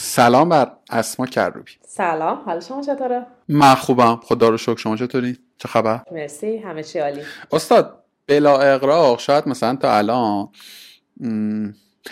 سلام 0.00 0.48
بر 0.48 0.72
اسما 0.90 1.26
کروبی 1.26 1.72
سلام 1.86 2.42
حال 2.46 2.60
شما 2.60 2.82
چطوره؟ 2.82 3.26
من 3.48 3.74
خوبم 3.74 4.20
خدا 4.22 4.48
رو 4.48 4.56
شکر 4.56 4.76
شما 4.76 4.96
چطوری؟ 4.96 5.38
چه 5.58 5.68
خبر؟ 5.68 6.00
مرسی 6.12 6.56
همه 6.56 6.82
چی 6.82 6.98
عالی 6.98 7.20
استاد 7.52 8.04
بلا 8.26 8.58
اقراق 8.58 9.18
شاید 9.18 9.48
مثلا 9.48 9.76
تا 9.76 9.96
الان 9.96 10.48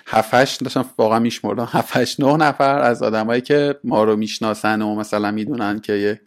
هفتش 0.07 0.57
داشتم 0.57 0.85
واقعا 0.99 1.19
میشمردم 1.19 1.69
هفتش 1.71 2.21
نه 2.21 2.37
نفر 2.37 2.79
از 2.79 3.03
آدمایی 3.03 3.41
که 3.41 3.81
ما 3.85 4.05
رو 4.05 4.17
می‌شناسن 4.17 4.83
و 4.83 4.95
مثلا 4.95 5.31
می‌دونن 5.31 5.81
که 5.81 5.93
یه 5.93 6.21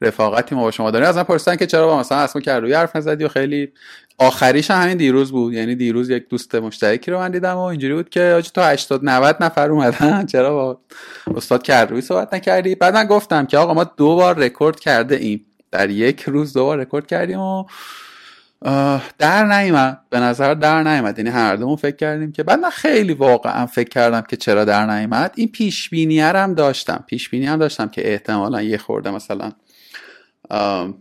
رفاقتی 0.00 0.54
ما 0.54 0.62
با 0.62 0.70
شما 0.70 0.90
داریم. 0.90 1.08
از 1.08 1.16
من 1.16 1.22
پرسیدن 1.22 1.56
که 1.56 1.66
چرا 1.66 1.86
با 1.86 1.98
مثلا 1.98 2.18
اسما 2.18 2.42
کروبی 2.42 2.72
حرف 2.72 2.96
نزدی 2.96 3.24
و 3.24 3.28
خیلی 3.28 3.72
آخریش 4.18 4.70
همین 4.70 4.96
دیروز 4.96 5.32
بود. 5.32 5.52
یعنی 5.52 5.74
دیروز 5.74 6.10
یک 6.10 6.28
دوست 6.28 6.54
مشترکی 6.54 7.10
رو 7.10 7.18
من 7.18 7.30
دیدم 7.30 7.54
و 7.54 7.60
اینجوری 7.60 7.94
بود 7.94 8.08
که 8.08 8.22
آجی 8.22 8.50
تا 8.54 8.66
80 8.66 9.00
90 9.04 9.36
نفر 9.40 9.70
اومدن. 9.70 10.26
چرا 10.32 10.54
با 10.54 10.80
استاد 11.36 11.62
کروبی 11.62 12.00
صحبت 12.00 12.34
نکردی؟ 12.34 12.74
بعد 12.74 12.94
من 12.94 13.06
گفتم 13.06 13.46
که 13.46 13.58
آقا 13.58 13.74
ما 13.74 13.84
دو 13.84 14.16
بار 14.16 14.38
رکورد 14.38 14.80
کرده 14.80 15.16
ایم. 15.16 15.44
در 15.70 15.90
یک 15.90 16.22
روز 16.22 16.52
دو 16.52 16.64
بار 16.64 16.78
رکورد 16.78 17.06
کردیم 17.06 17.40
و 17.40 17.64
در 19.18 19.44
نیومد. 19.44 20.00
به 20.10 20.20
نظر 20.20 20.54
در 20.54 20.82
نیومد. 20.82 21.18
یعنی 21.18 21.30
هر 21.30 21.56
دومون 21.56 21.76
فکر 21.76 21.96
کردیم 21.96 22.32
که 22.32 22.42
بعد 22.42 22.58
من 22.58 22.70
خیلی 22.70 23.12
واقعا 23.12 23.66
فکر 23.66 23.88
کردم 23.88 24.20
که 24.20 24.36
چرا 24.36 24.64
در 24.64 24.86
نیومد. 24.86 25.32
این 25.36 25.48
پیش 25.48 25.90
هم 25.92 26.54
داشتم. 26.54 27.04
پیش 27.06 27.34
هم 27.34 27.56
داشتم 27.56 27.88
که 27.88 28.12
احتمالا 28.12 28.62
یه 28.62 28.78
خورده 28.78 29.10
مثلا 29.10 29.52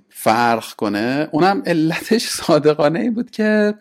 فرق 0.10 0.66
کنه. 0.74 1.30
اونم 1.32 1.64
علتش 1.66 2.28
صادقانه 2.44 3.00
ای 3.00 3.10
بود 3.10 3.32
که 3.32 3.74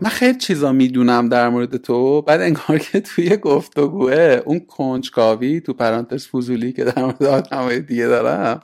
من 0.00 0.10
خیلی 0.10 0.38
چیزا 0.38 0.72
می‌دونم 0.72 1.28
در 1.28 1.48
مورد 1.48 1.76
تو. 1.76 2.22
بعد 2.22 2.40
انگار 2.40 2.78
که 2.78 3.00
توی 3.10 3.36
گفتگوه 3.36 4.42
اون 4.44 4.60
کنجکاوی 4.60 5.60
تو 5.60 5.72
پرانتز 5.72 6.26
فوزولی 6.26 6.72
که 6.72 6.84
در 6.84 7.02
مورد 7.02 7.22
آدمای 7.24 7.80
دیگه 7.80 8.06
دارم 8.06 8.62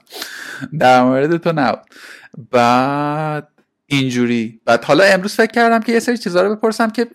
در 0.79 1.03
مورد 1.03 1.37
تو 1.37 1.51
نبود. 1.55 1.81
بعد 2.51 3.47
اینجوری. 3.85 4.61
بعد 4.65 4.83
حالا 4.83 5.03
امروز 5.03 5.33
فکر 5.33 5.51
کردم 5.51 5.79
که 5.79 5.91
یه 5.91 5.99
سری 5.99 6.17
چیزا 6.17 6.41
رو 6.41 6.55
بپرسم 6.55 6.89
که 6.89 7.07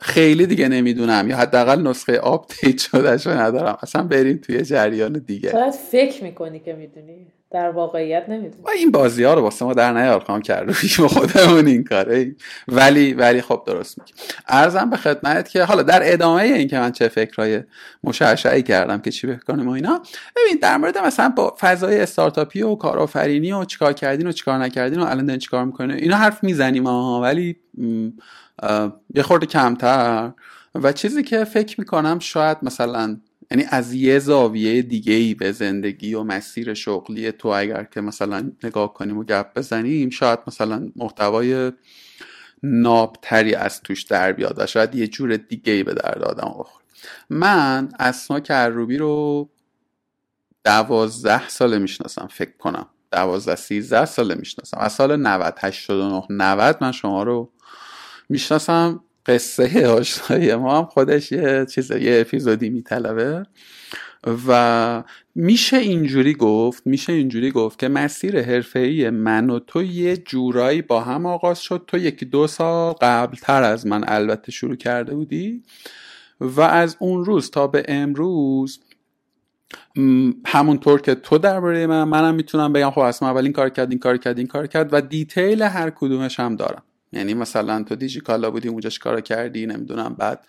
خیلی 0.00 0.46
دیگه 0.46 0.68
نمی‌دونم 0.68 1.30
یا 1.30 1.36
حداقل 1.36 1.82
نسخه 1.82 2.18
آپدیت 2.18 2.78
شدهشو 2.90 3.30
ندارم. 3.30 3.78
اصلا 3.82 4.02
بریم 4.02 4.36
توی 4.36 4.62
جریان 4.62 5.12
دیگه. 5.12 5.50
شاید 5.50 5.74
فکر 5.74 6.24
می‌کنی 6.24 6.60
که 6.60 6.72
می‌دونی. 6.72 7.26
در 7.52 7.70
واقعیت 7.70 8.28
نمی‌دونی 8.28 8.62
این 8.76 8.90
بازی 8.90 9.24
ها 9.24 9.34
رو 9.34 9.42
واسه 9.42 9.64
ما 9.64 9.74
در 9.74 9.92
نیار 9.92 10.20
خواهم 10.20 10.42
کرد. 10.42 10.72
خودمون 11.08 11.66
این 11.66 11.84
کاره 11.84 12.34
ولی 12.68 13.14
ولی 13.14 13.42
خب 13.42 13.62
درست 13.66 13.98
میگی. 13.98 14.12
ارزم 14.48 14.90
به 14.90 14.96
خدمت 14.96 15.48
که 15.48 15.64
حالا 15.64 15.82
در 15.82 16.00
ادامه 16.12 16.42
این 16.42 16.68
که 16.68 16.78
من 16.78 16.92
چه 16.92 17.08
فکرهای 17.08 17.62
مشعشعی 18.04 18.62
کردم 18.62 18.98
که 19.00 19.10
چی 19.10 19.26
بکنیم 19.26 19.68
و 19.68 19.70
اینا 19.70 20.02
ببین 20.36 20.58
در 20.62 20.76
مورد 20.76 20.98
مثلا 20.98 21.28
با 21.28 21.56
فضای 21.60 22.00
استارتاپی 22.00 22.62
و 22.62 22.74
کارآفرینی 22.74 23.52
و 23.52 23.64
چیکار 23.64 23.92
کردین 23.92 24.26
و 24.26 24.32
چیکار 24.32 24.58
نکردین 24.58 25.00
و 25.00 25.04
الان 25.04 25.38
چیکار 25.38 25.64
می‌کنین 25.64 25.96
اینا 25.96 26.16
حرف 26.16 26.44
می‌زنیم 26.44 26.86
ها 26.86 27.20
ولی 27.20 27.56
یه 29.14 29.22
خورده 29.22 29.46
کمتر. 29.46 30.30
و 30.74 30.92
چیزی 30.92 31.22
که 31.22 31.44
فکر 31.44 31.80
می‌کنم 31.80 32.18
شاید 32.18 32.56
مثلا 32.62 33.16
یعنی 33.52 33.64
از 33.70 33.92
یه 33.92 34.18
زاویه 34.18 34.82
دیگه 34.82 35.12
ای 35.12 35.34
به 35.34 35.52
زندگی 35.52 36.14
و 36.14 36.22
مسیر 36.22 36.74
شغلی 36.74 37.32
تو 37.32 37.48
اگر 37.48 37.84
که 37.84 38.00
مثلا 38.00 38.52
نگاه 38.64 38.94
کنیم 38.94 39.18
و 39.18 39.24
گپ 39.24 39.58
بزنیم 39.58 40.10
شاید 40.10 40.38
مثلا 40.46 40.92
محتوای 40.96 41.72
نابتری 42.62 43.54
از 43.54 43.82
توش 43.82 44.02
در 44.02 44.32
بیاد 44.32 44.54
و 44.58 44.66
شاید 44.66 44.94
یه 44.94 45.08
جور 45.08 45.36
دیگه 45.36 45.72
ای 45.72 45.82
به 45.82 45.94
درد 45.94 46.22
آدم 46.22 46.54
بخور 46.58 46.82
من 47.30 47.88
اسما 47.98 48.40
کروبی 48.40 48.96
رو 48.96 49.48
دوازده 50.64 51.48
ساله 51.48 51.78
می‌شناسم 51.78 52.26
فکر 52.26 52.56
کنم. 52.58 52.86
دوازده 53.10 53.56
سیزده 53.56 54.04
ساله 54.04 54.34
می‌شناسم. 54.34 54.78
از 54.80 54.92
سال 54.92 55.16
90 55.16 55.54
89 55.58 56.26
90 56.30 56.78
من 56.80 56.92
شما 56.92 57.22
رو 57.22 57.52
می‌شناسم. 58.28 59.04
قصه 59.26 59.86
آشنایی 59.86 60.54
ما 60.54 60.78
هم 60.78 60.84
خودش 60.84 61.32
یه 61.32 61.66
چیز 61.70 61.90
یه 61.90 62.20
اپیزودی 62.20 62.70
میطلبه. 62.70 63.46
و 64.48 65.02
میشه 65.34 65.76
اینجوری 65.76 66.34
گفت 66.34 66.86
میشه 66.86 67.12
اینجوری 67.12 67.50
گفت 67.50 67.78
که 67.78 67.88
مسیر 67.88 68.42
حرفه‌ای 68.42 69.10
من 69.10 69.50
و 69.50 69.58
تو 69.58 69.82
یه 69.82 70.16
جورایی 70.16 70.82
با 70.82 71.00
هم 71.00 71.26
آغاز 71.26 71.60
شد. 71.60 71.84
تو 71.86 71.98
یکی 71.98 72.24
دو 72.24 72.46
سال 72.46 72.94
قبل 73.00 73.36
تر 73.36 73.62
از 73.62 73.86
من 73.86 74.04
البته 74.08 74.52
شروع 74.52 74.76
کرده 74.76 75.14
بودی. 75.14 75.62
و 76.40 76.60
از 76.60 76.96
اون 76.98 77.24
روز 77.24 77.50
تا 77.50 77.66
به 77.66 77.84
امروز 77.88 78.80
همونطور 80.46 81.00
که 81.00 81.14
تو 81.14 81.38
درباره 81.38 81.86
من 81.86 82.04
منم 82.04 82.34
می‌تونم 82.34 82.72
بگم 82.72 82.90
خب 82.90 82.98
اصلا 82.98 83.28
اول 83.28 83.42
این 83.42 83.52
کار 83.52 83.68
کرد 83.68 83.90
این 83.90 83.98
کار 83.98 84.16
کرد 84.16 84.38
این 84.38 84.46
کار 84.46 84.66
کرد 84.66 84.88
و 84.92 85.00
دیتیل 85.00 85.62
هر 85.62 85.90
کدومش 85.90 86.40
هم 86.40 86.56
دارم. 86.56 86.82
یعنی 87.12 87.34
مثلا 87.34 87.82
تو 87.82 87.96
دیجی 87.96 88.20
کالا 88.20 88.50
بودی 88.50 88.68
اونجا 88.68 88.90
چیکار 88.90 89.20
کردی؟ 89.20 89.66
نمی‌دونم. 89.66 90.14
بعد 90.18 90.46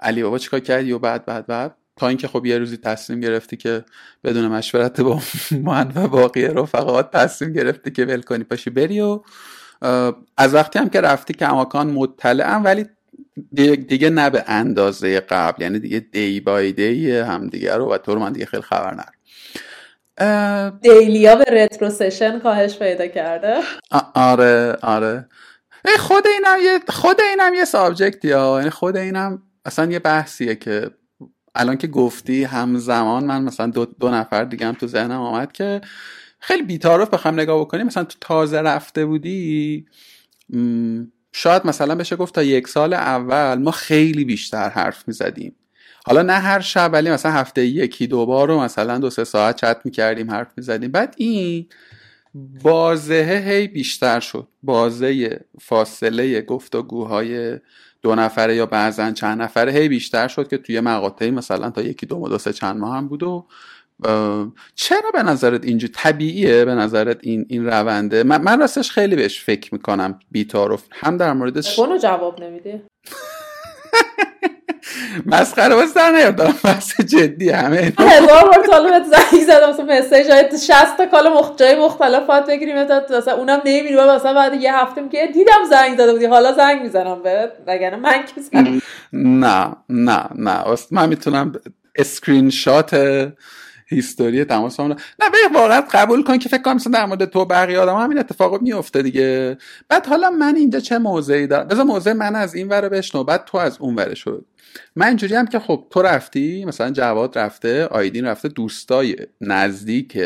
علی 0.00 0.22
بابا 0.22 0.38
چیکار 0.38 0.60
کردی؟ 0.60 0.92
و 0.92 0.98
بعد 0.98 1.24
بعد 1.24 1.46
بعد. 1.46 1.74
تا 1.96 2.08
اینکه 2.08 2.28
خب 2.28 2.46
یه 2.46 2.58
روزی 2.58 2.76
تصمیم 2.76 3.20
گرفتی 3.20 3.56
که 3.56 3.84
بدون 4.24 4.48
مشورت 4.48 5.00
با 5.00 5.20
من 5.62 5.92
و 5.94 6.08
باقی 6.08 6.46
رفقات 6.46 7.10
تصمیم 7.10 7.52
گرفتی 7.52 7.90
که 7.90 8.04
ول 8.04 8.22
کنی 8.22 8.44
پاشی 8.44 8.70
بری 8.70 9.00
و 9.00 9.20
از 10.36 10.54
وقتی 10.54 10.78
هم 10.78 10.88
که 10.88 11.00
رفتی 11.00 11.34
که 11.34 11.48
اماکان 11.48 11.86
مطلعم 11.86 12.64
ولی 12.64 12.86
دیگه 13.88 14.10
نه 14.10 14.30
به 14.30 14.44
اندازه 14.46 15.20
قبل. 15.20 15.62
یعنی 15.62 15.78
دیگه 15.78 16.00
دی 16.00 16.40
بای 16.40 16.72
دی 16.72 17.16
هم 17.16 17.48
دیگه 17.48 17.76
رو 17.76 17.92
و 17.92 17.98
تو 17.98 18.14
رو 18.14 18.20
من 18.20 18.32
دیگه 18.32 18.46
خیلی 18.46 18.62
خبر 18.62 18.94
نر 18.94 19.10
دیلیا 20.82 21.36
به 21.36 21.44
رترو 21.44 21.90
سشن 21.90 22.38
کاهش 22.38 22.78
پیدا 22.78 23.06
کرده. 23.06 23.54
آره 24.14 24.76
آره. 24.82 25.26
خود 25.98 26.26
اینم 26.26 26.58
یه 26.62 26.80
خود 26.88 27.20
اینم 27.20 27.54
یه 27.54 27.64
سابجکتی 27.64 28.30
ها 28.30 28.58
یعنی 28.58 28.70
خود 28.70 28.96
اینم 28.96 29.42
اصلا 29.64 29.92
یه 29.92 29.98
بحثیه 29.98 30.54
که 30.54 30.90
الان 31.54 31.76
که 31.76 31.86
گفتی 31.86 32.44
همزمان 32.44 33.24
من 33.24 33.42
مثلا 33.42 33.66
دو, 33.66 33.84
دو 33.84 34.10
نفر 34.10 34.44
دیگه 34.44 34.66
هم 34.66 34.74
تو 34.74 34.86
ذهنم 34.86 35.20
آمد 35.20 35.52
که 35.52 35.80
خیلی 36.40 36.62
بیتارف 36.62 37.10
بخوام 37.10 37.34
نگاه 37.34 37.60
بکنیم. 37.60 37.86
مثلا 37.86 38.04
تو 38.04 38.18
تازه 38.20 38.60
رفته 38.60 39.06
بودی 39.06 39.86
شاید 41.32 41.66
مثلا 41.66 41.94
بشه 41.94 42.16
گفت 42.16 42.34
تا 42.34 42.42
یک 42.42 42.68
سال 42.68 42.92
اول 42.92 43.58
ما 43.58 43.70
خیلی 43.70 44.24
بیشتر 44.24 44.68
حرف 44.68 45.04
می‌زدیم. 45.08 45.56
حالا 46.06 46.22
نه 46.22 46.32
هر 46.32 46.60
شب 46.60 46.90
ولی 46.92 47.10
مثلا 47.10 47.32
هفته 47.32 47.66
یکی 47.66 48.06
دو 48.06 48.26
بار 48.26 48.48
رو 48.48 48.60
مثلا 48.60 48.98
دو 48.98 49.10
سه 49.10 49.24
ساعت 49.24 49.56
چت 49.56 49.80
می‌کردیم 49.84 50.30
حرف 50.30 50.48
می‌زدیم. 50.56 50.92
بعد 50.92 51.14
این 51.16 51.66
بازه 52.62 53.42
هی 53.46 53.68
بیشتر 53.68 54.20
شد. 54.20 54.48
بازه 54.62 55.40
فاصله 55.60 56.40
گفتگوهای 56.40 57.58
دو 58.02 58.14
نفره 58.14 58.56
یا 58.56 58.66
بعضا 58.66 59.10
چند 59.10 59.42
نفره 59.42 59.72
هی 59.72 59.88
بیشتر 59.88 60.28
شد 60.28 60.48
که 60.48 60.58
توی 60.58 60.80
مقاطعی 60.80 61.30
مثلا 61.30 61.70
تا 61.70 61.82
یکی 61.82 62.06
دو 62.06 62.28
دو 62.28 62.38
سه 62.38 62.52
چند 62.52 62.76
ماه 62.76 62.96
هم 62.96 63.08
بود 63.08 63.22
و 63.22 63.46
چرا 64.74 65.10
به 65.12 65.22
نظرت 65.22 65.64
اینجا 65.64 65.88
طبیعیه 65.94 66.64
به 66.64 66.74
نظرت 66.74 67.18
این 67.22 67.46
این 67.48 67.66
رونده؟ 67.66 68.22
من, 68.22 68.42
من 68.42 68.60
راستش 68.60 68.90
خیلی 68.90 69.16
بهش 69.16 69.44
فکر 69.44 69.74
می‌کنم 69.74 70.18
بیتارف 70.30 70.84
هم 70.92 71.16
در 71.16 71.32
موردش 71.32 71.80
جواب 72.02 72.42
نمیده. 72.42 72.82
مسخره 75.26 75.74
باز 75.74 75.94
در 75.94 76.10
نیاد 76.10 76.36
دارم 76.36 76.54
بحث 76.64 77.00
جدی 77.00 77.50
همه 77.50 77.92
هزار 77.98 78.44
بار 78.44 78.66
طالبت 78.70 79.04
زنگ 79.04 79.42
زدم 79.42 79.70
مثلا 79.70 79.86
مسیج 79.86 80.30
های 80.30 80.58
60 80.58 80.96
تا 80.96 81.06
کال 81.06 81.28
مخ... 81.28 81.56
جای 81.56 81.74
مختلفات 81.80 82.46
بگیریم 82.46 82.82
مثلا 82.82 83.34
اونم 83.36 83.62
نمیره 83.64 84.14
مثلا 84.14 84.34
بعد 84.34 84.54
یه 84.54 84.76
هفته 84.76 85.00
میگه 85.00 85.26
دیدم 85.34 85.64
زنگ 85.70 85.94
زده 85.98 86.12
بودی 86.12 86.26
حالا 86.26 86.52
زنگ 86.52 86.82
می‌زنم 86.82 87.22
بهت 87.22 87.52
وگرنه 87.66 87.96
من 87.96 88.22
کی 88.22 88.60
نه 89.12 89.76
نه 89.88 90.24
نه 90.34 90.64
من 90.90 91.08
می‌تونم 91.08 91.52
screenshot 91.96 92.94
history 93.86 94.44
تماس 94.44 94.80
نه 94.80 94.96
به 95.18 95.38
واقعا 95.54 95.80
قبول 95.80 96.22
کن 96.22 96.38
که 96.38 96.48
فکر 96.48 96.62
کنم 96.62 96.74
مثلا 96.74 96.92
در 96.92 97.06
مورد 97.06 97.24
تو 97.24 97.44
بقیه 97.44 97.78
آدم 97.78 97.96
همین 97.96 98.18
اتفاق 98.18 98.62
میفته 98.62 99.02
دیگه. 99.02 99.58
بعد 99.88 100.06
حالا 100.06 100.30
من 100.30 100.56
اینجا 100.56 100.80
چه 100.80 100.98
موضعی 100.98 101.46
دارم 101.46 101.68
بذار 101.68 101.84
موضع 101.84 102.12
من 102.12 102.36
از 102.36 102.54
این 102.54 102.68
ور 102.68 102.88
بشنو 102.88 103.24
بعد 103.24 103.44
تو 103.44 103.58
از 103.58 103.76
اون 103.80 103.94
ور 103.94 104.14
شد 104.14 104.44
من 104.96 105.06
اینجوری 105.06 105.34
هم 105.34 105.46
که 105.46 105.58
خب 105.58 105.86
تو 105.90 106.02
رفتی 106.02 106.64
مثلا 106.64 106.90
جواد 106.90 107.38
رفته 107.38 107.86
آیدین 107.86 108.24
رفته 108.24 108.48
دوستای 108.48 109.16
نزدیک 109.40 110.18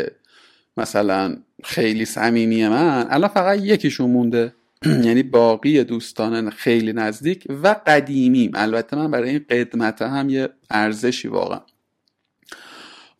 مثلا 0.76 1.36
خیلی 1.64 2.04
صمیمی 2.04 2.68
من 2.68 3.06
الان 3.10 3.28
فقط 3.28 3.58
یکیشون 3.58 4.10
مونده. 4.10 4.54
یعنی 5.06 5.22
باقی 5.22 5.84
دوستان 5.84 6.50
خیلی 6.50 6.92
نزدیک 6.92 7.46
و 7.62 7.76
قدیمیم. 7.86 8.50
البته 8.54 8.96
من 8.96 9.10
برای 9.10 9.30
این 9.30 9.44
قدمت 9.50 10.02
هم 10.02 10.28
یه 10.28 10.48
ارزشی 10.70 11.28
واقعا. 11.28 11.60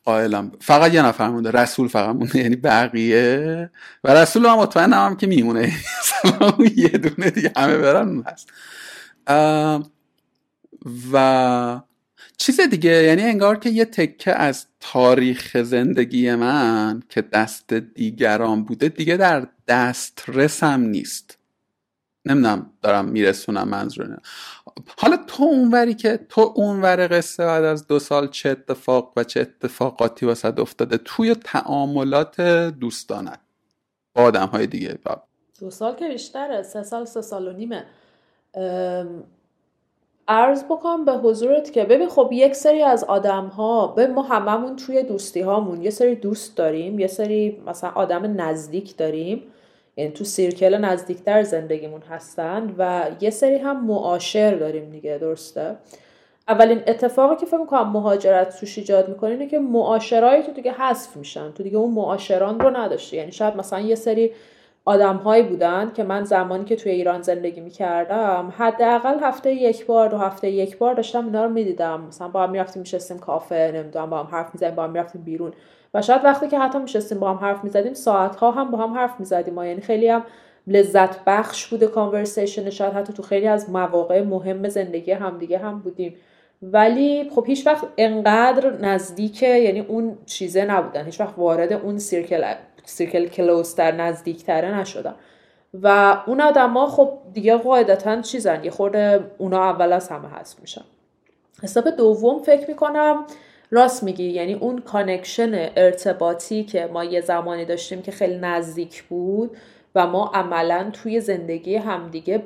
قائلم. 0.05 0.52
فقط 0.61 0.94
یه 0.94 1.02
نفر 1.02 1.29
مونده 1.29 1.50
رسول 1.50 1.88
فقط 1.88 2.17
مونده 2.17 2.38
یعنی 2.38 2.56
بقیه. 2.56 3.70
و 4.05 4.14
رسول 4.14 4.47
هم 4.47 4.58
مطمئنم 4.58 5.06
هم 5.06 5.17
که 5.17 5.26
میمونه. 5.26 5.73
یه 6.76 6.88
دونه 6.88 7.31
دیگه 7.31 7.52
همه 7.56 7.79
برن 7.79 8.25
هست 8.26 8.49
و 11.12 11.81
چیز 12.37 12.61
دیگه 12.61 12.91
یعنی 12.91 13.23
انگار 13.23 13.58
که 13.58 13.70
یه 13.70 13.85
تکه 13.85 14.32
از 14.32 14.67
تاریخ 14.81 15.62
زندگی 15.62 16.35
من 16.35 17.02
که 17.08 17.23
دست 17.23 17.73
دیگران 17.73 18.64
بوده 18.64 18.88
دیگه 18.88 19.17
در 19.17 19.47
دسترسم 19.69 20.81
نیست. 20.81 21.38
نمی‌دونم 22.25 22.73
دارم 22.82 23.05
میرسونم 23.05 23.69
منظور 23.69 24.19
حالا 24.98 25.16
تو 25.26 25.42
اونوری 25.42 25.94
که 25.94 26.20
تو 26.28 26.52
اونور 26.54 27.06
قصه 27.06 27.44
بعد 27.44 27.64
از 27.64 27.86
دو 27.86 27.98
سال 27.98 28.28
چه 28.28 28.50
اتفاق 28.50 29.12
و 29.16 29.24
چه 29.24 29.40
اتفاقاتی 29.40 30.26
واسد 30.26 30.60
افتاده 30.60 30.98
توی 30.98 31.34
تعاملات 31.34 32.40
دوستانت 32.80 33.40
با 34.14 34.22
آدم 34.22 34.46
های 34.46 34.66
دیگه 34.66 34.98
دو 35.60 35.70
سال 35.70 35.94
که 35.94 36.08
بیشتره 36.08 36.62
سه 36.62 36.82
سال 36.82 37.04
سه 37.04 37.22
سال 37.22 37.48
و 37.48 37.52
نیمه. 37.52 37.84
عرض 40.28 40.64
بکنم 40.64 41.04
به 41.04 41.12
حضورت 41.12 41.72
که 41.72 41.84
ببین 41.84 42.08
خب 42.08 42.28
یک 42.32 42.54
سری 42.54 42.82
از 42.82 43.04
آدم 43.04 43.46
ها 43.46 43.86
به 43.86 44.06
ما 44.06 44.22
هممون 44.22 44.76
توی 44.76 45.02
دوستی 45.02 45.40
هامون 45.40 45.82
یه 45.82 45.90
سری 45.90 46.14
دوست 46.14 46.56
داریم 46.56 46.98
یه 46.98 47.06
سری 47.06 47.62
مثلا 47.66 47.90
آدم 47.90 48.40
نزدیک 48.40 48.96
داریم. 48.96 49.42
یعنی 50.00 50.12
تو 50.12 50.25
سیرکل 50.25 50.75
نزدیکتر 50.75 51.43
زندگیمون 51.43 52.02
هستن 52.02 52.75
و 52.79 53.06
یه 53.20 53.31
سری 53.31 53.56
هم 53.56 53.87
معاشر 53.87 54.55
داریم 54.55 54.91
دیگه 54.91 55.19
درسته؟ 55.19 55.76
اولین 56.49 56.82
اتفاقی 56.87 57.37
که 57.37 57.47
فکر 57.47 57.56
می‌کنم 57.56 57.88
مهاجرت 57.88 58.61
توش 58.61 58.79
ایجاد 58.79 59.08
می‌کنه 59.08 59.31
اینه 59.31 59.47
که 59.47 59.58
معاشرای 59.58 60.43
تو 60.43 60.52
دیگه 60.52 60.73
حذف 60.73 61.17
میشن 61.17 61.52
تو 61.52 61.62
دیگه 61.62 61.76
اون 61.76 61.91
معاشران 61.91 62.61
رو 62.61 62.76
نداشتی. 62.76 63.17
یعنی 63.17 63.32
شاید 63.32 63.56
مثلا 63.56 63.81
یه 63.81 63.94
سری 63.94 64.32
آدم 64.85 65.17
هایی 65.17 65.43
بودن 65.43 65.93
که 65.94 66.02
من 66.02 66.25
زمانی 66.25 66.64
که 66.64 66.76
توی 66.76 66.93
ایران 66.93 67.23
زندگی 67.23 67.61
می‌کردم 67.61 68.55
حداقل 68.56 69.19
هفته 69.20 69.52
یک 69.52 69.87
بار 69.87 70.08
دو 70.08 70.19
هفته 70.19 70.50
یک 70.50 70.79
بار 70.79 70.94
داشتم 70.94 71.25
اینا 71.25 71.44
رو 71.44 71.50
می‌دیدم. 71.50 72.00
مثلا 72.00 72.29
با 72.29 72.43
هم 72.43 72.50
می‌رفتیم 72.50 72.81
میشستیم 72.81 73.19
کافه 73.19 73.73
نمی‌دونم 73.75 74.11
با 74.11 74.19
هم 74.19 74.26
حرف 74.26 74.55
می‌زدیم 74.55 74.75
با 74.75 74.85
هم 74.85 74.91
می‌رفتیم 74.91 75.23
بیرون. 75.23 75.52
و 75.94 76.02
شاید 76.02 76.25
وقتی 76.25 76.48
که 76.48 76.58
حتی 76.58 76.78
میشستیم 76.78 77.19
با 77.19 77.31
هم 77.31 77.37
حرف 77.37 77.64
می‌زدیم 77.64 77.94
ساعت 77.94 78.37
ها 78.37 78.50
هم 78.50 78.70
با 78.70 78.78
هم 78.78 78.94
حرف 78.94 79.14
می‌زدیم. 79.19 79.64
یعنی 79.64 79.81
خیلی 79.81 80.08
هم 80.08 80.25
لذت 80.66 81.25
بخش 81.25 81.66
بوده 81.66 81.87
کانورسیشن 81.87 82.70
شاید 82.70 82.92
حتی 82.92 83.12
تو 83.12 83.22
خیلی 83.22 83.46
از 83.46 83.70
مواقع 83.70 84.22
مهم 84.22 84.69
زندگی 84.69 85.12
همدیگه 85.12 85.58
هم 85.58 85.78
بودیم. 85.78 86.16
ولی 86.62 87.31
خب 87.34 87.44
هیچ 87.46 87.66
وقت 87.66 87.84
انقدر 87.98 88.70
نزدیک 88.70 89.42
یعنی 89.42 89.81
اون 89.81 90.19
چیزه 90.26 90.64
نبودن. 90.64 91.04
هیچ 91.04 91.20
وقت 91.20 91.34
وارد 91.37 91.72
اون 91.72 91.98
سیرکل 91.98 92.54
circle 92.84 93.26
closer 93.26 93.92
نزدیکتره 93.92 94.78
نشدن. 94.78 95.14
و 95.82 96.16
اون 96.26 96.40
آدما 96.40 96.87
خب 96.87 97.12
دیگه 97.32 97.56
قاعدتا 97.56 98.20
چیزن. 98.20 98.64
یه 98.64 98.70
خورده 98.70 99.31
اونا 99.38 99.64
اول 99.64 99.92
از 99.92 100.08
همه 100.08 100.28
هست 100.28 100.60
میشن. 100.60 100.84
حساب 101.62 101.90
دوم 101.90 102.38
فکر 102.38 102.69
می‌کنم 102.69 103.25
راست 103.70 104.02
میگی 104.02 104.25
یعنی 104.25 104.55
اون 104.55 104.78
connection 104.78 105.70
ارتباطی 105.76 106.64
که 106.64 106.87
ما 106.87 107.05
یه 107.05 107.20
زمانی 107.20 107.64
داشتیم 107.64 108.02
که 108.02 108.12
خیلی 108.12 108.38
نزدیک 108.38 109.02
بود 109.02 109.56
و 109.94 110.06
ما 110.06 110.31
عملا 110.34 110.90
توی 110.93 111.20
زندگی 111.20 111.76
همدیگه 111.76 112.43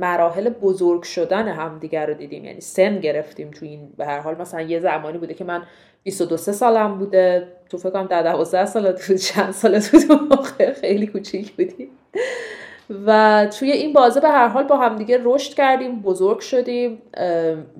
مراحل 0.00 0.48
بزرگ 0.48 1.02
شدن 1.02 1.48
همدیگه 1.48 2.06
رو 2.06 2.14
دیدیم. 2.14 2.44
یعنی 2.44 2.60
سن 2.60 3.00
گرفتیم 3.00 3.50
تو 3.50 3.66
این 3.66 3.92
به 3.96 4.06
هر 4.06 4.18
حال 4.18 4.40
مثلا 4.40 4.60
یه 4.60 4.80
زمانی 4.80 5.18
بوده 5.18 5.34
که 5.34 5.44
من 5.44 5.62
22 6.02 6.36
سالم 6.36 6.98
بوده. 6.98 7.48
تو 7.70 7.78
فکر 7.78 7.90
کنم 7.90 8.06
12 8.06 8.66
سال 8.66 8.92
تو 8.92 9.16
چند 9.16 9.52
سال 9.52 9.78
تو 9.78 10.36
خیلی 10.80 11.06
کوچیک 11.06 11.52
بودی 11.52 11.90
و 13.06 13.46
توی 13.58 13.72
این 13.72 13.92
بازه 13.92 14.20
به 14.20 14.28
هر 14.28 14.48
حال 14.48 14.64
با 14.64 14.76
همدیگه 14.76 15.20
رشد 15.22 15.54
کردیم 15.54 16.02
بزرگ 16.02 16.40
شدیم 16.40 17.02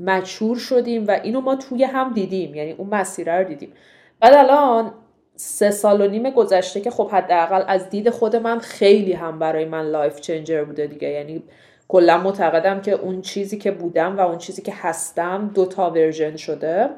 mature 0.07 0.59
شدیم 0.59 1.05
و 1.07 1.11
اینو 1.11 1.41
ما 1.41 1.57
توی 1.57 1.85
هم 1.85 2.13
دیدیم 2.13 2.55
یعنی 2.55 2.73
اون 2.73 2.89
مسیره 2.89 3.39
رو 3.39 3.45
دیدیم. 3.45 3.73
بعد 4.21 4.35
الان 4.35 4.93
سه 5.37 5.71
سال 5.71 6.01
و 6.01 6.09
نیم 6.09 6.31
گذشته 6.31 6.81
که 6.81 6.91
خب 6.91 7.09
حداقل 7.11 7.65
از 7.69 7.91
دید 7.91 8.11
خود 8.11 8.37
من 8.37 8.59
خیلی 8.59 9.13
هم 9.13 9.39
برای 9.39 9.65
من 9.65 9.91
life 9.91 10.21
changer 10.21 10.65
بوده 10.65 10.87
دیگه. 10.87 11.09
یعنی 11.09 11.43
کلا 11.89 12.19
معتقدم 12.19 12.81
که 12.81 12.93
اون 12.93 13.21
چیزی 13.21 13.59
که 13.59 13.71
بودم 13.71 14.17
و 14.17 14.21
اون 14.21 14.39
چیزی 14.39 14.63
که 14.63 14.73
هستم 14.75 15.51
دو 15.55 15.67
تا 15.67 15.91
ورژن 15.91 16.37
شده. 16.37 16.91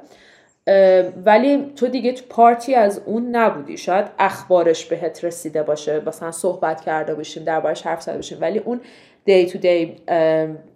ولی 1.25 1.73
تو 1.77 1.87
دیگه 1.87 2.13
تو 2.13 2.25
پارتی 2.31 2.75
از 2.75 3.03
اون 3.07 3.37
نبودی. 3.37 3.77
شاید 3.77 4.07
اخبارش 4.19 4.85
بهت 4.85 5.25
رسیده 5.25 5.63
باشه. 5.63 6.03
مثلا 6.07 6.33
صحبت 6.33 6.81
کرده 6.81 7.15
باشیم 7.15 7.45
دربارش 7.45 7.83
حرف 7.83 8.03
زده 8.03 8.17
باشیم. 8.17 8.39
ولی 8.41 8.59
اون 8.59 8.81
دی 9.25 9.47
تو 9.47 9.59
دی 9.59 9.97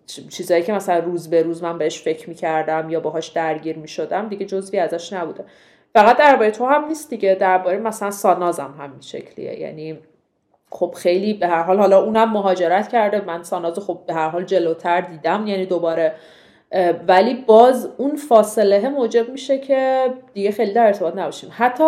چیزایی 0.07 0.63
که 0.63 0.73
مثلا 0.73 0.99
روز 0.99 1.31
به 1.31 1.43
روز 1.43 1.63
من 1.63 1.79
بهش 1.79 2.03
فکر 2.03 2.29
می‌کردم 2.29 2.91
یا 2.91 3.01
باهاش 3.01 3.29
درگیر 3.29 3.79
می‌شدم 3.79 4.29
دیگه 4.29 4.47
جزوی 4.47 4.79
ازش 4.79 5.13
نبوده. 5.13 5.45
فقط 5.95 6.17
درباره 6.17 6.51
تو 6.51 6.67
هم 6.67 6.85
نیست 6.85 7.11
دیگه. 7.11 7.35
درباره 7.35 7.79
مثلا 7.79 8.11
سانازم 8.11 8.75
همین 8.79 9.01
شکلیه. 9.01 9.61
یعنی 9.61 9.99
خب 10.71 10.95
خیلی 10.97 11.35
به 11.35 11.47
هر 11.47 11.63
حال 11.63 11.79
حالا 11.79 12.03
اونم 12.03 12.33
مهاجرت 12.33 12.89
کرده. 12.89 13.21
من 13.21 13.43
ساناز 13.43 13.79
خب 13.79 14.01
به 14.07 14.15
هر 14.15 14.29
حال 14.29 14.45
جلوتر 14.45 15.01
دیدم. 15.01 15.47
یعنی 15.47 15.67
دوباره 15.67 16.13
ولی 17.09 17.35
باز 17.35 17.89
اون 17.97 18.17
فاصله 18.17 18.89
موجب 18.89 19.29
میشه 19.29 19.59
که 19.59 20.05
دیگه 20.35 20.51
خیلی 20.51 20.73
در 20.73 20.87
ارتباط 20.87 21.17
نباشیم. 21.17 21.51
حتی 21.53 21.85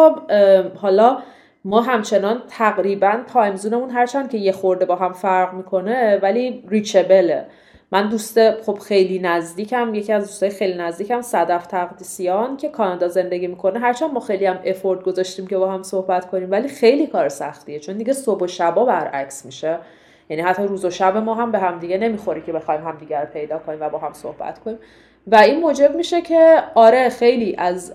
حالا 0.77 1.19
ما 1.65 1.81
همچنان 1.81 2.43
تقریبا 2.49 3.21
تایمزونمون 3.33 3.91
هرچند 3.91 4.31
که 4.31 4.39
یه 4.39 4.53
خورده 4.53 4.85
با 4.85 4.97
هم 4.97 5.13
فرق 5.13 5.55
می‌کنه 5.55 6.19
ولی 6.23 6.65
ریچبله 6.69 7.47
من 7.93 8.09
دوست 8.09 8.61
خب 8.61 8.79
خیلی 8.79 9.19
نزدیکم 9.19 9.95
یکی 9.95 10.13
از 10.13 10.27
دوستای 10.27 10.51
خیلی 10.51 10.79
نزدیکم 10.79 11.23
صدف 11.23 11.67
تقدیسیان 11.67 12.57
که 12.57 12.69
کانادا 12.69 13.09
زندگی 13.09 13.47
می‌کنه. 13.47 13.79
هرچند 13.79 14.13
ما 14.13 14.21
خیلی 14.21 14.47
هم 14.47 14.59
افورد 14.65 15.03
گذاشتیم 15.03 15.47
که 15.47 15.57
با 15.59 15.73
هم 15.73 15.83
صحبت 15.83 16.31
کنیم 16.31 16.51
ولی 16.51 16.69
خیلی 16.69 17.07
کار 17.07 17.29
سختیه 17.29 17.79
چون 17.79 17.97
دیگه 17.97 18.13
صبح 18.13 18.45
و 18.45 18.47
شبا 18.47 18.85
برعکس 18.85 19.47
میشه. 19.47 19.79
یعنی 20.29 20.43
حتی 20.43 20.63
روز 20.63 20.85
و 20.85 20.91
شب 20.91 21.17
ما 21.17 21.35
هم 21.35 21.53
به 21.53 21.59
هم 21.59 21.79
دیگه 21.79 21.99
نمی‌خوری 21.99 22.43
که 22.43 22.53
بخوایم 22.53 22.87
همدیگه 22.87 23.21
رو 23.21 23.27
پیدا 23.27 23.59
کنیم 23.59 23.79
و 23.81 23.89
با 23.89 23.99
هم 23.99 24.13
صحبت 24.13 24.59
کنیم. 24.59 24.79
و 25.27 25.37
این 25.37 25.61
موجب 25.61 25.97
میشه 25.97 26.23
که 26.23 26.63
آره 26.75 27.09
خیلی 27.09 27.55
از 27.59 27.95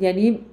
یعنی 0.00 0.46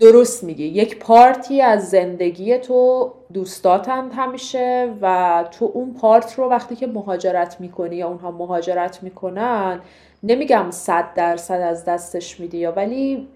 درست 0.00 0.44
میگی. 0.44 0.64
یک 0.64 0.98
پارتی 0.98 1.62
از 1.62 1.90
زندگی 1.90 2.58
تو 2.58 3.12
دوستاتند 3.32 4.12
همیشه 4.14 4.94
و 5.02 5.44
تو 5.50 5.70
اون 5.74 5.94
پارت 5.94 6.34
رو 6.34 6.48
وقتی 6.48 6.76
که 6.76 6.86
مهاجرت 6.86 7.60
می‌کنی 7.60 7.96
یا 7.96 8.08
اونها 8.08 8.30
مهاجرت 8.30 9.02
می‌کنن 9.02 9.80
نمیگم 10.22 10.70
صد 10.70 11.14
درصد 11.14 11.60
از 11.60 11.84
دستش 11.84 12.40
میدی 12.40 12.58
یا 12.58 12.72
ولی 12.72 13.28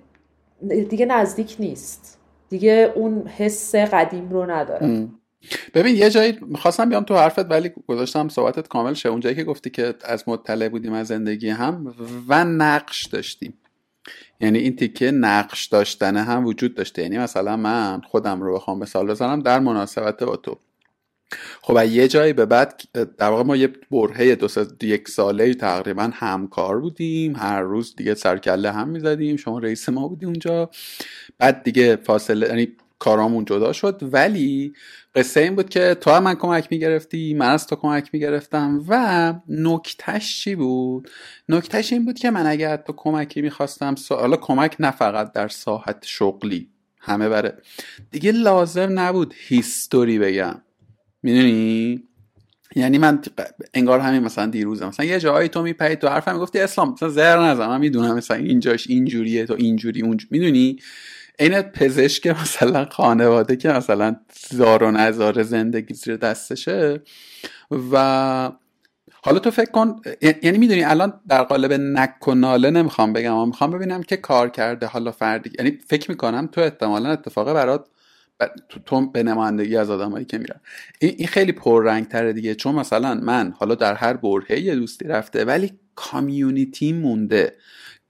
دیگه 0.88 1.06
نزدیک 1.06 1.56
نیست. 1.58 2.18
دیگه 2.49 2.92
اون 2.94 3.26
حس 3.26 3.75
قدیم 3.75 4.30
رو 4.30 4.50
نداره. 4.50 5.08
ببین 5.75 5.97
یه 5.97 6.11
جایی 6.11 6.38
می‌خواستم 6.40 6.88
بیام 6.88 7.04
تو 7.04 7.16
حرفت 7.16 7.50
ولی 7.50 7.70
گذاشتم 7.87 8.28
صحبتت 8.28 8.68
کامل 8.68 8.94
شه. 8.94 9.09
اونجایی 9.09 9.35
که 9.35 9.44
گفتی 9.44 9.70
که 9.70 9.94
از 10.04 10.25
مطلع 10.26 10.68
بودیم 10.68 10.92
از 10.92 11.06
زندگی 11.06 11.49
هم 11.49 11.94
و 12.28 12.44
نقش 12.44 13.06
داشتیم. 13.06 13.54
یعنی 14.40 14.59
این 14.59 14.76
تیکه 14.76 15.11
نقش 15.11 15.66
داشتن 15.66 16.16
هم 16.16 16.47
وجود 16.47 16.75
داشته. 16.75 17.02
یعنی 17.02 17.18
مثلا 17.18 17.56
من 17.56 18.00
خودم 18.00 18.42
رو 18.42 18.54
بخوام 18.54 18.78
مثال 18.78 19.06
بزنم 19.06 19.40
در 19.40 19.59
مناسبت 19.59 20.23
با 20.23 20.37
تو. 20.37 20.59
خب 21.62 21.85
یه 21.85 22.09
جایی 22.09 22.32
به 22.32 22.47
بعد 22.47 22.82
در 23.18 23.28
واقع 23.30 23.42
ما 23.42 23.56
یه 23.56 23.73
برهه 23.90 24.35
دو 24.35 24.49
یک 24.82 25.09
ساله 25.09 25.54
تقریبا 25.54 26.11
همکار 26.14 26.80
بودیم. 26.80 27.37
هر 27.37 27.61
روز 27.62 27.97
دیگه 27.97 28.14
سرکله 28.14 28.73
هم 28.73 28.88
می‌زدیم. 28.88 29.37
شما 29.37 29.59
رئیس 29.59 29.88
ما 29.88 30.09
بودی 30.09 30.26
اونجا. 30.26 30.70
بعد 31.38 31.62
دیگه 31.62 31.97
فاصله 31.97 32.49
یعنی 32.49 32.68
کارامون 33.00 33.45
جدا 33.45 33.73
شد. 33.73 34.00
ولی 34.12 34.73
قصه 35.14 35.40
این 35.40 35.57
بود 35.57 35.69
که 35.69 35.97
تو 36.00 36.11
هم 36.11 36.23
من 36.23 36.35
کمک 36.35 36.69
می‌گرفتی 36.71 37.35
من 37.35 37.49
از 37.49 37.66
تو 37.66 37.76
کمک 37.76 38.11
می‌گرفتم 38.12 38.85
و 38.88 39.35
نکتش 39.49 40.42
چی 40.45 40.54
بود؟ 40.54 41.11
نکتش 41.49 41.92
این 41.92 42.04
بود 42.04 42.19
که 42.19 42.30
من 42.30 42.47
اگر 42.47 42.76
تو 42.76 42.92
کمکی 42.97 43.42
می‌خواستم 43.42 43.95
حالا 44.11 44.37
کمک 44.37 44.76
نه 44.80 44.90
فقط 44.90 45.33
در 45.33 45.49
ساحت 45.49 46.04
شغلی 46.07 46.69
همه 47.00 47.28
بره. 47.28 47.59
دیگه 48.11 48.33
لازم 48.33 48.99
نبود 48.99 49.35
هیستوری 49.49 50.19
بگم. 50.19 50.62
می‌دونی؟ 51.23 52.02
یعنی 52.76 52.99
من 52.99 53.21
انگار 53.75 54.00
همین 54.00 54.23
مثلا 54.23 54.47
دیروزم 54.47 54.87
مثلا 54.88 55.07
یه 55.07 55.21
جایی 55.21 55.49
تو 55.49 55.62
میپری 55.62 55.97
تو 55.97 56.09
حرفم 56.09 56.33
می‌گفتی 56.33 56.59
اسلام 56.59 56.92
مثلا 56.92 57.09
زهر 57.09 57.38
نزن 57.38 57.66
من 57.66 57.80
می‌دونم 57.80 58.16
مثلا 58.16 58.37
اینجاش 58.37 58.87
اینجوریه 58.90 59.47
تو 59.47 59.54
اینجوری 59.59 60.02
اونجوری 60.02 60.38
می‌دونی؟ 60.38 60.78
این 61.40 61.62
پزشک 61.62 62.26
مثلا 62.26 62.85
خانواده 62.90 63.56
که 63.56 63.68
مثلا 63.68 64.16
زار 64.50 64.82
و 64.82 64.90
نزار 64.90 65.42
زندگی 65.42 65.94
زیر 65.94 66.16
دستشه 66.16 67.02
و 67.92 68.52
حالا 69.23 69.38
تو 69.38 69.50
فکر 69.50 69.70
کن 69.70 69.97
یعنی 70.42 70.59
می‌دونی 70.59 70.85
الان 70.85 71.20
در 71.28 71.42
قالب 71.42 71.73
نک 71.73 72.28
و 72.28 72.35
ناله 72.35 72.70
نمی‌خوام 72.70 73.12
بگم 73.12 73.32
اما 73.32 73.44
می‌خوام 73.44 73.70
ببینم 73.70 74.02
که 74.02 74.16
کار 74.16 74.49
کرده 74.49 74.87
حالا 74.87 75.11
فردی. 75.11 75.50
یعنی 75.59 75.78
فکر 75.88 76.11
می‌کنم 76.11 76.47
تو 76.52 76.61
احتمالا 76.61 77.09
اتفاق 77.11 77.52
برات 77.54 77.87
تو 78.87 79.11
به 79.11 79.23
نمایندگی 79.23 79.76
از 79.76 79.90
آدمایی 79.90 80.25
که 80.25 80.38
میرن. 80.38 80.61
این 80.99 81.26
خیلی 81.26 81.52
پررنگ 81.52 82.09
تره 82.09 82.32
دیگه 82.32 82.54
چون 82.54 82.75
مثلا 82.75 83.14
من 83.14 83.54
حالا 83.59 83.75
در 83.75 83.94
هر 83.94 84.12
برهه 84.12 84.75
دوستی 84.75 85.04
رفته 85.04 85.44
ولی 85.44 85.73
کامیونیتی 85.94 86.92
مونده. 86.92 87.56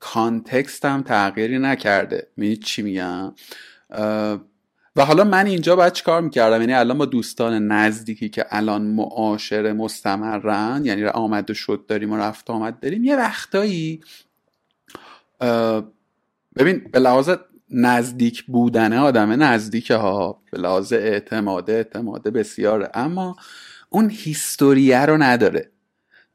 کانتکست 0.01 0.85
هم 0.85 1.03
تغییری 1.03 1.59
نکرده. 1.59 2.27
می 2.37 2.57
چی 2.57 2.83
میگم؟ 2.83 3.35
و 4.97 5.05
حالا 5.05 5.25
من 5.25 5.47
اینجا 5.47 5.77
باید 5.77 5.93
چیکار 5.93 6.21
می‌کردم؟ 6.21 6.61
یعنی 6.61 6.73
الان 6.73 6.99
با 6.99 7.05
دوستان 7.05 7.67
نزدیکی 7.67 8.29
که 8.29 8.47
الان 8.51 8.83
معاشر 8.83 9.73
مستمرن 9.73 10.85
یعنی 10.85 11.05
آمد 11.05 11.51
و 11.51 11.55
شد 11.55 11.85
داریم 11.89 12.13
و 12.13 12.17
رفت 12.17 12.51
آمد 12.51 12.81
داریم 12.81 13.05
یه 13.05 13.17
وقتایی 13.17 14.01
ببین 16.57 16.89
به 16.93 16.99
لحاظ 16.99 17.31
نزدیک 17.71 18.45
بودن 18.45 18.93
آدم 18.93 19.43
نزدیک 19.43 19.91
ها 19.91 20.43
به 20.53 20.59
لحاظ 20.59 20.93
اعتماده 20.93 21.73
اعتماده 21.73 22.31
بسیاره 22.31 22.91
اما 22.95 23.37
اون 23.89 24.11
هیستوریه 24.11 25.01
رو 25.01 25.17
نداره. 25.17 25.71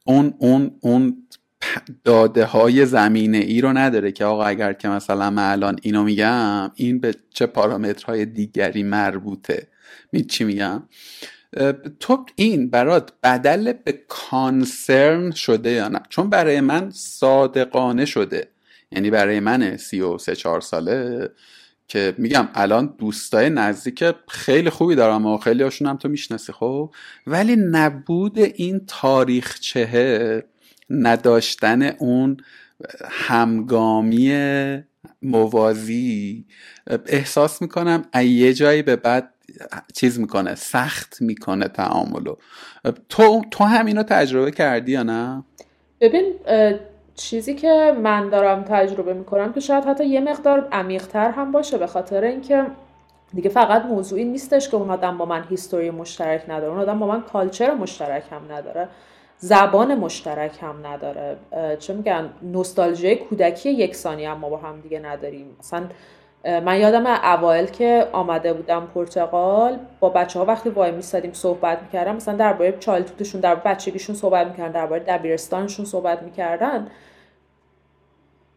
اون 0.06 0.34
اون 0.38 0.78
اون 0.80 1.25
داده 2.04 2.46
های 2.46 2.86
زمینه 2.86 3.38
ای 3.38 3.62
رو 3.62 3.74
نداره 3.74 4.12
که 4.12 4.26
آقا 4.26 4.44
اگر 4.44 4.74
که 4.74 4.88
مثلا 4.88 5.30
من 5.30 5.52
الان 5.52 5.80
اینو 5.82 6.04
میگم 6.04 6.72
این 6.76 7.00
به 7.00 7.16
چه 7.34 7.46
پارامترهای 7.46 8.26
دیگری 8.26 8.84
مربوطه. 8.84 9.68
می 10.12 10.24
چی 10.24 10.44
میگم؟ 10.44 10.84
تو 12.00 12.26
این 12.36 12.70
برات 12.70 13.12
بدل 13.24 13.74
به 13.74 14.00
کانسرن 14.08 15.32
شده 15.32 15.72
یا 15.72 15.88
نه؟ 15.88 16.00
چون 16.10 16.30
برای 16.30 16.62
من 16.62 16.90
صادقانه 16.94 18.06
شده. 18.06 18.48
یعنی 18.92 19.10
برای 19.10 19.40
من 19.40 19.78
سی 19.78 20.02
و 20.02 20.18
سه 20.18 20.36
چهار 20.36 20.62
ساله 20.62 21.30
که 21.88 22.16
میگم 22.18 22.48
الان 22.54 22.96
دوستای 22.98 23.50
نزدیک 23.50 24.04
خیلی 24.28 24.70
خوبی 24.70 24.96
دارم 24.96 25.26
و 25.26 25.38
خیلی 25.38 25.64
هاشون 25.64 25.88
هم 25.88 25.98
تو 25.98 26.10
می‌شناسی 26.10 26.52
خب؟ 26.52 26.94
ولی 27.28 27.56
نبود 27.56 28.40
این 28.40 28.82
تاریخچه 28.88 30.44
نداشتن 30.90 31.82
اون 31.82 32.38
همگامی 33.10 34.34
موازی. 35.22 36.46
احساس 37.08 37.62
می‌کنم 37.62 38.06
یه 38.24 38.54
جایی 38.54 38.82
به 38.82 38.96
بعد 38.96 39.34
چیز 39.94 40.20
می‌کنه 40.20 40.56
سخت 40.56 41.22
می‌کنه 41.22 41.68
تعاملو. 41.68 42.36
تو 43.10 43.42
تو 43.52 43.64
همینو 43.64 44.04
تجربه 44.04 44.52
کردی 44.52 44.92
یا 44.92 45.04
نه؟ 45.04 45.44
ببین 46.02 46.34
چیزی 47.16 47.54
که 47.54 47.98
من 48.04 48.30
دارم 48.30 48.64
تجربه 48.64 49.14
می‌کنم 49.14 49.54
که 49.54 49.60
شاید 49.60 49.86
حتی 49.86 50.06
یه 50.06 50.22
مقدار 50.22 50.68
عمیقتر 50.72 51.32
هم 51.32 51.52
باشه 51.52 51.78
به 51.78 51.88
خاطر 51.88 52.24
اینکه 52.24 52.66
دیگه 53.34 53.50
فقط 53.50 53.86
موضوعی 53.86 54.26
نیستش 54.26 54.70
که 54.70 54.76
اون 54.76 54.90
آدم 54.90 55.18
با 55.18 55.26
من 55.26 55.44
هیستوری 55.50 55.90
مشترک 55.90 56.44
نداره 56.50 56.72
اون 56.72 56.80
آدم 56.80 57.00
با 57.00 57.08
من 57.08 57.22
کالچر 57.22 57.74
مشترک 57.74 58.24
هم 58.32 58.52
نداره. 58.52 58.88
زبان 59.46 59.96
مشترک 59.96 60.52
هم 60.62 60.88
نداره. 60.88 61.38
چه 61.80 61.94
میگن؟ 61.94 62.30
نوستالژی 62.42 63.16
کودکی 63.16 63.72
یکسانی 63.72 64.26
هم 64.26 64.38
ما 64.38 64.50
با 64.50 64.58
هم 64.58 64.82
دیگه 64.82 65.00
نداریم. 65.00 65.56
مثلا 65.60 65.84
من 66.46 66.80
یادم 66.80 67.06
اوایل 67.06 67.66
که 67.66 68.08
آمده 68.12 68.54
بودم 68.54 68.88
پرتغال 68.96 69.80
با 70.00 70.10
بچه 70.10 70.40
ها 70.40 70.46
وقتی 70.46 70.70
وای 70.70 70.92
میستادیم 70.92 71.34
صحبت 71.34 71.82
می‌کردم 71.82 72.16
مثلا 72.16 72.36
درباره 72.36 72.78
چالتوتشون 72.80 73.42
در 73.42 73.56
بچگیشون 73.56 74.16
صحبت 74.16 74.48
می‌کردن 74.48 74.72
درباره 74.72 75.04
دبیرستانشون 75.04 75.86
صحبت 75.86 76.24
می‌کردن. 76.24 76.88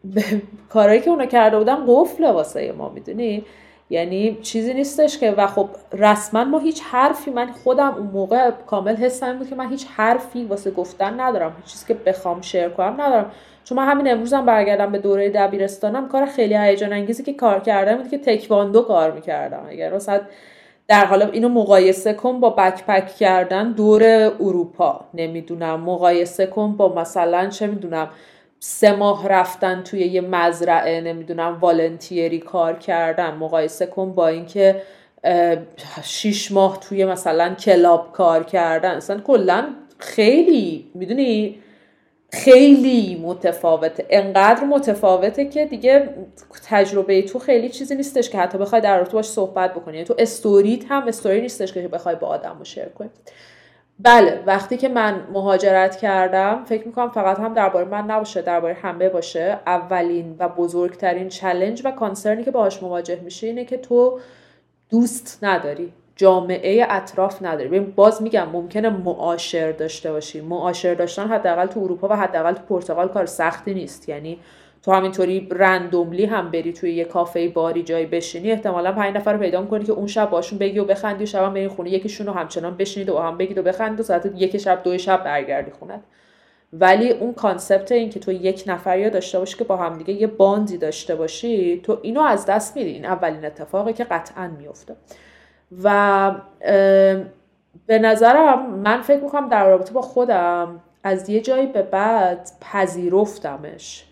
کارهایی 0.73 1.01
که 1.01 1.09
اونا 1.09 1.25
کرده 1.25 1.57
بودن 1.57 1.85
قفله 1.87 2.31
واسه 2.31 2.71
ما 2.71 2.89
می‌دونی؟ 2.89 3.45
یعنی 3.89 4.37
چیزی 4.41 4.73
نیستش 4.73 5.17
که 5.17 5.31
و 5.31 5.47
خب 5.47 5.69
رسما 5.93 6.43
ما 6.43 6.59
هیچ 6.59 6.81
حرفی 6.91 7.31
من 7.31 7.51
خودم 7.51 7.95
اون 7.97 8.07
موقع 8.07 8.51
کامل 8.51 8.95
حسم 8.95 9.37
بود 9.37 9.49
که 9.49 9.55
من 9.55 9.69
هیچ 9.69 9.87
حرفی 9.95 10.45
واسه 10.45 10.71
گفتن 10.71 11.19
ندارم. 11.19 11.55
هیچ 11.57 11.71
چیزی 11.71 11.85
که 11.87 11.93
بخوام 11.93 12.41
شیر 12.41 12.69
کنم 12.69 13.01
ندارم. 13.01 13.31
چون 13.63 13.77
من 13.77 13.87
همین 13.87 14.11
امروزم 14.11 14.45
برگردم 14.45 14.91
به 14.91 14.97
دوره 14.97 15.29
دبیرستانم 15.29 16.07
کار 16.07 16.25
خیلی 16.25 16.57
هیجان 16.57 16.93
انگیزی 16.93 17.23
که 17.23 17.33
کار 17.33 17.59
کردم 17.59 17.95
بود 17.95 18.09
که 18.09 18.17
تکواندو 18.17 18.81
کار 18.81 19.11
می‌کردم. 19.11 19.65
اگر 19.69 19.95
مثلا 19.95 20.21
در 20.87 21.05
حالا 21.05 21.25
اینو 21.27 21.49
مقایسه 21.49 22.13
کن 22.13 22.39
با 22.39 22.49
بکپک 22.49 23.15
کردن 23.15 23.71
دور 23.71 24.03
اروپا. 24.39 25.05
نمی‌دونم 25.13 25.79
مقایسه 25.79 26.45
کن 26.45 26.77
با 26.77 26.95
مثلا 26.95 27.49
چه 27.49 27.67
می‌دونم 27.67 28.09
سه 28.59 28.91
ماه 28.91 29.27
رفتن 29.27 29.83
توی 29.83 29.99
یه 29.99 30.21
مزرعه 30.21 31.01
نمی‌دونم 31.01 31.57
volunteerی 31.61 32.39
کار 32.39 32.73
کردن 32.73 33.33
مقایسه 33.33 33.85
کن 33.85 34.13
با 34.13 34.27
اینکه 34.27 34.81
شیش 36.03 36.51
ماه 36.51 36.79
توی 36.79 37.05
مثلا 37.05 37.53
club 37.53 38.11
کار 38.11 38.43
کردن. 38.43 38.91
اصلا 38.91 39.19
کلا 39.19 39.67
خیلی 39.97 40.91
می‌دونی 40.93 41.59
خیلی 42.33 43.21
متفاوته. 43.23 44.05
انقدر 44.09 44.63
متفاوته 44.63 45.45
که 45.45 45.65
دیگه 45.65 46.09
تجربه 46.69 47.21
تو 47.21 47.39
خیلی 47.39 47.69
چیزی 47.69 47.95
نیستش 47.95 48.29
که 48.29 48.37
حتی 48.37 48.57
بخوای 48.57 48.81
در 48.81 48.97
رابطه 48.97 49.13
باش 49.13 49.25
صحبت 49.25 49.73
بکنی. 49.73 49.93
یعنی 49.93 50.07
تو 50.07 50.15
storyت 50.17 50.91
هم 50.91 51.07
استوری 51.07 51.41
نیستش 51.41 51.73
که 51.73 51.87
بخوای 51.87 52.15
با 52.15 52.27
آدم 52.27 52.55
رو 52.59 52.65
share 52.65 52.85
کنی. 52.85 53.09
بله 54.01 54.43
وقتی 54.45 54.77
که 54.77 54.89
من 54.89 55.27
مهاجرت 55.33 55.95
کردم 55.95 56.63
فکر 56.65 56.87
می‌کنم 56.87 57.09
فقط 57.09 57.39
هم 57.39 57.53
درباره 57.53 57.85
من 57.85 58.05
نباشه 58.05 58.41
درباره 58.41 58.73
همه 58.73 59.09
باشه. 59.09 59.59
اولین 59.67 60.35
و 60.39 60.49
بزرگترین 60.49 61.29
چلنج 61.29 61.81
و 61.85 61.91
کانسرنی 61.91 62.43
که 62.43 62.51
باهاش 62.51 62.83
مواجه 62.83 63.19
میشه 63.19 63.47
اینه 63.47 63.65
که 63.65 63.77
تو 63.77 64.19
دوست 64.89 65.39
نداری 65.41 65.93
جامعه 66.15 66.85
اطراف 66.89 67.43
نداری. 67.43 67.79
باز 67.79 68.21
میگم 68.21 68.47
ممکنه 68.53 68.89
معاشر 68.89 69.71
داشته 69.71 70.11
باشی. 70.11 70.41
معاشر 70.41 70.93
داشتن 70.93 71.27
حداقل 71.27 71.65
تو 71.65 71.79
اروپا 71.79 72.07
و 72.07 72.13
حداقل 72.13 72.53
تو 72.53 72.61
پرتغال 72.69 73.07
کار 73.07 73.25
سختی 73.25 73.73
نیست. 73.73 74.09
یعنی 74.09 74.39
تو 74.83 74.91
همینطوری 74.91 75.47
رندوملی 75.51 76.25
هم 76.25 76.51
بری 76.51 76.73
توی 76.73 76.93
یه 76.93 77.05
کافه 77.05 77.47
باری 77.47 77.83
جایی 77.83 78.05
بشینی 78.05 78.51
احتمالا 78.51 78.91
پنج 78.91 79.15
نفر 79.15 79.33
رو 79.33 79.39
پیدا 79.39 79.65
کنی 79.65 79.85
که 79.85 79.91
اون 79.91 80.07
شب 80.07 80.29
باشون 80.29 80.59
بگی 80.59 80.79
و 80.79 80.85
بخندی 80.85 81.23
و 81.23 81.27
شب 81.27 81.43
هم 81.43 81.53
بری 81.53 81.67
خونه 81.67 81.89
یکیشون 81.89 82.27
رو 82.27 82.33
همچنان 82.33 82.77
بشینید 82.77 83.09
و 83.09 83.17
هم 83.17 83.37
بگید 83.37 83.57
و 83.57 83.63
بخندید 83.63 83.99
و 83.99 84.03
ساعت 84.03 84.31
یک 84.35 84.57
شب 84.57 84.83
دو 84.83 84.97
شب 84.97 85.23
برگردی 85.23 85.71
خونت 85.71 86.01
ولی 86.73 87.11
اون 87.11 87.33
کانسپت 87.33 87.91
این 87.91 88.09
که 88.09 88.19
تو 88.19 88.31
یک 88.31 88.63
نفر 88.67 88.99
یا 88.99 89.09
داشته 89.09 89.39
باشی 89.39 89.57
که 89.57 89.63
با 89.63 89.77
همدیگه 89.77 90.13
یه 90.13 90.27
باندی 90.27 90.77
داشته 90.77 91.15
باشی 91.15 91.81
تو 91.81 91.97
اینو 92.01 92.21
از 92.21 92.45
دست 92.45 92.77
میدی. 92.77 92.89
این 92.89 93.05
اولین 93.05 93.45
اتفاقی 93.45 93.93
که 93.93 94.03
قطعا 94.03 94.51
میفته 94.59 94.95
و 95.83 96.35
به 97.85 97.99
نظرم 97.99 98.69
من 98.69 99.01
فکر 99.01 99.23
می‌کنم 99.23 99.49
در 99.49 99.67
رابطه 99.67 99.93
با 99.93 100.01
خودم 100.01 100.79
از 101.03 101.29
یه 101.29 101.41
جایی 101.41 101.67
به 101.67 101.81
بعد 101.81 102.49
پذیرفتمش. 102.61 104.08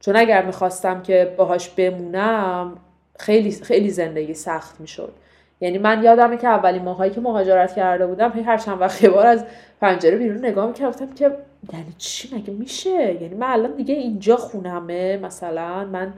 چون 0.00 0.16
اگر 0.16 0.46
می‌خواستم 0.46 1.02
که 1.02 1.34
باهاش 1.36 1.68
بمونم 1.68 2.76
خیلی 3.18 3.50
خیلی 3.50 3.90
زندگی 3.90 4.34
سخت 4.34 4.80
می‌شد. 4.80 5.12
یعنی 5.60 5.78
من 5.78 6.02
یادمه 6.02 6.36
که 6.36 6.48
اولین 6.48 6.82
ماهایی 6.82 7.12
که 7.12 7.20
مهاجرت 7.20 7.74
کرده 7.74 8.06
بودم 8.06 8.30
هر 8.30 8.58
چند 8.58 8.80
وقت 8.80 9.04
بار 9.04 9.26
از 9.26 9.44
پنجره 9.80 10.16
بیرون 10.16 10.38
نگاه 10.46 10.66
می‌کردم 10.66 11.14
که 11.14 11.24
یعنی 11.72 11.94
چی؟ 11.98 12.36
مگه 12.36 12.52
میشه؟ 12.52 13.22
یعنی 13.22 13.34
من 13.34 13.46
الان 13.46 13.74
دیگه 13.76 13.94
اینجا 13.94 14.36
خونمه 14.36 15.16
مثلا 15.16 15.84
من 15.84 16.12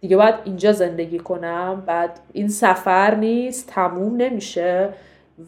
دیگه 0.00 0.16
باید 0.16 0.34
اینجا 0.44 0.72
زندگی 0.72 1.18
کنم 1.18 1.82
بعد 1.86 2.20
این 2.32 2.48
سفر 2.48 3.14
نیست 3.14 3.68
تموم 3.68 4.16
نمیشه. 4.16 4.88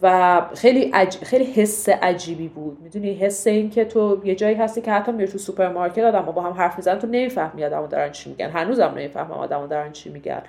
و 0.03 0.41
خیلی 0.55 0.91
عج... 0.93 1.17
خیلی 1.17 1.45
حس 1.45 1.89
عجیبی 1.89 2.49
بود. 2.49 2.79
می‌دونی 2.83 3.15
حس 3.15 3.47
این 3.47 3.71
که 3.71 3.85
تو 3.85 4.21
یه 4.25 4.35
جایی 4.35 4.55
هستی 4.55 4.81
که 4.81 4.93
حتی 4.93 5.13
میری 5.13 5.33
تو 5.33 5.39
سوپرمارکت 5.39 6.05
آدم 6.05 6.23
با 6.23 6.43
هم 6.43 6.53
حرف 6.53 6.77
می‌زنن 6.77 6.99
تو 6.99 7.07
نمی‌فهمی 7.07 7.65
آدمو 7.65 7.87
دارن 7.87 8.13
چی 8.13 8.31
میگن. 8.31 8.51
هنوزم 8.51 8.93
نمی‌فهمم 8.97 9.31
آدمو 9.33 9.67
دارن 9.67 9.93
چی 9.93 10.11
میگن. 10.11 10.43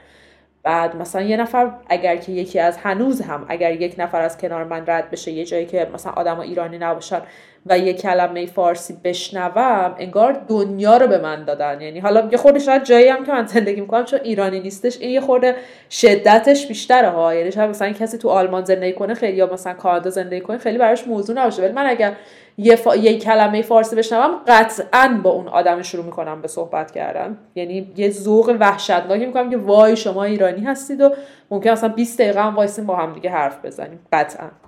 بعد 0.64 0.96
مثلا 0.96 1.22
یه 1.22 1.38
نفر 1.38 1.72
اگر 1.90 2.16
که 2.16 2.32
یکی 2.32 2.60
از 2.60 2.78
هنوز 2.78 3.22
هم 3.22 3.46
اگر 3.48 3.82
یک 3.82 3.96
نفر 3.98 4.22
از 4.22 4.38
کنار 4.38 4.64
من 4.64 4.84
رد 4.88 5.10
بشه 5.10 5.32
یه 5.32 5.46
جایی 5.46 5.66
که 5.66 5.90
مثلا 5.94 6.12
آدم 6.12 6.40
ایرانی 6.40 6.78
نباشن 6.78 7.22
و 7.66 7.78
یه 7.80 7.94
کلمه 7.94 8.46
فارسی 8.46 8.98
بشنوم 9.04 9.96
انگار 9.98 10.46
دنیا 10.48 10.98
رو 10.98 11.08
به 11.08 11.18
من 11.18 11.46
دادن. 11.46 11.82
یعنی 11.82 12.00
حالا 12.00 12.30
یه 12.32 12.38
خورده 12.38 12.60
شاید 12.60 12.84
جایی 12.84 13.08
هم 13.08 13.26
که 13.26 13.32
من 13.32 13.46
زندگی 13.46 13.82
می‌کنم 13.82 14.06
چون 14.06 14.20
ایرانی 14.24 14.60
نیستش 14.60 15.02
این 15.02 15.10
یه 15.10 15.22
خورده 15.22 15.56
شدتش 15.90 16.68
بیشتره 16.68 17.10
ها. 17.10 17.36
یعنی 17.36 17.52
شاید 17.52 17.70
مثلا 17.70 17.92
کسی 17.92 18.18
تو 18.18 18.30
آلمان 18.30 18.66
زندگی 18.66 18.94
کنه 18.94 19.14
خیلی 19.14 19.38
یا 19.38 19.54
مثلا 19.54 19.74
کانادا 19.74 20.10
زندگی 20.10 20.42
کنه 20.42 20.58
خیلی 20.58 20.78
براش 20.78 21.08
موضوع 21.08 21.36
نباشه. 21.36 21.62
ولی 21.62 21.74
من 21.74 21.86
اگر 21.86 22.14
یه, 22.58 22.76
فا... 22.76 22.96
یه 22.96 23.20
کلمه 23.20 23.62
فارسی 23.62 23.96
بشنوم 23.96 24.32
قطعا 24.48 25.20
با 25.24 25.30
اون 25.30 25.48
آدم 25.48 25.82
شروع 25.82 26.06
می‌کنم 26.06 26.42
به 26.42 26.48
صحبت 26.48 26.92
کردن. 26.92 27.38
یعنی 27.56 27.94
یه 27.96 28.10
ذوق 28.10 28.58
وحشتناکی 28.60 29.26
می‌کنم 29.26 29.50
که 29.50 29.58
وای 29.58 29.96
شما 29.96 30.24
ایرانی 30.24 30.62
هستید 30.62 31.02
و 31.02 31.10
ممکن 31.52 31.70
اصلا 31.70 31.90
20 31.90 32.22
دقیقه 32.22 32.44
هم 32.44 32.56
وایسیم 32.56 32.86
با 32.86 32.96
هم 32.96 33.14
دیگه 33.14 33.30
حرف 33.30 33.66
بزنیم. 33.66 34.00
قطعا. 34.14 34.63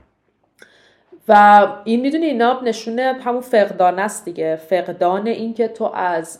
و 1.27 1.67
این 1.83 2.01
می‌دونی 2.01 2.25
اینا 2.25 2.61
نشونه 2.63 3.13
همون 3.23 3.41
فقدان 3.41 3.99
است 3.99 4.25
دیگه. 4.25 4.55
فقدان 4.55 5.27
این 5.27 5.53
که 5.53 5.67
تو 5.67 5.91
از 5.93 6.39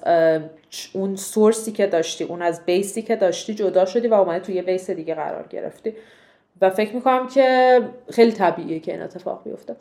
اون 0.93 1.15
سورسی 1.15 1.71
که 1.71 1.87
داشتی 1.87 2.23
اون 2.23 2.41
از 2.41 2.65
بیسی 2.65 3.01
که 3.01 3.15
داشتی 3.15 3.53
جدا 3.53 3.85
شدی 3.85 4.07
و 4.07 4.13
اومدی 4.13 4.39
توی 4.39 4.55
یه 4.55 4.61
بیس 4.61 4.89
دیگه 4.89 5.15
قرار 5.15 5.47
گرفتی. 5.49 5.93
و 6.61 6.69
فکر 6.69 6.95
می‌کنم 6.95 7.27
که 7.27 7.79
خیلی 8.11 8.31
طبیعیه 8.31 8.79
که 8.79 8.91
این 8.91 9.01
اتفاق 9.01 9.43
بیفته. 9.43 9.75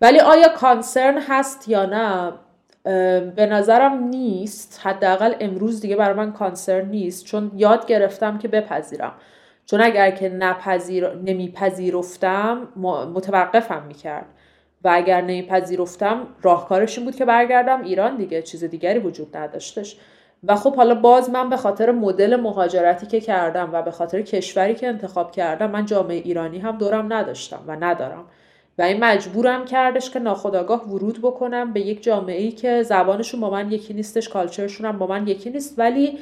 ولی 0.00 0.20
آیا 0.20 0.48
کانسرن 0.48 1.18
هست 1.28 1.68
یا 1.68 1.86
نه؟ 1.86 2.32
به 3.30 3.46
نظرم 3.46 4.04
نیست. 4.04 4.80
حداقل 4.82 5.34
امروز 5.40 5.80
دیگه 5.80 5.96
برای 5.96 6.14
من 6.14 6.32
کانسرن 6.32 6.88
نیست. 6.88 7.24
چون 7.24 7.50
یاد 7.56 7.86
گرفتم 7.86 8.38
که 8.38 8.48
بپذیرم. 8.48 9.12
چون 9.66 9.80
اگر 9.80 10.10
که 10.10 10.28
نپذیر... 10.28 11.14
نمیپذیرفتم 11.14 12.68
متوقفم 13.14 13.82
می‌کرد. 13.88 14.26
و 14.84 14.90
اگر 14.92 15.20
نمیپذیرفتم 15.20 16.26
راهکارش 16.42 16.98
این 16.98 17.06
بود 17.06 17.16
که 17.16 17.24
برگردم 17.24 17.82
ایران 17.82 18.16
دیگه 18.16 18.42
چیز 18.42 18.64
دیگری 18.64 18.98
وجود 18.98 19.36
نداشتش. 19.36 19.96
و 20.44 20.56
خب 20.56 20.76
حالا 20.76 20.94
باز 20.94 21.30
من 21.30 21.50
به 21.50 21.56
خاطر 21.56 21.90
مدل 21.90 22.36
مهاجرتی 22.36 23.06
که 23.06 23.20
کردم 23.20 23.70
و 23.72 23.82
به 23.82 23.90
خاطر 23.90 24.22
کشوری 24.22 24.74
که 24.74 24.88
انتخاب 24.88 25.32
کردم 25.32 25.70
من 25.70 25.86
جامعه 25.86 26.16
ایرانی 26.16 26.58
هم 26.58 26.78
دورم 26.78 27.12
نداشتم 27.12 27.60
و 27.66 27.76
ندارم. 27.80 28.24
و 28.78 28.82
این 28.82 29.04
مجبورم 29.04 29.64
کردش 29.64 30.10
که 30.10 30.18
ناخداگاه 30.18 30.88
ورود 30.88 31.18
بکنم 31.18 31.72
به 31.72 31.80
یک 31.80 32.02
جامعه 32.02 32.40
ای 32.40 32.52
که 32.52 32.82
زبانشون 32.82 33.40
با 33.40 33.50
من 33.50 33.72
یکی 33.72 33.94
نیستش 33.94 34.28
کالچرشون 34.28 34.86
هم 34.86 34.98
با 34.98 35.06
من 35.06 35.26
یکی 35.26 35.50
نیست. 35.50 35.78
ولی 35.78 36.18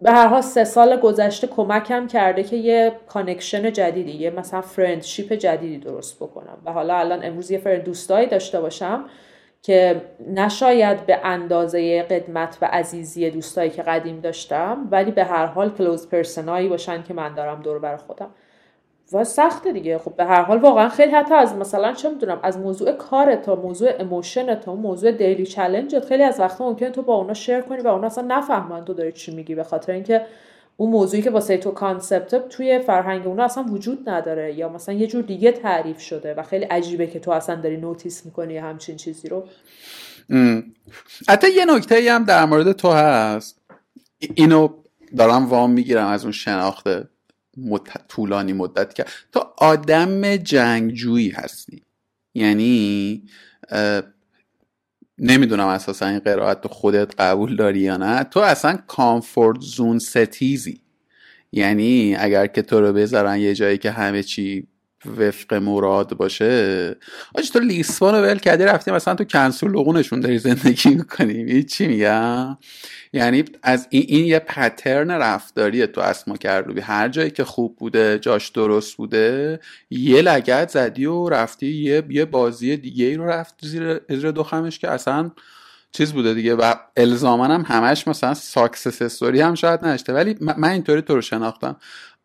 به 0.00 0.12
هر 0.12 0.26
حال 0.26 0.40
سه 0.40 0.64
سال 0.64 0.96
گذشته 0.96 1.46
کمکم 1.46 2.06
کرده 2.06 2.42
که 2.42 2.56
یه 2.56 2.92
connection 3.08 3.72
جدیدی 3.72 4.12
یه 4.12 4.30
مثلا 4.30 4.60
friendship 4.60 5.32
جدیدی 5.32 5.78
درست 5.78 6.16
بکنم. 6.16 6.58
و 6.64 6.72
حالا 6.72 6.96
الان 6.96 7.24
امروز 7.24 7.50
یه 7.50 7.58
friend 7.58 7.84
دوستایی 7.84 8.26
داشته 8.26 8.60
باشم 8.60 9.04
که 9.62 10.02
نه 10.28 10.54
شاید 10.54 11.06
به 11.06 11.20
اندازه 11.24 12.02
قدمت 12.02 12.58
و 12.62 12.64
عزیزی 12.64 13.30
دوستایی 13.30 13.70
که 13.70 13.82
قدیم 13.82 14.20
داشتم 14.20 14.88
ولی 14.90 15.10
به 15.10 15.24
هر 15.24 15.46
حال 15.46 15.70
close 15.70 16.08
personایی 16.08 16.68
باشن 16.68 17.02
که 17.02 17.14
من 17.14 17.34
دارم 17.34 17.62
دور 17.62 17.78
بر 17.78 17.96
خودم. 17.96 18.30
و 19.12 19.24
سخته 19.24 19.72
دیگه. 19.72 19.98
خب 19.98 20.16
به 20.16 20.24
هر 20.24 20.42
حال 20.42 20.58
واقعا 20.58 20.88
خیلی 20.88 21.12
حتی 21.12 21.34
از 21.34 21.54
مثلا 21.54 21.92
چه 21.92 22.10
می‌دونم 22.10 22.40
از 22.42 22.58
موضوع 22.58 22.92
کار 22.92 23.36
تا 23.36 23.54
موضوع 23.54 23.90
emotion 23.98 24.54
تا 24.54 24.74
موضوع 24.74 25.12
daily 25.12 25.46
challenge 25.46 25.98
خیلی 25.98 26.22
از 26.22 26.40
وقتا 26.40 26.68
ممکنه 26.68 26.90
تو 26.90 27.02
با 27.02 27.14
اونا 27.14 27.34
share 27.34 27.60
کنی 27.60 27.82
و 27.82 27.88
اونا 27.88 28.06
اصلا 28.06 28.24
نفهمن 28.28 28.84
تو 28.84 28.94
داری 28.94 29.12
چی 29.12 29.34
میگی 29.34 29.54
به 29.54 29.64
خاطر 29.64 29.92
اینکه 29.92 30.26
اون 30.76 30.90
موضوعی 30.90 31.22
که 31.22 31.30
واسه 31.30 31.56
تو 31.56 31.70
concept 31.70 32.48
توی 32.48 32.78
فرهنگ 32.78 33.26
اونا 33.26 33.44
اصلا 33.44 33.62
وجود 33.62 34.08
نداره 34.08 34.54
یا 34.54 34.68
مثلا 34.68 34.94
یه 34.94 35.06
جور 35.06 35.22
دیگه 35.22 35.52
تعریف 35.52 36.00
شده 36.00 36.34
و 36.34 36.42
خیلی 36.42 36.64
عجیبه 36.64 37.06
که 37.06 37.20
تو 37.20 37.30
اصلا 37.30 37.54
داری 37.54 37.76
notice 37.76 38.26
می‌کنی 38.26 38.56
همچین 38.56 38.96
چیزی 38.96 39.28
رو. 39.28 39.46
حتی 41.28 41.50
یه 41.56 41.64
نکته 41.64 42.12
هم 42.12 42.24
در 42.24 42.44
مورد 42.44 42.72
تو 42.72 42.90
هست. 42.90 43.60
اینو 44.34 44.68
دارم 45.16 45.46
وام 45.46 45.70
می‌گیرم 45.70 46.06
از 46.06 46.22
اون 46.22 46.32
شناخته. 46.32 47.08
طولانی 48.08 48.52
مدت 48.52 48.94
که 48.94 49.04
تو 49.32 49.40
آدم 49.58 50.36
جنگجویی 50.36 51.30
هستی. 51.30 51.82
یعنی 52.34 53.22
نمی‌دونم 55.18 55.66
اساسا 55.66 56.06
این 56.06 56.18
قرائت 56.18 56.60
تو 56.60 56.68
خودت 56.68 57.20
قبول 57.20 57.56
داری 57.56 57.80
یا 57.80 57.96
نه. 57.96 58.24
تو 58.24 58.40
اصلا 58.40 58.78
comfort 58.86 59.60
zone 59.60 59.98
ستیزی. 59.98 60.80
یعنی 61.52 62.16
اگر 62.18 62.46
که 62.46 62.62
تو 62.62 62.80
رو 62.80 62.92
بذارن 62.92 63.38
یه 63.38 63.54
جایی 63.54 63.78
که 63.78 63.90
همه 63.90 64.22
چی 64.22 64.66
وفق 65.04 65.54
مراد 65.54 66.16
باشه. 66.16 66.96
آج 67.34 67.50
تو 67.50 67.58
لیسبان 67.58 68.14
رو 68.14 68.20
ول 68.20 68.38
کردی؟ 68.38 68.64
رفتی 68.64 68.90
مثلا 68.90 69.14
تو 69.14 69.24
کنسول 69.24 69.70
لغونشون 69.70 70.20
داری 70.20 70.38
زندگی 70.38 70.88
می‌کنی؟ 70.88 71.62
چی 71.62 71.86
میگم؟ 71.86 72.58
یعنی 73.12 73.44
از 73.62 73.86
این, 73.90 74.04
این 74.08 74.24
یه 74.24 74.38
پترن 74.38 75.10
رفتاریه 75.10 75.86
تو 75.86 76.00
اسما 76.00 76.36
کردوبی 76.36 76.80
هر 76.80 77.08
جایی 77.08 77.30
که 77.30 77.44
خوب 77.44 77.76
بوده 77.76 78.18
جاش 78.18 78.48
درست 78.48 78.96
بوده 78.96 79.60
یه 79.90 80.22
لگت 80.22 80.68
زدی 80.68 81.06
و 81.06 81.28
رفتی 81.28 81.66
یه, 81.66 82.02
یه 82.10 82.24
بازی 82.24 82.76
دیگه 82.76 83.06
ای 83.06 83.14
رو 83.14 83.26
رفت 83.26 83.54
زیر 83.62 84.00
ازر 84.08 84.30
دو 84.30 84.42
خمش 84.42 84.78
که 84.78 84.90
اصلا 84.90 85.30
چیز 85.92 86.12
بوده 86.12 86.34
دیگه. 86.34 86.54
و 86.54 86.74
الزامن 86.96 87.50
هم 87.50 87.64
همش 87.66 88.08
مثلا 88.08 88.34
ساکسس 88.34 89.22
هم 89.22 89.54
شاید 89.54 89.84
نشته. 89.84 90.12
ولی 90.12 90.36
من 90.40 90.68
اینطوری 90.68 91.02
تو 91.02 91.14
رو 91.14 91.20
شناختم. 91.20 91.76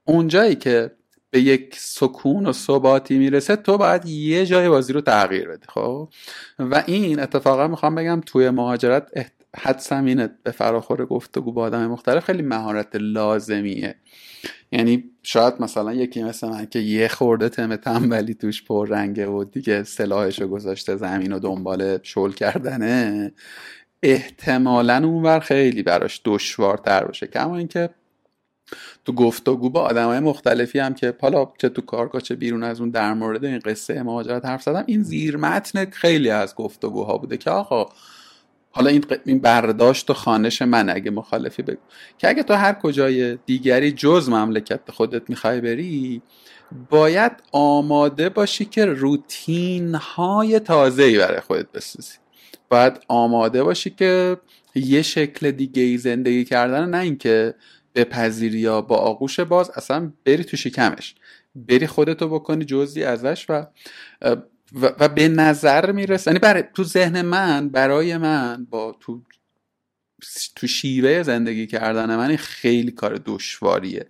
اونجایی 0.06 0.56
که 0.56 0.92
به 1.32 1.42
یک 1.42 1.76
سکون 1.78 2.46
و 2.46 2.54
ثباتی 2.54 3.18
می‌رسه 3.18 3.56
تو 3.56 3.78
باید 3.78 4.06
یه 4.06 4.46
جای 4.46 4.70
بازی 4.70 4.94
رو 4.94 5.02
تغییر 5.02 5.48
بدی 5.48 5.66
خب؟ 5.70 6.10
و 6.60 6.84
این 6.88 7.20
اتفاقا 7.20 7.68
می‌خوام 7.68 7.96
بگم 7.96 8.22
توی 8.26 8.50
مهاجرت 8.50 9.32
حدسم 9.58 10.06
اینه 10.06 10.30
به 10.44 10.52
فراخور 10.52 11.06
گفتگو 11.06 11.52
با 11.52 11.64
آدم 11.64 11.88
مختلف 11.88 12.26
خیلی 12.26 12.42
مهارت 12.42 12.96
لازمیه. 12.96 13.96
یعنی 14.72 15.04
شاید 15.24 15.54
مثلا 15.60 15.94
یکی 15.94 16.24
مثل 16.24 16.50
من 16.50 16.66
که 16.66 16.80
یه 16.80 17.08
خورده 17.08 17.50
تم 17.50 17.76
تنبلی 17.76 18.34
توش 18.34 18.64
پر 18.64 18.88
رنگه 18.88 19.28
و 19.28 19.44
دیگه 19.44 19.84
سلاحش 19.84 20.42
گذاشته 20.42 20.96
زمین 20.96 21.34
و 21.34 21.40
دنبال 21.40 22.00
شل 22.04 22.32
کردنه 22.32 23.32
احتمالا 24.04 24.98
اونور 24.98 25.40
خیلی 25.40 25.84
براش 25.84 26.22
دشوارتر 26.26 27.04
باشه. 27.04 27.28
کما 27.28 27.58
اینکه 27.58 27.90
تو 29.06 29.14
گفتگو 29.14 29.70
با 29.70 29.82
آدم 29.82 30.06
های 30.06 30.20
مختلفی 30.20 30.80
هم 30.80 30.94
که 30.94 31.14
حالا 31.22 31.48
چه 31.58 31.70
تو 31.70 31.82
کارگاه 31.82 32.22
چه 32.22 32.36
بیرون 32.36 32.64
از 32.64 32.80
اون 32.80 32.90
در 32.90 33.14
مورد 33.14 33.46
این 33.46 33.60
قصه 33.60 34.04
مهاجرت 34.04 34.46
حرف 34.46 34.64
زدم 34.64 34.84
این 34.88 35.04
زیر 35.04 35.38
متن 35.38 35.86
خیلی 35.86 36.30
از 36.30 36.56
گفتگوها 36.56 37.18
بوده 37.18 37.38
که 37.38 37.50
آقا 37.50 37.90
حالا 38.72 38.90
این, 38.90 39.06
این 39.26 39.40
برداشت 39.40 40.10
و 40.10 40.14
خانش 40.14 40.62
من 40.62 40.90
اگه 40.90 41.12
مخالفی 41.12 41.62
بگو. 41.62 41.80
که 42.18 42.30
اگه 42.30 42.44
تو 42.44 42.54
هر 42.54 42.74
کجای 42.74 43.38
دیگری 43.46 43.92
جز 43.92 44.30
مملکت 44.30 44.92
خودت 44.92 45.30
می‌خوای 45.30 45.62
بری 45.62 46.22
باید 46.90 47.32
آماده 47.52 48.30
باشی 48.30 48.66
که 48.66 48.86
روتین 48.86 49.96
های 49.96 50.60
تازه 50.60 51.04
ای 51.04 51.18
برای 51.18 51.40
خودت 51.40 51.72
بسازی 51.72 52.18
باید 52.70 53.00
آماده 53.08 53.64
باشی 53.64 53.90
که 53.90 54.38
یه 54.76 55.02
شکل 55.02 55.52
دیگه 55.52 55.84
ای 55.84 55.98
زندگی 55.98 56.46
کردن 56.46 56.90
نه 56.90 56.98
اینکه 56.98 57.54
بپذیری 57.96 58.60
یا 58.60 58.82
با 58.82 58.96
آغوش 58.98 59.40
باز 59.40 59.70
اصلا 59.70 60.12
بری 60.26 60.44
تو 60.44 60.58
شکمش. 60.58 61.16
بری 61.56 61.88
خودتو 61.88 62.30
بکنی 62.30 62.66
جزی 62.66 63.04
ازش 63.04 63.46
و 63.50 63.68
و, 64.74 65.10
به 65.10 65.28
نظر 65.28 65.92
می‌رسه 65.92 66.32
یعنی 66.32 66.40
برای 66.40 66.64
تو 66.74 66.84
ذهن 66.84 67.22
من 67.22 67.70
برای 67.70 68.18
من 68.18 68.66
با 68.70 68.98
تو 69.00 69.22
تو 70.56 70.68
شیوه 70.68 71.24
زندگی 71.24 71.68
کردن 71.68 72.16
من 72.16 72.36
خیلی 72.36 72.92
کار 72.92 73.22
دشواریه. 73.26 74.08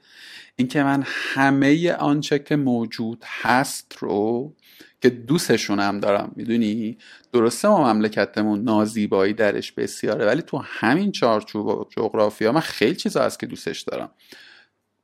اینکه 0.56 0.84
من 0.84 1.04
همه 1.08 1.94
آنچه 1.94 2.40
که 2.40 2.56
موجود 2.56 3.24
هست 3.26 3.96
رو 4.00 4.56
که 5.02 5.10
دوستشونم 5.10 6.00
دارم 6.00 6.32
می‌دونی؟ 6.36 6.98
درسته 7.34 7.68
ما 7.68 7.94
مملکتمون 7.94 8.64
نازیبایی 8.64 9.34
درش 9.34 9.72
بسیاره 9.72 10.26
ولی 10.26 10.42
تو 10.42 10.58
همین 10.58 11.12
چارچوب 11.12 11.68
و 11.68 11.86
جغرافیا 11.90 12.52
من 12.52 12.60
خیلی 12.60 12.96
چیزا 12.96 13.24
هست 13.24 13.40
که 13.40 13.46
دوستش 13.46 13.82
دارم. 13.82 14.12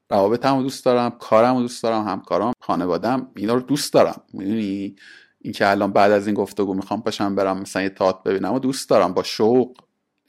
روابطم 0.09 0.57
رو 0.57 0.63
دوست 0.63 0.85
دارم 0.85 1.09
کارم 1.09 1.59
دوست 1.59 1.83
دارم 1.83 2.07
همکارم 2.07 2.53
خانوادم 2.59 3.31
اینا 3.35 3.53
رو 3.53 3.59
دوست 3.59 3.93
دارم 3.93 4.21
می‌دونی؟ 4.33 4.95
اینکه 5.41 5.69
الان 5.69 5.91
بعد 5.91 6.11
از 6.11 6.27
این 6.27 6.35
گفتگو 6.35 6.73
می‌خوام 6.73 7.01
پاشم 7.01 7.35
برم 7.35 7.59
مثلا 7.59 7.81
یه 7.81 7.89
ببینم 8.25 8.53
و 8.53 8.59
دوست 8.59 8.89
دارم 8.89 9.13
با 9.13 9.23
شوق. 9.23 9.77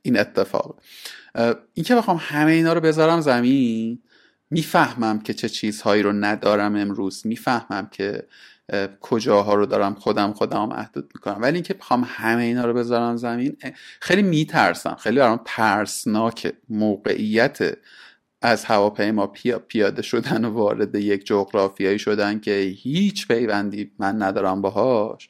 این 0.02 0.18
اتفاق. 0.18 0.80
اینکه 1.74 1.94
بخوام 1.94 2.18
همه 2.20 2.52
اینا 2.52 2.72
رو 2.72 2.80
بذارم 2.80 3.20
زمین 3.20 4.02
می‌فهمم 4.50 5.20
که 5.20 5.34
چه 5.34 5.48
چیزهایی 5.48 6.02
رو 6.02 6.12
ندارم 6.12 6.76
امروز 6.76 7.26
می‌فهمم 7.26 7.88
که 7.92 8.26
کجاها 9.00 9.54
رو 9.54 9.66
دارم 9.66 9.94
خودم 9.94 10.32
خودم 10.32 10.68
محدود 10.68 11.10
می‌کنم. 11.14 11.42
ولی 11.42 11.54
اینکه 11.54 11.74
بخوام 11.74 12.08
همه 12.08 12.42
اینا 12.42 12.64
رو 12.64 12.74
بذارم 12.74 13.16
زمین 13.16 13.56
خیلی 14.00 14.22
میترسم. 14.22 14.94
خیلی 14.94 15.18
برام 15.18 15.40
ترسناک 15.44 16.52
موقعیت 16.68 17.58
از 18.42 18.64
هواپیما 18.64 19.26
پیاده 19.68 20.02
شدن 20.02 20.44
و 20.44 20.50
وارد 20.50 20.94
یک 20.94 21.26
جغرافیایی 21.26 21.98
شدن 21.98 22.40
که 22.40 22.60
هیچ 22.60 23.28
پیوندی 23.28 23.92
من 23.98 24.22
ندارم 24.22 24.62
باهاش. 24.62 25.28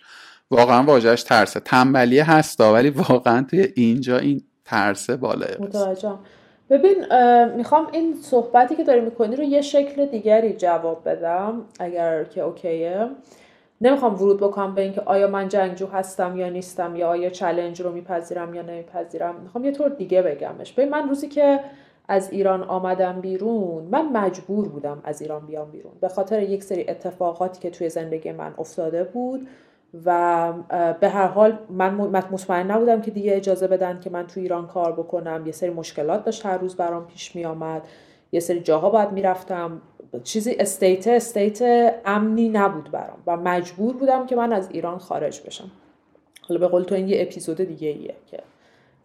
واقعا 0.51 0.83
واجهش 0.83 1.23
ترسه. 1.23 1.61
تنبلیه 1.61 2.31
هستا 2.31 2.73
ولی 2.73 2.91
واقعا 2.91 3.43
توی 3.43 3.69
اینجا 3.75 4.19
این 4.19 4.43
ترسه 4.65 5.17
بالاه 5.17 5.49
متوجهم 5.61 6.19
ببین 6.71 7.05
می‌خوام 7.57 7.89
این 7.93 8.15
صحبتی 8.15 8.77
که 8.77 8.85
داری 8.85 9.01
می‌کنی 9.01 9.37
رو 9.37 9.43
یه 9.43 9.61
شکل 9.61 10.07
دیگری 10.07 10.53
جواب 10.53 11.09
بدم 11.09 11.63
اگر 11.81 12.25
که 12.25 12.41
اوکیه. 12.41 13.09
نمی‌خوام 13.81 14.15
ورود 14.15 14.41
بکنم 14.41 14.75
به 14.75 14.83
اینکه 14.83 15.01
آیا 15.01 15.29
من 15.29 15.49
جنگجو 15.49 15.87
هستم 15.87 16.37
یا 16.37 16.49
نیستم 16.49 16.97
یا 16.97 17.09
آیا 17.09 17.31
چلنج 17.31 17.81
رو 17.81 17.93
میپذیرم 17.93 18.55
یا 18.55 18.63
نمیپذیرم. 18.63 19.35
می‌خوام 19.43 19.65
یه 19.65 19.73
طور 19.73 19.89
دیگه 19.89 20.23
بگمش. 20.23 20.73
ببین 20.73 20.89
من 20.89 21.09
روزی 21.09 21.29
که 21.29 21.61
از 22.09 22.33
ایران 22.33 22.63
آمدم 22.63 23.21
بیرون 23.21 23.85
من 23.91 24.09
مجبور 24.13 24.69
بودم 24.69 25.01
از 25.05 25.23
ایران 25.23 25.47
بیام 25.47 25.71
بیرون. 25.71 25.93
به 26.01 26.09
خاطر 26.09 26.43
یک 26.43 26.65
سری 26.65 26.89
اتفاقاتی 26.89 27.61
که 27.61 27.71
توی 27.71 27.89
زندگی 27.89 28.33
من 28.33 28.55
افتاده 28.59 29.05
بود 29.05 29.49
و 30.05 30.53
به 31.01 31.09
هر 31.09 31.27
حال 31.27 31.59
من 31.71 31.95
مطمئن 32.31 32.71
نبودم 32.71 33.01
که 33.01 33.11
دیگه 33.11 33.37
اجازه 33.37 33.67
بدن 33.67 34.01
که 34.01 34.11
من 34.11 34.27
تو 34.27 34.41
ایران 34.41 34.67
کار 34.67 34.93
بکنم. 34.93 35.47
یه 35.47 35.53
سری 35.53 35.71
مشکلات 35.71 36.25
داشت 36.25 36.47
هر 36.47 36.59
روز 36.59 36.77
برام 36.77 37.07
پیش 37.07 37.37
می 37.37 37.45
آمد 37.45 37.83
یه 38.33 38.41
سری 38.41 38.61
جاها 38.61 38.91
باید 38.91 39.13
می‌رفتم. 39.13 39.83
چیزی 40.25 40.55
استیت 40.55 41.09
استیت 41.09 41.95
امنی 42.05 42.49
نبود 42.49 42.91
برام 42.91 43.19
و 43.27 43.37
مجبور 43.37 43.97
بودم 43.97 44.27
که 44.27 44.37
من 44.37 44.53
از 44.53 44.69
ایران 44.71 44.99
خارج 44.99 45.41
بشم. 45.47 45.71
حالا 46.49 46.61
به 46.61 46.69
قول 46.69 46.83
تو 46.83 46.95
این 46.95 47.09
یه 47.09 47.23
اپیزود 47.23 47.57
دیگه 47.57 47.89
ایه 47.89 48.15
که 48.27 48.39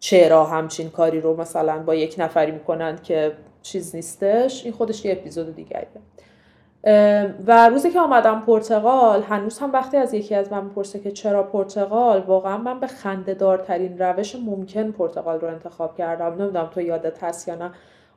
چرا 0.00 0.44
همچین 0.44 0.90
کاری 0.90 1.20
رو 1.20 1.40
مثلا 1.40 1.82
با 1.82 1.94
یک 1.94 2.14
نفری 2.18 2.52
می‌کنند 2.52 3.02
که 3.02 3.32
چیز 3.62 3.94
نیستش. 3.94 4.64
این 4.64 4.72
خودش 4.72 5.04
یه 5.04 5.12
اپیزود 5.12 5.54
دیگه 5.54 5.76
ایه. 5.76 5.88
و 7.46 7.68
روزی 7.68 7.90
که 7.90 8.00
آمدم 8.00 8.42
پرتغال 8.46 9.22
هنوز 9.22 9.58
هم 9.58 9.72
وقتی 9.72 9.96
از 9.96 10.14
یکی 10.14 10.34
از 10.34 10.52
من 10.52 10.68
پرسه 10.68 11.00
که 11.00 11.10
چرا 11.10 11.42
پرتغال 11.42 12.20
واقعا 12.20 12.58
من 12.58 12.80
به 12.80 12.86
خنده 12.86 13.34
دارترین 13.34 13.98
روش 13.98 14.36
ممکن 14.36 14.90
پرتغال 14.90 15.40
رو 15.40 15.48
انتخاب 15.48 15.96
کردم. 15.96 16.26
نمی‌دونم 16.26 16.70
تو 16.74 16.80
یادت 16.80 17.24
هست 17.24 17.48
یا 17.48 17.54
نه. 17.54 17.70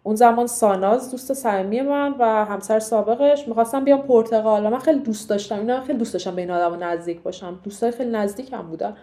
اون 0.04 0.16
زمان 0.16 0.48
ساناز 0.48 1.12
دوست 1.12 1.34
صمیمی 1.34 1.82
من 1.82 2.16
و 2.20 2.46
همسر 2.46 2.80
سابقش. 2.80 3.48
می‌خواستم 3.48 3.84
بیام 3.84 4.02
پرتغال 4.02 4.66
و 4.66 4.70
من 4.70 4.80
خیلی 4.80 5.00
دوست 5.00 5.30
داشتم. 5.30 5.60
اینا 5.60 5.82
خیلی 5.82 6.00
دوست 6.00 6.14
داشتم 6.14 6.36
به 6.36 6.42
این 6.42 6.52
آدم 6.52 6.84
نزدیک 6.84 7.22
باشم. 7.22 7.60
دوستای 7.64 7.92
خیلی 7.92 8.12
نزدیکم 8.12 8.62
بودن. 8.62 8.96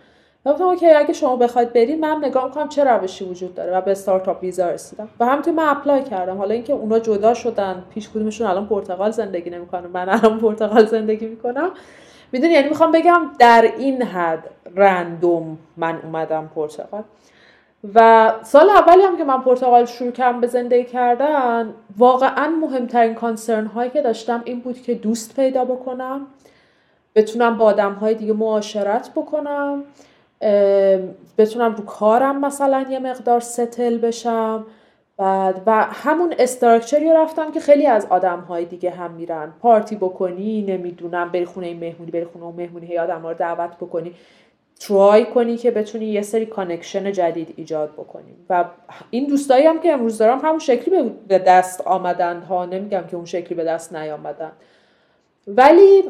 گفتم 0.46 0.64
اوکی 0.64 0.90
اگه 0.90 1.12
شما 1.12 1.36
بخواید 1.36 1.72
برید 1.72 2.00
من 2.00 2.18
نگاه 2.22 2.44
می‌کنم 2.44 2.68
چه 2.68 2.84
روشی 2.84 3.24
وجود 3.24 3.54
داره 3.54 3.76
و 3.76 3.80
به 3.80 3.90
startup 3.90 4.42
visa 4.42 4.70
رسیدم. 4.70 5.08
و 5.20 5.26
همینطور 5.26 5.54
من 5.54 5.68
apply 5.68 6.02
کردم. 6.02 6.38
حالا 6.38 6.54
اینکه 6.54 6.72
اونا 6.72 6.98
جدا 6.98 7.34
شدن 7.34 7.84
هیچ 7.94 8.10
کدومشون 8.10 8.46
الان 8.46 8.66
پرتغال 8.66 9.10
زندگی 9.10 9.50
نمی‌کنن 9.50 9.86
من 9.86 10.08
الان 10.08 10.38
پرتغال 10.38 10.86
زندگی 10.86 11.26
می‌کنم. 11.26 11.70
می‌دونی 12.32 12.52
یعنی 12.52 12.68
می‌خوام 12.68 12.92
بگم 12.92 13.30
در 13.38 13.72
این 13.78 14.02
حد 14.02 14.50
random 14.76 15.58
من 15.76 16.00
اومدم 16.02 16.50
پرتغال. 16.54 17.02
و 17.94 18.32
سال 18.42 18.70
اولی 18.70 19.02
هم 19.02 19.16
که 19.16 19.24
من 19.24 19.40
پرتغال 19.40 19.84
شروع 19.84 20.10
کردم 20.10 20.40
به 20.40 20.46
زندگی 20.46 20.84
کردن 20.84 21.74
واقعا 21.98 22.48
مهمترین 22.48 23.14
کانسرن 23.14 23.66
هایی 23.66 23.90
که 23.90 24.02
داشتم 24.02 24.42
این 24.44 24.60
بود 24.60 24.82
که 24.82 24.94
دوست 24.94 25.36
پیدا 25.36 25.64
بکنم 25.64 26.26
بتونم 27.14 27.58
با 27.58 27.64
آدم 27.64 27.92
های 27.92 28.14
دیگه 28.14 28.32
معاشرت 28.32 29.10
بکنم. 29.16 29.84
بتونم 31.38 31.74
رو 31.74 31.84
کارم 31.84 32.40
مثلا 32.40 32.86
یه 32.90 32.98
مقدار 32.98 33.40
ستل 33.40 33.98
بشم. 33.98 34.66
بعد 35.16 35.62
و 35.66 35.86
همون 35.90 36.34
استراکچری 36.38 37.12
رفتم 37.12 37.52
که 37.52 37.60
خیلی 37.60 37.86
از 37.86 38.06
آدم 38.10 38.40
های 38.40 38.64
دیگه 38.64 38.90
هم 38.90 39.10
میرن. 39.10 39.52
پارتی 39.60 39.96
بکنی 39.96 40.62
نمی‌دونم 40.62 41.32
بری 41.32 41.44
خونه 41.44 41.74
مهمونی 41.74 42.10
بری 42.10 42.24
خونه 42.24 42.44
اون 42.44 42.54
مهمونی 42.54 42.86
هی 42.86 42.98
آدم 42.98 43.20
ها 43.20 43.30
رو 43.30 43.38
دعوت 43.38 43.76
بکنی. 43.76 44.14
try 44.80 45.24
کنی 45.24 45.56
که 45.56 45.70
بتونی 45.70 46.04
یه 46.06 46.22
سری 46.22 46.46
connection 46.46 47.12
جدید 47.12 47.54
ایجاد 47.56 47.92
بکنی. 47.92 48.34
و 48.50 48.64
این 49.10 49.26
دوستایی 49.26 49.66
هم 49.66 49.80
که 49.80 49.92
امروز 49.92 50.18
دارم 50.18 50.38
همون 50.38 50.58
شکلی 50.58 51.12
به 51.28 51.38
دست 51.38 51.80
آمدن 51.80 52.40
ها. 52.40 52.64
نمیگم 52.64 53.04
که 53.10 53.16
اون 53.16 53.24
شکلی 53.24 53.54
به 53.54 53.64
دست 53.64 53.94
نیامدن. 53.94 54.52
ولی 55.46 56.02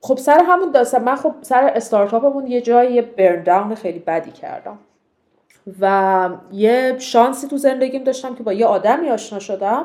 خب 0.00 0.18
سر 0.18 0.40
همون 0.46 0.70
داستان 0.70 1.04
من 1.04 1.16
خب 1.16 1.34
سر 1.42 1.72
استارتاپمون 1.74 2.46
یه 2.46 2.60
جایی 2.60 3.02
burn 3.02 3.42
down 3.42 3.74
خیلی 3.74 3.98
بدی 3.98 4.30
کردم. 4.30 4.78
و 5.80 6.30
یه 6.52 6.96
شانسی 6.98 7.48
تو 7.48 7.56
زندگیم 7.56 8.04
داشتم 8.04 8.34
که 8.34 8.42
با 8.42 8.52
یه 8.52 8.66
آدمی 8.66 9.08
آشنا 9.08 9.38
شدم 9.38 9.84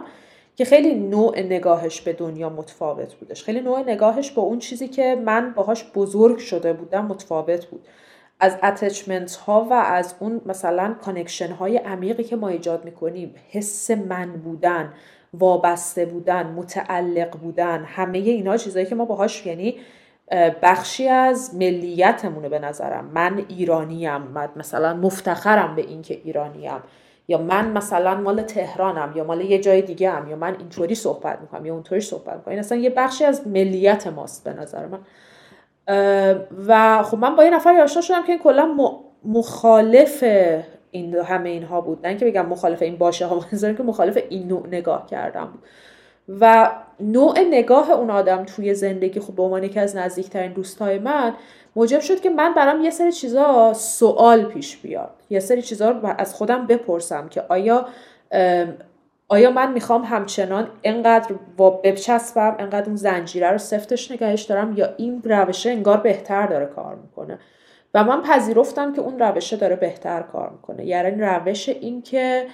که 0.56 0.65
خیلی 0.65 0.95
نوع 0.95 1.39
نگاهش 1.39 2.02
به 2.02 2.13
دنیا 2.13 2.50
متفاوت 2.50 3.13
بودش. 3.13 3.43
خیلی 3.43 3.62
نوع 3.62 3.80
نگاهش 3.80 4.32
با 4.32 4.41
اون 4.41 4.60
چیزی 4.60 4.88
که 4.88 5.21
من 5.26 5.54
باهاش 5.54 5.91
بزرگ 5.95 6.38
شده 6.38 6.74
بودم 6.74 7.06
متفاوت 7.06 7.65
بود. 7.65 7.88
از 8.39 8.58
attachment 8.63 9.36
ها 9.36 9.67
و 9.69 9.74
از 9.74 10.15
اون 10.19 10.41
مثلا 10.45 10.95
connection 11.01 11.51
های 11.52 11.78
عمیقی 11.78 12.24
که 12.24 12.36
ما 12.36 12.47
ایجاد 12.47 12.86
می‌کنیم 12.86 13.36
حس 13.52 13.91
من 13.91 14.32
بودن 14.32 14.93
وابسته 15.34 16.06
بودن 16.06 16.47
متعلق 16.47 17.38
بودن 17.38 17.84
همه 17.84 18.17
اینا 18.17 18.58
چیزایی 18.58 18.86
که 18.86 18.95
ما 18.95 19.06
باهاش 19.06 19.45
یعنی 19.45 19.80
بخشی 20.62 21.08
از 21.08 21.56
ملیتمونه 21.56 22.50
به 22.50 22.60
نظرم. 22.60 23.06
من 23.06 23.46
ایرانیم 23.48 24.22
مثلا 24.56 24.94
مفتخرم 24.94 25.76
به 25.76 25.82
اینکه 25.82 26.22
ایرانیم. 26.24 26.82
یا 27.28 27.38
من 27.38 27.72
مثلا 27.72 28.15
مال 28.15 28.41
تهرانم 28.41 29.13
یا 29.15 29.24
مال 29.24 29.41
یه 29.41 29.60
جای 29.60 29.82
دیگه 29.82 30.12
هم 30.12 30.30
یا 30.30 30.36
من 30.36 30.56
اینطوری 30.60 30.96
صحبت 30.96 31.41
می‌کنم 31.41 31.65
یا 31.65 31.74
اونطوری 31.74 32.02
صحبت 32.02 32.36
می‌کنم. 32.36 32.52
این 32.52 32.60
اصلا 32.60 32.78
یه 32.78 32.89
بخشی 32.89 33.26
از 33.26 33.48
ملیت 33.48 34.08
ماست 34.08 34.44
به 34.44 34.54
نظر 34.54 34.86
من. 34.86 35.00
و 36.67 37.04
خب 37.04 37.17
من 37.17 37.36
با 37.36 37.44
یه 37.44 37.50
نفری 37.50 37.78
آشنا 37.82 38.02
شدم 38.02 38.24
که 38.24 38.32
این 38.32 38.41
کلا 38.41 38.76
مخالف 39.26 40.24
این 40.91 41.15
همه 41.15 41.50
اینها 41.50 41.82
بود. 41.82 42.00
نه 42.04 42.10
اینکه 42.10 42.26
بگم 42.26 42.46
مخالف 42.46 42.82
این 42.82 42.98
باشه 42.98 43.26
ها 43.26 43.39
که 43.78 43.84
مخالف 43.84 44.17
این 44.30 44.48
نوع 44.48 44.67
نگاه 44.67 45.06
کردم 45.06 45.46
بود. 45.46 45.63
و 46.29 46.71
نوع 46.99 47.39
نگاه 47.39 47.91
اون 47.91 48.10
آدم 48.10 48.43
توی 48.45 48.73
زندگی 48.73 49.19
خب 49.19 49.36
به 49.36 49.43
عنوان 49.43 49.63
یکی 49.63 49.79
از 49.79 49.95
نزدیکترین 49.95 50.53
دوستای 50.53 50.99
من 50.99 51.34
موجب 51.75 51.99
شد 51.99 52.21
که 52.21 52.29
من 52.29 52.53
برام 52.53 52.81
یه 52.81 52.89
سری 52.89 53.12
چیزا 53.12 53.73
سوال 53.73 54.43
پیش 54.45 54.77
بیاد. 54.77 55.13
یه 55.29 55.39
سری 55.39 55.62
چیزا 55.62 55.89
رو 55.89 56.13
از 56.17 56.34
خودم 56.34 56.67
بپرسم 56.67 57.29
که 57.29 57.43
آیا 57.49 57.86
آیا 59.27 59.51
من 59.51 59.73
می‌خوام 59.73 60.03
همچنان 60.03 60.67
انقدر 60.84 61.36
بچسبم 61.84 62.55
انقدر 62.60 62.86
اون 62.86 62.95
زنجیره 62.95 63.51
رو 63.51 63.57
سفتش 63.57 64.12
نگهش 64.12 64.43
دارم 64.43 64.77
یا 64.77 64.93
این 64.97 65.21
روشه 65.25 65.69
انگار 65.69 65.97
بهتر 65.97 66.47
داره 66.47 66.65
کار 66.65 66.95
می‌کنه؟ 66.95 67.39
و 67.93 68.03
من 68.03 68.21
پذیرفتم 68.21 68.93
که 68.93 69.01
اون 69.01 69.19
روشه 69.19 69.57
داره 69.57 69.75
بهتر 69.75 70.21
کار 70.21 70.49
می‌کنه. 70.49 70.86
یعنی 70.86 71.21
روش 71.21 71.69
این 71.69 72.01
که 72.01 72.45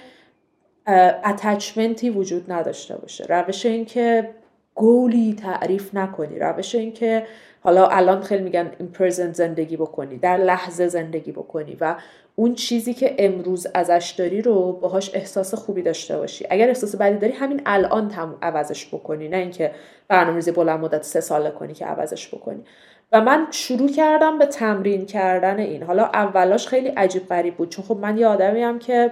اتچمنتی 0.88 2.10
وجود 2.10 2.52
نداشته 2.52 2.96
باشه. 2.96 3.24
روش 3.28 3.66
این 3.66 3.84
که 3.84 4.30
گولی 4.74 5.34
تعریف 5.34 5.94
نکنی. 5.94 6.38
روش 6.38 6.74
این 6.74 6.92
که 6.92 7.26
حالا 7.60 7.86
الان 7.86 8.20
خیلی 8.20 8.42
میگن 8.42 8.72
این 8.78 8.88
پرزنت 8.88 9.34
زندگی 9.34 9.76
بکنی 9.76 10.18
در 10.18 10.36
لحظه 10.36 10.88
زندگی 10.88 11.32
بکنی 11.32 11.76
و 11.80 11.96
اون 12.36 12.54
چیزی 12.54 12.94
که 12.94 13.14
امروز 13.18 13.66
ازش 13.74 14.14
داری 14.18 14.42
رو 14.42 14.72
باهاش 14.72 15.10
احساس 15.14 15.54
خوبی 15.54 15.82
داشته 15.82 16.18
باشی. 16.18 16.46
اگر 16.50 16.68
احساس 16.68 16.96
بدی 16.96 17.18
داری 17.18 17.32
همین 17.32 17.62
الان 17.66 18.08
تم 18.08 18.38
عوضش 18.42 18.86
بکنی. 18.86 19.28
نه 19.28 19.36
اینکه 19.36 19.70
برنامه‌ریزی 20.08 20.52
بلند 20.52 20.80
مدت 20.80 21.02
سه 21.02 21.20
ساله 21.20 21.50
کنی 21.50 21.74
که 21.74 21.86
عوضش 21.86 22.34
بکنی. 22.34 22.64
و 23.12 23.20
من 23.20 23.46
شروع 23.50 23.88
کردم 23.88 24.38
به 24.38 24.46
تمرین 24.46 25.06
کردن 25.06 25.58
این. 25.58 25.82
حالا 25.82 26.04
اولاش 26.04 26.68
خیلی 26.68 26.88
عجیب 26.88 27.28
غریب 27.28 27.56
بود. 27.56 27.68
چون 27.68 27.84
خب 27.84 27.96
من 27.96 28.18
یه 28.18 28.26
آدمی 28.26 28.62
هم 28.62 28.78
که 28.78 29.10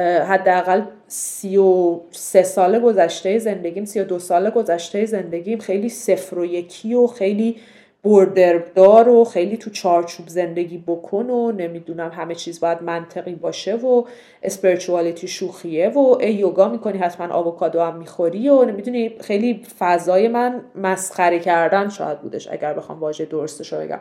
حداقل 0.00 0.82
سی 1.06 1.56
و 1.56 2.00
سه 2.10 2.42
سال 2.42 2.78
گذشته 2.78 3.38
زندگیم 3.38 3.84
سی 3.84 4.00
و 4.00 4.04
دو 4.04 4.18
سال 4.18 4.50
گذشته 4.50 5.06
زندگیم 5.06 5.58
خیلی 5.58 5.88
صفر 5.88 6.38
و 6.38 6.44
یکی 6.44 6.94
و 6.94 7.06
خیلی 7.06 7.56
بردردار 8.04 9.08
و 9.08 9.24
خیلی 9.24 9.56
تو 9.56 9.70
چارچوب 9.70 10.28
زندگی 10.28 10.78
بکن 10.78 11.30
و 11.30 11.52
نمی‌دونم 11.52 12.10
همه 12.10 12.34
چیز 12.34 12.60
باید 12.60 12.82
منطقی 12.82 13.34
باشه 13.34 13.74
و 13.74 14.04
اسپریچوالیتی 14.42 15.28
شوخیه 15.28 15.88
و 15.88 16.16
ای 16.20 16.32
یوگا 16.34 16.68
می‌کنی 16.68 16.98
حتما 16.98 17.34
آووکادو 17.34 17.80
هم 17.80 17.96
می‌خوری 17.96 18.48
و 18.48 18.64
نمی‌دونی 18.64 19.16
خیلی 19.20 19.62
فضای 19.78 20.28
من 20.28 20.60
مسخره 20.74 21.38
کردن 21.38 21.88
شاید 21.88 22.20
بودش 22.20 22.48
اگر 22.48 22.74
بخوام 22.74 23.00
واژه 23.00 23.24
درستش 23.24 23.72
رو 23.72 23.80
بگم 23.80 24.00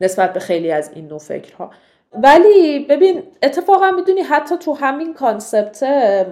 نسبت 0.00 0.32
به 0.32 0.40
خیلی 0.40 0.70
از 0.70 0.90
این 0.94 1.08
نوع 1.08 1.18
فکرها. 1.18 1.70
ولی 2.12 2.78
ببین 2.78 3.22
اتفاقا 3.42 3.90
می‌دونی 3.90 4.20
حتی 4.20 4.56
تو 4.56 4.74
همین 4.74 5.14
concept 5.14 5.84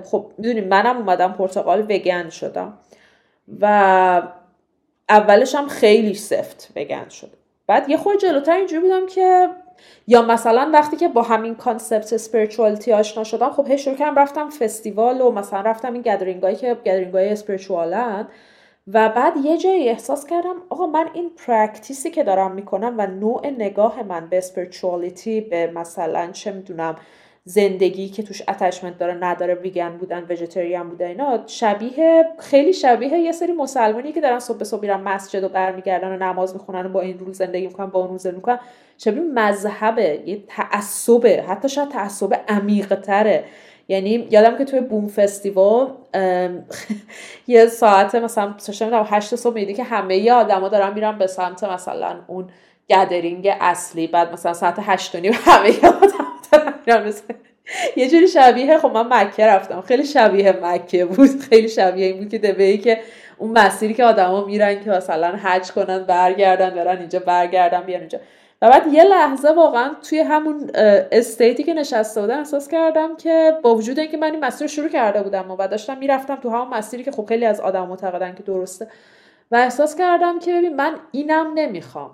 خب 0.04 0.30
می‌دونی 0.38 0.60
منم 0.60 0.96
اومدم 0.96 1.32
پرتغال 1.32 1.80
وگن 1.80 2.28
شدم 2.28 2.78
و 3.60 4.22
اولش 5.08 5.54
هم 5.54 5.68
خیلی 5.68 6.14
سفت 6.14 6.72
وگن 6.76 7.08
شد. 7.08 7.30
بعد 7.66 7.88
یه 7.90 7.96
خود 7.96 8.20
جلوتر 8.20 8.52
اینجوری 8.52 8.82
بودم 8.82 9.06
که 9.06 9.48
یا 10.06 10.22
مثلا 10.22 10.70
وقتی 10.72 10.96
که 10.96 11.08
با 11.08 11.22
همین 11.22 11.54
concept 11.54 12.16
spirituality 12.16 12.92
آشنا 12.92 13.24
شدم 13.24 13.50
خب 13.50 13.66
هی 13.68 13.78
شروع 13.78 14.10
رفتم 14.16 14.50
فستیوال 14.50 15.20
و 15.20 15.30
مثلا 15.30 15.60
رفتم 15.60 15.92
این 15.92 16.02
gathering 16.02 16.58
که 16.58 16.74
gathering 16.74 17.14
های 17.14 17.28
spiritualن 17.28 18.28
و 18.92 19.08
بعد 19.08 19.36
یه 19.44 19.58
جایی 19.58 19.88
احساس 19.88 20.26
کردم 20.26 20.54
آقا 20.68 20.86
من 20.86 21.08
این 21.14 21.30
practiceی 21.46 22.10
که 22.10 22.24
دارم 22.24 22.52
می‌کنم 22.52 22.94
و 22.98 23.06
نوع 23.06 23.46
نگاه 23.46 24.02
من 24.02 24.28
به 24.28 24.38
spirituality 24.38 25.40
به 25.40 25.66
مثلا 25.66 26.30
چه 26.32 26.52
می‌دونم 26.52 26.96
زندگی 27.44 28.08
که 28.08 28.22
توش 28.22 28.42
attachment 28.48 28.98
داره 28.98 29.14
نداره 29.14 29.54
ویگن 29.54 29.96
بودن 29.96 30.26
vegetarian 30.30 30.88
بودن 30.88 31.06
اینا 31.06 31.42
شبیه 31.46 32.24
خیلی 32.38 32.72
شبیه 32.72 33.18
یه 33.18 33.32
سری 33.32 33.52
مسلمانی 33.52 34.12
که 34.12 34.20
دارن 34.20 34.38
صبح 34.38 34.64
صبح 34.64 34.80
میرن 34.80 35.00
مسجد 35.00 35.44
و 35.44 35.48
برمیگردن 35.48 36.12
و 36.12 36.16
نماز 36.16 36.52
می‌خونن 36.52 36.86
و 36.86 36.88
با 36.88 37.00
این 37.00 37.18
rule 37.18 37.32
زندگی 37.32 37.66
می‌کنن 37.66 37.86
با 37.86 38.00
اون 38.00 38.08
rule 38.08 38.18
زندگی 38.18 38.36
می‌کنن. 38.36 38.58
شبیه 38.98 39.22
مذهبه 39.22 40.22
یه 40.26 40.42
تعصبه 40.48 41.44
حتی 41.48 41.68
شاید 41.68 41.88
تعصب 41.88 42.40
عمیق 42.48 43.00
تره 43.00 43.44
یعنی 43.88 44.28
یادم 44.30 44.58
که 44.58 44.64
توی 44.64 44.80
بوم 44.80 45.08
فستیوال 45.08 45.88
یه 47.46 47.66
ساعت 47.66 48.14
مثلا 48.14 48.54
نمی‌دونم 48.80 49.06
هشت 49.10 49.36
صبح 49.36 49.54
میدی 49.54 49.74
که 49.74 49.84
همه 49.84 50.32
آدما 50.32 50.68
دارن 50.68 50.94
میرن 50.94 51.18
به 51.18 51.26
سمت 51.26 51.64
مثلا 51.64 52.16
اون 52.26 52.48
گدرینگ 52.90 53.48
اصلی. 53.60 54.06
بعد 54.06 54.32
مثلا 54.32 54.52
ساعت 54.52 54.76
هشت 54.78 55.14
و 55.14 55.20
نیم 55.20 55.32
همه 55.44 55.86
آدم 55.86 56.26
یه 57.96 58.10
جوری 58.10 58.28
شبیه 58.28 58.78
خب 58.78 58.90
من 58.90 59.06
مکه 59.10 59.46
رفتم. 59.46 59.80
خیلی 59.80 60.04
شبیه 60.04 60.58
مکه 60.62 61.04
بود. 61.04 61.40
خیلی 61.50 61.68
شبیه 61.68 62.06
این 62.06 62.18
بود 62.18 62.28
که 62.28 62.38
دبی 62.38 62.78
که 62.78 63.00
اون 63.38 63.58
مسیری 63.58 63.94
که 63.94 64.04
آدما 64.04 64.44
میرن 64.44 64.84
که 64.84 64.90
مثلا 64.90 65.36
حج 65.36 65.70
کنن 65.70 66.04
برگردن 66.04 66.70
برن 66.70 66.98
اینجا 66.98 67.18
برگردن 67.18 67.82
بیان 67.82 68.00
اینجا. 68.00 68.18
و 68.62 68.70
بعد 68.70 68.92
یه 68.92 69.04
لحظه 69.04 69.50
واقعا 69.50 69.90
توی 70.08 70.18
همون 70.18 70.70
استیتی 71.12 71.62
که 71.62 71.74
نشسته 71.74 72.20
بودم 72.20 72.38
احساس 72.38 72.68
کردم 72.68 73.16
که 73.16 73.52
با 73.62 73.74
وجود 73.74 73.98
اینکه 73.98 74.16
من 74.16 74.30
این 74.30 74.44
مسیر 74.44 74.60
رو 74.60 74.68
شروع 74.68 74.88
کرده 74.88 75.22
بودم 75.22 75.50
و 75.50 75.68
داشتم 75.68 75.98
می‌رفتم 75.98 76.36
تو 76.36 76.50
همون 76.50 76.68
مسیری 76.68 77.04
که 77.04 77.10
خب 77.10 77.24
خیلی 77.24 77.44
از 77.44 77.60
آدم 77.60 77.86
معتقدن 77.86 78.34
که 78.34 78.42
درسته 78.42 78.88
و 79.50 79.56
احساس 79.56 79.96
کردم 79.96 80.38
که 80.38 80.54
ببین 80.54 80.76
من 80.76 80.94
اینم 81.12 81.52
نمی‌خوام. 81.54 82.10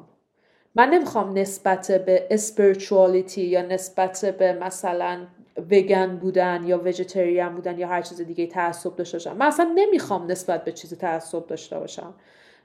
من 0.74 0.90
نمی‌خوام 0.90 1.38
نسبت 1.38 1.92
به 1.92 2.26
اسپریچوالیتی 2.30 3.42
یا 3.42 3.62
نسبت 3.62 4.24
به 4.38 4.52
مثلا 4.52 5.18
وگن 5.70 6.16
بودن 6.16 6.64
یا 6.66 6.80
وجتریان 6.84 7.54
بودن 7.54 7.78
یا 7.78 7.88
هر 7.88 8.02
چیز 8.02 8.20
دیگه 8.20 8.46
تعصب 8.46 8.96
داشته 8.96 9.18
باشم. 9.18 9.36
من 9.36 9.46
اصلا 9.46 9.72
نمی‌خوام 9.74 10.30
نسبت 10.30 10.64
به 10.64 10.72
چیزی 10.72 10.96
تعصب 10.96 11.46
داشته 11.46 11.78
باشم. 11.78 12.14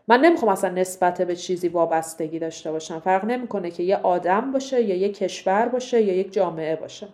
من 0.07 0.21
نمی‌خوام 0.21 0.51
اصلا 0.51 0.69
نسبت 0.69 1.21
به 1.21 1.35
چیزی 1.35 1.67
وابستگی 1.67 2.39
داشته 2.39 2.71
باشم. 2.71 2.99
فرق 2.99 3.25
نمی‌کنه 3.25 3.71
که 3.71 3.83
یه 3.83 3.95
آدم 3.95 4.51
باشه 4.51 4.81
یا 4.81 4.95
یه 4.95 5.09
کشور 5.09 5.67
باشه 5.67 6.01
یا 6.01 6.13
یک 6.13 6.33
جامعه 6.33 6.75
باشه. 6.75 7.07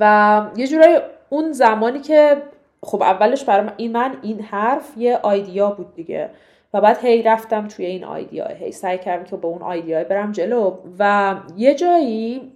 و 0.00 0.42
یه 0.56 0.66
جورایی 0.66 0.98
اون 1.28 1.52
زمانی 1.52 2.00
که 2.00 2.42
خب 2.82 3.02
اولش 3.02 3.44
برای 3.44 3.70
این 3.76 3.92
من 3.92 4.16
این 4.22 4.40
حرف 4.40 4.92
یه 4.96 5.16
آیدیا 5.16 5.70
بود 5.70 5.94
دیگه. 5.94 6.30
و 6.74 6.80
بعد 6.80 6.98
هی 7.04 7.22
رفتم 7.22 7.68
توی 7.68 7.86
این 7.86 8.04
آیدیا. 8.04 8.46
هی 8.48 8.72
سعی 8.72 8.98
کردم 8.98 9.24
که 9.24 9.36
با 9.36 9.48
اون 9.48 9.62
آیدیا 9.62 10.04
برم 10.04 10.32
جلو. 10.32 10.76
و 10.98 11.36
یه 11.56 11.74
جایی 11.74 12.52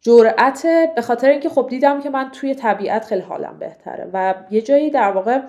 جرأت 0.00 0.66
به 0.96 1.02
خاطر 1.02 1.30
اینکه 1.30 1.48
خب 1.48 1.66
دیدم 1.70 2.00
که 2.00 2.10
من 2.10 2.30
توی 2.30 2.54
طبیعت 2.54 3.04
خیلی 3.04 3.20
حالم 3.20 3.56
بهتره. 3.58 4.10
و 4.12 4.34
یه 4.50 4.62
جایی 4.62 4.90
در 4.90 5.10
واقع 5.10 5.40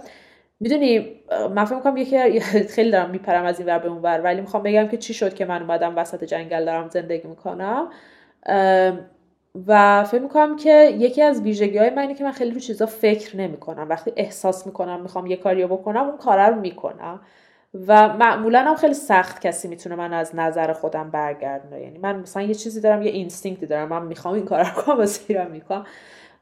می‌دونی 0.59 1.21
من 1.55 1.65
فکر 1.65 1.75
می‌کنم 1.75 1.97
یکی 1.97 2.39
خیلی 2.75 2.91
دارم 2.91 3.09
میپرم 3.09 3.45
از 3.45 3.59
این 3.59 3.67
ور 3.69 3.79
به 3.79 3.87
اون 3.87 4.01
ور 4.01 4.21
ولی 4.23 4.41
می‌خوام 4.41 4.63
بگم 4.63 4.87
که 4.87 4.97
چی 4.97 5.13
شد 5.13 5.33
که 5.33 5.45
من 5.45 5.61
اومدم 5.61 5.97
وسط 5.97 6.23
جنگل 6.23 6.65
دارم 6.65 6.89
زندگی 6.89 7.27
می‌کنم. 7.27 7.89
و 9.67 10.03
فکر 10.03 10.21
می‌کنم 10.21 10.55
که 10.55 10.95
یکی 10.99 11.21
از 11.21 11.41
ویژگی 11.41 11.77
های 11.77 11.89
من 11.89 12.13
که 12.13 12.23
من 12.23 12.31
خیلی 12.31 12.51
رو 12.51 12.59
چیزا 12.59 12.85
فکر 12.85 13.37
نمی‌کنم. 13.37 13.89
وقتی 13.89 14.13
احساس 14.15 14.65
می‌کنم 14.67 15.01
می‌خوام 15.01 15.25
یه 15.25 15.37
کاری 15.37 15.65
بکنم 15.65 16.07
اون 16.07 16.17
کار 16.17 16.49
رو 16.49 16.59
می‌کنم. 16.61 17.19
و 17.87 18.13
معمولا 18.17 18.59
هم 18.61 18.75
خیلی 18.75 18.93
سخت 18.93 19.41
کسی 19.41 19.67
می‌تونه 19.67 19.95
من 19.95 20.13
از 20.13 20.35
نظر 20.35 20.73
خودم 20.73 21.09
برگردونه. 21.11 21.81
یعنی 21.81 21.97
من 21.97 22.15
مثلا 22.19 22.43
یه 22.43 22.53
چیزی 22.53 22.81
دارم 22.81 23.01
یه 23.01 23.11
اینستینکتی 23.11 23.65
دارم 23.65 23.89
من 23.89 24.05
می‌خوام 24.05 24.33
این 24.33 24.45
کار 24.45 24.63
رو 24.63 24.81
کنم 24.81 24.99
و 24.99 25.49
می‌کنم. 25.49 25.85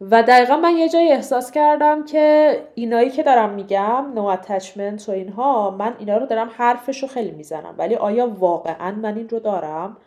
و 0.02 0.24
دقیقا 0.24 0.58
من 0.58 0.78
یه 0.78 0.90
جایی 0.90 1.12
احساس 1.12 1.52
کردم 1.52 2.06
که 2.06 2.58
اینایی 2.76 3.10
که 3.10 3.24
دارم 3.24 3.50
میگم 3.50 4.06
نو 4.16 4.24
اتچمنت 4.26 5.10
و 5.10 5.12
اینها 5.12 5.72
من 5.72 5.96
اینا 6.00 6.18
رو 6.18 6.26
دارم 6.26 6.50
حرفش 6.58 7.02
رو 7.04 7.08
خیلی 7.08 7.32
می‌زنم. 7.32 7.76
ولی 7.78 7.96
آیا 7.96 8.28
واقعا 8.28 8.92
من 8.92 9.18
این 9.18 9.30
رو 9.30 9.40
دارم؟ 9.40 9.98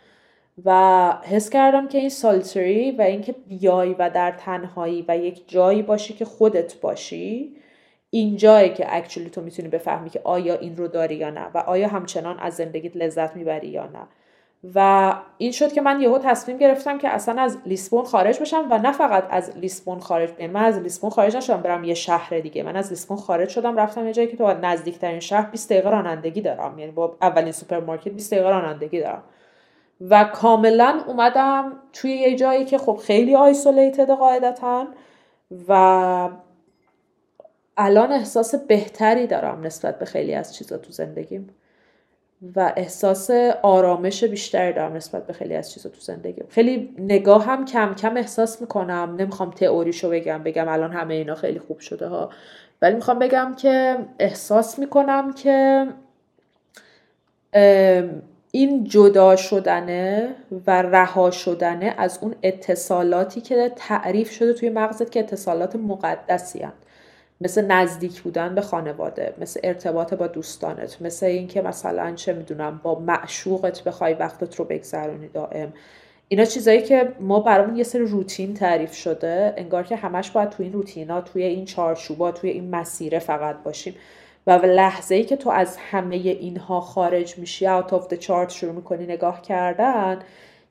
و 0.64 1.12
حس 1.22 1.51
کردم 1.51 1.88
که 1.88 1.99
این 1.99 2.09
solitary 2.09 2.90
و 2.90 3.03
اینکه 3.03 3.33
بیای 3.33 3.94
و 3.99 4.11
در 4.11 4.31
تنهایی 4.31 5.05
و 5.09 5.18
یک 5.18 5.49
جایی 5.49 5.83
باشی 5.83 6.14
که 6.14 6.25
خودت 6.25 6.81
باشی 6.81 7.57
این 8.11 8.37
جایی 8.37 8.68
که 8.68 8.87
actually 8.88 9.31
تو 9.31 9.40
می‌تونی 9.40 9.68
بفهمی 9.68 10.11
که 10.11 10.20
آیا 10.25 10.55
این 10.55 10.77
رو 10.77 10.88
داری 10.88 11.14
یا 11.14 11.31
نه 11.31 11.46
و 11.55 11.59
آیا 11.59 11.88
همچنان 11.88 12.38
از 12.38 12.55
زندگیت 12.55 12.96
لذت 12.96 13.37
می‌بری 13.37 13.68
یا 13.68 13.87
نه. 13.87 14.07
و 14.75 15.14
این 15.38 15.53
شد 15.53 15.73
که 15.73 15.81
من 15.81 16.01
یهو 16.01 16.19
تصمیم 16.19 16.59
گرفتم 16.59 16.99
که 16.99 17.09
اصلا 17.09 17.42
از 17.42 17.59
لیسبون 17.66 18.05
خارج 18.05 18.40
بشم 18.40 18.66
و 18.71 18.79
نه 18.79 18.92
فقط 18.92 19.27
از 19.31 19.57
لیسبون 19.57 20.01
خارج 20.01 20.31
یعنی 20.38 20.53
من 20.53 20.64
از 20.64 20.79
لیسبون 20.79 21.11
خارج 21.11 21.37
نشدم 21.37 21.62
برم 21.62 21.85
یه 21.85 21.95
شهر 21.95 22.38
دیگه. 22.40 22.62
من 22.62 22.77
از 22.77 22.90
لیسبون 22.90 23.16
خارج 23.19 23.49
شدم 23.49 23.77
رفتم 23.77 24.07
یه 24.07 24.12
جایی 24.12 24.29
که 24.29 24.37
تو 24.37 24.55
نزدیکترین 24.62 25.21
شهر 25.21 25.51
20 25.51 25.73
دقیقه 25.73 25.90
رانندگی 25.90 26.40
دارم. 26.40 26.79
یعنی 26.79 26.92
با 26.92 27.16
اولین 27.23 27.53
سوپرمارکت 27.53 28.09
20 28.09 28.33
دقیقه 28.33 28.49
رانندگی 28.49 29.01
دارم. 29.01 29.23
و 30.01 30.25
کاملا 30.25 31.01
اومدم 31.07 31.73
توی 31.92 32.11
یه 32.11 32.37
جایی 32.37 32.64
که 32.64 32.79
خب 32.79 33.01
خیلی 33.05 33.37
آیسولیتد 33.37 34.11
قاعدتا 34.11 34.87
و 35.69 36.31
الان 37.77 38.12
احساس 38.12 38.55
بهتری 38.55 39.27
دارم 39.27 39.66
نسبت 39.66 39.99
به 39.99 40.05
خیلی 40.05 40.35
از 40.35 40.55
چیزا 40.55 40.79
تو 40.79 40.92
زندگیم. 40.92 41.51
و 42.57 42.72
احساس 42.77 43.31
آرامش 43.62 44.25
بیشتری 44.25 44.72
دارم 44.72 44.92
نسبت 44.92 45.27
به 45.27 45.33
خیلی 45.33 45.55
از 45.55 45.72
چیزا 45.72 45.90
تو 45.90 46.01
زندگیم 46.01 46.44
خیلی 46.49 46.94
نگاه 46.99 47.44
هم 47.46 47.64
کم 47.64 47.94
کم 47.94 48.16
احساس 48.16 48.61
می‌کنم. 48.61 49.16
نمی‌خوام 49.18 49.51
تئوریشو 49.51 50.11
بگم 50.11 50.42
بگم 50.42 50.68
الان 50.68 50.92
همه 50.92 51.14
اینا 51.14 51.35
خیلی 51.35 51.59
خوب 51.59 51.79
شده 51.79 52.07
ها. 52.07 52.31
ولی 52.83 52.94
می‌خوام 52.94 53.18
بگم 53.18 53.55
که 53.59 53.96
احساس 54.18 54.79
می‌کنم 54.79 55.33
که 55.33 55.87
این 58.51 58.85
جدا 58.85 59.37
شدنه 59.37 60.29
و 60.66 60.83
رها 60.83 61.31
شدنه 61.31 61.94
از 61.99 62.18
اون 62.22 62.35
اتصالاتی 62.42 63.40
که 63.40 63.72
تعریف 63.77 64.31
شده 64.31 64.53
توی 64.53 64.68
مغزت 64.70 65.11
که 65.11 65.20
اتصالات 65.20 65.77
مقدسی 65.77 66.62
هن. 66.62 66.72
مثل 67.40 67.66
نزدیک 67.66 68.20
بودن 68.20 68.55
به 68.55 68.61
خانواده 68.61 69.35
مثل 69.38 69.61
ارتباط 69.64 70.14
با 70.14 70.27
دوستانت 70.27 71.03
مثل 71.03 71.27
اینکه 71.27 71.62
مثلا 71.62 72.14
چه 72.14 72.33
می‌دونم 72.33 72.81
با 72.83 72.99
معشوقت 72.99 73.85
بخوای 73.85 74.14
وقتت 74.14 74.57
رو 74.57 74.64
بگذرونی 74.64 75.29
دائم. 75.29 75.72
اینا 76.29 76.44
چیزایی 76.44 76.83
که 76.83 77.12
ما 77.20 77.40
برامون 77.40 77.77
یه 77.77 77.85
سری 77.85 78.07
روتین 78.07 78.55
تعریف 78.55 78.94
شده 78.94 79.55
انگار 79.57 79.83
که 79.83 79.96
همش 79.96 80.31
باید 80.31 80.51
توی 80.51 80.64
این 80.66 80.72
روتینا 80.72 81.20
توی 81.20 81.42
این 81.42 81.64
چارچوبا 81.64 82.33
توی 82.33 82.51
این 82.51 82.70
مسیره 82.70 83.18
فقط 83.18 83.62
باشیم. 83.62 83.94
و 84.46 84.51
لحظه 84.51 85.14
ای 85.14 85.25
که 85.25 85.37
تو 85.37 85.51
از 85.51 85.77
همه 85.77 86.16
اینها 86.16 86.81
خارج 86.81 87.38
میشی 87.38 87.66
اوت 87.66 87.92
آف 87.92 88.14
چارت 88.14 88.51
شروع 88.51 88.72
می‌کنی 88.72 89.05
نگاه 89.07 89.42
کردن 89.42 90.18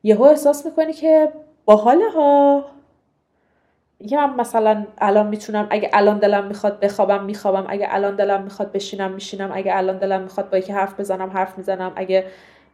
یهو 0.04 0.24
احساس 0.24 0.66
می‌کنی 0.66 0.94
که 0.94 1.32
با 1.66 1.76
ها. 2.16 2.66
من 4.02 4.36
مثلا 4.36 4.86
الان 4.98 5.28
می‌تونم 5.28 5.68
اگه 5.70 5.90
الان 5.94 6.20
دلم 6.20 6.46
می‌خواد 6.48 6.80
بخوابم 6.80 7.24
میخوابم. 7.24 7.66
اگه 7.70 7.88
الان 7.90 8.16
دلم 8.16 8.44
می‌خواد 8.44 8.72
بشینم 8.72 9.12
میشینم. 9.12 9.52
اگه 9.54 9.78
الان 9.78 9.98
دلم 9.98 10.22
می‌خواد 10.22 10.50
با 10.50 10.58
یکی 10.58 10.74
حرف 10.74 11.00
بزنم 11.00 11.30
حرف 11.30 11.58
می‌زنم. 11.58 11.92
اگه 11.96 12.26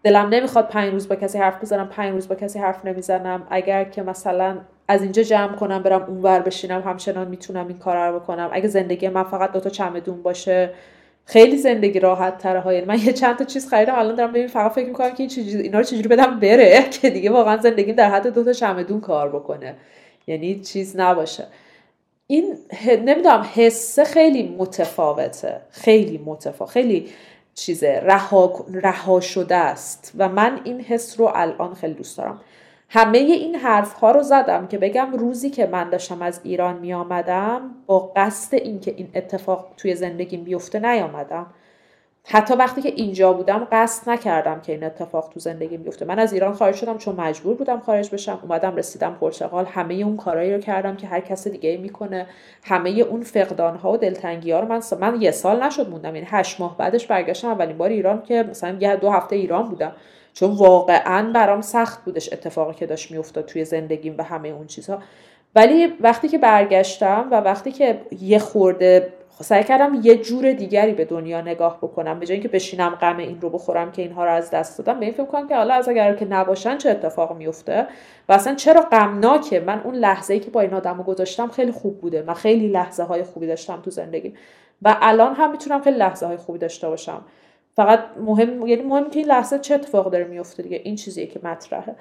دلم 0.04 0.30
نمی‌خواد 0.30 0.68
پنج 0.68 0.94
روز 0.94 1.10
با 1.10 1.16
کسی 1.16 1.38
حرف 1.38 1.62
بزنم 1.62 1.90
پنج 1.90 2.12
روز 2.12 2.28
با 2.28 2.36
کسی 2.36 2.60
حرف 2.60 2.86
نمی‌زنم. 2.86 3.48
اگر 3.50 3.84
که 3.84 4.04
مثلا 4.04 4.58
از 4.88 5.04
اینجا 5.04 5.24
جمع 5.24 5.56
کنم 5.56 5.84
برم 5.84 6.04
اونور 6.04 6.40
بشینم 6.40 6.82
همچنان 6.82 7.28
می‌تونم 7.28 7.68
این 7.68 7.78
کار 7.78 8.10
رو 8.10 8.20
بکنم. 8.20 8.50
اگه 8.54 8.68
زندگی 8.68 9.10
من 9.10 9.24
فقط 9.24 9.52
دوتا 9.52 9.70
چمدون 9.70 10.22
باشه 10.24 10.70
خیلی 11.26 11.58
زندگی 11.58 12.00
راحت 12.00 12.38
تره 12.38 12.60
های. 12.60 12.86
من 12.86 13.00
یه 13.00 13.14
چند 13.14 13.38
تا 13.38 13.44
چیز 13.44 13.70
خریدم 13.70 13.96
الان 13.96 14.16
دارم 14.16 14.32
ببین 14.32 14.48
فقط 14.48 14.72
فکر 14.72 14.88
می‌کنم 14.88 15.10
که 15.10 15.16
این 15.20 15.30
چیز 15.30 15.56
اینا 15.56 15.78
رو 15.78 15.84
چجوری 15.84 16.08
بدم 16.08 16.40
بره 16.40 16.84
که 17.02 17.10
دیگه 17.10 17.32
واقعا 17.32 17.58
زندگی 17.58 17.94
در 17.94 18.10
حد 18.10 18.28
دو 18.28 18.44
تا 18.44 18.54
چمدون 18.54 19.02
کار 19.02 19.30
بکنه. 19.30 19.76
یعنی 20.28 20.60
چیز 20.60 21.00
نباشه. 21.00 21.48
این 22.28 22.58
نمی‌دونم 22.86 23.50
حسه 23.56 24.04
خیلی 24.04 24.56
متفاوته. 24.58 25.62
خیلی 25.70 26.18
متفاوت 26.26 26.72
خیلی 26.72 27.10
چیزه. 27.54 28.00
رها, 28.04 28.66
رها 28.74 29.20
شده 29.20 29.56
است. 29.56 30.12
و 30.18 30.30
من 30.30 30.62
این 30.64 30.82
حس 30.82 31.20
رو 31.20 31.32
الان 31.36 31.74
خیلی 31.74 31.94
دوست 31.94 32.18
دارم. 32.18 32.42
همه 32.90 33.18
این 33.18 33.56
حرف 33.56 33.94
ها 33.94 34.12
رو 34.12 34.24
زدم 34.24 34.68
که 34.68 34.78
بگم 34.78 35.14
روزی 35.14 35.50
که 35.50 35.66
من 35.66 35.90
داشتم 35.90 36.22
از 36.22 36.40
ایران 36.44 36.78
می 36.78 36.94
آمدم 36.94 37.72
با 37.86 38.12
قصد 38.16 38.56
اینکه 38.56 38.94
این 38.98 39.10
اتفاق 39.16 39.68
توی 39.78 39.96
زندگیم 39.96 40.44
بیفته 40.44 40.80
نیامدم. 40.80 41.48
حتی 42.26 42.54
وقتی 42.54 42.82
که 42.82 42.90
اینجا 42.90 43.34
بودم 43.34 43.68
قصد 43.72 44.10
نکردم 44.10 44.62
که 44.62 44.72
این 44.72 44.84
اتفاق 44.84 45.30
تو 45.30 45.40
زندگی 45.40 45.78
بیفته. 45.78 46.06
من 46.06 46.20
از 46.20 46.34
ایران 46.34 46.54
خارج 46.54 46.76
شدم 46.76 46.98
چون 46.98 47.16
مجبور 47.16 47.56
بودم 47.56 47.80
خارج 47.80 48.10
بشم. 48.10 48.40
اومدم 48.42 48.76
رسیدم 48.76 49.18
پرتغال. 49.22 49.66
همه 49.66 49.94
اون 49.94 50.18
کارایی 50.18 50.54
رو 50.54 50.60
کردم 50.60 50.96
که 50.96 51.08
هر 51.08 51.20
کس 51.20 51.48
دیگه 51.48 51.78
می‌کنه. 51.78 52.28
همه 52.64 52.90
اون 52.90 53.22
فقدان 53.22 53.76
ها 53.76 53.92
و 53.92 53.98
دلتنگی 53.98 54.52
ها 54.52 54.60
رو 54.60 54.68
من 54.68 54.82
من 55.00 55.22
یه 55.22 55.32
سال 55.32 55.64
نشد 55.64 55.90
موندم. 55.90 56.16
یعنی 56.16 56.28
هشت 56.30 56.60
ماه 56.60 56.78
بعدش 56.78 57.08
برگشتم. 57.08 57.48
اولین 57.48 57.78
بار 57.78 57.90
ایران 57.90 58.24
که 58.24 58.44
مثلا 58.44 58.78
یه 58.80 58.96
دو 58.96 59.10
هفته 59.10 59.36
ایران 59.36 59.70
بودم. 59.70 59.92
چون 60.34 60.52
واقعا 60.52 61.32
برام 61.34 61.62
سخت 61.62 62.06
بودش 62.06 62.34
اتفاقی 62.34 62.74
که 62.74 62.86
داشت 62.86 63.12
میافتاد 63.12 63.46
توی 63.46 63.66
زندگیم 63.66 64.16
و 64.18 64.24
همه 64.24 64.50
اون 64.50 64.68
چیزها. 64.68 65.00
ولی 65.56 65.94
وقتی 66.00 66.28
که 66.28 66.38
برگشتم 66.38 67.28
و 67.32 67.36
وقتی 67.36 67.72
که 67.72 68.02
یه 68.22 68.40
خورده 68.40 69.14
سعی 69.42 69.64
کردم 69.64 70.00
یه 70.04 70.18
جور 70.18 70.52
دیگری 70.52 70.94
به 70.94 71.06
دنیا 71.06 71.42
نگاه 71.42 71.78
بکنم 71.78 72.20
به 72.20 72.26
جای 72.26 72.34
اینکه 72.34 72.50
بشینم 72.50 72.90
غم 72.90 73.18
این 73.18 73.42
رو 73.42 73.50
بخورم 73.50 73.92
که 73.92 74.02
اینها 74.02 74.26
رو 74.26 74.32
از 74.32 74.52
دست 74.52 74.78
دادم 74.78 75.00
به 75.00 75.06
این 75.06 75.14
فکر 75.14 75.26
کنم 75.26 75.48
که 75.48 75.56
حالا 75.56 75.74
از 75.74 75.90
اگر 75.90 76.16
که 76.16 76.26
نباشن 76.26 76.78
چه 76.78 76.90
اتفاق 76.90 77.38
میفته؟ 77.38 77.88
و 78.30 78.34
اصلا 78.34 78.56
چرا 78.56 78.82
غمناکه؟ 78.82 79.60
من 79.60 79.82
اون 79.84 79.96
لحظه 79.96 80.34
ای 80.34 80.40
که 80.40 80.52
با 80.52 80.62
این 80.62 80.74
آدم 80.74 80.98
رو 80.98 81.04
گذاشتم 81.04 81.48
خیلی 81.48 81.72
خوب 81.72 82.00
بوده. 82.00 82.24
من 82.28 82.34
خیلی 82.34 82.68
لحظه 82.68 83.04
های 83.04 83.24
خوبی 83.24 83.48
داشتم 83.48 83.82
تو 83.82 83.92
زندگی. 83.92 84.34
و 84.82 84.98
الان 85.02 85.36
هم 85.36 85.52
می‌تونم 85.52 85.82
خیلی 85.82 85.98
لحظه 85.98 86.26
های 86.26 86.38
خوبی 86.38 86.60
داشته 86.60 86.90
باشم. 86.90 87.22
فقط 87.76 88.00
مهم 88.20 88.68
یعنی 88.68 88.82
مهم 88.84 89.10
که 89.10 89.20
این 89.20 89.28
لحظه 89.28 89.60
چه 89.60 89.76
اتفاق 89.76 90.12
داره 90.12 90.24
میفته 90.24 90.64
دیگه. 90.64 90.82
این 90.84 90.96
چیزیه 90.96 91.28
که 91.28 91.40
مطرحه. 91.44 91.96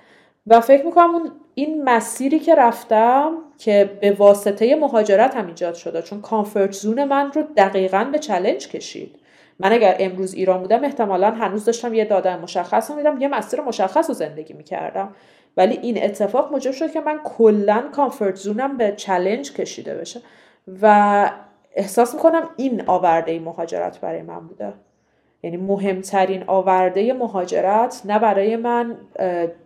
و 0.47 0.61
فکر 0.61 0.87
می‌کنم 0.87 1.15
اون 1.15 1.33
این 1.55 1.85
مسیری 1.85 2.39
که 2.39 2.55
رفتم 2.55 3.39
که 3.59 3.99
به 4.01 4.13
واسطه 4.13 4.77
مهاجرت 4.77 5.37
هم 5.37 5.47
ایجاد 5.47 5.75
شده 5.75 6.03
چون 6.03 6.21
کامفورت 6.21 6.73
زون 6.73 7.05
من 7.05 7.33
رو 7.33 7.43
دقیقا 7.57 8.05
به 8.13 8.19
چلنج 8.19 8.69
کشید. 8.69 9.17
من 9.59 9.73
اگر 9.73 9.97
امروز 9.99 10.35
ایران 10.35 10.61
بودم 10.61 10.85
احتمالا 10.85 11.31
هنوز 11.31 11.65
داشتم 11.65 11.95
یه 11.95 12.05
داده 12.05 12.37
مشخص 12.37 12.91
رو 12.91 12.97
میدم 12.97 13.21
یه 13.21 13.29
مسیر 13.29 13.61
مشخص 13.61 14.11
رو 14.11 14.15
زندگی 14.15 14.55
می‌کردم. 14.55 15.15
ولی 15.57 15.79
این 15.83 16.05
اتفاق 16.05 16.53
موجب 16.53 16.71
شد 16.71 16.93
که 16.93 17.01
من 17.01 17.21
کلا 17.25 17.85
کامفورت 17.93 18.35
زونم 18.37 18.77
به 18.77 18.93
چلنج 18.97 19.53
کشیده 19.53 19.95
بشه. 19.95 20.21
و 20.83 21.31
احساس 21.75 22.15
می‌کنم 22.15 22.51
این 22.57 22.83
آورده 22.87 23.39
مهاجرت 23.39 24.01
برای 24.01 24.23
من 24.23 24.47
بوده. 24.47 24.73
یعنی 25.43 25.57
مهمترین 25.57 26.45
آورده 26.47 27.13
مهاجرت 27.13 28.03
نه 28.05 28.19
برای 28.19 28.57
من 28.57 28.97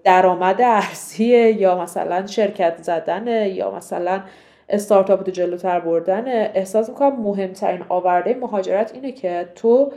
درآمد 0.04 0.60
ارزیه 0.62 1.60
یا 1.60 1.82
مثلا 1.82 2.26
شرکت 2.26 2.82
زدن 2.82 3.46
یا 3.46 3.70
مثلا 3.70 4.22
استارتاپ 4.68 5.26
رو 5.26 5.32
جلوتر 5.32 5.80
بردن 5.80 6.28
احساس 6.28 6.88
می‌کنم 6.88 7.22
مهمترین 7.22 7.84
آورده 7.88 8.34
مهاجرت 8.34 8.94
اینه 8.94 9.12
که 9.12 9.48
تو 9.54 9.92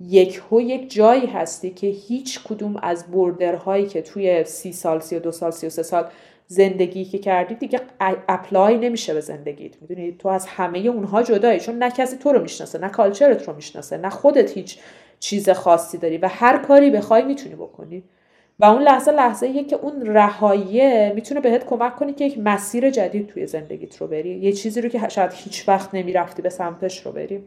یک 0.00 0.42
هو 0.50 0.60
یک 0.60 0.94
جایی 0.94 1.26
هستی 1.26 1.70
که 1.70 1.86
هیچ 1.86 2.40
کدوم 2.44 2.76
از 2.82 3.10
border 3.10 3.61
هایی 3.61 3.86
که 3.86 4.02
توی 4.02 4.44
سی 4.44 4.72
سال 4.72 5.00
سی 5.00 5.16
و 5.16 5.18
دو 5.18 5.32
سال 5.32 5.50
سی 5.50 5.66
و 5.66 5.70
سه 5.70 5.82
سال 5.82 6.04
زندگی 6.46 7.04
که 7.04 7.18
کردی 7.18 7.54
دیگه 7.54 7.80
apply 8.28 8.78
نمیشه 8.78 9.14
به 9.14 9.20
زندگیت. 9.20 9.72
می‌دونی؟ 9.80 10.12
تو 10.12 10.28
از 10.28 10.46
همه 10.46 10.78
اونها 10.78 11.22
جدایی. 11.22 11.60
چون 11.60 11.78
نه 11.78 11.90
کسی 11.90 12.16
تو 12.16 12.32
رو 12.32 12.42
می‌شناسه 12.42 12.78
نه 12.78 12.88
culture 12.88 13.40
ت 13.40 13.48
رو 13.48 13.54
می‌شناسه 13.54 13.96
نه 13.96 14.10
خودت 14.10 14.56
هیچ 14.56 14.78
چیز 15.22 15.50
خاصی 15.50 15.98
داری 15.98 16.18
و 16.18 16.28
هر 16.28 16.58
کاری 16.58 16.90
بخوای 16.90 17.22
می‌تونی 17.22 17.54
بکنی. 17.54 18.04
و 18.58 18.64
اون 18.64 18.82
لحظه 18.82 19.12
لحظه 19.12 19.48
یه 19.48 19.64
که 19.64 19.76
اون 19.76 20.06
رهاییه 20.06 21.12
می‌تونه 21.14 21.40
بهت 21.40 21.66
کمک 21.66 21.96
کنی 21.96 22.12
که 22.12 22.24
یک 22.24 22.38
مسیر 22.38 22.90
جدید 22.90 23.26
توی 23.26 23.46
زندگیت 23.46 23.96
رو 23.96 24.06
بری. 24.06 24.38
یه 24.38 24.52
چیزی 24.52 24.80
رو 24.80 24.88
که 24.88 25.08
شاید 25.08 25.32
هیچ 25.34 25.68
وقت 25.68 25.94
نمی‌رفتی 25.94 26.42
به 26.42 26.48
سمتش 26.48 27.06
رو 27.06 27.12
بری. 27.12 27.44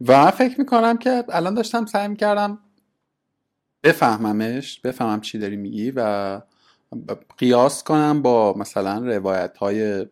و 0.00 0.30
فکر 0.30 0.58
می‌کنم 0.58 0.96
که 0.96 1.24
الان 1.28 1.54
داشتم 1.54 1.86
سعی 1.86 2.08
می‌کردم 2.08 2.58
بفهممش 3.82 4.80
بفهمم 4.80 5.20
چی 5.20 5.38
داری 5.38 5.56
میگی 5.56 5.92
و 5.96 6.40
قیاس 7.38 7.84
کنم 7.84 8.22
با 8.22 8.54
مثلا 8.58 8.98
روایت 8.98 9.56
های 9.56 10.06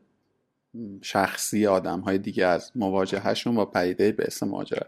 شخصی 1.03 1.67
آدم 1.67 2.01
های 2.01 2.19
دیگه 2.19 2.47
از 2.47 2.73
مواجههشون 2.75 3.55
با 3.55 3.65
پدیده 3.65 4.13
به 4.13 4.25
اسم 4.27 4.49
ماجرا. 4.49 4.87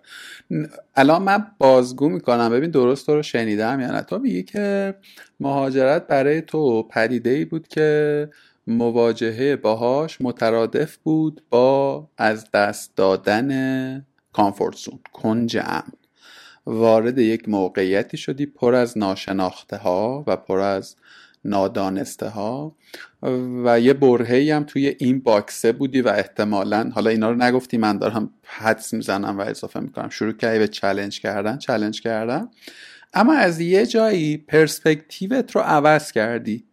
الان 0.97 1.23
من 1.23 1.47
بازگو 1.59 2.09
می‌کنم. 2.09 2.51
ببین 2.51 2.71
درست 2.71 3.07
تو 3.07 3.15
رو 3.15 3.23
شنیدم 3.23 3.81
یا 3.81 3.91
نه؟ 3.91 4.03
تو 4.03 4.19
میگی 4.19 4.43
که 4.43 4.95
مهاجرت 5.41 6.07
برای 6.07 6.43
تو 6.43 6.83
پدیده 6.83 7.31
ای 7.31 7.45
بود 7.45 7.69
که 7.69 8.29
مواجهه 8.67 9.57
باهاش 9.57 10.21
مترادف 10.21 10.97
بود 10.97 11.43
با 11.51 12.09
از 12.17 12.51
دست 12.51 12.97
دادن 12.97 14.07
comfort 14.33 14.77
zone 14.77 14.99
کنج 15.13 15.57
امن. 15.57 15.93
وارد 16.67 17.19
یک 17.19 17.49
موقعیتی 17.49 18.17
شدی 18.17 18.47
پر 18.47 18.75
از 18.75 18.99
ناشناخته 18.99 19.77
ها 19.77 20.25
و 20.27 20.37
پر 20.37 20.59
از 20.59 20.97
نادانسته 21.45 22.29
ها 22.29 22.77
و 23.65 23.81
یه 23.81 23.93
برهه‌ای 23.93 24.51
هم 24.51 24.65
توی 24.65 24.97
این 24.99 25.21
box 25.21 25.60
ه 25.60 25.73
بودی 25.73 26.01
و 26.01 26.09
احتمالا 26.09 26.91
حالا 26.95 27.11
اینا 27.11 27.31
رو 27.31 27.37
نگفتی 27.37 27.77
من 27.77 27.99
دارم 27.99 28.31
حدس 28.45 28.95
می‌زنم 28.95 29.39
و 29.39 29.41
اضافه 29.41 29.81
می‌کنم. 29.81 30.09
شروع 30.09 30.33
کردی 30.33 30.59
به 30.59 30.69
challenge 30.69 31.21
کردن 31.21 31.59
challenge 31.59 32.01
کردن. 32.01 32.49
اما 33.15 33.35
از 33.35 33.61
یه 33.61 33.87
جایی 33.87 34.37
پرسپکتیوت 34.37 35.57
رو 35.57 35.61
عوض 35.61 36.13
کردی. 36.13 36.65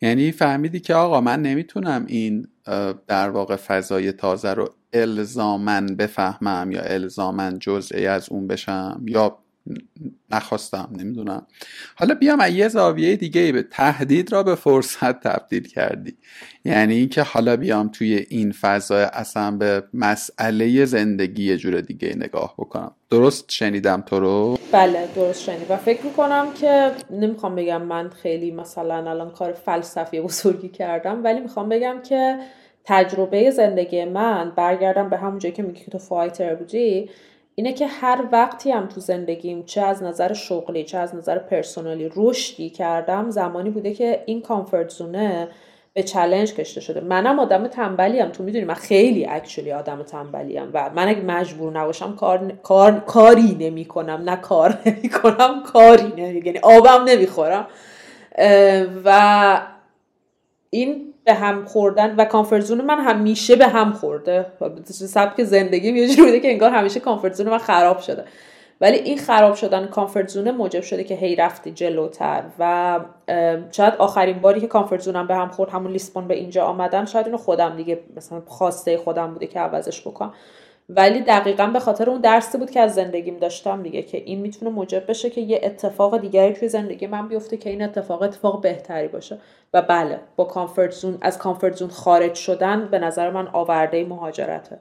یعنی 0.00 0.32
فهمیدی 0.32 0.80
که 0.80 0.94
آقا 0.94 1.20
من 1.20 1.42
نمی‌تونم 1.42 2.04
این 2.06 2.48
در 3.06 3.30
واقع 3.30 3.56
فضای 3.56 4.12
تازه 4.12 4.54
رو 4.54 4.74
الزامن 4.92 5.86
بفهمم 5.86 6.70
یا 6.72 6.80
الزامن 6.80 7.58
جزئی 7.58 8.06
از 8.06 8.28
اون 8.28 8.46
بشم 8.46 9.02
یا 9.06 9.38
نخواستم 10.30 10.88
نمی‌دونم. 10.98 11.46
حالا 11.96 12.14
بیام 12.14 12.40
از 12.40 12.52
یه 12.52 12.68
زاویه 12.68 13.16
دیگه 13.16 13.52
به 13.52 13.62
تهدید 13.62 14.32
را 14.32 14.42
به 14.42 14.54
فرصت 14.54 15.20
تبدیل 15.20 15.68
کردی. 15.68 16.16
یعنی 16.64 16.94
اینکه 16.94 17.22
حالا 17.22 17.56
بیام 17.56 17.88
توی 17.88 18.26
این 18.28 18.52
فضا 18.52 18.96
اصلا 18.96 19.50
به 19.50 19.82
مسئله 19.94 20.84
زندگی 20.84 21.44
یه 21.44 21.56
جور 21.56 21.80
دیگه 21.80 22.16
نگاه 22.16 22.54
بکنم. 22.58 22.94
درست 23.10 23.44
شنیدم 23.48 24.00
تو 24.06 24.20
رو؟ 24.20 24.58
بله 24.72 25.08
درست 25.14 25.42
شنید 25.42 25.70
و 25.70 25.76
فکر 25.76 26.04
می‌کنم 26.04 26.46
که 26.54 26.90
نمی‌خوام 27.10 27.54
بگم 27.54 27.82
من 27.82 28.08
خیلی 28.08 28.50
مثلا 28.50 29.10
الان 29.10 29.30
کار 29.30 29.52
فلسفی 29.52 30.20
بزرگی 30.20 30.68
کردم 30.68 31.24
ولی 31.24 31.40
می‌خوام 31.40 31.68
بگم 31.68 31.96
که 32.08 32.38
تجربه 32.84 33.50
زندگی 33.50 34.04
من 34.04 34.52
برگردم 34.56 35.10
به 35.10 35.16
همون 35.16 35.38
جایی 35.38 35.54
که 35.54 35.62
میگی 35.62 35.84
تو 35.84 35.98
fighter 35.98 36.54
بودی. 36.54 37.10
اینه 37.58 37.72
که 37.72 37.86
هر 37.86 38.24
وقتی 38.32 38.70
هم 38.70 38.86
تو 38.86 39.00
زندگیم 39.00 39.62
چه 39.62 39.80
از 39.80 40.02
نظر 40.02 40.32
شغلی 40.32 40.84
چه 40.84 40.98
از 40.98 41.14
نظر 41.14 41.38
personally 41.38 42.10
رشدی 42.16 42.70
کردم 42.70 43.30
زمانی 43.30 43.70
بوده 43.70 43.94
که 43.94 44.22
این 44.26 44.42
comfort 44.42 44.88
zone 44.90 45.36
ه 45.36 45.48
به 45.94 46.02
challenge 46.02 46.54
کشته 46.54 46.80
شده. 46.80 47.00
منم 47.00 47.38
آدم 47.38 47.66
تنبلی 47.66 48.24
تو 48.24 48.42
می‌دونی 48.42 48.64
من 48.64 48.74
خیلی 48.74 49.26
actually 49.26 49.72
آدم 49.72 50.02
تنبلی 50.02 50.58
و 50.58 50.90
من 50.94 51.08
اگه 51.08 51.20
مجبور 51.20 51.72
نباشم 51.72 52.16
کار, 52.16 52.52
کار... 52.62 53.00
کاری 53.00 53.56
نمی 53.60 53.84
کنم 53.84 54.22
نه 54.26 54.36
کار 54.36 54.78
نمی 54.86 55.08
کنم 55.08 55.62
کاری 55.62 56.12
نمی 56.16 56.42
یعنی 56.44 56.58
آبم 56.58 57.04
نمی‌خورم. 57.04 57.66
و 59.04 59.60
این 60.70 61.14
به 61.28 61.34
هم 61.34 61.64
خوردن 61.64 62.16
و 62.16 62.24
کامفورت 62.24 62.70
من 62.70 63.00
همیشه 63.00 63.56
به 63.56 63.66
هم 63.66 63.92
خورده. 63.92 64.46
سبک 64.84 65.44
زندگی 65.44 65.88
یه 65.88 66.08
جوری 66.08 66.22
بوده 66.22 66.40
که 66.40 66.50
انگار 66.50 66.70
همیشه 66.70 67.00
کامفورت 67.00 67.40
من 67.40 67.58
خراب 67.58 67.98
شده. 67.98 68.24
ولی 68.80 68.96
این 68.96 69.18
خراب 69.18 69.54
شدن 69.54 69.86
کامفورت 69.86 70.28
زون 70.28 70.50
موجب 70.50 70.80
شده 70.80 71.04
که 71.04 71.14
هی 71.14 71.36
رفتی 71.36 71.70
جلوتر 71.70 72.44
و 72.58 73.00
شاید 73.70 73.94
آخرین 73.98 74.38
باری 74.38 74.60
که 74.60 74.66
کامفورت 74.66 75.00
زونم 75.00 75.26
به 75.26 75.34
هم 75.34 75.48
خورد 75.48 75.70
همون 75.70 75.92
لیسبون 75.92 76.28
به 76.28 76.34
اینجا 76.34 76.64
آمدن 76.64 77.04
شاید 77.04 77.26
اینو 77.26 77.38
خودم 77.38 77.76
دیگه 77.76 78.00
مثلا 78.16 78.42
خواسته 78.46 78.96
خودم 78.96 79.32
بوده 79.32 79.46
که 79.46 79.60
عوضش 79.60 80.00
بکنم. 80.00 80.32
ولی 80.90 81.20
دقیقا 81.20 81.66
به 81.66 81.80
خاطر 81.80 82.10
اون 82.10 82.20
درسی 82.20 82.58
بود 82.58 82.70
که 82.70 82.80
از 82.80 82.94
زندگیم 82.94 83.38
داشتم 83.38 83.82
دیگه 83.82 84.02
که 84.02 84.18
این 84.18 84.40
می‌تونه 84.40 84.70
موجب 84.70 85.10
بشه 85.10 85.30
که 85.30 85.40
یه 85.40 85.60
اتفاق 85.62 86.20
دیگری 86.20 86.54
توی 86.54 86.68
زندگی 86.68 87.06
من 87.06 87.28
بیفته 87.28 87.56
که 87.56 87.70
این 87.70 87.82
اتفاق 87.82 88.22
اتفاق 88.22 88.62
بهتری 88.62 89.08
باشه. 89.08 89.38
و 89.74 89.82
بله 89.82 90.20
با 90.36 90.44
کامفورت 90.44 90.90
زون 90.90 91.18
از 91.20 91.38
کامفورت 91.38 91.76
زون 91.76 91.88
خارج 91.88 92.34
شدن 92.34 92.88
به 92.90 92.98
نظر 92.98 93.30
من 93.30 93.48
آورده 93.48 94.04
مهاجرته. 94.04 94.78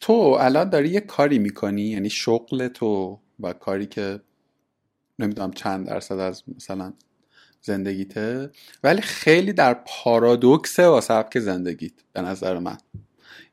تو 0.00 0.12
الان 0.40 0.70
داری 0.70 0.88
یه 0.88 1.00
کاری 1.00 1.38
می‌کنی؟ 1.38 1.82
یعنی 1.82 2.10
شغل 2.10 2.68
تو 2.68 3.18
و 3.40 3.52
کاری 3.52 3.86
که 3.86 4.20
نمی‌دونم 5.18 5.50
چند 5.50 5.86
درصد 5.86 6.18
از 6.18 6.42
مثلا 6.56 6.92
زندگیته 7.62 8.50
ولی 8.84 9.00
خیلی 9.00 9.52
در 9.52 9.74
پارادوکس 9.74 10.78
و 10.78 11.00
سبک 11.00 11.38
زندگیت 11.38 11.92
به 12.12 12.20
نظر 12.20 12.58
من. 12.58 12.78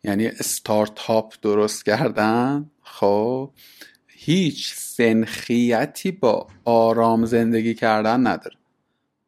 یعنی 0.03 0.27
استارتاپ 0.27 1.33
درست 1.41 1.85
کردن؟ 1.85 2.71
خب 2.83 3.51
هیچ 4.07 4.73
سنخیتی 4.75 6.11
با 6.11 6.47
آرام 6.65 7.25
زندگی 7.25 7.73
کردن 7.73 8.27
نداره. 8.27 8.55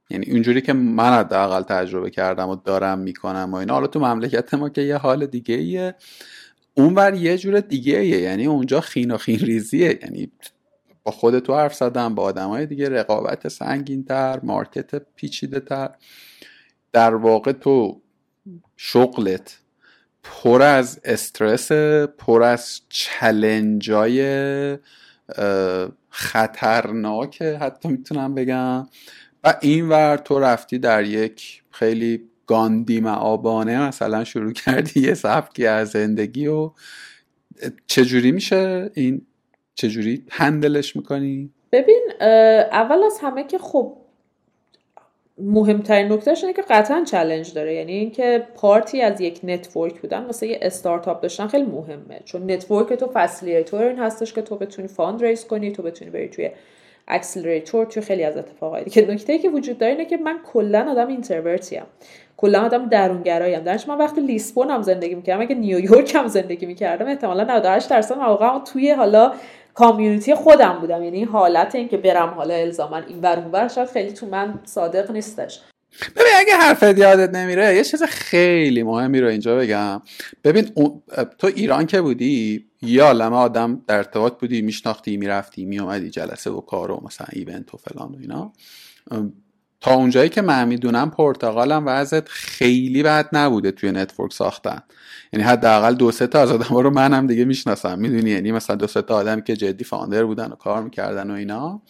یعنی 0.09 0.25
اونجوری 0.31 0.61
که 0.61 0.73
من 0.73 1.13
حداقل 1.13 1.61
تجربه 1.61 2.09
کردم 2.09 2.49
و 2.49 2.55
دارم 2.55 2.99
می‌کنم 2.99 3.49
و 3.51 3.55
اینا. 3.55 3.73
حالا 3.73 3.87
تو 3.87 3.99
مملکت 3.99 4.53
ما 4.53 4.69
که 4.69 4.81
یه 4.81 4.97
حال 4.97 5.25
دیگه 5.25 5.55
ایه. 5.55 5.95
اونور 6.73 7.13
یه 7.13 7.37
جور 7.37 7.59
دیگه 7.59 7.97
ایه. 7.97 8.19
یعنی 8.19 8.45
اونجا 8.45 8.81
خین 8.81 9.11
و 9.11 9.17
خین 9.17 9.39
ریزیه. 9.39 9.99
یعنی 10.03 10.31
با 11.03 11.11
خود 11.11 11.39
تو 11.39 11.55
حرف 11.55 11.73
زدم 11.73 12.15
با 12.15 12.23
آدمای 12.23 12.65
دیگه 12.65 12.89
رقابت 12.89 13.47
سنگین 13.47 14.03
تر 14.03 14.39
مارکت 14.43 14.95
پیچیده 15.15 15.59
تر 15.59 15.89
در 16.91 17.15
واقع 17.15 17.51
تو 17.51 18.01
شغلت 18.77 19.59
پر 20.23 20.61
از 20.61 21.01
استرس 21.03 21.71
پر 22.17 22.43
از 22.43 22.81
چلنجای 22.89 24.19
خطرناک 26.09 27.41
حتی 27.41 27.89
می‌تونم 27.89 28.35
بگم 28.35 28.87
و 29.43 29.53
این 29.61 29.89
ور 29.89 30.17
تو 30.17 30.39
رفتی 30.39 30.79
در 30.79 31.03
یک 31.03 31.63
خیلی 31.71 32.29
گاندی 32.47 32.99
معابانه 32.99 33.87
مثلا 33.87 34.23
شروع 34.23 34.53
کردی 34.53 34.99
یه 34.99 35.13
سبکی 35.13 35.65
از 35.65 35.89
زندگی 35.89 36.47
و 36.47 36.71
چجوری 37.87 38.31
میشه 38.31 38.91
این 38.93 39.25
چجوری 39.75 40.25
هندلش 40.29 40.95
می‌کنی؟ 40.95 41.53
ببین 41.71 42.09
اول 42.71 43.03
از 43.03 43.19
همه 43.21 43.43
که 43.43 43.57
خب 43.57 43.97
مهمترین 45.41 46.11
نکتهش 46.11 46.43
اینه 46.43 46.53
که 46.53 46.61
قطعا 46.61 47.03
challenge 47.03 47.53
داره. 47.53 47.73
یعنی 47.73 47.93
اینکه 47.93 48.47
part 48.55 48.92
ی 48.92 49.01
از 49.01 49.21
یک 49.21 49.39
network 49.43 50.01
بودن 50.01 50.25
واسه 50.25 50.47
یه 50.47 50.59
استارتاپ 50.61 51.21
داشتن 51.21 51.47
خیلی 51.47 51.65
مهمه. 51.65 52.19
چون 52.25 52.51
network 52.51 52.93
تو 52.93 53.11
facilitator 53.13 53.83
این 53.83 53.99
هستش 53.99 54.33
که 54.33 54.41
تو 54.41 54.55
بتونی 54.55 54.87
fund 54.87 55.23
raise 55.23 55.47
کنی 55.47 55.71
تو 55.71 55.83
بتونی 55.83 56.11
بری 56.11 56.29
توی 56.29 56.49
accelerator 57.07 57.85
توی 57.85 58.01
خیلی 58.01 58.23
از 58.23 58.37
اتفاقایی 58.37 58.85
که 58.85 59.11
نکته 59.11 59.37
که 59.37 59.49
وجود 59.49 59.77
داره 59.77 59.91
اینه 59.91 60.05
که 60.05 60.17
من 60.17 60.39
کلا 60.53 60.91
آدم 60.91 61.07
introvert 61.07 61.70
ی 61.70 61.77
ام. 61.77 61.85
کلا 62.37 62.61
آدم 62.65 62.89
درونگرایی 62.89 63.55
ام. 63.55 63.63
درش 63.63 63.87
من 63.87 63.97
وقتی 63.97 64.21
لیسبون 64.21 64.69
هم 64.69 64.81
زندگی 64.81 65.15
می‌کردم 65.15 65.41
اگه 65.41 65.55
نیویورک 65.55 66.15
هم 66.15 66.27
زندگی 66.27 66.65
می‌کردم 66.65 67.07
احتمالا 67.07 67.43
98 67.43 67.89
درصد 67.89 68.17
مواقع 68.17 68.59
توی 68.59 68.91
حالا 68.91 69.33
community 69.79 70.35
خودم 70.35 70.77
بودم. 70.81 71.03
یعنی 71.03 71.23
حالت 71.23 71.75
این 71.75 71.87
که 71.87 71.97
برم 71.97 72.29
حالا 72.29 72.53
الزاما 72.53 72.97
این 72.97 73.19
ور 73.21 73.69
اون 73.77 73.85
خیلی 73.85 74.11
تو 74.11 74.25
من 74.25 74.59
صادق 74.65 75.11
نیستش. 75.11 75.61
ببین 76.15 76.31
اگه 76.37 76.53
حرفت 76.53 76.97
یادت 76.97 77.35
نمیره 77.35 77.75
یه 77.75 77.83
چیز 77.83 78.03
خیلی 78.03 78.83
مهمی 78.83 79.21
رو 79.21 79.27
اینجا 79.27 79.55
بگم. 79.55 80.01
ببین 80.43 80.69
تو 81.37 81.47
ایران 81.47 81.85
که 81.85 82.01
بودی 82.01 82.65
یه 82.81 83.11
عالمه 83.11 83.39
آدم 83.39 83.81
در 83.87 83.97
ارتباط 83.97 84.39
بودی 84.39 84.61
میشناختی 84.61 85.17
می‌رفتی 85.17 85.65
میومدی 85.65 86.09
جلسه 86.09 86.51
و 86.51 86.61
کار 86.61 86.91
و 86.91 87.03
مثلا 87.05 87.27
event 87.33 87.73
و 87.73 87.77
فلان 87.77 88.11
و 88.11 88.17
اینا. 88.21 88.53
تا 89.81 89.93
اونجایی 89.93 90.29
که 90.29 90.41
من 90.41 90.67
می‌دونم 90.67 91.11
پرتغالم 91.11 91.83
وضعت 91.85 92.29
خیلی 92.29 93.03
بد 93.03 93.29
نبوده 93.33 93.71
توی 93.71 93.91
network 93.91 94.33
ساختن. 94.33 94.79
یعنی 95.33 95.45
حداقل 95.45 95.93
دو 95.93 96.11
سه 96.11 96.27
تا 96.27 96.41
از 96.41 96.51
آدم 96.51 96.75
رو 96.75 96.89
منم 96.89 97.27
دیگه 97.27 97.45
می‌شناسم. 97.45 97.99
می‌دونی؟ 97.99 98.29
یعنی 98.29 98.51
مثلا 98.51 98.75
دو 98.75 98.87
سه 98.87 99.01
تا 99.01 99.15
آدمی 99.15 99.43
که 99.43 99.55
جدی 99.55 99.83
founder 99.83 100.23
بودن 100.23 100.51
و 100.51 100.55
کار 100.55 100.83
می‌کردن 100.83 101.31
و 101.31 101.33
اینا. 101.33 101.81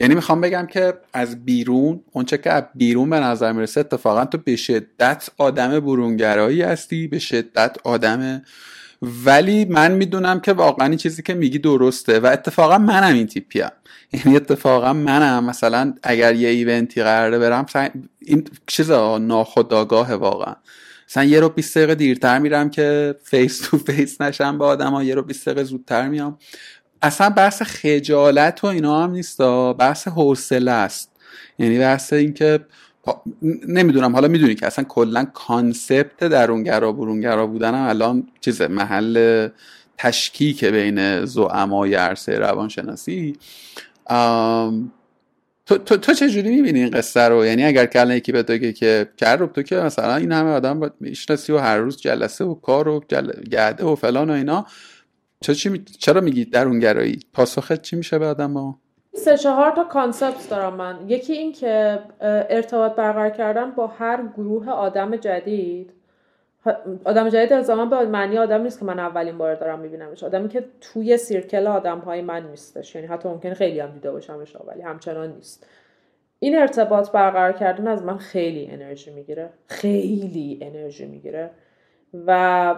یعنی 0.00 0.14
می‌خوام 0.14 0.40
بگم 0.40 0.66
که 0.66 0.94
از 1.12 1.44
بیرون 1.44 2.00
اونچه 2.12 2.38
که 2.38 2.50
از 2.50 2.64
بیرون 2.74 3.10
به 3.10 3.20
نظر 3.20 3.52
می‌رسه 3.52 3.80
اتفاقا 3.80 4.24
تو 4.24 4.38
به 4.38 4.56
شدت 4.56 5.30
آدم 5.38 5.80
برونگرایی 5.80 6.62
هستی 6.62 7.06
به 7.06 7.18
شدت 7.18 7.76
آدم 7.84 8.42
ولی 9.02 9.64
من 9.64 9.92
می‌دونم 9.92 10.40
که 10.40 10.52
واقعا 10.52 10.94
چیزی 10.96 11.22
که 11.22 11.34
میگی 11.34 11.58
درسته 11.58 12.20
و 12.20 12.26
اتفاقا 12.26 12.78
منم 12.78 13.14
این 13.14 13.26
تیپیم. 13.26 13.68
یعنی 14.12 14.36
اتفاقا 14.36 14.92
منم. 14.92 15.44
مثلا 15.44 15.94
اگر 16.02 16.34
یه 16.34 16.48
event 16.48 16.93
ی 16.93 17.02
قراره 17.02 17.38
برم 17.38 17.66
این 18.18 18.48
چیز 18.66 18.90
ناخودآگاه 19.20 20.12
واقعا. 20.14 20.54
مثلا 21.08 21.24
یه 21.24 21.40
رو 21.40 21.48
20 21.48 21.78
دقیقه 21.78 21.94
دیرتر 21.94 22.38
میرم 22.38 22.70
که 22.70 23.14
face 23.24 23.60
to 23.60 23.78
face 23.78 24.20
نشم 24.20 24.58
با 24.58 24.66
آدم 24.66 24.92
ها 24.92 25.02
یه 25.02 25.14
رو 25.14 25.22
20 25.22 25.48
دقیقه 25.48 25.64
زودتر 25.64 26.08
میام. 26.08 26.38
اصلا 27.02 27.30
بحث 27.30 27.62
خجالت 27.62 28.64
و 28.64 28.66
اینا 28.66 29.04
هم 29.04 29.10
نیست 29.10 29.42
بحث 29.78 30.08
حوصله 30.08 30.70
است. 30.70 31.12
یعنی 31.58 31.78
بحث 31.78 32.12
اینکه 32.12 32.60
نمی‌دونم. 33.68 34.12
حالا 34.12 34.28
می‌دونی 34.28 34.54
که 34.54 34.66
اصلا 34.66 34.84
کلا 34.84 35.24
کانسپت 35.24 36.24
درونگرا 36.24 36.92
برونگرا 36.92 37.46
بودن 37.46 37.74
هم 37.74 37.88
الان 37.88 38.28
چیز 38.40 38.62
محل 38.62 39.48
تشکیک 39.98 40.64
بین 40.64 41.24
زعمای 41.24 41.94
عرصه 41.94 42.38
روانشناسی. 42.38 43.36
تو, 45.66 45.78
تو, 45.78 45.96
تو 45.96 46.14
چه 46.14 46.30
جوری 46.30 46.50
می‌بینی 46.50 46.78
این 46.82 46.90
قصه 46.90 47.20
رو؟ 47.20 47.44
یعنی 47.44 47.64
اگر 47.64 47.86
کلا 47.86 48.14
یکی 48.14 48.32
به 48.32 48.42
بگه 48.42 48.72
که 48.72 49.08
کرب 49.16 49.52
تو 49.52 49.62
که 49.62 49.76
مثلا 49.76 50.16
این 50.16 50.32
همه 50.32 50.50
آدم 50.50 50.80
باید 50.80 50.92
می‌شناسی 51.00 51.52
و 51.52 51.58
هر 51.58 51.78
روز 51.78 51.96
جلسه 51.96 52.44
و 52.44 52.54
کار 52.54 52.88
و 52.88 53.04
جل... 53.08 53.32
گرده 53.50 53.84
و 53.84 53.94
فلان 53.94 54.30
و 54.30 54.32
اینا 54.32 54.66
چرا 55.98 56.20
میگی 56.20 56.44
درونگرایی؟ 56.44 57.20
پاسخت 57.32 57.82
چی 57.82 57.96
میشه 57.96 58.18
به 58.18 58.26
آدم؟ 58.26 58.74
سه 59.14 59.36
چهار 59.36 59.70
تا 59.70 59.84
کانسپت 59.84 60.50
دارم 60.50 60.74
من. 60.74 60.98
یکی 61.06 61.32
این 61.32 61.52
که 61.52 61.98
ارتباط 62.20 62.92
برقرار 62.92 63.30
کردن 63.30 63.70
با 63.70 63.86
هر 63.86 64.22
گروه 64.36 64.70
آدم 64.70 65.16
جدید. 65.16 65.92
آدم 67.04 67.28
جدید 67.28 67.52
از 67.52 67.66
زمان 67.66 67.90
به 67.90 68.06
معنی 68.06 68.38
آدم 68.38 68.62
نیست 68.62 68.78
که 68.78 68.84
من 68.84 68.98
اولین 68.98 69.38
بار 69.38 69.54
دارم 69.54 69.78
میبینمش. 69.78 70.24
آدمی 70.24 70.48
که 70.48 70.64
توی 70.80 71.16
سیرکل 71.16 71.66
آدم 71.66 71.98
های 71.98 72.22
من 72.22 72.50
نیستش. 72.50 72.94
یعنی 72.94 73.06
حتی 73.06 73.28
ممکن 73.28 73.54
خیلی 73.54 73.80
هم 73.80 73.90
دیده 73.90 74.12
باشمش 74.12 74.56
ولی 74.66 74.82
همچنان 74.82 75.32
نیست. 75.32 75.66
این 76.38 76.58
ارتباط 76.58 77.10
برقرار 77.10 77.52
کردن 77.52 77.88
از 77.88 78.02
من 78.02 78.18
خیلی 78.18 78.70
انرژی 78.70 79.10
می‌گیره. 79.10 79.50
خیلی 79.66 80.58
انرژی 80.62 81.06
می‌گیره. 81.06 81.50
و 82.26 82.74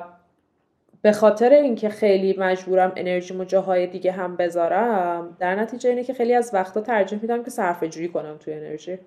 به 1.05 1.13
خاطر 1.13 1.53
اینکه 1.53 1.89
خیلی 1.89 2.37
مجبورم 2.39 2.93
انرژیمو 2.97 3.45
جاهای 3.45 3.87
دیگه 3.87 4.13
هم 4.13 4.37
بذارم 4.37 5.37
در 5.39 5.55
نتیجه 5.55 5.91
اینه 5.91 6.05
که 6.05 6.15
خیلی 6.15 6.35
از 6.35 6.51
وقتا 6.55 6.81
ترجیح 6.81 7.19
میدم 7.23 7.45
که 7.45 7.51
صرفه 7.51 7.89
جویی 7.89 8.09
کنم 8.09 8.37
توی 8.41 8.55
انرژی. 8.55 8.99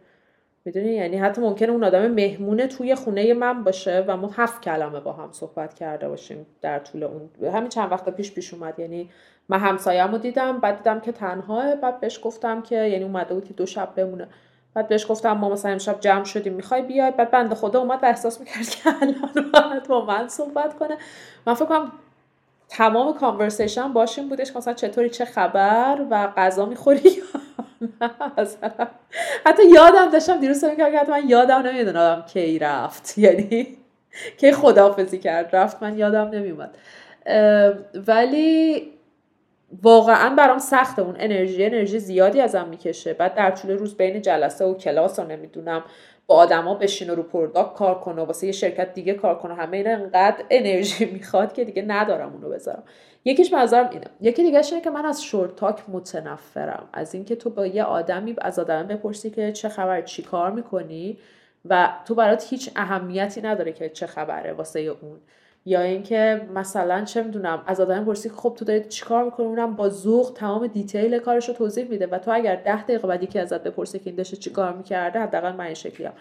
می‌دونی؟ 0.66 0.90
یعنی 0.90 1.18
حتی 1.18 1.42
ممکنه 1.42 1.70
اون 1.72 1.84
آدم 1.84 2.08
مهمونه 2.08 2.68
توی 2.68 2.96
خونه 2.96 3.34
من 3.34 3.64
باشه 3.64 4.04
و 4.08 4.18
ما 4.18 4.32
هفت 4.36 4.62
کلمه 4.62 5.00
با 5.00 5.14
هم 5.14 5.32
صحبت 5.32 5.74
کرده 5.74 6.10
باشیم 6.10 6.46
در 6.62 6.80
طول 6.80 7.04
اون. 7.04 7.30
همین 7.54 7.70
چند 7.70 7.92
وقت 7.92 8.10
پیش 8.10 8.34
پیش 8.34 8.54
اومد. 8.54 8.80
یعنی 8.80 9.10
من 9.50 9.60
همسایه‌مو 9.60 10.18
دیدم 10.18 10.60
بعد 10.60 10.78
دیدم 10.78 11.00
که 11.00 11.12
تنهاه 11.12 11.76
بعد 11.76 12.00
بهش 12.00 12.20
گفتم 12.24 12.62
که 12.62 12.76
یعنی 12.76 13.04
اومده 13.04 13.34
بود 13.34 13.56
دو 13.56 13.66
شب 13.66 13.90
بمونه. 13.96 14.28
بعد 14.78 14.88
بهش 14.88 15.12
گفتم 15.12 15.32
ما 15.32 15.50
مثلا 15.50 15.72
امشب 15.72 16.00
جمع 16.00 16.24
شدیم 16.24 16.54
می‌خوای 16.54 16.82
بیای؟ 16.82 17.12
بعد 17.12 17.32
بنده 17.32 17.56
خدا 17.56 17.80
اومد 17.80 18.00
و 18.04 18.06
احساس 18.06 18.40
می‌کرد 18.40 18.70
که 18.70 18.90
الان 19.02 19.52
باید 19.54 19.88
با 19.88 20.06
من 20.06 20.28
صحبت 20.28 20.78
کنه. 20.80 20.98
من 21.48 21.54
فکر 21.54 21.66
کنم 21.66 21.92
تمام 22.70 23.14
کانورسیشن 23.14 23.94
باشیم 23.94 24.30
بودش 24.30 24.56
مثلا 24.56 24.74
چطوری 24.74 25.10
چه 25.10 25.26
خبر 25.26 26.06
و 26.10 26.28
غذا 26.28 26.66
می‌خوری 26.66 27.24
حتی 29.46 29.70
یادم 29.70 30.10
داشتم 30.10 30.40
دیروز 30.40 30.66
که 30.66 31.00
حتی 31.00 31.12
من 31.12 31.30
یادم 31.30 31.58
نمی‌دونم 31.58 32.26
کی 32.34 32.60
رفت. 32.60 33.18
یعنی 33.18 33.78
کی 34.38 34.52
خدافزی 34.52 35.18
کرد. 35.18 35.56
رفت 35.56 35.84
من 35.84 35.98
یادم 35.98 36.30
نمیومد 36.30 36.78
ولی 38.08 38.92
واقعا 39.84 40.36
برام 40.36 40.58
سخته. 40.60 41.02
اون 41.02 41.16
انرژی 41.20 41.66
انرژی 41.66 42.00
زیادی 42.00 42.42
ازم 42.42 42.68
می‌کشه. 42.68 43.14
بعد 43.14 43.34
در 43.34 43.52
طول 43.52 43.72
روز 43.72 43.98
بین 43.98 44.22
جلسه 44.22 44.66
و 44.66 44.74
کلاس 44.74 45.20
رو 45.20 45.28
نمی‌دونم. 45.28 45.84
با 46.28 46.36
آدما 46.36 46.76
بشین 46.76 47.10
و 47.10 47.16
رو 47.16 47.24
پرداک 47.24 47.74
کار 47.74 48.00
کنه 48.00 48.22
و 48.22 48.26
واسه 48.26 48.46
یه 48.48 48.52
شرکت 48.54 48.94
دیگه 48.94 49.14
کار 49.14 49.38
کنه 49.38 49.56
همه 49.56 49.78
اینا 49.78 49.90
انقدر 49.90 50.44
انرژی 50.50 51.06
می‌خواد 51.14 51.54
که 51.54 51.66
دیگه 51.66 51.82
ندارم 51.82 52.34
اونو 52.34 52.50
بذارم. 52.50 52.84
یکیش 53.26 53.54
منظرم 53.54 53.90
اینه. 53.90 54.06
یکی 54.22 54.44
دیگه 54.44 54.62
اینه 54.72 54.82
که 54.82 54.90
من 54.90 55.06
از 55.06 55.24
شورت 55.24 55.56
تاک 55.56 55.80
متنفرم. 55.88 56.90
از 56.94 57.14
اینکه 57.14 57.36
تو 57.36 57.50
با 57.50 57.66
یه 57.66 57.84
آدمی 57.84 58.36
از 58.42 58.60
آدم 58.60 58.84
بپرسی 58.88 59.30
که 59.30 59.52
چه 59.52 59.70
خبر 59.70 60.02
چی 60.02 60.24
کار 60.24 60.52
می‌کنی 60.52 61.18
و 61.66 61.90
تو 62.06 62.16
برات 62.16 62.48
هیچ 62.50 62.72
اهمیتی 62.76 63.42
نداره 63.42 63.72
که 63.72 63.90
چه 63.90 64.08
خبره 64.08 64.54
واسه 64.54 64.80
اون. 64.80 65.20
یا 65.68 65.82
اینکه 65.82 66.42
مثلا 66.56 67.06
چه 67.06 67.24
می‌دونم 67.24 67.64
از 67.66 67.82
آدم 67.82 68.06
پرسی 68.06 68.30
خب 68.30 68.54
تو 68.58 68.66
داری 68.66 68.84
چیکار 68.90 69.24
می‌کنی 69.24 69.46
اونم 69.46 69.76
با 69.76 69.90
ذوق 69.90 70.34
تمام 70.36 70.68
دیتیل 70.68 71.20
کارش 71.20 71.48
رو 71.48 71.54
توضیح 71.54 71.88
میده 71.90 72.08
و 72.08 72.18
تو 72.18 72.32
اگر 72.32 72.56
ده 72.56 72.84
دقیقه 72.84 73.08
بعدی 73.08 73.28
که 73.28 73.42
ازت 73.42 73.64
بپرسه 73.64 74.00
که 74.00 74.06
این 74.06 74.16
داشته 74.16 74.38
چیکار 74.38 74.74
می‌کرده 74.74 75.20
حداقل 75.20 75.52
من 75.52 75.66
این 75.66 75.74
شکلیم 75.74 76.12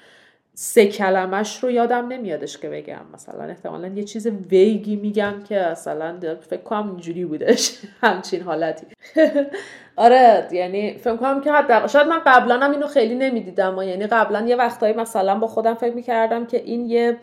سه 0.58 0.86
کلمش 0.86 1.64
رو 1.64 1.70
یادم 1.70 2.08
نمیادش 2.08 2.58
که 2.58 2.68
بگم. 2.68 3.00
مثلا 3.14 3.44
احتمالا 3.44 3.88
یه 3.88 4.04
چیز 4.04 4.26
ویگی 4.26 4.96
میگم 4.96 5.34
که 5.48 5.68
مثلا 5.70 6.36
فکر 6.40 6.60
کنم 6.60 6.86
اینجوری 6.90 7.24
بودش. 7.24 7.78
همچین 8.02 8.42
حالتی. 8.42 8.86
آره 9.96 10.48
یعنی 10.52 10.98
فکر 10.98 11.16
کنم 11.16 11.40
که 11.40 11.52
حد 11.52 11.86
شاید 11.86 12.06
من 12.06 12.20
قبلا 12.26 12.58
هم 12.58 12.70
اینو 12.70 12.86
خیلی 12.86 13.14
نمی‌دیدم 13.14 13.82
یعنی 13.82 14.06
قبلا 14.06 14.46
یه 14.46 14.56
وقتایی 14.56 14.94
مثلا 14.94 15.38
با 15.38 15.46
خودم 15.46 15.74
فکر 15.74 15.94
می‌کردم 15.94 16.46
که 16.46 16.62
این 16.62 16.86
یه 16.86 17.16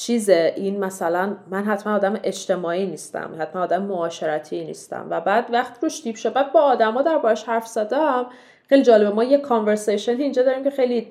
چیزه 0.00 0.52
این 0.56 0.84
مثلا 0.84 1.36
من 1.50 1.64
حتما 1.64 1.94
آدم 1.94 2.20
اجتماعی 2.22 2.86
نیستم 2.86 3.30
حتما 3.38 3.62
آدم 3.62 3.82
معاشرتی 3.82 4.64
نیستم. 4.64 5.06
و 5.10 5.20
بعد 5.20 5.46
وقت 5.52 5.82
روش 5.82 6.02
deep 6.02 6.16
شد 6.16 6.32
بعد 6.32 6.52
با 6.52 6.60
آدما 6.60 7.02
در 7.02 7.18
باش 7.18 7.44
حرف 7.44 7.66
زدم. 7.66 8.26
خیلی 8.68 8.82
جالبه 8.82 9.10
ما 9.10 9.24
یه 9.24 9.38
conversation 9.38 10.16
اینجا 10.16 10.42
داریم 10.42 10.64
که 10.64 10.70
خیلی 10.70 11.08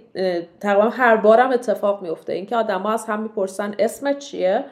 تقریبا 0.60 0.90
هر 0.90 1.18
بارم 1.18 1.52
اتفاق 1.52 2.02
میفته 2.02 2.34
اینکه 2.34 2.56
آدما 2.56 2.94
از 2.94 3.06
هم 3.06 3.22
می‌پرسن 3.22 3.76
اسمت 3.80 4.20
چیه 4.20 4.64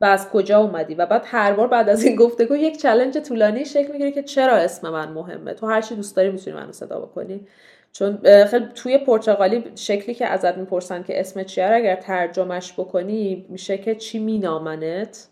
و 0.00 0.04
از 0.04 0.30
کجا 0.30 0.58
اومدی؟ 0.58 0.94
و 0.94 1.06
بعد 1.06 1.22
هر 1.24 1.52
بار 1.52 1.68
بعد 1.68 1.88
از 1.88 2.04
این 2.04 2.16
گفتگو 2.16 2.56
یک 2.56 2.82
challenge 2.82 3.18
طولانی 3.18 3.64
شکل 3.64 3.92
می‌گیره 3.92 4.10
که 4.10 4.22
چرا 4.22 4.56
اسم 4.56 4.90
من 4.90 5.08
مهمه؟ 5.08 5.54
تو 5.54 5.66
هر 5.66 5.80
چی 5.80 5.94
دوست 5.94 6.16
داری 6.16 6.30
می‌تونی 6.30 6.56
منو 6.56 6.72
صدا 6.72 7.00
بکنی. 7.00 7.46
چون 7.92 8.18
خیلی 8.46 8.66
توی 8.74 8.98
پرتغالی 8.98 9.64
شکلی 9.74 10.14
که 10.14 10.26
ازت 10.26 10.56
می‌پرسن 10.56 11.02
که 11.02 11.20
اسم 11.20 11.42
چیه 11.42 11.66
اگر 11.66 11.96
ترجمهش 11.96 12.72
بکنی 12.72 13.46
میشه 13.48 13.78
که 13.78 13.94
چی 13.94 14.18
مینامنت؟ 14.18 15.26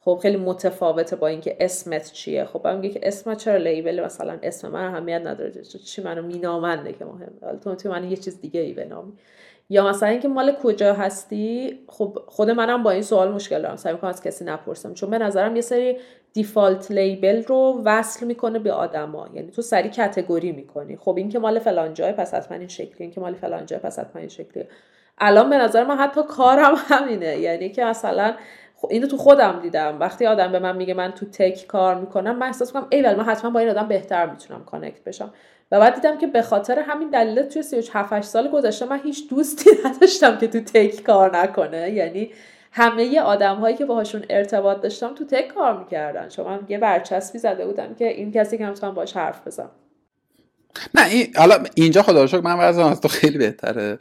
خب 0.00 0.18
خیلی 0.22 0.36
متفاوته 0.36 1.16
با 1.16 1.26
اینکه 1.26 1.56
اسمت 1.60 2.12
چیه. 2.12 2.44
خب 2.44 2.68
میگه 2.68 2.88
که 2.88 3.00
اسمت 3.02 3.38
چرا 3.38 3.56
لیبل؟ 3.56 4.04
مثلا 4.04 4.38
اسم 4.42 4.68
من 4.68 4.84
اهمیت 4.84 5.22
نداره. 5.24 5.62
چی 5.62 6.02
منو 6.02 6.22
مینامنده 6.22 6.92
که 6.92 7.04
مهمه؟ 7.04 7.40
حالا 7.42 7.74
تو 7.74 7.90
من 7.90 8.10
یه 8.10 8.16
چیز 8.16 8.40
دیگه 8.40 8.60
ای 8.60 8.72
بنامی. 8.72 9.12
یا 9.70 9.88
مثلا 9.88 10.08
اینکه 10.08 10.28
مال 10.28 10.52
کجا 10.62 10.94
هستی؟ 10.94 11.78
خب 11.88 12.18
خود 12.26 12.50
منم 12.50 12.82
با 12.82 12.90
این 12.90 13.02
سوال 13.02 13.32
مشکل 13.32 13.62
دارم. 13.62 13.76
سعی 13.76 13.92
می‌کنم 13.92 14.10
از 14.10 14.22
کسی 14.22 14.44
نپرسم. 14.44 14.94
چون 14.94 15.10
به 15.10 15.18
نظرم 15.18 15.56
یه 15.56 15.62
سری 15.62 15.96
دیفالت 16.32 16.90
لیبل 16.90 17.42
رو 17.42 17.82
وصل 17.84 18.26
می‌کنه 18.26 18.58
به 18.58 18.72
آدما. 18.72 19.28
یعنی 19.34 19.50
تو 19.50 19.62
سری 19.62 19.88
کتگوری 19.88 20.52
می‌کنی. 20.52 20.96
خب 20.96 21.16
این 21.16 21.28
که 21.28 21.38
مال 21.38 21.58
فلان 21.58 21.94
جای 21.94 22.12
پس 22.12 22.34
حتما 22.34 22.58
این 22.58 22.68
شکلی 22.68 22.96
این 22.98 23.10
که 23.10 23.20
مال 23.20 23.34
فلان 23.34 23.66
جای 23.66 23.78
پس 23.78 23.98
حتما 23.98 24.20
این 24.20 24.28
شکلی 24.28 24.64
الان 25.18 25.50
به 25.50 25.58
نظر 25.58 25.84
من 25.84 25.96
حتی 25.96 26.20
کارم 26.28 26.74
همینه. 26.90 27.38
یعنی 27.38 27.68
که 27.68 27.84
مثلا 27.84 28.34
اینو 28.90 29.06
تو 29.06 29.16
خودم 29.16 29.60
دیدم. 29.62 29.96
وقتی 30.00 30.26
آدم 30.26 30.52
به 30.52 30.58
من 30.58 30.76
میگه 30.76 30.94
من 30.94 31.10
تو 31.12 31.26
تک 31.26 31.66
کار 31.66 31.94
می‌کنم 31.94 32.36
من 32.36 32.46
احساس 32.46 32.74
می‌کنم 32.74 32.88
ای 32.90 33.02
من 33.02 33.24
حتما 33.24 33.50
با 33.50 33.60
این 33.60 33.68
آدم 33.68 33.88
بهتر 33.88 34.30
می‌تونم 34.30 34.64
کانکت 34.64 35.04
بشم. 35.04 35.32
و 35.70 35.80
بعد 35.80 35.94
دیدم 35.94 36.18
که 36.18 36.26
به 36.26 36.42
خاطر 36.42 36.78
همین 36.78 37.10
دلیل 37.10 37.42
توی 37.42 37.62
37 37.62 38.20
سال 38.20 38.48
گذشته 38.48 38.86
من 38.86 39.00
هیچ 39.04 39.28
دوستی 39.30 39.70
نداشتم 39.84 40.38
که 40.38 40.46
تو 40.48 40.60
تک 40.60 41.02
کار 41.02 41.36
نکنه. 41.38 41.90
یعنی 41.90 42.30
همه 42.72 43.20
آدم 43.20 43.56
هایی 43.56 43.76
که 43.76 43.84
باهاشون 43.84 44.24
ارتباط 44.30 44.80
داشتم 44.80 45.14
تو 45.14 45.24
تک 45.24 45.48
کار 45.48 45.78
می‌کردن. 45.78 46.28
شما 46.28 46.58
یه 46.68 46.78
برچسبی 46.78 47.38
زده 47.38 47.66
بودم 47.66 47.94
که 47.94 48.08
این 48.08 48.32
کسی 48.32 48.58
که 48.58 48.66
می‌تونم 48.66 48.94
باش 48.94 49.16
حرف 49.16 49.46
بزنم. 49.46 49.70
نه 50.94 51.06
این 51.06 51.32
حالا 51.36 51.64
اینجا 51.74 52.02
خدا 52.02 52.24
رو 52.24 52.42
من 52.42 52.58
وضعم 52.58 52.86
از 52.86 53.00
تو 53.00 53.08
خیلی 53.08 53.38
بهتره. 53.38 53.98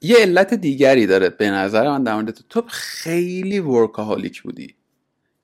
یه 0.00 0.16
علت 0.16 0.54
دیگری 0.54 1.06
داره 1.06 1.30
به 1.30 1.50
نظر 1.50 1.88
من 1.88 2.02
در 2.02 2.14
مورد 2.14 2.30
تو. 2.30 2.42
تو 2.48 2.62
خیلی 2.68 3.58
ورکاهالیک 3.58 4.42
بودی. 4.42 4.74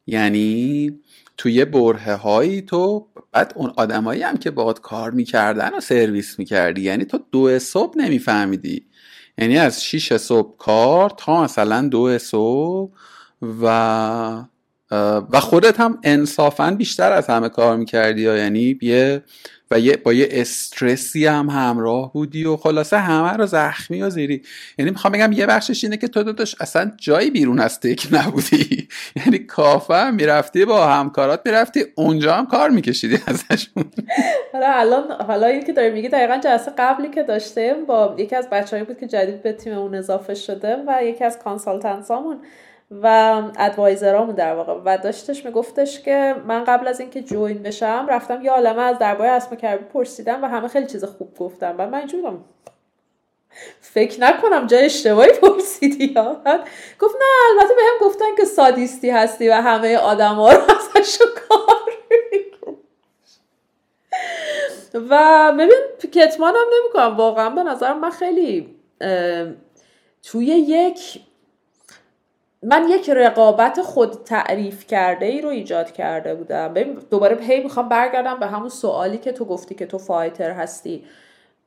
یعنی 0.07 1.01
توی 1.37 1.65
بره 1.65 2.17
هایی 2.17 2.63
تو 2.63 3.07
بعد 3.33 3.53
اون 3.57 3.73
آدمایی 3.77 4.23
هم 4.23 4.37
که 4.37 4.51
باهات 4.51 4.81
کار 4.81 5.11
می‌کردن 5.11 5.71
و 5.77 5.81
سرویس 5.81 6.39
می‌کردی. 6.39 6.83
یعنی 6.83 7.05
تو 7.05 7.19
دو 7.33 7.59
صبح 7.59 7.99
نمیفهمیدی. 7.99 8.87
یعنی 9.39 9.59
از 9.59 9.85
6 9.85 10.17
صبح 10.17 10.57
کار 10.59 11.13
تا 11.17 11.43
مثلا 11.43 11.89
دو 11.89 12.19
صبح 12.19 12.93
و 13.63 14.45
و 15.31 15.41
خودت 15.41 15.81
هم 15.81 15.99
انصافا 16.03 16.71
بیشتر 16.71 17.13
از 17.13 17.27
همه 17.27 17.49
کار 17.49 17.77
می‌کردی 17.77 18.23
یعنی 18.23 18.79
یه 18.83 19.23
و 19.71 19.81
یه 19.81 19.97
با 19.97 20.13
یه 20.13 20.29
استرسی 20.31 21.27
هم 21.27 21.51
همراه 21.51 22.13
بودی 22.13 22.45
و 22.45 22.57
خلاصه 22.57 22.99
همه 22.99 23.33
رو 23.33 23.47
زخمی 23.47 24.03
و 24.03 24.11
زیری. 24.11 24.43
یعنی 24.79 24.91
می‌خوام 24.91 25.13
بگم 25.13 25.33
یه 25.33 25.47
بخشش 25.47 25.85
اینه 25.85 25.97
که 25.97 26.09
تو 26.09 26.23
داداش 26.23 26.57
اصلا 26.61 26.93
جایی 26.97 27.31
بیرون 27.31 27.61
از 27.61 27.81
تک 27.81 28.09
نبودی. 28.13 28.89
یعنی 29.27 29.39
کافه 29.39 30.11
می‌رفتی 30.11 30.65
با 30.65 30.87
همکارات 30.87 31.41
می‌رفتی 31.45 31.85
اونجا 31.95 32.35
هم 32.35 32.47
کار 32.47 32.71
میکشیدی 32.71 33.19
ازشون 33.27 33.85
حالا 34.53 34.73
الان 34.73 35.05
حالا 35.27 35.47
این 35.47 35.65
که 35.65 35.73
داری 35.73 35.91
میگی 35.91 36.09
دقیقا 36.09 36.37
جلسه 36.37 36.73
قبلی 36.79 37.09
که 37.09 37.23
داشتیم 37.23 37.85
با 37.87 38.15
یکی 38.19 38.37
از 38.37 38.51
بچه‌ای 38.51 38.85
بود 38.85 38.99
که 38.99 39.07
جدید 39.07 39.43
به 39.43 39.53
تیم 39.53 39.73
اون 39.73 39.95
اضافه 39.95 40.35
شده 40.35 40.77
و 40.87 41.05
یکی 41.05 41.25
از 41.25 41.39
کانسالتنسامون 41.39 42.39
و 42.91 43.07
ادوایزرامون 43.59 44.35
در 44.35 44.55
واقع. 44.55 44.73
و 44.85 44.99
داشتش 44.99 45.45
میگفتش 45.45 46.01
که 46.01 46.35
من 46.47 46.65
قبل 46.65 46.89
از 46.89 47.01
اینکه 47.01 47.23
جوین 47.23 47.63
بشم 47.63 48.07
رفتم 48.09 48.45
یه 48.45 48.51
عالمه 48.51 48.83
از 48.83 48.99
درباره 48.99 49.31
اسم 49.31 49.57
کربی 49.57 49.85
پرسیدم 49.85 50.45
و 50.45 50.47
همه 50.47 50.69
خیلی 50.69 50.87
چیز 50.87 51.05
خوب 51.05 51.37
گفتم 51.39 51.75
و 51.79 51.87
من 51.87 51.99
اینجوری 51.99 52.23
فکر 53.81 54.21
نکنم 54.21 54.67
جای 54.67 54.85
اشتباهی 54.85 55.33
پرسیدی 55.43 56.15
ها 56.15 56.35
گفت 57.01 57.15
نه 57.17 57.61
البته 57.61 57.75
به 57.75 57.83
هم 57.83 58.09
گفتن 58.09 58.35
که 58.37 58.45
سادیستی 58.45 59.11
هستی 59.11 59.49
و 59.49 59.53
همه 59.53 59.97
آدم 59.97 60.35
ها 60.35 60.53
رو 60.53 60.63
ازش 60.97 61.19
کار 61.19 61.77
و 65.11 65.53
ببین 65.53 66.11
کتمان 66.13 66.55
هم 66.55 66.67
نمی 66.81 66.93
کنم 66.93 67.17
واقعا 67.17 67.51
به 67.51 67.63
نظرم 67.63 68.01
من 68.01 68.11
خیلی 68.11 68.77
توی 70.23 70.47
یک 70.47 71.21
من 72.69 72.89
یک 72.89 73.11
رقابت 73.11 73.83
خود 73.83 74.13
تعریف 74.25 74.87
کرده 74.87 75.27
ای 75.27 75.41
رو 75.41 75.49
ایجاد 75.49 75.93
کرده 75.93 76.35
بودم. 76.35 76.75
دوباره 77.11 77.37
هی 77.45 77.63
می‌خوام 77.63 77.89
برگردم 77.89 78.41
به 78.41 78.47
همون 78.47 78.69
سوالی 78.69 79.19
که 79.19 79.33
تو 79.33 79.45
گفتی 79.45 79.75
که 79.75 79.87
تو 79.87 79.99
فایتر 79.99 80.51
هستی. 80.51 81.05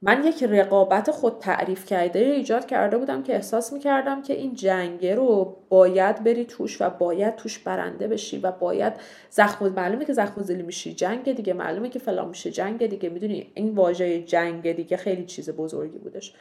من 0.02 0.24
یک 0.24 0.43
رقابت 0.43 1.12
خود 1.12 1.39
تعریف 1.39 1.86
کرده 1.86 2.20
ای 2.20 2.32
ایجاد 2.32 2.66
کرده 2.66 2.97
بودم 2.97 3.24
که 3.24 3.36
احساس 3.36 3.74
می‌کردم 3.74 4.22
که 4.22 4.34
این 4.34 4.56
جنگه 4.56 5.16
رو 5.16 5.58
باید 5.70 6.24
بری 6.24 6.45
توش 6.45 6.82
و 6.82 6.89
باید 6.89 7.36
توش 7.36 7.60
برنده 7.60 8.08
بشی 8.08 8.38
و 8.38 8.52
باید 8.52 8.93
زخم 9.30 9.70
معلومه 9.70 10.06
که 10.06 10.14
زخم 10.14 10.41
زلی 10.41 10.64
میشی 10.64 10.93
جنگ 10.93 11.34
دیگه 11.34 11.54
معلومه 11.54 11.89
که 11.89 12.00
فلان 12.00 12.28
میشه 12.28 12.52
جنگ 12.52 12.88
دیگه 12.88 13.10
می‌دونی؟ 13.10 13.52
این 13.54 13.76
واژه 13.76 14.22
جنگ 14.22 14.72
دیگه 14.72 14.97
خیلی 14.97 15.26
چیز 15.26 15.50
بزرگی 15.50 15.97
بودش. 15.97 16.34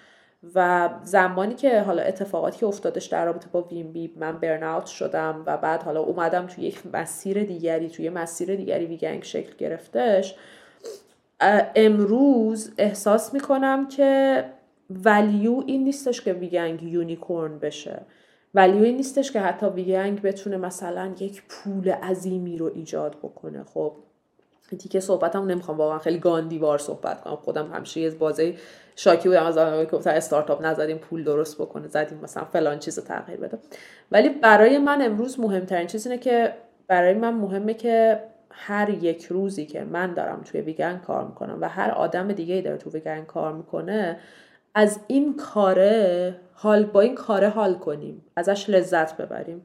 و 0.55 0.89
زمانی 1.03 1.55
که 1.55 1.81
حالا 1.81 2.03
اتفاقاتی 2.03 2.59
که 2.59 2.67
افتادش 2.67 3.07
در 3.07 3.25
رابطه 3.25 3.49
با 3.53 3.63
ویم 3.63 3.93
بی 3.93 4.15
من 4.17 4.39
برن 4.39 4.85
شدم 4.85 5.43
و 5.47 5.57
بعد 5.57 5.83
حالا 5.83 6.01
اومدم 6.01 6.47
توی 6.47 6.65
یک 6.65 6.83
مسیر 6.93 7.45
دیگری 7.45 7.89
توی 7.89 8.11
مسیر 8.11 8.57
دیگری 8.57 8.87
ویگنگ 8.87 9.23
شکل 9.23 9.57
گرفتش 9.57 10.35
امروز 11.77 12.73
احساس 12.79 13.35
می‌کنم 13.35 13.89
که 13.89 14.45
ولیو 14.91 15.63
این 15.67 15.85
نیستش 15.85 16.21
که 16.21 16.33
ویگنگ 16.33 16.83
یونیکورن 16.83 17.59
بشه. 17.59 18.01
ولیو 18.55 18.83
این 18.83 18.97
نیستش 18.97 19.33
که 19.33 19.41
حتی 19.41 19.67
ویگنگ 19.67 20.23
بتونه 20.23 20.57
مثلا 20.57 21.15
یک 21.21 21.43
پول 21.49 21.91
عظیمی 21.91 22.57
رو 22.57 22.71
ایجاد 22.75 23.17
بکنه. 23.17 23.65
خب 23.65 23.97
تیکه 24.77 25.01
صحبتم 25.01 25.47
نمی‌خوام 25.47 25.79
واقعا 25.79 25.99
خیلی 25.99 26.19
گاندیوار 26.19 26.79
صحبت 26.79 27.21
کنم. 27.21 27.37
خودم 27.37 27.73
همیشه 27.73 28.01
یه 28.01 28.11
بازه 28.11 28.55
شاکی 28.97 29.29
بودم. 29.29 29.47
از 29.47 29.59
آدمایی 29.59 29.87
که 29.87 29.93
گفتن 29.93 30.11
استارتاپ 30.11 30.67
نزدیم 30.67 30.99
پول 30.99 31.25
درست 31.25 31.59
بکنه 31.59 31.89
زدیم 31.89 32.19
مثلا 32.23 32.45
فلان 32.45 32.79
چیز 32.79 32.99
تغییر 32.99 33.41
بده. 33.41 33.59
ولی 34.13 34.29
برای 34.29 34.79
من 34.79 35.03
امروز 35.03 35.41
مهمترین 35.41 35.87
چیز 35.87 36.07
اینه 36.07 36.19
که 36.19 36.55
برای 36.87 37.15
من 37.15 37.35
مهمه 37.35 37.75
که 37.75 38.23
هر 38.51 38.91
یک 38.91 39.25
روزی 39.25 39.67
که 39.67 39.85
من 39.85 40.15
دارم 40.15 40.43
توی 40.45 40.61
ویگن 40.61 40.99
کار 41.07 41.25
می‌کنم 41.25 41.59
و 41.61 41.69
هر 41.69 41.91
آدم 41.91 42.33
دیگه 42.33 42.61
داره 42.61 42.77
تو 42.77 42.91
ویگن 42.91 43.25
کار 43.25 43.53
می‌کنه 43.53 44.19
از 44.75 45.01
این 45.07 45.37
کاره 45.37 46.35
حال 46.53 46.85
با 46.85 47.01
این 47.01 47.15
کاره 47.15 47.49
حال 47.49 47.75
کنیم. 47.75 48.25
ازش 48.37 48.71
لذت 48.71 49.17
ببریم. 49.17 49.63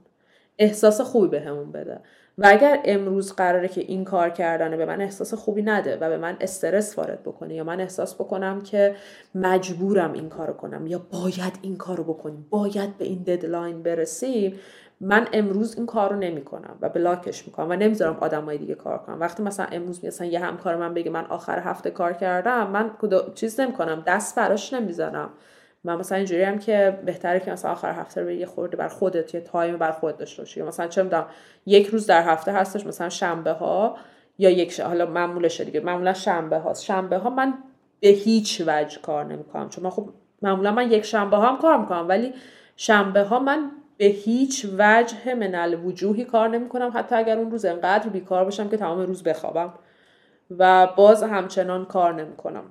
احساس 0.57 1.01
خوبی 1.01 1.27
بهمون 1.27 1.71
به 1.71 1.83
بده. 1.83 1.99
و 2.37 2.47
اگر 2.49 2.81
امروز 2.85 3.33
قراره 3.33 3.67
که 3.67 3.81
این 3.81 4.03
کار 4.03 4.29
کردنه 4.29 4.77
به 4.77 4.85
من 4.85 5.01
احساس 5.01 5.33
خوبی 5.33 5.61
نده 5.61 5.97
و 6.01 6.09
به 6.09 6.17
من 6.17 6.37
استرس 6.41 6.97
وارد 6.97 7.23
بکنه 7.23 7.55
یا 7.55 7.63
من 7.63 7.81
احساس 7.81 8.15
بکنم 8.15 8.61
که 8.61 8.95
مجبورم 9.35 10.13
این 10.13 10.29
کارو 10.29 10.53
کنم 10.53 10.87
یا 10.87 10.99
باید 11.11 11.59
این 11.61 11.77
کارو 11.77 12.03
بکنیم 12.03 12.47
باید 12.49 12.97
به 12.97 13.05
این 13.05 13.23
ددلاین 13.23 13.83
برسیم 13.83 14.59
من 15.01 15.27
امروز 15.33 15.75
این 15.77 15.85
کار 15.85 16.09
رو 16.13 16.19
نمی 16.19 16.41
کنم 16.43 16.75
و 16.81 16.89
بلاکش 16.89 17.47
می‌کنم 17.47 17.69
و 17.69 17.75
نمی‌ذارم 17.75 18.17
آدمای 18.21 18.57
دیگه 18.57 18.75
کار 18.75 18.97
کنم 18.97 19.19
وقتی 19.19 19.43
مثلا 19.43 19.65
امروز 19.65 20.05
مثلا 20.05 20.27
یه 20.27 20.39
همکار 20.39 20.75
من 20.75 20.93
بگه 20.93 21.11
من 21.11 21.25
آخر 21.25 21.59
هفته 21.59 21.91
کار 21.91 22.13
کردم 22.13 22.67
من 22.69 22.91
چیز 23.35 23.59
نمی‌کنم 23.59 24.03
دست 24.07 24.35
براش 24.35 24.73
نمی‌ذارم. 24.73 25.29
من 25.83 25.95
مثلا 25.95 26.17
اینجوری 26.17 26.43
هم 26.43 26.59
که 26.59 26.99
بهتره 27.05 27.39
که 27.39 27.51
مثلا 27.51 27.71
آخر 27.71 27.91
هفته 27.91 28.21
رو 28.21 28.31
یه 28.31 28.45
خورده 28.45 28.77
بر 28.77 28.87
خودت 28.87 29.33
یه 29.33 29.41
تایم 29.41 29.77
بر 29.77 29.91
خودت 29.91 30.17
داشته 30.17 30.41
باشی. 30.41 30.59
یا 30.59 30.65
مثلا 30.65 30.87
چه 30.87 31.03
می‌دونم 31.03 31.25
یک 31.65 31.87
روز 31.87 32.07
در 32.07 32.21
هفته 32.23 32.51
هستش 32.51 32.85
مثلا 32.85 33.09
شنبه 33.09 33.51
ها 33.51 33.97
یا 34.37 34.49
یک 34.49 34.71
ش... 34.71 34.79
حالا 34.79 35.05
معمولشه 35.05 35.63
دیگه. 35.63 35.79
معمولا 35.79 36.13
شنبه 36.13 36.57
هاست 36.57 36.83
شنبه 36.83 37.17
ها 37.17 37.29
من 37.29 37.53
به 37.99 38.07
هیچ 38.07 38.63
وجه 38.67 39.01
کار 39.01 39.25
نمی‌کنم. 39.25 39.69
چون 39.69 39.83
من 39.83 39.89
خب 39.89 40.09
معمولا 40.41 40.71
من 40.71 40.91
یک 40.91 41.05
شنبه 41.05 41.37
ها 41.37 41.49
هم 41.49 41.57
کار 41.57 41.77
می‌کنم 41.77 42.07
ولی 42.09 42.33
شنبه 42.75 43.23
ها 43.23 43.39
من 43.39 43.71
به 43.97 44.05
هیچ 44.05 44.67
وجه 44.77 45.35
من 45.35 45.73
وجوهی 45.73 46.25
کار 46.25 46.49
نمی 46.49 46.69
کنم 46.69 46.91
حتی 46.93 47.15
اگر 47.15 47.37
اون 47.37 47.51
روز 47.51 47.65
انقدر 47.65 48.09
بیکار 48.09 48.43
باشم 48.43 48.69
که 48.69 48.77
تمام 48.77 48.99
روز 48.99 49.23
بخوابم. 49.23 49.73
و 50.59 50.87
باز 50.87 51.23
همچنان 51.23 51.85
کار 51.85 52.13
نمی 52.13 52.35
کنم 52.35 52.63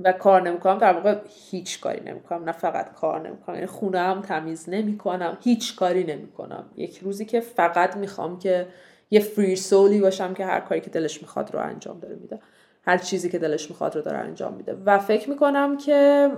و 0.00 0.12
کار 0.12 0.42
نمی‌کنم. 0.42 0.78
در 0.78 0.92
واقع 0.92 1.16
هیچ 1.50 1.80
کاری 1.80 2.00
نمی‌کنم. 2.00 2.44
نه 2.44 2.52
فقط 2.52 2.92
کار 2.94 3.28
نمی‌کنم. 3.28 3.54
یعنی 3.54 3.66
خونه 3.66 3.98
هم 3.98 4.20
تمیز 4.20 4.68
نمی‌کنم. 4.68 5.38
هیچ 5.40 5.76
کاری 5.76 6.04
نمی‌کنم. 6.04 6.64
یک 6.76 6.98
روزی 6.98 7.24
که 7.24 7.40
فقط 7.40 7.96
می‌خوام 7.96 8.38
که 8.38 8.66
یه 9.10 9.20
فری 9.20 9.56
سولی 9.56 10.00
باشم 10.00 10.34
که 10.34 10.46
هر 10.46 10.60
کاری 10.60 10.80
که 10.80 10.90
دلش 10.90 11.22
می‌خواد 11.22 11.54
رو 11.54 11.60
انجام 11.60 12.00
داره 12.00 12.14
میده. 12.14 12.38
هر 12.82 12.98
چیزی 12.98 13.28
که 13.28 13.38
دلش 13.38 13.70
می‌خواد 13.70 13.96
رو 13.96 14.02
داره 14.02 14.18
انجام 14.18 14.54
میده. 14.54 14.76
و 14.84 14.98
فکر 14.98 15.30
می‌کنم 15.30 15.76
که 15.76 16.30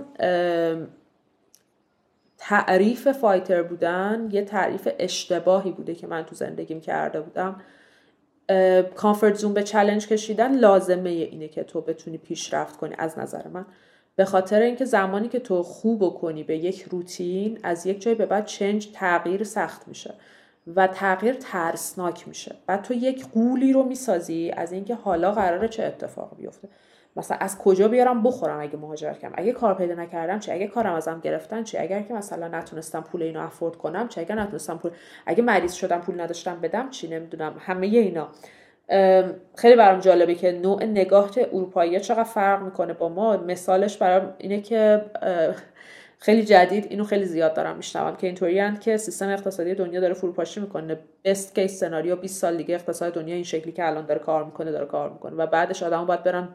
تعریف 2.37 3.07
فایتر 3.07 3.63
بودن 3.63 4.29
یه 4.31 4.41
تعریف 4.41 4.87
اشتباهی 4.99 5.71
بوده 5.71 5.95
که 5.95 6.07
من 6.07 6.23
تو 6.23 6.35
زندگیم 6.35 6.81
کرده 6.81 7.21
بودم. 7.21 7.61
کامفورت 8.95 9.35
زون 9.35 9.53
به 9.53 9.63
چلنج 9.63 10.07
کشیدن 10.07 10.57
لازمه 10.57 11.09
اینه 11.09 11.47
که 11.47 11.63
تو 11.63 11.81
بتونی 11.81 12.17
پیشرفت 12.17 12.77
کنی 12.77 12.95
از 12.97 13.19
نظر 13.19 13.47
من. 13.47 13.65
به 14.15 14.25
خاطر 14.25 14.61
اینکه 14.61 14.85
زمانی 14.85 15.27
که 15.27 15.39
تو 15.39 15.63
خوب 15.63 16.09
کنی 16.09 16.43
به 16.43 16.57
یک 16.57 16.81
روتین 16.81 17.59
از 17.63 17.85
یک 17.85 18.01
جای 18.01 18.15
به 18.15 18.25
بعد 18.25 18.45
چنج 18.45 18.87
تغییر 18.93 19.43
سخت 19.43 19.87
میشه 19.87 20.13
و 20.75 20.87
تغییر 20.87 21.33
ترسناک 21.33 22.27
میشه. 22.27 22.55
بعد 22.67 22.81
تو 22.81 22.93
یک 22.93 23.25
قولی 23.33 23.73
رو 23.73 23.83
می‌سازی 23.83 24.51
از 24.57 24.71
اینکه 24.71 24.95
حالا 24.95 25.31
قراره 25.31 25.67
چه 25.67 25.83
اتفاق 25.83 26.35
بیفته. 26.37 26.67
مثلا 27.15 27.37
از 27.39 27.57
کجا 27.57 27.87
بیارم 27.87 28.23
بخورم 28.23 28.59
اگه 28.59 28.77
مهاجرت 28.77 29.19
کنم 29.19 29.31
اگه 29.35 29.51
کار 29.51 29.73
پیدا 29.73 29.93
نکردم 29.93 30.39
چه 30.39 30.53
اگه 30.53 30.67
کارم 30.67 30.93
ازم 30.93 31.19
گرفتن 31.19 31.63
چه 31.63 31.79
اگر 31.81 32.01
که 32.01 32.13
مثلا 32.13 32.47
نتونستم 32.47 33.01
پول 33.01 33.23
اینو 33.23 33.39
افورد 33.39 33.75
کنم 33.75 34.07
چه 34.07 34.21
اگر 34.21 34.35
نتونستم 34.35 34.77
پول 34.77 34.91
اگه 35.25 35.43
مریض 35.43 35.73
شدم 35.73 35.99
پول 35.99 36.21
نداشتم 36.21 36.61
بدم 36.61 36.89
چی؟ 36.89 37.07
نمی‌دونم. 37.07 37.55
همه 37.59 37.87
اینا. 37.87 38.27
خیلی 39.55 39.75
برام 39.75 39.99
جالبه 39.99 40.35
که 40.35 40.51
نوع 40.51 40.83
نگاه 40.83 41.31
اروپایی 41.37 41.99
چقدر 41.99 42.23
فرق 42.23 42.61
می‌کنه 42.63 42.93
با 42.93 43.09
ما. 43.09 43.37
مثالش 43.37 43.97
برام 43.97 44.33
اینه 44.37 44.61
که 44.61 45.05
خیلی 46.19 46.45
جدید 46.45 46.87
اینو 46.89 47.03
خیلی 47.03 47.25
زیاد 47.25 47.53
دارم 47.53 47.77
میشنوم 47.77 48.15
که 48.15 48.27
اینطوری 48.27 48.77
که 48.77 48.97
سیستم 48.97 49.29
اقتصادی 49.29 49.75
دنیا 49.75 49.99
داره 49.99 50.13
فروپاشی 50.13 50.59
می‌کنه. 50.59 50.99
بست 51.25 51.55
کیس 51.55 51.79
سناریو 51.79 52.15
20 52.15 52.41
سال 52.41 52.57
دیگه 52.57 52.75
اقتصاد 52.75 53.13
دنیا 53.13 53.35
این 53.35 53.43
شکلی 53.43 53.71
که 53.71 53.87
الان 53.87 54.05
داره 54.05 54.19
کار 54.19 54.43
می‌کنه 54.43 54.71
داره 54.71 54.85
کار 54.85 55.09
می‌کنه 55.09 55.35
و 55.35 55.45
بعدش 55.47 55.83
آدم 55.83 56.05
باید 56.05 56.23
برن 56.23 56.49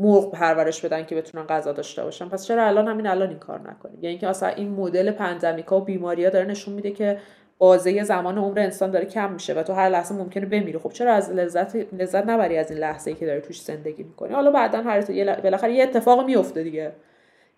مرغ 0.00 0.30
پرورش 0.30 0.84
بدن 0.84 1.04
که 1.04 1.14
بتونن 1.16 1.46
غذا 1.46 1.72
داشته 1.72 2.04
باشن. 2.04 2.28
پس 2.28 2.46
چرا 2.46 2.66
الان 2.66 2.88
همین 2.88 3.06
الان 3.06 3.28
این 3.28 3.38
کار 3.38 3.60
نکنیم؟ 3.60 3.94
یعنی 3.94 4.08
اینکه 4.08 4.28
اصلا 4.28 4.48
این 4.48 4.70
مدل 4.70 5.10
pandemic 5.10 5.72
ا 5.72 5.80
و 5.80 5.84
بیماریا 5.84 6.30
داره 6.30 6.46
نشون 6.46 6.74
میده 6.74 6.90
که 6.90 7.18
بازه 7.58 8.02
زمان 8.02 8.38
عمر 8.38 8.58
انسان 8.58 8.90
داره 8.90 9.04
کم 9.04 9.32
میشه 9.32 9.54
و 9.54 9.62
تو 9.62 9.72
هر 9.72 9.88
لحظه 9.88 10.14
ممکنه 10.14 10.46
بمیری. 10.46 10.78
خب 10.78 10.92
چرا 10.92 11.12
از 11.12 11.30
لذت 11.30 11.76
لذت 11.76 12.26
نبری 12.26 12.58
از 12.58 12.70
این 12.70 12.80
لحظه 12.80 13.10
ای 13.10 13.16
که 13.16 13.26
داری 13.26 13.40
توش 13.40 13.62
زندگی 13.62 14.02
می‌کنی؟ 14.02 14.34
حالا 14.34 14.50
بعدا 14.50 14.82
هر 14.82 15.00
بالاخره 15.40 15.72
یه 15.72 15.82
اتفاق 15.82 16.26
میفته 16.26 16.62
دیگه. 16.62 16.92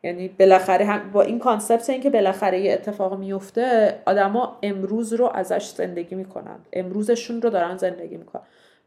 یعنی 0.03 0.29
بالاخره 0.29 0.85
هم 0.85 1.11
با 1.13 1.23
این 1.23 1.39
concept 1.39 1.91
این 1.91 2.01
که 2.01 2.11
بالاخره 2.11 2.61
یه 2.61 2.73
اتفاق 2.73 3.19
میفته 3.19 3.95
آدما 4.07 4.59
امروز 4.63 5.13
رو 5.13 5.31
ازش 5.35 5.73
زندگی 5.77 6.15
می‌کنن. 6.15 6.59
امروزشون 6.73 7.43
رو 7.43 7.51
دارن 7.51 7.77
زندگی 7.77 8.17
می‌کنن. 8.17 8.43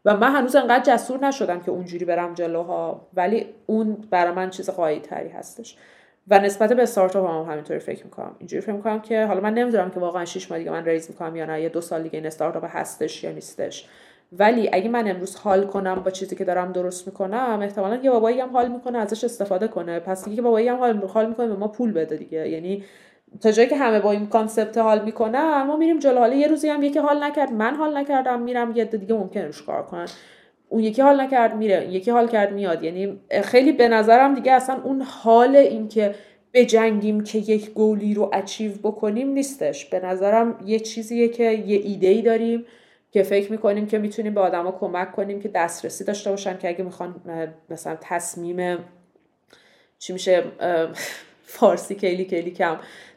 و 0.06 0.16
من 0.16 0.32
هنوز 0.32 0.56
انقدر 0.56 0.94
جسور 0.94 1.26
نشدم 1.26 1.60
که 1.60 1.70
اونجوری 1.70 2.04
برم 2.04 2.34
جلوها 2.34 3.06
ولی 3.14 3.46
اون 3.66 3.96
برای 4.10 4.32
من 4.34 4.50
چیز 4.50 4.70
غایی 4.70 5.00
تری 5.00 5.28
هستش. 5.28 5.76
و 6.28 6.38
نسبت 6.38 6.72
به 6.72 6.82
استارتاپ 6.82 7.30
هم 7.30 7.52
همینطوری 7.52 7.78
فکر 7.80 8.04
می‌کنم. 8.04 8.36
اینجوری 8.38 8.60
فکر 8.60 8.72
می‌کنم 8.72 9.00
که 9.00 9.24
حالا 9.24 9.40
من 9.40 9.54
نمی‌دونم 9.54 9.90
که 9.90 10.00
واقعا 10.00 10.24
6 10.24 10.50
ماه 10.50 10.58
دیگه 10.58 10.70
من 10.70 10.84
raise 10.84 11.10
می‌کنم 11.10 11.36
یا 11.36 11.46
نه 11.46 11.62
یا 11.62 11.68
دو 11.68 11.80
سال 11.80 12.02
دیگه 12.02 12.16
این 12.16 12.26
استارتاپ 12.26 12.64
هستش 12.68 13.24
یا 13.24 13.32
نیستش. 13.32 13.88
ولی 14.32 14.70
اگه 14.72 14.88
من 14.88 15.08
امروز 15.08 15.36
حال 15.36 15.66
کنم 15.66 15.94
با 15.94 16.10
چیزی 16.10 16.36
که 16.36 16.44
دارم 16.44 16.72
درست 16.72 17.06
می‌کنم 17.06 17.58
احتمالا 17.62 17.96
یه 17.96 18.10
بابایی 18.10 18.40
هم 18.40 18.50
حال 18.50 18.68
می‌کنه 18.68 18.98
ازش 18.98 19.24
استفاده 19.24 19.68
کنه. 19.68 20.00
پس 20.00 20.24
دیگه 20.24 20.42
بابایی 20.42 20.68
هم 20.68 20.78
حال 21.06 21.26
می‌کنه 21.26 21.46
به 21.46 21.56
ما 21.56 21.68
پول 21.68 21.92
بده 21.92 22.16
دیگه. 22.16 22.48
یعنی 22.48 22.84
تا 23.40 23.50
جایی 23.50 23.68
که 23.68 23.76
همه 23.76 24.00
با 24.00 24.12
این 24.12 24.26
concept 24.26 24.78
حال 24.78 25.04
می‌کنن 25.04 25.62
ما 25.62 25.76
میریم 25.76 25.98
جلو. 25.98 26.18
حالا 26.18 26.34
یه 26.34 26.46
روزی 26.48 26.68
هم 26.68 26.82
یکی 26.82 26.98
حال 26.98 27.24
نکرد 27.24 27.52
من 27.52 27.74
حال 27.74 27.96
نکردم 27.96 28.40
میرم 28.40 28.72
یه 28.76 28.84
دیگه 28.84 29.14
ممکنه 29.14 29.50
کار 29.66 29.82
کنن. 29.82 30.06
اون 30.68 30.82
یکی 30.82 31.02
حال 31.02 31.20
نکرد 31.20 31.56
میره. 31.56 31.88
یکی 31.90 32.10
حال 32.10 32.28
کرد 32.28 32.52
میاد. 32.52 32.82
یعنی 32.82 33.20
خیلی 33.44 33.72
به 33.72 33.88
نظرم 33.88 34.34
دیگه 34.34 34.52
اصلا 34.52 34.80
اون 34.84 35.02
حال 35.02 35.56
اینکه 35.56 36.14
بجنگیم 36.52 37.20
که 37.24 37.38
یک 37.38 37.70
گولی 37.70 38.14
رو 38.14 38.30
اچیو 38.32 38.72
بکنیم 38.72 39.28
نیستش. 39.28 39.84
به 39.84 40.00
نظرم 40.00 40.58
یه 40.66 40.78
چیزیه 40.80 41.28
که 41.28 41.44
یه 41.44 41.78
ایده 41.84 42.08
ای 42.08 42.22
داریم 42.22 42.64
که 43.12 43.22
فکر 43.22 43.52
می‌کنیم 43.52 43.86
که 43.86 43.98
می‌تونیم 43.98 44.34
به 44.34 44.40
آدما 44.40 44.72
کمک 44.72 45.12
کنیم 45.12 45.40
که 45.40 45.48
دسترسی 45.48 46.04
داشته 46.04 46.30
باشن 46.30 46.58
که 46.58 46.68
اگه 46.68 46.84
می‌خوان 46.84 47.14
مثلا 47.70 47.96
تصمیم 48.00 48.78
چی 49.98 50.12
میشه 50.12 50.44
فارسی 51.56 51.94
کلی 51.94 52.24
کلی 52.24 52.50
کم. 52.50 52.76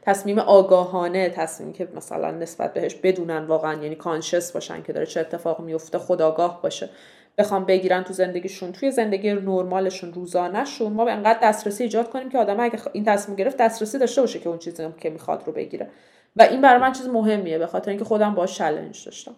تصمیم 0.09 0.39
آگاهانه 0.39 1.29
تصمیمی 1.29 1.73
که 1.73 1.87
مثلا 1.95 2.31
نسبت 2.31 2.73
بهش 2.73 2.95
بدونن 2.95 3.45
واقعا 3.45 3.83
یعنی 3.83 3.95
کانشس 3.95 4.51
باشن 4.51 4.83
که 4.83 4.93
داره 4.93 5.05
چه 5.05 5.19
اتفاق 5.19 5.59
میفته 5.59 5.97
خداگاه 5.97 6.61
باشه. 6.61 6.89
بخوام 7.37 7.65
بگیرن 7.65 8.03
تو 8.03 8.13
زندگیشون. 8.13 8.71
توی 8.71 8.91
زندگی 8.91 9.33
نرمالشون 9.33 10.13
روزانهشون 10.13 10.93
ما 10.93 11.05
به 11.05 11.11
انقدر 11.11 11.39
دسترسی 11.43 11.83
ایجاد 11.83 12.09
کنیم 12.09 12.29
که 12.29 12.37
آدم 12.37 12.59
اگه 12.59 12.79
این 12.93 13.05
تصمیم 13.05 13.35
گرفت 13.35 13.57
دسترسی 13.57 13.97
داشته 13.97 14.21
باشه 14.21 14.39
که 14.39 14.49
اون 14.49 14.57
چیزی 14.57 14.87
که 14.97 15.09
می‌خواد 15.09 15.43
رو 15.45 15.53
بگیره. 15.53 15.89
و 16.35 16.41
این 16.41 16.61
برای 16.61 16.81
من 16.81 16.91
چیز 16.91 17.07
مهمیه 17.07 17.57
به 17.57 17.67
خاطر 17.67 17.89
اینکه 17.89 18.05
خودم 18.05 18.35
باش 18.35 18.57
چالش 18.57 19.03
داشتم. 19.03 19.35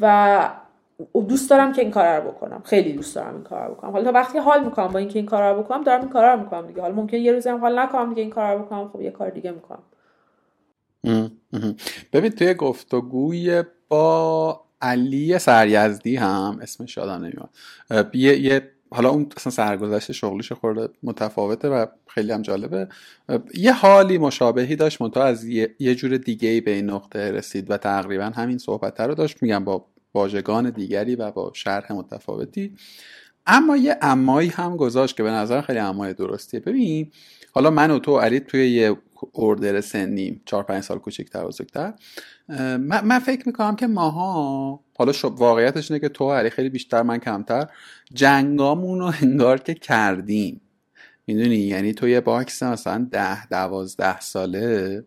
و 0.00 0.48
دوست 1.28 1.50
دارم 1.50 1.72
که 1.72 1.82
این 1.82 1.90
کار 1.90 2.20
رو 2.20 2.30
بکنم. 2.30 2.62
خیلی 2.64 2.92
دوست 2.92 3.14
دارم 3.14 3.34
این 3.34 3.44
کار 3.44 3.66
رو 3.68 3.74
بکنم. 3.74 3.90
حالا 3.90 4.04
تا 4.04 4.12
وقتی 4.12 4.38
حال 4.38 4.64
می‌کنم 4.64 4.86
با 4.86 4.98
اینکه 4.98 5.18
این 5.18 5.26
کار 5.26 5.54
رو 5.54 5.62
بکنم 5.62 5.82
دارم 5.84 6.00
این 6.00 6.08
کار 6.08 6.32
رو 6.32 6.40
می‌کنم 6.40 6.66
دیگه. 6.66 6.80
حالا 6.80 6.94
ممکن 6.94 7.16
یه 7.16 7.32
روزی 7.32 7.48
هم 7.48 7.60
حال 7.60 7.78
نکنم 7.78 8.08
دیگه 8.08 8.22
این 8.22 8.30
کار 8.30 8.54
رو 8.54 8.62
بکنم. 8.62 8.88
خب 8.88 9.00
یه 9.00 9.10
کار 9.10 9.30
دیگه 9.30 9.50
می‌کنم. 9.50 9.82
ببین 12.12 12.30
توی 12.30 12.54
گفتگوی 12.54 13.62
با 13.88 14.60
علی 14.80 15.38
سریزدی 15.38 16.16
هم 16.16 16.58
اسمش 16.62 16.96
یادم 16.96 17.24
نمیاد. 17.24 17.50
یه, 18.14 18.70
حالا 18.90 19.10
اون 19.10 19.26
اصلا 19.36 19.50
سرگذشت 19.50 20.12
شغلیش 20.12 20.52
خورده 20.52 20.88
متفاوته 21.02 21.68
و 21.68 21.86
خیلی 22.06 22.32
هم 22.32 22.42
جالبه. 22.42 22.88
یه 23.54 23.72
حالی 23.72 24.18
مشابهی 24.18 24.76
داشت 24.76 25.02
منتها 25.02 25.24
از 25.24 25.44
یه, 25.44 25.74
یه 25.78 25.94
جور 25.94 26.16
دیگه 26.16 26.48
ای 26.48 26.60
به 26.60 26.70
این 26.70 26.90
نقطه 26.90 27.32
رسید 27.32 27.70
و 27.70 27.76
تقریبا 27.76 28.24
همین 28.24 28.58
صحبت 28.58 29.00
رو 29.00 29.14
داشت. 29.14 29.42
میگم 29.42 29.64
با 29.64 29.84
واژگان 30.16 30.70
دیگری 30.70 31.16
و 31.16 31.30
با 31.30 31.52
شرح 31.54 31.92
متفاوتی. 31.92 32.74
اما 33.46 33.76
یه 33.76 33.96
امایی 34.02 34.48
هم 34.48 34.76
گذاشت 34.76 35.16
که 35.16 35.22
به 35.22 35.30
نظر 35.30 35.60
خیلی 35.60 35.78
امای 35.78 36.14
درستیه. 36.14 36.60
ببین 36.60 37.10
حالا 37.52 37.70
من 37.70 37.90
و 37.90 37.98
تو 37.98 38.18
علی 38.18 38.40
توی 38.40 38.70
یه 38.70 38.96
اردر 39.34 39.80
سنیم 39.80 40.42
چهار 40.44 40.62
پنج 40.62 40.82
سال 40.82 40.98
کوچکتر 40.98 41.44
بزرگتر 41.44 41.94
من, 42.48 43.04
من 43.04 43.18
فکر 43.18 43.42
می‌کنم 43.46 43.76
که 43.76 43.86
ماها 43.86 44.80
حالا 44.98 45.12
خب 45.12 45.40
واقعیتش 45.40 45.90
اینه 45.90 46.00
که 46.00 46.08
تو 46.08 46.32
علی 46.32 46.50
خیلی 46.50 46.68
بیشتر 46.68 47.02
من 47.02 47.18
کمتر 47.18 47.66
جنگامون 48.14 48.98
رو 48.98 49.12
انگار 49.22 49.58
که 49.58 49.74
کردیم. 49.74 50.60
می‌دونی؟ 51.26 51.56
یعنی 51.56 51.92
تو 51.92 52.08
یه 52.08 52.20
box 52.20 52.62
مثلا 52.62 53.08
ده 53.10 53.46
دوازده 53.46 54.20
ساله 54.20 55.04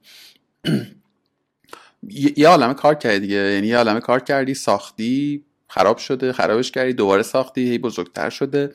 یه 2.38 2.48
عالمه 2.48 2.74
کار 2.74 2.96
کردی 2.96 3.20
دیگه. 3.20 3.36
یعنی 3.36 3.68
یه 3.68 3.78
عالمه 3.78 4.00
کار 4.00 4.20
کردی 4.20 4.54
ساختی 4.54 5.44
خراب 5.68 5.98
شده 5.98 6.34
خرابش 6.34 6.72
کردی 6.72 6.94
دوباره 6.94 7.24
ساختی 7.24 7.70
هی 7.70 7.78
بزرگتر 7.78 8.30
شده. 8.30 8.74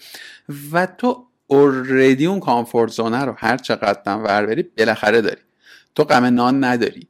و 0.73 0.87
تو 0.87 1.27
اوردی 1.47 2.27
اون 2.27 2.41
کامفورت 2.41 2.91
زونه 2.91 3.25
رو 3.25 3.35
هر 3.39 3.57
چقدر 3.57 4.17
ور 4.17 4.47
بری 4.47 4.63
بالاخره 4.63 5.21
داری. 5.21 5.41
تو 5.95 6.05
غم 6.05 6.25
نان 6.25 6.65
نداری. 6.65 7.09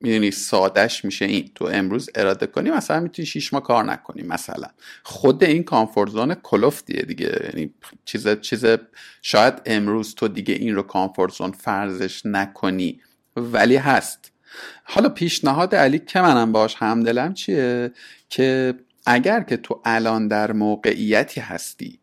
می‌دونی 0.00 0.30
سادش 0.30 1.04
میشه 1.04 1.24
این. 1.24 1.50
تو 1.54 1.64
امروز 1.64 2.10
اراده 2.14 2.46
کنی 2.46 2.70
مثلا 2.70 3.00
می‌تونی 3.00 3.26
شیش 3.26 3.52
ماه 3.52 3.62
کار 3.62 3.84
نکنی 3.84 4.22
مثلا. 4.22 4.68
خود 5.02 5.44
این 5.44 5.62
کامفورت 5.62 6.10
زون 6.10 6.34
کلوفتیه 6.34 7.02
دیگه. 7.02 7.50
یعنی 7.54 7.74
چیز 8.04 8.40
چیز 8.40 8.64
شاید 9.22 9.54
امروز 9.66 10.14
تو 10.14 10.28
دیگه 10.28 10.54
این 10.54 10.74
رو 10.74 10.82
کامفورت 10.82 11.32
زون 11.32 11.52
فرضش 11.52 12.26
نکنی. 12.26 13.00
ولی 13.36 13.76
هست. 13.76 14.33
حالا 14.84 15.08
پیشنهاد 15.08 15.74
علی 15.74 15.98
که 15.98 16.20
منم 16.20 16.52
باش 16.52 16.74
همدلم 16.78 17.34
چیه؟ 17.34 17.92
که 18.28 18.74
اگر 19.06 19.40
که 19.40 19.56
تو 19.56 19.80
الان 19.84 20.28
در 20.28 20.52
موقعیتی 20.52 21.40
هستی 21.40 21.98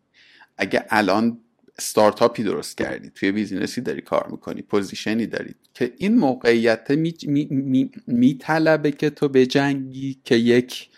اگه 0.58 0.84
الان 0.90 1.38
استارتاپی 1.80 2.42
درست 2.42 2.78
کردی 2.78 3.10
توی 3.10 3.32
business 3.32 3.75
ی 3.75 3.80
داری 3.80 4.00
کار 4.00 4.28
می‌کنی 4.30 4.62
position 4.62 5.19
ی 5.19 5.26
داری 5.26 5.54
که 5.74 5.92
این 5.98 6.18
موقعیت 6.18 6.90
میطلبه 6.90 7.90
می، 8.06 8.88
می، 8.90 8.92
که 8.92 9.10
تو 9.10 9.28
بجنگی 9.28 10.20
که 10.24 10.34
یک 10.34 10.88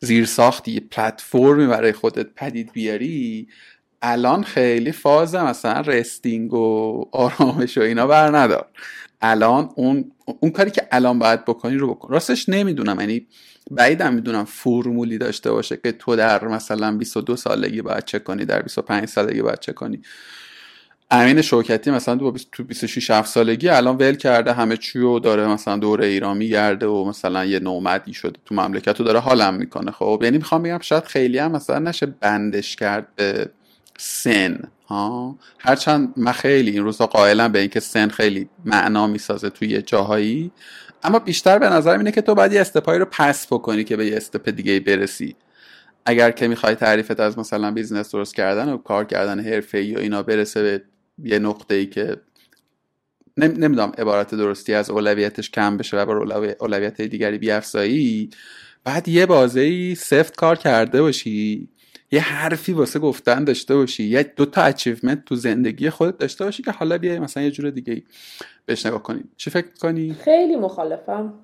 زیرساختی 0.00 0.80
پلتفرمی 0.80 1.66
برای 1.66 1.92
خودت 1.92 2.26
پدید 2.36 2.72
بیاری 2.72 3.48
الان 4.02 4.42
خیلی 4.42 4.92
فاز 4.92 5.34
مثلا 5.34 5.80
resting 5.80 6.54
و 6.54 7.04
آرامش 7.12 7.78
و 7.78 7.80
اینا 7.80 8.06
بر 8.06 8.36
ندار 8.38 8.68
الان 9.26 9.70
اون 9.74 10.12
اون 10.40 10.50
کاری 10.52 10.70
که 10.70 10.88
الان 10.92 11.18
باید 11.18 11.44
بکنی 11.44 11.76
رو 11.76 11.94
بکن. 11.94 12.12
راستش 12.12 12.48
نمی‌دونم 12.48 13.00
یعنی 13.00 13.26
بعیدم 13.70 14.14
می‌دونم 14.14 14.44
فرمولی 14.44 15.18
داشته 15.18 15.52
باشه 15.52 15.76
که 15.76 15.92
تو 15.92 16.16
در 16.16 16.48
مثلا 16.48 16.96
22 16.96 17.36
سالگی 17.36 17.82
باید 17.82 18.04
چه 18.04 18.18
کنی 18.18 18.44
در 18.44 18.62
25 18.62 19.08
سالگی 19.08 19.42
باید 19.42 19.58
چه 19.58 19.72
کنی. 19.72 20.02
امین 21.10 21.42
شوکتی 21.42 21.90
مثلا 21.90 22.16
تو 22.52 22.64
26 22.64 23.10
7 23.10 23.30
سالگی 23.30 23.68
الان 23.68 23.96
ول 23.96 24.14
کرده 24.14 24.52
همه 24.52 24.76
چی 24.76 24.98
و 24.98 25.18
داره 25.18 25.46
مثلا 25.46 25.76
دوره 25.76 26.06
ایران 26.06 26.36
میگرده 26.36 26.86
و 26.86 27.04
مثلا 27.04 27.44
یه 27.44 27.58
نومدی 27.58 28.12
شده 28.12 28.38
تو 28.44 28.54
مملکت 28.54 28.98
رو 28.98 29.04
داره 29.04 29.18
حالم 29.18 29.54
می‌کنه. 29.54 29.90
خب 29.90 30.20
یعنی 30.22 30.38
می‌خوام 30.38 30.62
بگم 30.62 30.78
شاید 30.82 31.04
خیلی 31.04 31.38
هم 31.38 31.52
مثلا 31.52 31.78
نشه 31.78 32.06
بندش 32.06 32.76
کرد 32.76 33.08
به 33.16 33.50
سن. 33.98 34.58
ها؟ 34.86 35.38
هرچند 35.58 36.14
من 36.16 36.32
خیلی 36.32 36.70
این 36.70 36.84
روزا 36.84 37.06
قائلم 37.06 37.52
به 37.52 37.58
اینکه 37.58 37.80
سن 37.80 38.08
خیلی 38.08 38.48
معنا 38.64 39.06
می‌سازه 39.06 39.50
توی 39.50 39.82
جاهایی 39.82 40.50
اما 41.02 41.18
بیشتر 41.18 41.58
به 41.58 41.68
نظر 41.68 41.98
اینه 41.98 42.12
که 42.12 42.20
تو 42.22 42.34
باید 42.34 42.52
یه 42.52 42.60
step 42.60 42.85
ایی 42.85 42.98
رو 42.98 43.06
پس 43.10 43.46
بکنی 43.46 43.84
که 43.84 43.96
به 43.96 44.06
یه 44.06 44.16
step 44.16 44.48
دیگه 44.48 44.80
برسی. 44.80 45.36
اگر 46.06 46.30
که 46.30 46.48
می‌خوای 46.48 46.74
تعریفت 46.74 47.20
از 47.20 47.38
مثلا 47.38 47.70
business 47.70 48.10
درست 48.10 48.34
کردن 48.34 48.68
و 48.68 48.76
کار 48.76 49.04
کردن 49.04 49.40
حرفه‌ای 49.40 49.94
و 49.94 49.98
اینا 49.98 50.22
برسه 50.22 50.62
به 50.62 50.82
یه 51.22 51.38
نقطه 51.38 51.74
ای 51.74 51.86
که 51.86 52.16
نمی‌دونم 53.36 53.92
عبارت 53.98 54.34
درستی 54.34 54.74
از 54.74 54.90
اولویتش 54.90 55.50
کم 55.50 55.76
بشه 55.76 55.96
و 55.96 56.06
بر 56.06 56.54
اولویت 56.60 57.00
دیگری 57.00 57.38
بیافزایی 57.38 58.30
بعد 58.84 59.08
یه 59.08 59.26
بازه 59.26 59.94
سفت 59.94 60.36
کار 60.36 60.56
کرده 60.56 61.02
باشی. 61.02 61.68
یه 62.14 62.20
حرفی 62.20 62.72
واسه 62.72 62.98
گفتن 62.98 63.44
داشته 63.44 63.76
باشی 63.76 64.04
یه 64.04 64.22
دو 64.22 64.46
تا 64.46 64.62
achievement 64.62 65.24
تو 65.24 65.34
زندگی 65.34 65.90
خودت 65.90 66.18
داشته 66.18 66.44
باشی 66.44 66.62
که 66.62 66.70
حالا 66.70 66.98
بیای 66.98 67.18
مثلا 67.18 67.42
یه 67.42 67.50
جور 67.50 67.70
دیگه 67.70 68.02
بهش 68.66 68.86
نگاه 68.86 69.02
کنی. 69.02 69.24
چی 69.36 69.50
فکر 69.50 69.66
کنی 69.80 70.16
خیلی 70.24 70.56
مخالفم. 70.56 71.34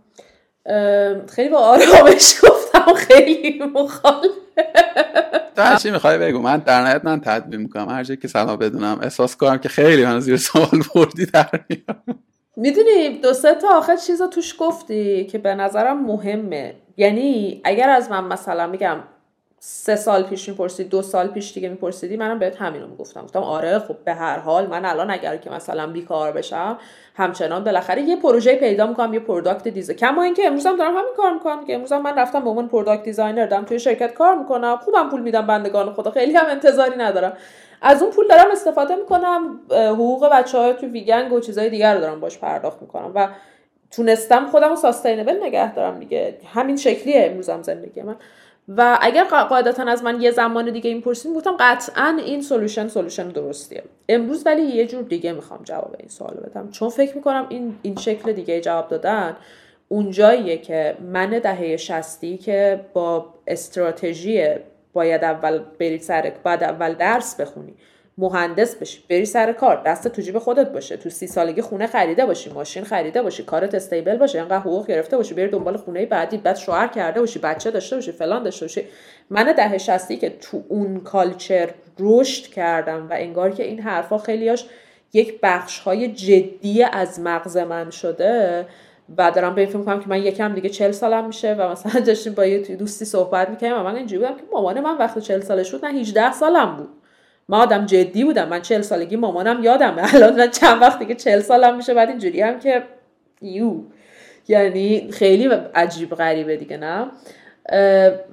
خیلی 1.28 1.48
با 1.48 1.58
آرامش 1.58 2.34
گفتم 2.42 2.94
خیلی 2.94 3.62
مخالف. 3.74 4.30
تو 5.56 5.76
چی 5.76 5.90
می‌خوای 5.90 6.18
بگو. 6.18 6.38
من 6.38 6.56
در 6.56 6.82
نهایت 6.82 7.04
من 7.04 7.20
تدبیر 7.20 7.58
می‌کنم. 7.60 7.88
هر 7.88 8.04
جایی 8.04 8.20
که 8.20 8.28
سلام 8.28 8.56
بدونم 8.56 8.98
احساس 9.02 9.36
کنم 9.36 9.58
که 9.58 9.68
خیلی 9.68 10.04
من 10.04 10.20
زیر 10.20 10.36
سوال 10.36 10.82
بردی 10.94 11.26
در 11.26 11.60
می‌دونی 12.56 13.08
دو 13.22 13.32
سه 13.32 13.54
تا 13.54 13.68
آخر 13.78 13.96
چیزا 13.96 14.26
توش 14.26 14.54
گفتی 14.58 15.24
که 15.24 15.38
به 15.38 15.54
نظرم 15.54 16.04
مهمه. 16.04 16.74
یعنی 16.96 17.60
اگر 17.64 17.88
از 17.88 18.10
من 18.10 18.24
مثلا 18.24 18.66
میگم 18.66 18.96
سه 19.62 19.96
سال 19.96 20.22
پیش 20.22 20.48
می‌پرسید 20.48 20.88
دو 20.88 21.02
سال 21.02 21.26
پیش 21.26 21.52
دیگه 21.52 21.68
میپرسیدی 21.68 22.16
منم 22.16 22.38
بهت 22.38 22.56
همینو 22.56 22.86
می‌گفتم. 22.86 23.22
گفتم 23.22 23.42
آره 23.42 23.78
خب 23.78 23.96
به 24.04 24.14
هر 24.14 24.38
حال 24.38 24.66
من 24.66 24.84
الان 24.84 25.10
اگر 25.10 25.36
که 25.36 25.50
مثلا 25.50 25.86
بیکار 25.86 26.32
بشم 26.32 26.78
همچنان 27.14 27.64
بالاخره 27.64 28.02
یه 28.02 28.16
پروژه 28.16 28.54
پیدا 28.54 28.86
می‌کنم 28.86 29.14
یه 29.14 29.20
product 29.20 29.68
design 29.68 29.98
کما 29.98 30.22
اینکه 30.22 30.46
امروز 30.46 30.66
هم 30.66 30.76
دارم 30.76 30.90
همین 30.90 31.14
کار 31.16 31.32
می‌کنم 31.34 31.64
که 31.64 31.74
امروز 31.74 31.92
من 31.92 32.18
رفتم 32.18 32.40
به 32.40 32.50
عنوان 32.50 32.68
product 32.68 33.02
designer 33.02 33.46
دارم 33.46 33.64
توی 33.64 33.78
شرکت 33.78 34.14
کار 34.14 34.34
می‌کنم. 34.34 34.76
خوبم 34.76 35.08
پول 35.08 35.20
میدم 35.20 35.46
بندگان 35.46 35.92
خدا 35.92 36.10
خیلی 36.10 36.32
هم 36.32 36.46
انتظاری 36.46 36.96
ندارم. 36.96 37.36
از 37.82 38.02
اون 38.02 38.12
پول 38.12 38.28
دارم 38.28 38.50
استفاده 38.52 38.96
می‌کنم 38.96 39.60
حقوق 39.70 40.28
بچه 40.32 40.58
های 40.58 40.74
تو 40.74 40.86
ویگنگ 40.86 41.32
و 41.32 41.40
چیزای 41.40 41.70
دیگر 41.70 41.94
رو 41.94 42.00
دارم 42.00 42.20
باش 42.20 42.38
پرداخت 42.38 42.82
می‌کنم 42.82 43.12
و 43.14 43.28
تونستم 43.90 44.46
خودم 44.46 44.68
رو 44.68 44.76
sustainable 44.76 45.42
نگه 45.42 45.74
دارم 45.74 45.98
دیگه. 45.98 46.34
همین 46.54 46.76
شکلیه 46.76 47.26
امروزم 47.26 47.62
زندگی 47.62 48.02
من. 48.02 48.16
و 48.68 48.98
اگر 49.00 49.24
قاعدتا 49.24 49.82
از 49.82 50.04
من 50.04 50.20
یه 50.20 50.30
زمان 50.30 50.70
دیگه 50.70 50.90
این 50.90 51.00
پرسید 51.00 51.34
گفتم 51.34 51.56
قطعا 51.60 52.18
این 52.26 52.42
solution 52.42 52.88
solution 52.88 53.28
درستیه. 53.28 53.82
امروز 54.08 54.42
ولی 54.46 54.62
یه 54.62 54.86
جور 54.86 55.02
دیگه 55.02 55.32
می‌خوام 55.32 55.60
جواب 55.64 55.96
این 55.98 56.08
سوال 56.08 56.34
بدم. 56.34 56.70
چون 56.70 56.88
فکر 56.88 57.16
می‌کنم 57.16 57.46
این 57.48 57.78
این 57.82 57.96
شکل 57.96 58.32
دیگه 58.32 58.60
جواب 58.60 58.88
دادن 58.88 59.36
اونجاییه 59.88 60.58
که 60.58 60.96
من 61.12 61.30
دهه 61.30 61.76
شستی 61.76 62.38
که 62.38 62.80
با 62.92 63.34
استراتژی 63.46 64.44
باید 64.92 65.24
اول 65.24 65.58
بری 65.78 65.98
سر 65.98 66.32
بعد 66.44 66.62
اول 66.62 66.94
درس 66.94 67.40
بخونی. 67.40 67.74
مهندس 68.20 68.74
بشی. 68.74 69.02
بری 69.10 69.24
سر 69.24 69.52
کار. 69.52 69.82
دست 69.86 70.08
تو 70.08 70.22
جیب 70.22 70.38
خودت 70.38 70.72
باشه. 70.72 70.96
تو 70.96 71.10
سی 71.10 71.26
سالگی 71.26 71.62
خونه 71.62 71.86
خریده 71.86 72.26
باشی. 72.26 72.50
ماشین 72.50 72.84
خریده 72.84 73.22
باشی. 73.22 73.42
کارت 73.42 73.74
استیبل 73.74 74.16
باشه. 74.16 74.40
انقدر 74.40 74.58
حقوق 74.58 74.86
گرفته 74.86 75.16
باشی. 75.16 75.34
بری 75.34 75.48
دنبال 75.48 75.76
خونه 75.76 76.06
بعدی. 76.06 76.36
بعد 76.36 76.56
شوهر 76.56 76.88
کرده 76.88 77.20
باشی. 77.20 77.38
بچه 77.38 77.70
داشته 77.70 77.96
باشی. 77.96 78.12
فلان 78.12 78.42
داشته 78.42 78.64
باشی. 78.64 78.84
من 79.30 79.52
ده 79.52 79.78
شستی 79.78 80.16
که 80.16 80.30
تو 80.30 80.62
اون 80.68 81.00
کالچر 81.00 81.70
رشد 81.98 82.46
کردم 82.46 83.08
و 83.10 83.12
انگار 83.12 83.50
که 83.50 83.64
این 83.64 83.80
حرفا 83.80 84.18
خیلیاش 84.18 84.66
یک 85.12 85.38
بخش 85.42 85.78
های 85.78 86.08
جدی 86.08 86.82
از 86.82 87.20
مغز 87.20 87.56
من 87.56 87.90
شده 87.90 88.66
و 89.16 89.30
دارم 89.30 89.54
به 89.54 89.60
این 89.60 89.70
فکر 89.70 89.82
کنم 89.82 90.00
که 90.00 90.08
من 90.08 90.22
یکم 90.22 90.54
دیگه 90.54 90.68
چل 90.68 90.90
سالم 90.90 91.26
میشه 91.26 91.54
و 91.54 91.68
مثلا 91.68 92.00
داشتیم 92.06 92.34
با 92.34 92.46
یه 92.46 92.58
دوستی 92.58 93.04
صحبت 93.04 93.50
می‌کنیم 93.50 93.72
و 93.72 93.82
من 93.82 93.96
اینجوری 93.96 94.22
بودم 94.22 94.36
که 94.36 94.42
مامان 94.52 94.80
من 94.80 94.98
وقتی 94.98 95.20
چل 95.20 95.40
ساله 95.40 95.62
شد 95.62 95.84
نه 95.84 95.92
18 95.92 96.32
سالم 96.32 96.76
بود. 96.76 96.88
ما 97.50 97.62
آدم 97.62 97.86
جدی 97.86 98.24
بودم. 98.24 98.48
من 98.48 98.62
چهل 98.62 98.80
سالگی 98.80 99.16
مامانم 99.16 99.62
یادم. 99.62 99.96
الان 100.14 100.36
من 100.36 100.50
چند 100.50 100.82
وقتی 100.82 101.06
که 101.06 101.14
چهل 101.14 101.40
سالم 101.40 101.76
میشه. 101.76 101.94
بعد 101.94 102.08
اینجوری 102.08 102.40
هم 102.40 102.58
که 102.58 102.82
یو. 103.42 103.82
یعنی 104.48 105.10
خیلی 105.12 105.48
عجیب 105.74 106.14
غریبه 106.14 106.56
دیگه 106.56 106.76
نه؟ 106.76 107.06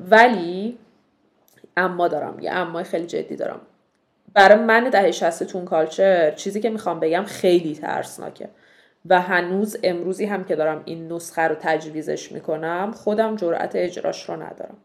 ولی 0.10 0.78
اما 1.78 2.08
دارم. 2.08 2.40
یه 2.40 2.52
اما 2.52 2.84
خیلی 2.84 3.06
جدی 3.06 3.36
دارم. 3.36 3.62
برای 4.34 4.58
من 4.58 4.84
دهه 4.84 5.12
شسته 5.12 5.46
تون 5.46 5.66
کالچر 5.66 6.32
چیزی 6.32 6.62
که 6.62 6.70
می‌خوام 6.70 7.00
بگم 7.00 7.24
خیلی 7.24 7.76
ترسناکه. 7.76 8.50
و 9.10 9.22
هنوز 9.22 9.78
امروزی 9.84 10.26
هم 10.26 10.44
که 10.44 10.56
دارم 10.56 10.82
این 10.86 11.14
نسخه 11.14 11.42
رو 11.42 11.56
تجویزش 11.60 12.32
می‌کنم 12.32 12.92
خودم 12.96 13.36
جرأت 13.36 13.72
اجراش 13.76 14.30
رو 14.30 14.36
ندارم. 14.36 14.78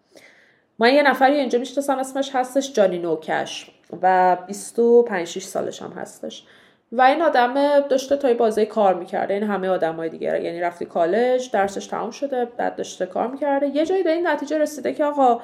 من 0.78 0.95
یه 0.95 1.03
نفری 1.03 1.35
اینجا 1.35 1.59
می‌شناسم 1.59 1.99
اسمش 1.99 2.30
هستش 2.35 2.72
جانی 2.72 2.99
نوکش. 2.99 3.70
و 4.03 4.36
25 4.47 5.26
6 5.26 5.45
سالش 5.45 5.82
هم 5.82 5.90
هستش. 5.90 6.45
و 6.93 7.03
این 7.03 7.22
آدم 7.22 7.80
داشته 7.80 8.16
تا 8.16 8.34
بازه 8.34 8.66
کار 8.66 8.95
می‌کرده. 8.95 9.34
این 9.34 9.43
همه 9.43 9.68
آدم 9.68 9.97
های 9.97 10.09
دیگه 10.09 10.43
یعنی 10.43 10.61
رفتی 10.61 10.84
کالج 10.84 11.51
درسش 11.51 11.86
تموم 11.86 12.11
شده 12.11 12.45
بعد 12.45 12.76
داشته 12.76 13.07
کار 13.07 13.26
می‌کرده. 13.26 13.66
یه 13.66 13.86
جایی 13.86 14.03
به 14.03 14.12
این 14.12 14.26
نتیجه 14.26 14.59
رسیده 14.59 14.93
که 14.93 15.05
آقا 15.05 15.40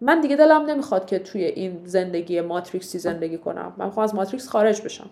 من 0.00 0.20
دیگه 0.20 0.36
دلم 0.36 0.66
نمی‌خواد 0.66 1.06
که 1.06 1.18
توی 1.18 1.44
این 1.44 1.80
زندگی 1.84 2.40
ماتریکسی 2.40 2.98
زندگی 2.98 3.38
کنم. 3.38 3.72
من 3.76 3.86
می‌خوام 3.86 4.04
از 4.04 4.14
ماتریکس 4.14 4.48
خارج 4.48 4.82
بشم. 4.82 5.10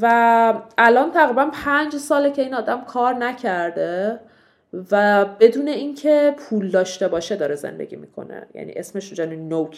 و 0.00 0.54
الان 0.78 1.10
تقریبا 1.10 1.50
پنج 1.64 1.96
ساله 1.96 2.30
که 2.30 2.42
این 2.42 2.54
آدم 2.54 2.84
کار 2.84 3.14
نکرده 3.14 4.20
و 4.90 5.24
بدون 5.24 5.68
اینکه 5.68 6.34
پول 6.38 6.70
داشته 6.70 7.08
باشه 7.08 7.36
داره 7.36 7.54
زندگی 7.54 7.96
می‌کنه. 7.96 8.46
یعنی 8.54 8.72
اسمش 8.72 9.18
رو 9.18 9.26
نو 9.26 9.70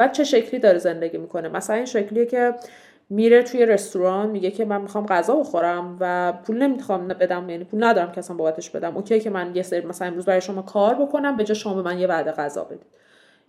بعد 0.00 0.12
چه 0.12 0.24
شکلی 0.24 0.60
داره 0.60 0.78
زندگی 0.78 1.18
می‌کنه؟ 1.18 1.48
مثلا 1.48 1.76
این 1.76 1.84
شکلیه 1.84 2.26
که 2.26 2.54
میره 3.10 3.42
توی 3.42 3.66
رستوران 3.66 4.30
میگه 4.30 4.50
که 4.50 4.64
من 4.64 4.80
می‌خوام 4.80 5.06
غذا 5.06 5.36
بخورم 5.36 5.96
و 6.00 6.32
پول 6.32 6.58
نمی‌خوام 6.58 7.08
بدم 7.08 7.50
یعنی 7.50 7.64
پول 7.64 7.84
ندارم 7.84 8.12
که 8.12 8.18
اصلا 8.18 8.36
بابتش 8.36 8.70
بدم. 8.70 8.96
اوکی 8.96 9.20
که 9.20 9.30
من 9.30 9.56
یه 9.56 9.62
سری 9.62 9.86
مثلا 9.86 10.08
امروز 10.08 10.24
برای 10.24 10.40
شما 10.40 10.62
کار 10.62 10.94
بکنم 10.94 11.36
به 11.36 11.44
جا 11.44 11.54
شما 11.54 11.74
به 11.74 11.82
من 11.82 11.98
یه 11.98 12.06
وعده 12.06 12.32
غذا 12.32 12.64
بدید. 12.64 12.86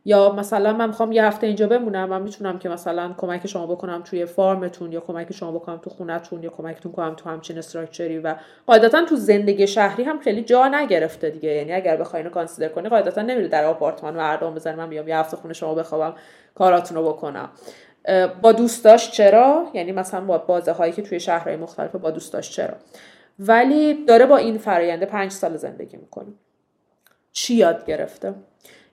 یا 0.06 0.32
مثلا 0.32 0.74
من 0.74 0.88
می‌خوام 0.88 1.12
یه 1.12 1.26
هفته 1.26 1.47
اینجا 1.47 1.68
بمونم 1.68 2.10
من 2.10 2.22
می‌تونم 2.22 2.60
که 2.60 2.70
مثلا 2.70 3.14
کمک 3.18 3.47
شما 3.47 3.68
بکنم 3.68 4.02
توی 4.06 4.26
فارمتون 4.26 4.91
یا 4.91 4.99
کمک 4.99 5.34
شما 5.34 5.52
بکنم 5.52 5.78
تو 5.78 5.89
خونتون 5.89 6.43
یا 6.43 6.49
کمکتون 6.49 6.91
کنم 6.91 7.14
تو 7.16 7.30
همچین 7.30 7.58
استراکچری 7.58 8.20
و 8.20 8.36
قاعدتا 8.68 9.06
تو 9.06 9.16
زندگی 9.16 9.68
شهری 9.68 10.04
هم 10.04 10.20
خیلی 10.20 10.43
جا 10.43 10.68
نگرفته 10.68 11.30
دیگه. 11.30 11.49
یعنی 11.49 11.74
اگر 11.74 11.97
بخواین 11.97 12.30
کانسیدر 12.30 12.70
کنی 12.70 12.89
قاعدتا 12.89 13.22
نمیره 13.22 13.47
در 13.47 13.66
آپارتمان 13.66 14.16
مردم 14.16 14.54
بزنم 14.54 14.76
من 14.76 14.89
بیام 14.89 15.08
یه 15.08 15.18
هفته 15.18 15.38
خونه 15.38 15.54
شما 15.54 15.76
بخوابم. 15.76 16.16
کاراتون 16.56 16.97
رو 16.97 17.14
بکنم. 17.14 17.49
با 18.41 18.52
دوستاش 18.52 19.12
چرا؟ 19.12 19.68
یعنی 19.74 19.91
مثلا 19.91 20.22
با 20.22 20.38
بازه 20.38 20.72
هایی 20.72 20.93
که 20.93 21.02
توی 21.02 21.20
شهرهای 21.20 21.56
مختلف 21.56 21.95
با 21.95 22.12
دوستاش 22.12 22.52
چرا؟ 22.52 22.74
ولی 23.39 24.06
داره 24.06 24.26
با 24.26 24.38
این 24.38 24.58
فراینده 24.58 25.06
پنج 25.06 25.32
سال 25.32 25.58
زندگی 25.58 25.97
می‌کنه. 25.97 26.34
چی 27.32 27.56
یاد 27.56 27.86
گرفته؟ 27.86 28.34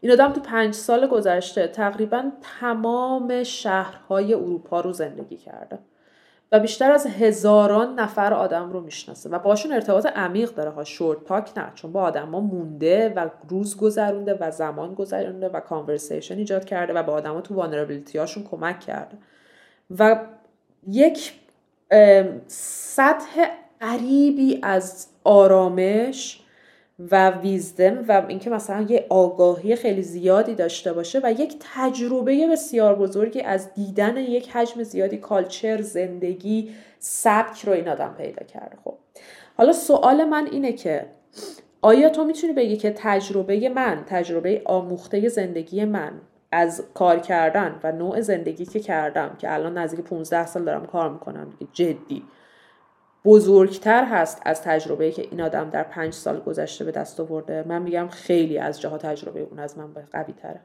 این 0.00 0.12
آدم 0.12 0.32
تو 0.32 0.40
پنج 0.40 0.74
سال 0.74 1.06
گذشته 1.06 1.68
تقریبا 1.68 2.30
تمام 2.60 3.42
شهرهای 3.42 4.34
اروپا 4.34 4.80
رو 4.80 4.92
زندگی 4.92 5.36
کرده. 5.36 5.78
و 6.52 6.60
بیشتر 6.60 6.92
از 6.92 7.06
هزاران 7.06 8.00
نفر 8.00 8.34
آدم 8.34 8.72
رو 8.72 8.80
می‌شناسه 8.80 9.30
و 9.30 9.38
باشون 9.38 9.72
ارتباط 9.72 10.06
عمیق 10.06 10.54
داره. 10.54 10.70
ها 10.70 10.84
short 10.84 11.24
talk 11.24 11.58
نه 11.58 11.72
چون 11.74 11.92
با 11.92 12.02
آدما 12.02 12.40
مونده 12.40 13.12
و 13.16 13.28
روز 13.48 13.76
گذرونده 13.76 14.38
و 14.40 14.50
زمان 14.50 14.94
گذرونده 14.94 15.48
و 15.48 15.60
conversation 15.60 16.36
ایجاد 16.36 16.64
کرده 16.64 16.92
و 16.92 17.02
با 17.02 17.12
آدما 17.12 17.40
تو 17.40 17.54
vulnerability 17.54 18.18
هاشون 18.18 18.44
کمک 18.44 18.80
کرده. 18.80 19.18
و 19.98 20.20
یک 20.88 21.32
سطح 22.46 23.46
غریبی 23.80 24.60
از 24.62 25.06
آرامش 25.24 26.40
و 26.98 27.30
ویزدم 27.30 28.04
و 28.08 28.22
اینکه 28.28 28.50
مثلا 28.50 28.86
یه 28.88 29.06
آگاهی 29.08 29.76
خیلی 29.76 30.02
زیادی 30.02 30.54
داشته 30.54 30.92
باشه 30.92 31.20
و 31.24 31.32
یک 31.32 31.56
تجربه 31.74 32.48
بسیار 32.52 32.94
بزرگی 32.94 33.40
از 33.40 33.74
دیدن 33.74 34.16
یک 34.16 34.50
حجم 34.50 34.82
زیادی 34.82 35.16
کالچر 35.16 35.82
زندگی 35.82 36.70
سبک 36.98 37.64
رو 37.64 37.72
این 37.72 37.88
آدم 37.88 38.14
پیدا 38.18 38.46
کرده. 38.46 38.76
خب 38.84 38.94
حالا 39.56 39.72
سوال 39.72 40.24
من 40.24 40.48
اینه 40.52 40.72
که 40.72 41.06
آیا 41.82 42.08
تو 42.08 42.24
می‌تونی 42.24 42.52
بگی 42.52 42.76
که 42.76 42.94
تجربه 42.96 43.68
من 43.68 44.04
تجربه 44.06 44.62
آموخته 44.64 45.28
زندگی 45.28 45.84
من 45.84 46.12
از 46.52 46.84
کار 46.94 47.18
کردن 47.18 47.80
و 47.82 47.92
نوع 47.92 48.20
زندگی 48.20 48.66
که 48.66 48.80
کردم 48.80 49.36
که 49.38 49.54
الان 49.54 49.78
نزدیک 49.78 50.00
15 50.04 50.46
سال 50.46 50.64
دارم 50.64 50.86
کار 50.86 51.10
می‌کنم 51.10 51.52
جدی 51.72 52.22
بزرگتر 53.24 54.04
هست 54.04 54.42
از 54.44 54.62
تجربه 54.62 55.10
که 55.10 55.22
این 55.22 55.40
آدم 55.40 55.70
در 55.70 55.82
پنج 55.82 56.14
سال 56.14 56.40
گذشته 56.40 56.84
به 56.84 56.90
دست 56.90 57.20
آورده. 57.20 57.64
من 57.68 57.82
میگم 57.82 58.08
خیلی 58.08 58.58
از 58.58 58.80
جاها 58.80 58.98
تجربه 58.98 59.40
اون 59.40 59.58
از 59.58 59.78
من 59.78 59.86
قوی 60.12 60.32
تره. 60.32 60.60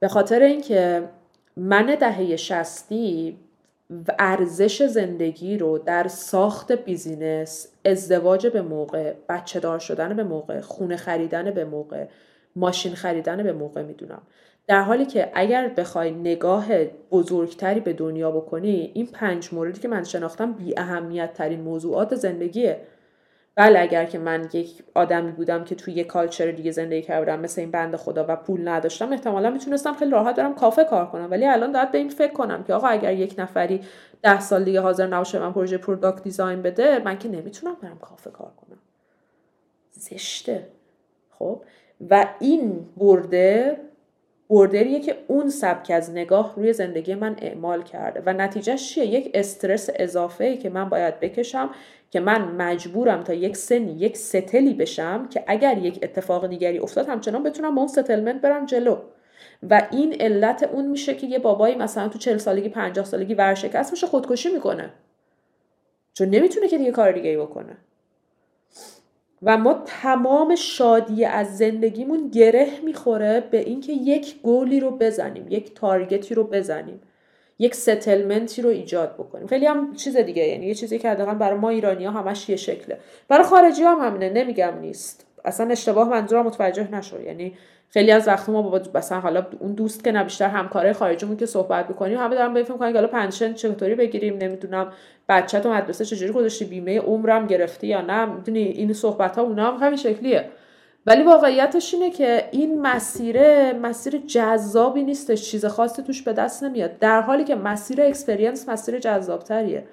به 0.00 0.08
خاطر 0.08 0.42
اینکه 0.42 1.08
من 1.56 1.96
دهه 2.00 2.36
شستی 2.36 3.38
ارزش 4.18 4.82
زندگی 4.82 5.58
رو 5.58 5.78
در 5.78 6.08
ساخت 6.08 6.72
بیزینس 6.72 7.68
ازدواج 7.84 8.46
به 8.46 8.62
موقع 8.62 9.14
بچه 9.28 9.60
دار 9.60 9.78
شدن 9.78 10.16
به 10.16 10.24
موقع 10.24 10.60
خونه 10.60 10.96
خریدن 10.96 11.50
به 11.50 11.64
موقع 11.64 12.06
ماشین 12.56 12.94
خریدن 12.94 13.42
به 13.42 13.52
موقع 13.52 13.82
می‌دونم. 13.82 14.22
در 14.66 14.82
حالی 14.82 15.06
که 15.06 15.30
اگر 15.34 15.68
بخوای 15.68 16.10
نگاه 16.10 16.84
بزرگتری 17.10 17.80
به 17.80 17.92
دنیا 17.92 18.30
بکنی 18.30 18.90
این 18.94 19.06
پنج 19.06 19.48
موردی 19.52 19.80
که 19.80 19.88
من 19.88 20.04
شناختم 20.04 20.52
بی 20.52 20.78
اهمیت 20.78 21.32
ترین 21.32 21.60
موضوعات 21.60 22.14
زندگیه. 22.14 22.80
بله 23.56 23.80
اگر 23.80 24.04
که 24.04 24.18
من 24.18 24.48
یک 24.52 24.82
آدمی 24.94 25.32
بودم 25.32 25.64
که 25.64 25.74
توی 25.74 25.94
یک 25.94 26.06
culture 26.06 26.50
دیگه 26.50 26.70
زندگی 26.70 27.02
کردم 27.02 27.40
مثل 27.40 27.60
این 27.60 27.70
بنده 27.70 27.96
خدا 27.96 28.24
و 28.28 28.36
پول 28.36 28.68
نداشتم 28.68 29.12
احتمالا 29.12 29.50
می‌تونستم 29.50 29.92
خیلی 29.92 30.10
راحت 30.10 30.36
برم 30.36 30.54
کافه 30.54 30.84
کار 30.84 31.06
کنم. 31.06 31.28
ولی 31.30 31.46
الان 31.46 31.72
باید 31.72 31.92
به 31.92 31.98
این 31.98 32.08
فکر 32.08 32.32
کنم 32.32 32.64
که 32.64 32.74
آقا 32.74 32.86
اگر 32.86 33.12
یک 33.12 33.34
نفری 33.38 33.80
ده 34.22 34.40
سال 34.40 34.64
دیگه 34.64 34.80
حاضر 34.80 35.06
نباشه 35.06 35.38
من 35.38 35.52
پروژه 35.52 35.78
product 35.78 36.22
design 36.22 36.62
بده 36.62 36.98
من 36.98 37.18
که 37.18 37.28
نمی‌تونم 37.28 37.76
برم 37.82 37.98
کافه 37.98 38.30
کار 38.30 38.52
کنم. 38.56 38.78
زشته. 39.90 40.68
خب؟ 41.30 41.62
و 42.10 42.26
این 42.40 42.86
برده 42.96 43.76
بردریه 44.50 45.00
که 45.00 45.16
اون 45.26 45.50
سبک 45.50 45.90
از 45.90 46.10
نگاه 46.10 46.54
روی 46.56 46.72
زندگی 46.72 47.14
من 47.14 47.36
اعمال 47.42 47.82
کرده 47.82 48.22
و 48.26 48.32
نتیجهش 48.32 48.94
چیه؟ 48.94 49.06
یک 49.06 49.30
استرس 49.34 49.90
اضافه 49.94 50.56
که 50.56 50.70
من 50.70 50.88
باید 50.88 51.20
بکشم 51.20 51.70
که 52.10 52.20
من 52.20 52.42
مجبورم 52.42 53.22
تا 53.22 53.34
یک 53.34 53.56
سنی 53.56 53.92
یک 53.92 54.16
ستلی 54.16 54.74
بشم 54.74 55.28
که 55.28 55.44
اگر 55.46 55.78
یک 55.78 55.98
اتفاق 56.02 56.46
دیگری 56.46 56.78
افتاد 56.78 57.08
همچنان 57.08 57.42
بتونم 57.42 57.74
با 57.74 57.80
اون 57.80 57.88
ستلمنت 57.88 58.40
برم 58.40 58.66
جلو. 58.66 58.96
و 59.70 59.88
این 59.90 60.16
علت 60.20 60.62
اون 60.62 60.86
میشه 60.86 61.14
که 61.14 61.26
یه 61.26 61.38
بابایی 61.38 61.74
مثلا 61.74 62.08
تو 62.08 62.18
چل 62.18 62.36
سالگی 62.36 62.68
پنجاه 62.68 63.04
سالگی 63.04 63.34
ورشکست 63.34 63.92
میشه 63.92 64.06
خودکشی 64.06 64.52
می‌کنه. 64.52 64.90
چون 66.12 66.28
نمی‌تونه 66.28 66.68
که 66.68 66.78
دیگه 66.78 66.90
کار 66.90 67.12
دیگه 67.12 67.38
بکنه. 67.38 67.76
و 69.44 69.58
ما 69.58 69.82
تمام 69.86 70.54
شادی 70.54 71.24
از 71.24 71.58
زندگیمون 71.58 72.28
گره 72.28 72.68
می‌خوره 72.84 73.40
به 73.50 73.58
اینکه 73.58 73.92
یک 73.92 74.40
گولی 74.42 74.80
رو 74.80 74.90
بزنیم 74.90 75.46
یک 75.50 75.74
تارگتی 75.74 76.34
رو 76.34 76.44
بزنیم 76.44 77.00
یک 77.58 77.74
ستلمنتی 77.74 78.62
رو 78.62 78.68
ایجاد 78.68 79.14
بکنیم. 79.14 79.46
خیلی 79.46 79.66
هم 79.66 79.94
چیز 79.94 80.16
دیگه 80.16 80.42
یعنی 80.46 80.66
یه 80.66 80.74
چیزی 80.74 80.98
که 80.98 81.10
حداقل 81.10 81.34
برای 81.34 81.58
ما 81.58 81.68
ایرانی 81.68 82.04
ها 82.04 82.12
همش 82.20 82.48
یه 82.48 82.56
شکله. 82.56 82.98
برای 83.28 83.44
خارجی 83.44 83.82
هم 83.82 83.98
همینه 83.98 84.30
نمیگم 84.30 84.78
نیست. 84.80 85.26
اصلا 85.44 85.70
اشتباه 85.70 86.08
منظورم 86.08 86.46
متوجه 86.46 86.90
نشو. 86.90 87.22
یعنی 87.22 87.54
خیلی 87.94 88.10
از 88.10 88.28
وقت 88.28 88.48
ما 88.48 88.62
با 88.62 88.80
مثلا 88.94 89.20
حالا 89.20 89.46
اون 89.58 89.72
دوست 89.72 90.04
که 90.04 90.12
نه 90.12 90.24
بیشتر 90.24 90.48
همکاره 90.48 90.92
خارجیمون 90.92 91.36
که 91.36 91.46
صحبت 91.46 91.88
می‌کنیم 91.88 92.18
همه 92.18 92.34
دارن 92.34 92.54
بفهم 92.54 92.78
کنن 92.78 92.92
که 92.92 92.98
حالا 92.98 93.08
پنشن 93.08 93.54
چطوری 93.54 93.94
بگیریم 93.94 94.36
نمی‌دونم 94.38 94.92
بچه 95.28 95.60
تو 95.60 95.72
مدرسه 95.72 96.04
چجوری 96.04 96.32
گذاشتی 96.32 96.64
بیمه 96.64 97.00
عمرم 97.00 97.46
گرفتی 97.46 97.86
یا 97.86 98.00
نه 98.00 98.24
می‌دونی 98.24 98.60
این 98.60 98.92
صحبت 98.92 99.36
ها 99.36 99.42
اونا 99.42 99.70
هم 99.70 99.86
همین 99.86 99.96
شکلیه. 99.96 100.44
ولی 101.06 101.22
واقعیتش 101.22 101.94
اینه 101.94 102.10
که 102.10 102.48
این 102.52 102.82
مسیر 102.82 103.38
مسیر 103.72 104.18
جذابی 104.26 105.02
نیستش 105.02 105.50
چیز 105.50 105.66
خاصی 105.66 106.02
توش 106.02 106.22
به 106.22 106.32
دست 106.32 106.62
نمیاد. 106.62 106.98
در 106.98 107.20
حالی 107.20 107.44
که 107.44 107.54
مسیر 107.54 108.02
experience 108.02 108.68
مسیر 108.68 108.98
جذابتریه. 108.98 109.84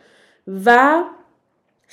و 0.66 1.04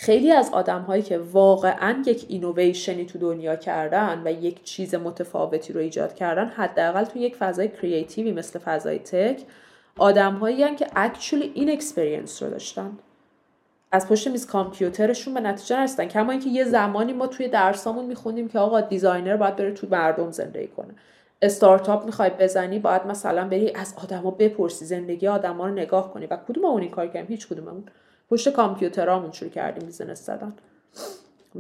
خیلی 0.01 0.33
از 0.33 0.51
آدم 0.51 0.83
هایی 0.83 1.03
که 1.03 1.19
واقعا 1.19 2.03
یک 2.07 2.25
اینویشنی 2.29 3.05
تو 3.05 3.19
دنیا 3.19 3.57
کردن 3.57 4.23
و 4.25 4.33
یک 4.33 4.65
چیز 4.65 4.95
متفاوتی 4.95 5.73
رو 5.73 5.81
ایجاد 5.81 6.15
کردن 6.15 6.47
حداقل 6.47 7.05
تو 7.05 7.19
یک 7.19 7.37
فضای 7.37 7.69
creative 7.69 8.26
ی 8.26 8.33
مثل 8.33 8.59
فضای 8.59 8.99
tech 8.99 9.41
آدم 9.99 10.35
هایی 10.35 10.77
که 10.77 10.87
actually 10.97 11.53
این 11.55 11.71
experience 11.71 12.43
رو 12.43 12.51
داشتن. 12.51 12.99
از 13.93 14.09
پشت 14.09 14.29
میز 14.29 14.47
کامپیوترشون 14.47 15.35
به 15.35 15.41
نتیجه 15.41 15.77
نرسیدن. 15.77 16.09
کما 16.09 16.31
اینکه 16.31 16.49
یه 16.49 16.65
زمانی 16.65 17.13
ما 17.13 17.27
توی 17.27 17.49
درسامون 17.49 18.05
میخوندیم 18.05 18.49
که 18.49 18.59
آقا 18.59 18.81
designer 18.81 19.37
باید 19.37 19.57
بره 19.57 19.73
تو 19.73 19.87
مردم 19.91 20.31
زندگی 20.31 20.69
کنه. 20.69 20.95
استارتاپ 21.43 22.05
می‌خوای 22.05 22.31
بزنی 22.31 22.79
باید 22.79 23.07
مثلا 23.07 23.49
بری 23.49 23.73
از 23.75 23.95
آدما 24.03 24.31
بپرسی 24.31 24.85
زندگی 24.85 25.29
آدما 25.29 25.67
رو 25.67 25.73
نگاه 25.73 26.13
کنی. 26.13 26.27
و 26.27 26.37
کدوم 26.49 26.65
اون 26.65 26.83
این 26.83 26.91
کار 26.91 27.07
کردیم؟ 27.07 27.27
هیچ 27.29 27.49
کدوممون. 27.49 27.85
پشت 28.31 28.49
کامپیوترامون 28.49 29.33
شروع 29.33 29.51
کردیم 29.51 29.87
business 29.87 30.27
زدن. 30.27 30.53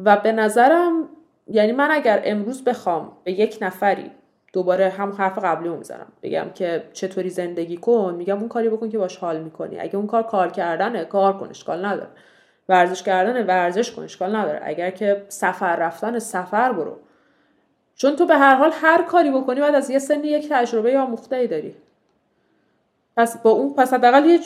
و 0.04 0.16
به 0.16 0.32
نظرم 0.32 1.08
یعنی 1.46 1.72
من 1.72 1.88
اگر 1.90 2.22
امروز 2.24 2.64
بخوام 2.64 3.12
به 3.24 3.32
یک 3.32 3.58
نفری 3.60 4.10
دوباره 4.52 4.88
هم 4.88 5.12
حرف 5.12 5.38
قبلی 5.38 5.68
می‌زنم. 5.68 6.06
بگم 6.22 6.46
که 6.54 6.84
چطوری 6.92 7.30
زندگی 7.30 7.76
کن 7.76 8.14
میگم 8.14 8.38
اون 8.38 8.48
کاری 8.48 8.68
بکن 8.68 8.88
که 8.88 8.98
باش 8.98 9.16
حال 9.16 9.40
می‌کنی. 9.40 9.80
اگه 9.80 9.96
اون 9.96 10.06
کار 10.06 10.22
کار 10.22 10.50
کردنه 10.50 11.04
کار 11.04 11.38
کن 11.38 11.48
اشکال 11.50 11.84
نداره. 11.84 12.08
ورزش 12.68 13.02
کردنه 13.02 13.42
ورزش 13.42 13.92
کن 13.92 14.02
اشکال 14.02 14.36
نداره. 14.36 14.60
اگر 14.62 14.90
که 14.90 15.24
سفر 15.28 15.76
رفتن 15.76 16.18
سفر 16.18 16.72
برو. 16.72 16.96
چون 17.94 18.16
تو 18.16 18.26
به 18.26 18.36
هر 18.36 18.54
حال 18.54 18.70
هر 18.74 19.02
کاری 19.02 19.30
بکنی 19.30 19.60
بعد 19.60 19.74
از 19.74 19.90
یه 19.90 19.98
سنی 19.98 20.28
یک 20.28 20.48
تجربه 20.48 20.92
یا 20.92 21.16
ای 21.32 21.46
داری. 21.46 21.74
پس 23.18 23.38
با 23.42 23.50
اون 23.50 23.74
پس 23.74 23.92
حداقل 23.92 24.24
یه 24.24 24.40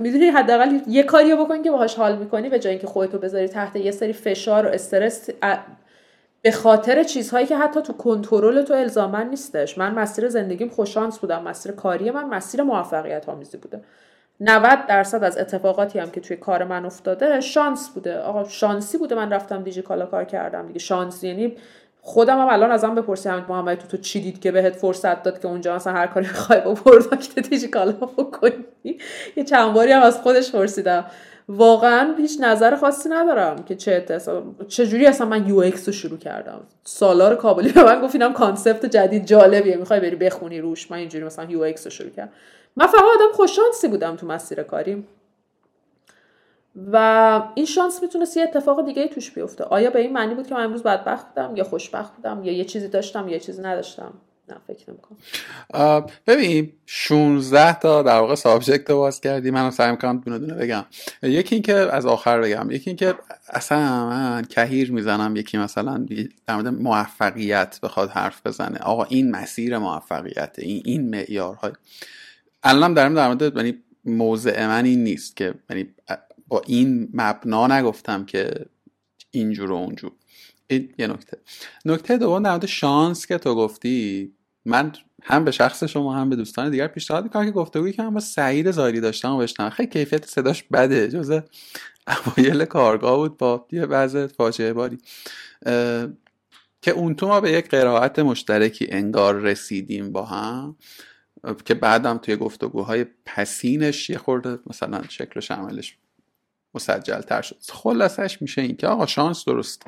می‌دونی 0.00 0.26
حداقل 0.26 0.78
یه 0.86 1.02
کاری 1.02 1.34
بکنی 1.34 1.62
که 1.62 1.70
باهاش 1.70 1.94
حال 1.94 2.18
می‌کنی 2.18 2.48
به 2.48 2.58
جای 2.58 2.72
اینکه 2.72 2.86
خودتو 2.86 3.18
بذاری 3.18 3.48
تحت 3.48 3.76
یه 3.76 3.90
سری 3.90 4.12
فشار 4.12 4.66
و 4.66 4.68
استرس 4.68 5.30
به 6.42 6.50
خاطر 6.50 7.02
چیزهایی 7.02 7.46
که 7.46 7.56
حتی 7.56 7.82
تو 7.82 7.92
کنترل 7.92 8.62
تو 8.62 8.74
الزاما 8.74 9.30
نیستش. 9.30 9.78
من 9.78 9.94
مسیر 9.94 10.28
زندگیم 10.28 10.68
خوششانس 10.68 11.18
بودم 11.18 11.42
مسیر 11.42 11.72
کاری 11.72 12.10
من 12.10 12.24
مسیر 12.24 12.62
موفقیت 12.62 13.28
آمیزی 13.28 13.56
بوده. 13.56 13.80
90 14.40 14.86
درصد 14.86 15.24
از 15.24 15.38
اتفاقاتی 15.38 15.98
هم 15.98 16.10
که 16.10 16.20
توی 16.20 16.36
کار 16.36 16.64
من 16.64 16.84
افتاده 16.84 17.40
شانس 17.40 17.88
بوده. 17.88 18.18
آقا 18.18 18.48
شانسی 18.48 18.98
بوده 18.98 19.14
من 19.14 19.32
رفتم 19.32 19.62
دیجی 19.62 19.82
کالا 19.82 20.06
کار 20.06 20.24
کردم 20.24 20.66
دیگه. 20.66 20.78
شانس 20.78 21.24
یعنی 21.24 21.56
خودم 22.08 22.38
هم 22.38 22.48
الان 22.48 22.70
ازم 22.70 22.94
بپرسی 22.94 23.28
همین 23.28 23.44
محمد 23.48 23.78
تو 23.78 23.86
تو 23.86 23.96
چی 23.96 24.20
دید 24.20 24.40
که 24.40 24.52
بهت 24.52 24.76
فرصت 24.76 25.22
داد 25.22 25.40
که 25.40 25.48
اونجا 25.48 25.76
مثلا 25.76 25.92
هر 25.92 26.06
کاری 26.06 26.26
بخوای 26.26 26.60
با 26.60 26.74
product 26.74 27.38
دیجی 27.38 27.68
کالا 27.68 27.92
بکنی؟ 27.92 28.98
یه 29.36 29.44
چند 29.44 29.72
باری 29.72 29.92
هم 29.92 30.02
از 30.02 30.18
خودش 30.18 30.52
پرسیدم. 30.52 31.04
واقعا 31.48 32.14
هیچ 32.18 32.40
نظر 32.40 32.76
خاصی 32.76 33.08
ندارم 33.08 33.62
که 33.62 33.74
چه 33.74 34.04
چجوری 34.68 35.06
اصلا 35.06 35.26
من 35.26 35.48
UX 35.48 35.88
رو 35.88 35.92
شروع 35.92 36.18
کردم. 36.18 36.60
سالار 36.84 37.36
کابلی 37.36 37.72
به 37.72 37.84
من 37.84 38.00
گفت 38.00 38.32
concept 38.32 38.86
جدید 38.86 39.26
جالبیه 39.26 39.76
می‌خوای 39.76 40.00
بری 40.00 40.16
بخونی 40.16 40.60
روش. 40.60 40.90
من 40.90 40.96
اینجوری 40.98 41.24
مثلا 41.24 41.44
UX 41.44 41.86
رو 41.86 41.90
شروع 41.90 42.10
کردم. 42.10 42.32
من 42.76 42.86
فقط 42.86 43.00
آدم 43.14 43.32
خوششانسی 43.32 43.88
بودم 43.88 44.16
تو 44.16 44.26
مسیر 44.26 44.62
کاریم 44.62 45.06
و 46.92 47.42
این 47.54 47.66
شانس 47.66 48.02
می‌تونست 48.02 48.36
یه 48.36 48.42
اتفاق 48.42 48.86
دیگه 48.86 49.08
توش 49.08 49.30
بیفته. 49.30 49.64
آیا 49.64 49.90
به 49.90 50.00
این 50.00 50.12
معنی 50.12 50.34
بود 50.34 50.46
که 50.46 50.54
من 50.54 50.64
امروز 50.64 50.82
بدبخت 50.82 51.26
بودم 51.28 51.56
یا 51.56 51.64
خوشبخت 51.64 52.16
بودم 52.16 52.44
یا 52.44 52.52
یه 52.52 52.64
چیزی 52.64 52.88
داشتم 52.88 53.28
یا 53.28 53.34
یه 53.34 53.40
چیزی 53.40 53.62
نداشتم؟ 53.62 54.14
نه 54.48 54.56
فکر 54.66 54.90
نمی‌کنم. 54.90 56.06
ببین 56.26 56.72
16 56.86 57.78
تا 57.78 58.02
در 58.02 58.18
واقع 58.20 58.34
subject 58.34 58.90
باز 58.90 59.20
کردی. 59.20 59.50
منو 59.50 59.70
سعی 59.70 59.90
می‌کنم 59.90 60.18
دونه 60.20 60.38
دونه 60.38 60.54
بگم. 60.54 60.84
یکی 61.22 61.54
اینکه 61.54 61.74
از 61.74 62.06
آخر 62.06 62.40
بگم. 62.40 62.70
یکی 62.70 62.90
اینکه 62.90 63.14
اصلا 63.48 64.06
من 64.06 64.44
کهیر 64.44 64.92
می‌زنم. 64.92 65.36
یکی 65.36 65.58
مثلا 65.58 66.06
در 66.46 66.54
مورد 66.54 66.68
موفقیت 66.68 67.78
بخواد 67.82 68.10
حرف 68.10 68.46
بزنه. 68.46 68.78
آقا 68.78 69.04
این 69.04 69.30
مسیر 69.30 69.78
موفقیت 69.78 70.54
این 70.58 70.82
این 70.84 71.10
معیارهای. 71.10 71.72
الانم 72.62 72.94
دارم 72.94 73.14
در 73.14 73.26
مورد 73.26 73.56
یعنی 73.56 73.78
موضع 74.04 74.66
من 74.66 74.84
این 74.84 75.04
نیست 75.04 75.36
که 75.36 75.54
یعنی 75.70 75.94
با 76.48 76.62
این 76.66 77.08
مبنا 77.12 77.66
نگفتم 77.66 78.24
که 78.24 78.66
اینجور 79.30 79.72
و 79.72 79.74
اونجور. 79.74 80.12
این 80.66 80.94
یه 80.98 81.06
نکته. 81.06 81.38
نکته 81.84 82.18
دوم 82.18 82.42
در 82.42 82.50
مورد 82.50 82.66
شانس 82.66 83.26
که 83.26 83.38
تو 83.38 83.54
گفتی 83.54 84.32
من 84.64 84.92
هم 85.22 85.44
به 85.44 85.50
شخص 85.50 85.84
شما 85.84 86.14
هم 86.14 86.30
به 86.30 86.36
دوستان 86.36 86.70
دیگر 86.70 86.88
پیشنهاد 86.88 87.24
می‌کنم 87.24 87.44
که 87.44 87.50
گفتگویی 87.50 87.92
که 87.92 88.02
من 88.02 88.14
با 88.14 88.20
سعید 88.20 88.70
زاری 88.70 89.00
داشتم 89.00 89.34
و 89.34 89.38
بشنم 89.38 89.70
خیلی 89.70 89.88
کیفیت 89.88 90.26
صداش 90.26 90.62
بده 90.62 91.08
جزء 91.08 91.40
اوایل 92.08 92.64
کارگاه 92.64 93.16
بود 93.16 93.36
با 93.36 93.66
یه 93.72 93.86
وضع 93.86 94.26
فاجعه 94.26 94.72
باری. 94.72 94.98
که 96.82 96.90
اون 96.90 97.14
تو 97.14 97.28
ما 97.28 97.40
به 97.40 97.52
یک 97.52 97.68
قرائت 97.68 98.18
مشترکی 98.18 98.86
انگار 98.90 99.34
رسیدیم 99.34 100.12
با 100.12 100.24
هم 100.24 100.76
که 101.64 101.74
بعدم 101.74 102.18
توی 102.18 102.36
گفتگوهای 102.36 103.06
پسینش 103.26 104.10
یه 104.10 104.18
خورده 104.18 104.58
مثلا 104.66 105.02
شکل 105.08 105.32
و 105.36 105.40
مسجل 106.74 107.20
تر 107.20 107.42
شد. 107.42 107.56
خلاصش 107.68 108.42
میشه 108.42 108.62
این 108.62 108.76
که 108.76 108.86
آقا 108.86 109.06
شانس 109.06 109.44
درست. 109.44 109.82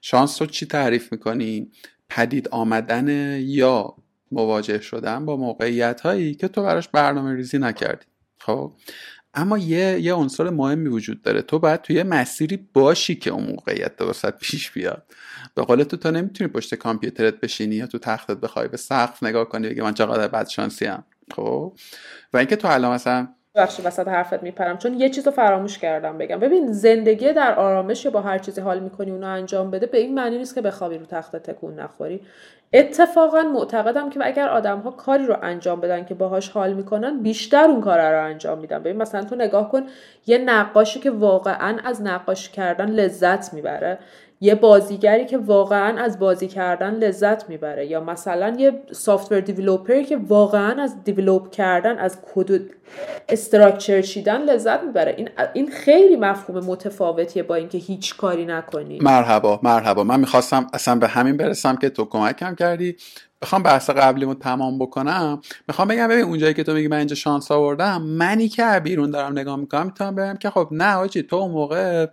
شانس 0.00 0.42
رو 0.42 0.46
چی 0.46 0.66
تعریف 0.66 1.12
می‌کنی؟ 1.12 1.70
پدید 2.08 2.48
آمدن 2.48 3.38
یا 3.40 3.94
مواجه 4.32 4.80
شدن 4.80 5.26
با 5.26 5.36
موقعیت 5.36 6.00
هایی 6.00 6.34
که 6.34 6.48
تو 6.48 6.62
براش 6.62 6.88
برنامه 6.88 7.34
ریزی 7.34 7.58
نکردی. 7.58 8.06
خب؟ 8.40 8.72
اما 9.34 9.58
یه 9.58 10.00
یه 10.00 10.14
عنصر 10.14 10.50
مهمی 10.50 10.88
وجود 10.88 11.22
داره. 11.22 11.42
تو 11.42 11.58
باید 11.58 11.82
توی 11.82 12.02
مسیری 12.02 12.68
باشی 12.72 13.14
که 13.14 13.30
اون 13.30 13.44
موقعیت 13.44 13.96
درست 13.96 14.30
پیش 14.30 14.70
بیاد. 14.70 15.06
به 15.54 15.62
قول 15.62 15.82
تو 15.82 15.96
تو 15.96 16.10
نمی‌تونی 16.10 16.50
پشت 16.50 16.74
کامپیوترت 16.74 17.40
بشینی 17.40 17.74
یا 17.74 17.86
تو 17.86 17.98
تختت 17.98 18.36
بخوای 18.36 18.68
به 18.68 18.76
سقف 18.76 19.22
نگاه 19.22 19.48
کنی 19.48 19.68
بگی 19.68 19.80
من 19.80 19.94
چقدر 19.94 20.28
بد 20.28 20.48
شانسی 20.48 20.88
خب؟ 21.36 21.76
و 22.32 22.36
اینکه 22.36 22.56
تو 22.56 22.68
الان 22.68 22.94
مثلا 22.94 23.28
بخش 23.56 23.80
وسط 23.84 24.08
حرفت 24.08 24.42
میپرم. 24.42 24.78
چون 24.78 24.94
یه 25.00 25.08
چیز 25.08 25.26
رو 25.26 25.32
فراموش 25.32 25.78
کردم 25.78 26.18
بگم. 26.18 26.40
ببین 26.40 26.72
زندگی 26.72 27.32
در 27.32 27.54
آرامش 27.54 28.04
یا 28.04 28.10
با 28.10 28.20
هر 28.20 28.38
چیزی 28.38 28.60
حال 28.60 28.80
می‌کنی 28.80 29.10
اونو 29.10 29.26
انجام 29.26 29.70
بده 29.70 29.86
به 29.86 29.98
این 29.98 30.14
معنی 30.14 30.38
نیست 30.38 30.54
که 30.54 30.60
بخوابی 30.60 30.98
رو 30.98 31.06
تخت 31.06 31.36
تکون 31.36 31.74
نخوری. 31.80 32.20
اتفاقا 32.72 33.42
معتقدم 33.42 34.10
که 34.10 34.20
اگر 34.22 34.48
آدم 34.48 34.78
ها 34.78 34.90
کاری 34.90 35.26
رو 35.26 35.36
انجام 35.42 35.80
بدن 35.80 36.04
که 36.04 36.14
باهاش 36.14 36.48
حال 36.50 36.72
می‌کنن 36.72 37.22
بیشتر 37.22 37.64
اون 37.64 37.80
کار 37.80 38.12
رو 38.12 38.24
انجام 38.24 38.58
میدن. 38.58 38.78
ببین 38.78 38.96
مثلا 38.96 39.24
تو 39.24 39.34
نگاه 39.34 39.68
کن 39.70 39.82
یه 40.26 40.38
نقاشی 40.38 41.00
که 41.00 41.10
واقعا 41.10 41.78
از 41.84 42.02
نقاشی 42.02 42.52
کردن 42.52 42.90
لذت 42.90 43.52
می‌بره. 43.54 43.98
یه 44.44 44.54
بازیگری 44.54 45.26
که 45.26 45.38
واقعا 45.38 45.98
از 45.98 46.18
بازی 46.18 46.48
کردن 46.48 46.94
لذت 46.94 47.48
می‌بره 47.48 47.86
یا 47.86 48.00
مثلا 48.00 48.56
یه 48.58 48.72
سافتور 48.92 49.40
دیولوپری 49.40 50.04
که 50.04 50.16
واقعا 50.16 50.82
از 50.82 51.04
دیولوپ 51.04 51.50
کردن 51.50 51.98
از 51.98 52.18
کد 52.34 52.60
استراکچر 53.28 54.02
چیدن 54.02 54.42
لذت 54.42 54.82
می‌بره. 54.82 55.14
این 55.16 55.28
این 55.52 55.70
خیلی 55.70 56.16
مفهوم 56.16 56.64
متفاوتیه 56.64 57.42
با 57.42 57.54
اینکه 57.54 57.78
هیچ 57.78 58.16
کاری 58.16 58.46
نکنی. 58.46 58.98
مرحبا 59.02 59.60
مرحبا. 59.62 60.04
من 60.04 60.20
می‌خواستم 60.20 60.66
اصلا 60.72 60.94
به 60.94 61.08
همین 61.08 61.36
برسم 61.36 61.76
که 61.76 61.88
تو 61.88 62.04
کمکم 62.04 62.54
کردی. 62.54 62.96
بخوام 63.42 63.62
بحث 63.62 63.90
قبلیمو 63.90 64.34
تمام 64.34 64.78
بکنم. 64.78 65.40
می‌خوام 65.68 65.88
بگم 65.88 66.08
ببین 66.08 66.24
اونجایی 66.24 66.54
که 66.54 66.62
تو 66.64 66.74
میگی 66.74 66.88
من 66.88 66.96
اینجا 66.96 67.14
شانس 67.14 67.50
آوردم 67.50 68.02
منی 68.02 68.48
که 68.48 68.80
بیرون 68.84 69.10
دارم 69.10 69.32
نگاه 69.32 69.56
می‌کنم 69.56 69.86
می‌تونم 69.86 70.14
بگم 70.14 70.36
که 70.36 70.50
خب 70.50 70.68
نه 70.70 70.94
آجی 70.94 71.22
تو 71.22 71.36
اون 71.36 71.50
موقع 71.50 72.06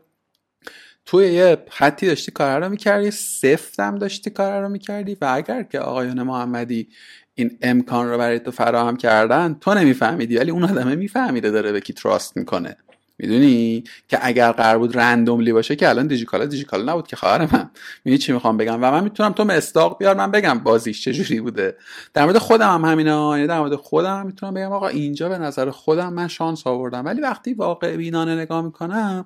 توی 1.05 1.33
یه 1.33 1.57
خطی 1.69 2.07
داشتی 2.07 2.31
کار 2.31 2.63
رو 2.63 2.69
می‌کردی 2.69 3.11
سفتم 3.11 3.97
داشتی 3.97 4.29
کار 4.29 4.61
رو 4.61 4.69
می‌کردی 4.69 5.17
و 5.21 5.25
اگر 5.35 5.63
که 5.63 5.79
آقایان 5.79 6.23
محمدی 6.23 6.89
این 7.35 7.57
امکان 7.61 8.09
رو 8.09 8.17
برای 8.17 8.39
تو 8.39 8.51
فراهم 8.51 8.97
کردن 8.97 9.53
تو 9.61 9.73
نمیفهمیدی 9.73 10.37
ولی 10.37 10.51
اون 10.51 10.63
آدمه 10.63 10.95
میفهمیده 10.95 11.51
داره 11.51 11.71
به 11.71 11.81
کی 11.81 11.93
تراست 11.93 12.37
می‌کنه. 12.37 12.77
می‌دونی؟ 13.21 13.83
که 14.07 14.19
اگر 14.21 14.51
قرار 14.51 14.77
بود 14.77 14.97
رندوملی 14.97 15.53
باشه 15.53 15.75
که 15.75 15.89
الان 15.89 16.07
دیجیکالا 16.07 16.45
دیجیکالا 16.45 16.91
نبود 16.91 17.07
که 17.07 17.15
خواهر 17.15 17.41
من 17.41 17.69
می‌دونی 18.05 18.17
چی 18.17 18.33
می‌خوام 18.33 18.57
بگم؟ 18.57 18.73
و 18.73 18.91
من 18.91 19.03
می‌تونم 19.03 19.31
تو 19.31 19.43
مستاق 19.43 19.97
بیار 19.97 20.15
من 20.15 20.31
بگم 20.31 20.59
بازیش 20.59 21.03
چجوری 21.03 21.41
بوده. 21.41 21.77
در 22.13 22.23
مورد 22.23 22.37
خودم 22.37 22.73
هم 22.73 22.85
همینه 22.85 23.11
یعنی 23.11 23.47
در 23.47 23.59
مورد 23.59 23.75
خودم 23.75 24.25
می‌تونم 24.25 24.53
بگم 24.53 24.71
آقا 24.71 24.87
اینجا 24.87 25.29
به 25.29 25.37
نظر 25.37 25.69
خودم 25.69 26.13
من 26.13 26.27
شانس 26.27 26.67
آوردم. 26.67 27.05
ولی 27.05 27.21
وقتی 27.21 27.53
واقع 27.53 27.97
بینانه 27.97 28.35
نگاه 28.35 28.61
می‌کنم 28.61 29.25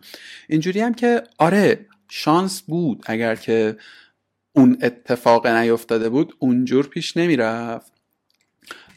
اینجوری 0.49 0.81
هم 0.81 0.93
که 0.93 1.23
آره 1.37 1.85
شانس 2.09 2.61
بود. 2.61 3.03
اگر 3.05 3.35
که 3.35 3.77
اون 4.55 4.77
اتفاق 4.81 5.47
نیفتاده 5.47 6.09
بود 6.09 6.33
اونجور 6.39 6.87
پیش 6.87 7.17
نمی‌رفت. 7.17 7.94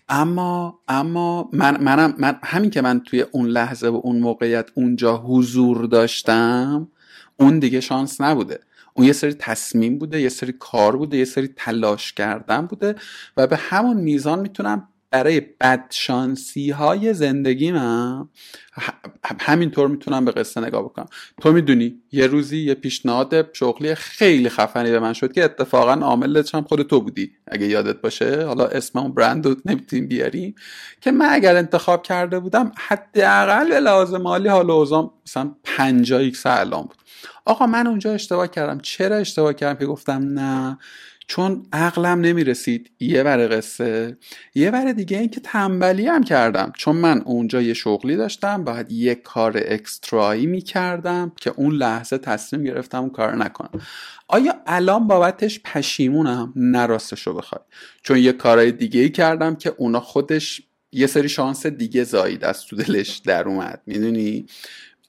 اما 0.09 0.79
اما 0.89 1.49
من 1.53 1.83
منم 1.83 2.15
من 2.19 2.39
همین 2.45 2.71
که 2.71 2.81
من 2.81 3.01
توی 3.01 3.21
اون 3.21 3.47
لحظه 3.47 3.89
و 3.89 4.01
اون 4.05 4.19
موقعیت 4.19 4.71
اونجا 4.75 5.17
حضور 5.17 5.87
داشتم 5.87 6.89
اون 7.37 7.59
دیگه 7.59 7.81
شانس 7.81 8.21
نبوده. 8.21 8.61
اون 8.95 9.07
یه 9.07 9.13
سری 9.13 9.35
تصمیم 9.35 9.99
بوده 9.99 10.21
یه 10.21 10.29
سری 10.29 10.53
کار 10.53 10.97
بوده 10.97 11.17
یه 11.17 11.25
سری 11.25 11.49
تلاش 11.57 12.13
کردن 12.13 12.67
بوده 12.67 12.95
و 13.37 13.47
به 13.47 13.57
همون 13.57 13.97
میزان 13.97 14.39
می‌تونم 14.41 14.89
برای 15.11 15.41
بدشانسی 15.41 16.71
های 16.71 17.15
زندگی 17.15 17.73
من 17.73 18.29
همینطور 19.41 19.89
می‌تونم 19.89 20.25
به 20.25 20.33
قصه 20.33 20.61
نگاه 20.61 20.83
بکنم. 20.83 21.07
تو 21.41 21.53
می‌دونی 21.53 21.95
یه 22.13 22.27
روزی 22.27 22.59
یه 22.59 22.75
پیشنهاد 22.75 23.55
شغلی 23.55 23.95
خیلی 23.95 24.49
خفنی 24.49 24.91
به 24.91 25.01
من 25.01 25.13
شد 25.13 25.33
که 25.33 25.45
اتفاقا 25.45 25.93
عاملش 25.93 26.55
هم 26.55 26.63
خود 26.63 26.83
تو 26.83 27.01
بودی 27.01 27.33
اگه 27.47 27.67
یادت 27.67 28.01
باشه. 28.01 28.45
حالا 28.45 28.67
اسم 28.67 28.99
اون 28.99 29.13
برند 29.15 29.47
رو 29.47 29.57
نمی‌تونیم 29.65 30.09
بیاریم. 30.09 30.55
که 31.01 31.11
من 31.11 31.29
اگر 31.31 31.57
انتخاب 31.57 32.03
کرده 32.03 32.39
بودم 32.39 32.73
حداقل 32.77 33.69
به 33.69 33.81
لحاظ 33.81 34.15
مالی 34.15 34.49
حالا 34.49 34.75
اوضام 34.75 35.11
مثلا 35.27 35.55
50 35.65 36.21
X 36.21 36.47
الان 36.47 36.83
بود. 36.83 36.97
آقا 37.45 37.67
من 37.67 37.87
اونجا 37.87 38.13
اشتباه 38.13 38.49
کردم. 38.49 38.81
چرا 38.81 39.17
اشتباه 39.17 39.53
کردم 39.53 39.79
که 39.79 39.87
گفتم 39.87 40.39
نه؟ 40.39 40.79
چون 41.31 41.67
عقلم 41.73 42.21
نمی‌رسید. 42.21 42.91
یه 43.01 43.23
بره 43.23 43.49
قصه. 43.49 44.17
یه 44.55 44.71
بره 44.71 44.93
دیگه 44.93 45.19
این 45.19 45.29
که 45.29 45.41
تنبلی 45.41 46.07
هم 46.07 46.25
کردم. 46.25 46.73
چون 46.77 46.97
من 46.97 47.21
اونجا 47.21 47.63
یه 47.63 47.75
شغلی 47.75 48.17
داشتم 48.17 48.65
باید 48.65 48.93
یه 48.93 49.15
کار 49.15 49.63
اکسترایی 49.67 50.47
می‌کردم 50.47 51.33
که 51.41 51.53
اون 51.57 51.75
لحظه 51.75 52.19
تصمیم 52.19 52.65
گرفتم 52.65 53.01
اون 53.01 53.11
کار 53.11 53.37
نکنم. 53.37 53.81
آیا 54.29 54.55
الان 54.67 55.07
بابتش 55.07 55.61
پشیمونم؟ 55.65 56.53
نراستشو 56.57 57.35
بخوای. 57.35 57.61
چون 58.03 58.19
یه 58.19 58.33
کارهای 58.33 58.73
دیگه 58.73 59.01
ای 59.01 59.11
کردم 59.11 59.55
که 59.55 59.75
اونا 59.77 60.01
خودش 60.01 60.63
یه 60.93 61.07
سری 61.07 61.29
شانس 61.29 61.67
دیگه 61.67 62.05
زایید 62.05 62.45
از 62.45 62.65
تو 62.65 62.77
دلش 62.77 63.17
در 63.17 63.49
اومد. 63.49 63.83
می‌دونی؟ 63.87 64.47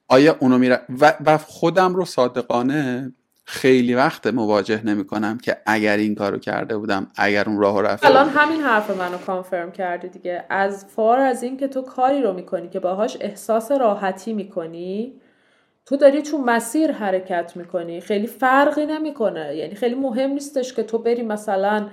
آیا 0.07 0.37
اونو 0.39 0.57
میره 0.57 0.81
و, 1.01 1.13
و 1.25 1.37
خودم 1.37 1.95
رو 1.95 2.05
صادقانه 2.05 3.13
خیلی 3.51 3.95
وقت 3.95 4.27
مواجه 4.27 4.85
نمی 4.85 5.05
کنم 5.05 5.37
که 5.37 5.57
اگر 5.65 5.97
این 5.97 6.15
کارو 6.15 6.39
کرده 6.39 6.77
بودم 6.77 7.07
اگر 7.15 7.43
اون 7.47 7.59
راه 7.59 7.81
رفته 7.81 8.07
الان 8.07 8.29
همین 8.29 8.61
حرف 8.61 8.89
منو 8.89 9.17
کانفرم 9.17 9.71
کردی 9.71 10.07
دیگه. 10.07 10.45
از 10.49 10.85
فار 10.85 11.19
از 11.19 11.43
این 11.43 11.57
که 11.57 11.67
تو 11.67 11.81
کاری 11.81 12.21
رو 12.21 12.33
می‌کنی 12.33 12.69
که 12.69 12.79
باهاش 12.79 13.17
احساس 13.21 13.71
راحتی 13.71 14.33
می‌کنی 14.33 15.13
تو 15.85 15.97
داری 15.97 16.21
تو 16.21 16.37
مسیر 16.37 16.91
حرکت 16.91 17.51
می‌کنی. 17.55 18.01
خیلی 18.01 18.27
فرقی 18.27 18.85
نمی‌کنه. 18.85 19.55
یعنی 19.55 19.75
خیلی 19.75 19.95
مهم 19.95 20.29
نیستش 20.29 20.73
که 20.73 20.83
تو 20.83 20.97
بری 20.97 21.23
مثلا 21.23 21.87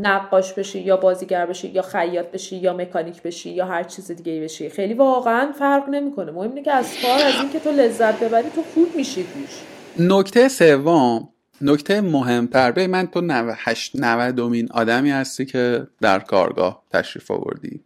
نقاش 0.00 0.52
بشی 0.52 0.80
یا 0.80 0.96
بازیگر 0.96 1.46
بشی 1.46 1.68
یا 1.68 1.82
خیاط 1.82 2.26
بشی 2.26 2.56
یا 2.56 2.72
مکانیک 2.72 3.22
بشی 3.22 3.50
یا 3.50 3.66
هر 3.66 3.82
چیز 3.82 4.10
دیگه 4.10 4.40
بشی. 4.40 4.68
خیلی 4.68 4.94
واقعا 4.94 5.52
فرق 5.52 5.88
نمی‌کنه. 5.88 6.32
مهم 6.32 6.48
اینه 6.48 6.62
که 6.62 6.72
از 6.72 6.96
فار 6.96 7.22
از 7.26 7.34
این 7.42 7.50
که 7.50 7.60
تو 7.60 7.70
لذت 7.70 8.24
ببری 8.24 8.50
تو 8.50 8.62
خوب 8.74 8.96
میشی 8.96 9.22
توش. 9.22 9.75
نکته 9.98 10.48
سوم 10.48 11.28
نکته 11.60 12.00
مهمتر 12.00 12.72
به 12.72 12.86
من 12.86 13.06
تو 13.06 13.20
98 13.20 13.96
90 13.96 14.34
دومین 14.34 14.68
آدمی 14.72 15.10
هستی 15.10 15.44
که 15.46 15.86
در 16.00 16.18
کارگاه 16.18 16.82
تشریف 16.90 17.30
آوردی. 17.30 17.84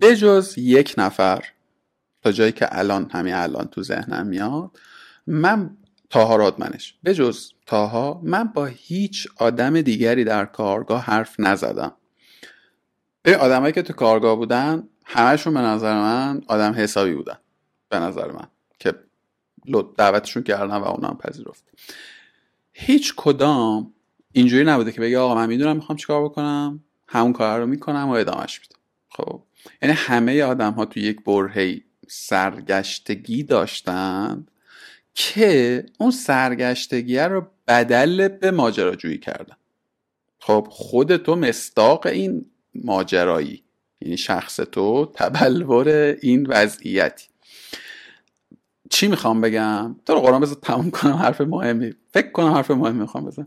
بجز 0.00 0.58
یک 0.58 0.94
نفر 0.98 1.44
تا 2.22 2.32
جایی 2.32 2.52
که 2.52 2.78
الان 2.78 3.10
همین 3.10 3.34
الان 3.34 3.64
تو 3.64 3.82
ذهنم 3.82 4.26
میاد 4.26 4.70
من 5.26 5.76
تاها 6.10 6.36
رادمنش. 6.36 6.94
بجز 7.04 7.50
تاها 7.66 8.20
من 8.24 8.44
با 8.44 8.66
هیچ 8.66 9.28
آدم 9.36 9.80
دیگری 9.80 10.24
در 10.24 10.44
کارگاه 10.44 11.04
حرف 11.04 11.40
نزدم. 11.40 11.92
به 13.22 13.36
آدمایی 13.36 13.72
که 13.72 13.82
تو 13.82 13.92
کارگاه 13.92 14.36
بودن 14.36 14.88
همشون 15.04 15.54
به 15.54 15.60
نظر 15.60 15.94
من 15.94 16.42
آدم 16.48 16.72
حسابی 16.72 17.14
بودن. 17.14 17.38
به 17.88 17.98
نظر 17.98 18.32
من. 18.32 18.48
که 18.78 18.94
دعوتشون 19.96 20.42
کردن 20.42 20.76
و 20.76 20.84
اونم 20.84 21.18
پذیرفت. 21.20 21.64
هیچ 22.72 23.14
کدام 23.16 23.92
اینجوری 24.32 24.64
نبوده 24.64 24.92
که 24.92 25.00
بگه 25.00 25.18
آقا 25.18 25.34
من 25.34 25.46
می‌دونم 25.46 25.76
می‌خوام 25.76 25.98
چیکار 25.98 26.24
بکنم 26.24 26.84
همون 27.08 27.32
کار 27.32 27.60
رو 27.60 27.66
می‌کنم 27.66 28.08
و 28.08 28.10
ادامهش 28.10 28.60
میدم. 28.60 28.80
خب. 29.08 29.42
یعنی 29.82 29.94
همه 29.94 30.42
آدم 30.42 30.72
ها 30.72 30.84
تو 30.84 31.00
یک 31.00 31.24
برهی 31.24 31.84
سرگشتگی 32.08 33.42
داشتن 33.42 34.46
که 35.14 35.86
اون 35.98 36.10
سرگشتگی 36.10 37.18
رو 37.18 37.46
بدل 37.68 38.28
به 38.28 38.50
ماجراجویی 38.50 39.18
کردن. 39.18 39.56
خب 40.38 40.66
خود 40.70 41.16
تو 41.16 41.36
مستاق 41.36 42.06
این 42.06 42.46
ماجرایی 42.74 43.62
یعنی 44.00 44.16
شخص 44.16 44.56
تو 44.56 45.12
تبلور 45.14 45.88
این 46.22 46.46
وضعیتی. 46.46 47.29
چی 48.92 49.08
می‌خوام 49.08 49.40
بگم؟ 49.40 49.96
تو 50.06 50.14
رو 50.14 50.20
قرآن 50.20 50.40
بذار 50.40 50.56
تموم 50.62 50.90
کنم 50.90 51.12
حرف 51.12 51.40
مهمی. 51.40 51.94
فکر 52.12 52.30
کنم 52.30 52.52
حرف 52.52 52.70
مهمی 52.70 53.00
می‌خوام 53.00 53.24
بزن 53.24 53.46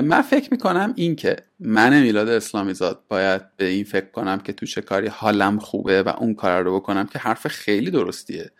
من 0.00 0.22
فکر 0.22 0.48
می‌کنم 0.50 0.92
این 0.96 1.16
که 1.16 1.36
من 1.60 2.00
میلاد 2.02 2.28
اسلامی 2.28 2.74
زاد 2.74 3.00
باید 3.08 3.42
به 3.56 3.64
این 3.64 3.84
فکر 3.84 4.10
کنم 4.10 4.38
که 4.38 4.52
تو 4.52 4.66
چه 4.66 4.80
کاری 4.80 5.06
حالم 5.06 5.58
خوبه 5.58 6.02
و 6.02 6.12
اون 6.18 6.34
کار 6.34 6.62
رو 6.62 6.76
بکنم 6.76 7.06
که 7.06 7.18
حرف 7.18 7.46
خیلی 7.48 7.90
درستیه. 7.90 8.50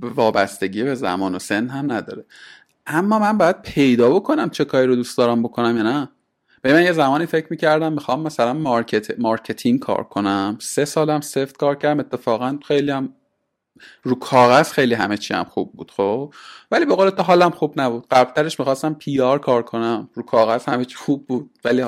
وابستگی 0.00 0.82
به 0.82 0.94
زمان 0.94 1.34
و 1.34 1.38
سن 1.38 1.68
هم 1.68 1.92
نداره. 1.92 2.24
اما 2.86 3.18
من 3.18 3.38
باید 3.38 3.62
پیدا 3.62 4.10
بکنم 4.10 4.50
چه 4.50 4.64
کاری 4.64 4.86
رو 4.86 4.96
دوست 4.96 5.18
دارم 5.18 5.42
بکنم 5.42 5.76
یا 5.76 5.82
نه. 5.82 6.08
به 6.62 6.72
من 6.72 6.82
یه 6.82 6.92
زمانی 6.92 7.26
فکر 7.26 7.46
می‌کردم 7.50 7.92
می‌خوام 7.92 8.22
مثلا 8.22 8.52
market 8.52 9.20
marketing 9.20 9.80
کار 9.80 10.04
کنم. 10.04 10.56
سه 10.60 10.84
سالم 10.84 11.20
سفت 11.20 11.56
کار 11.56 11.74
کردم. 11.74 12.00
اتفاقا 12.00 12.58
خیلی 12.66 12.90
هم 12.90 13.12
رو 14.02 14.14
کاغذ 14.14 14.72
خیلی 14.72 14.94
همه 14.94 15.16
چی 15.16 15.34
هم 15.34 15.44
خوب 15.44 15.72
بود 15.72 15.90
خب؟ 15.90 16.34
ولی 16.70 16.84
به 16.84 16.94
قول 16.94 17.10
تو 17.10 17.22
حالم 17.22 17.50
خوب 17.50 17.80
نبود. 17.80 18.06
قبلترش 18.10 18.60
می‌خواستم 18.60 18.94
PR 18.94 19.38
کار 19.38 19.62
کنم. 19.62 20.10
رو 20.14 20.22
کاغذ 20.22 20.64
همه 20.64 20.84
چی 20.84 20.94
خوب 20.94 21.26
بود. 21.26 21.50
ولی 21.64 21.84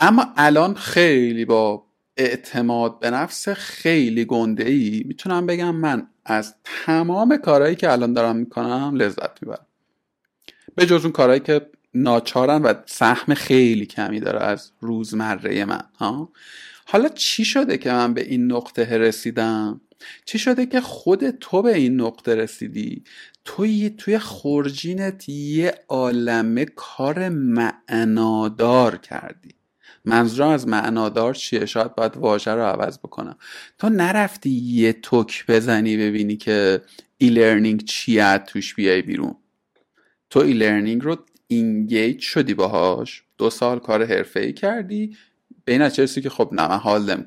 اما 0.00 0.26
الان 0.36 0.74
خیلی 0.74 1.44
با 1.44 1.86
اعتماد 2.16 3.00
به 3.00 3.10
نفس 3.10 3.48
خیلی 3.48 4.24
گنده 4.24 4.64
ای 4.64 5.02
می‌تونم 5.06 5.46
بگم 5.46 5.74
من 5.74 6.06
از 6.24 6.54
تمام 6.64 7.36
کارهایی 7.36 7.76
که 7.76 7.92
الان 7.92 8.12
دارم 8.12 8.36
می‌کنم 8.36 8.92
لذت 8.96 9.42
می‌برم. 9.42 9.66
به 10.74 10.86
جز 10.86 11.02
اون 11.02 11.12
کارهایی 11.12 11.40
که 11.40 11.70
ناچارن 11.94 12.62
و 12.62 12.74
سهم 12.86 13.34
خیلی 13.34 13.86
کمی 13.86 14.20
داره 14.20 14.40
از 14.40 14.72
روزمره 14.80 15.64
من 15.64 15.82
ها؟ 15.98 16.32
حالا 16.86 17.08
چی 17.08 17.44
شده 17.44 17.78
که 17.78 17.92
من 17.92 18.14
به 18.14 18.20
این 18.20 18.52
نقطه 18.52 18.98
رسیدم؟ 18.98 19.80
چی 20.24 20.38
شده 20.38 20.66
که 20.66 20.80
خود 20.80 21.30
تو 21.30 21.62
به 21.62 21.74
این 21.74 22.00
نقطه 22.00 22.34
رسیدی؟ 22.34 23.04
توی 23.44 23.90
توی 23.90 24.18
خورجینت 24.18 25.28
یه 25.28 25.74
عالمه 25.88 26.64
کار 26.64 27.28
معنادار 27.28 28.96
کردی. 28.96 29.54
منظورم 30.04 30.48
از 30.48 30.68
معنادار 30.68 31.34
چیه؟ 31.34 31.66
شاید 31.66 31.94
باید 31.94 32.16
واژه 32.16 32.50
رو 32.50 32.62
عوض 32.62 32.98
بکنم. 32.98 33.36
تو 33.78 33.88
نرفتی 33.88 34.50
یه 34.50 34.92
توک 34.92 35.44
بزنی 35.48 35.96
ببینی 35.96 36.36
که 36.36 36.82
e-learning 37.18 37.84
چیه 37.84 38.38
توش 38.38 38.74
بیای 38.74 39.02
بیرون. 39.02 39.36
تو 40.30 40.40
e-learning 40.40 41.02
رو 41.02 41.16
engage 41.46 42.20
شدی 42.20 42.54
باهاش. 42.54 43.22
دو 43.38 43.50
سال 43.50 43.78
کار 43.78 44.04
حرفه 44.04 44.40
ای 44.40 44.52
کردی. 44.52 45.16
به 45.64 45.72
این 45.72 45.88
که 46.06 46.30
خب 46.30 46.48
نه 46.52 46.68
من 46.68 46.76
حال 46.76 47.24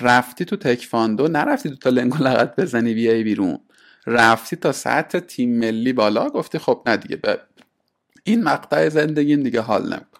رفتی 0.00 0.44
تو 0.44 0.56
تکواندو 0.56 1.28
نرفتی 1.28 1.70
تو 1.70 1.76
تا 1.76 1.90
لنگ 1.90 2.24
و 2.24 2.32
لگد 2.32 2.56
بزنی 2.60 2.94
بیای 2.94 3.22
بیرون. 3.22 3.58
رفتی 4.06 4.56
تا 4.56 4.72
سطح 4.72 5.18
تیم 5.18 5.58
ملی 5.58 5.92
بالا 5.92 6.28
گفتی 6.30 6.58
خب 6.58 6.82
نه 6.86 6.96
دیگه 6.96 7.16
به 7.16 7.40
این 8.24 8.42
مقطع 8.44 8.88
زندگی 8.88 9.36
دیگه 9.36 9.60
حال 9.60 9.82
نمی‌کنم 9.82 10.10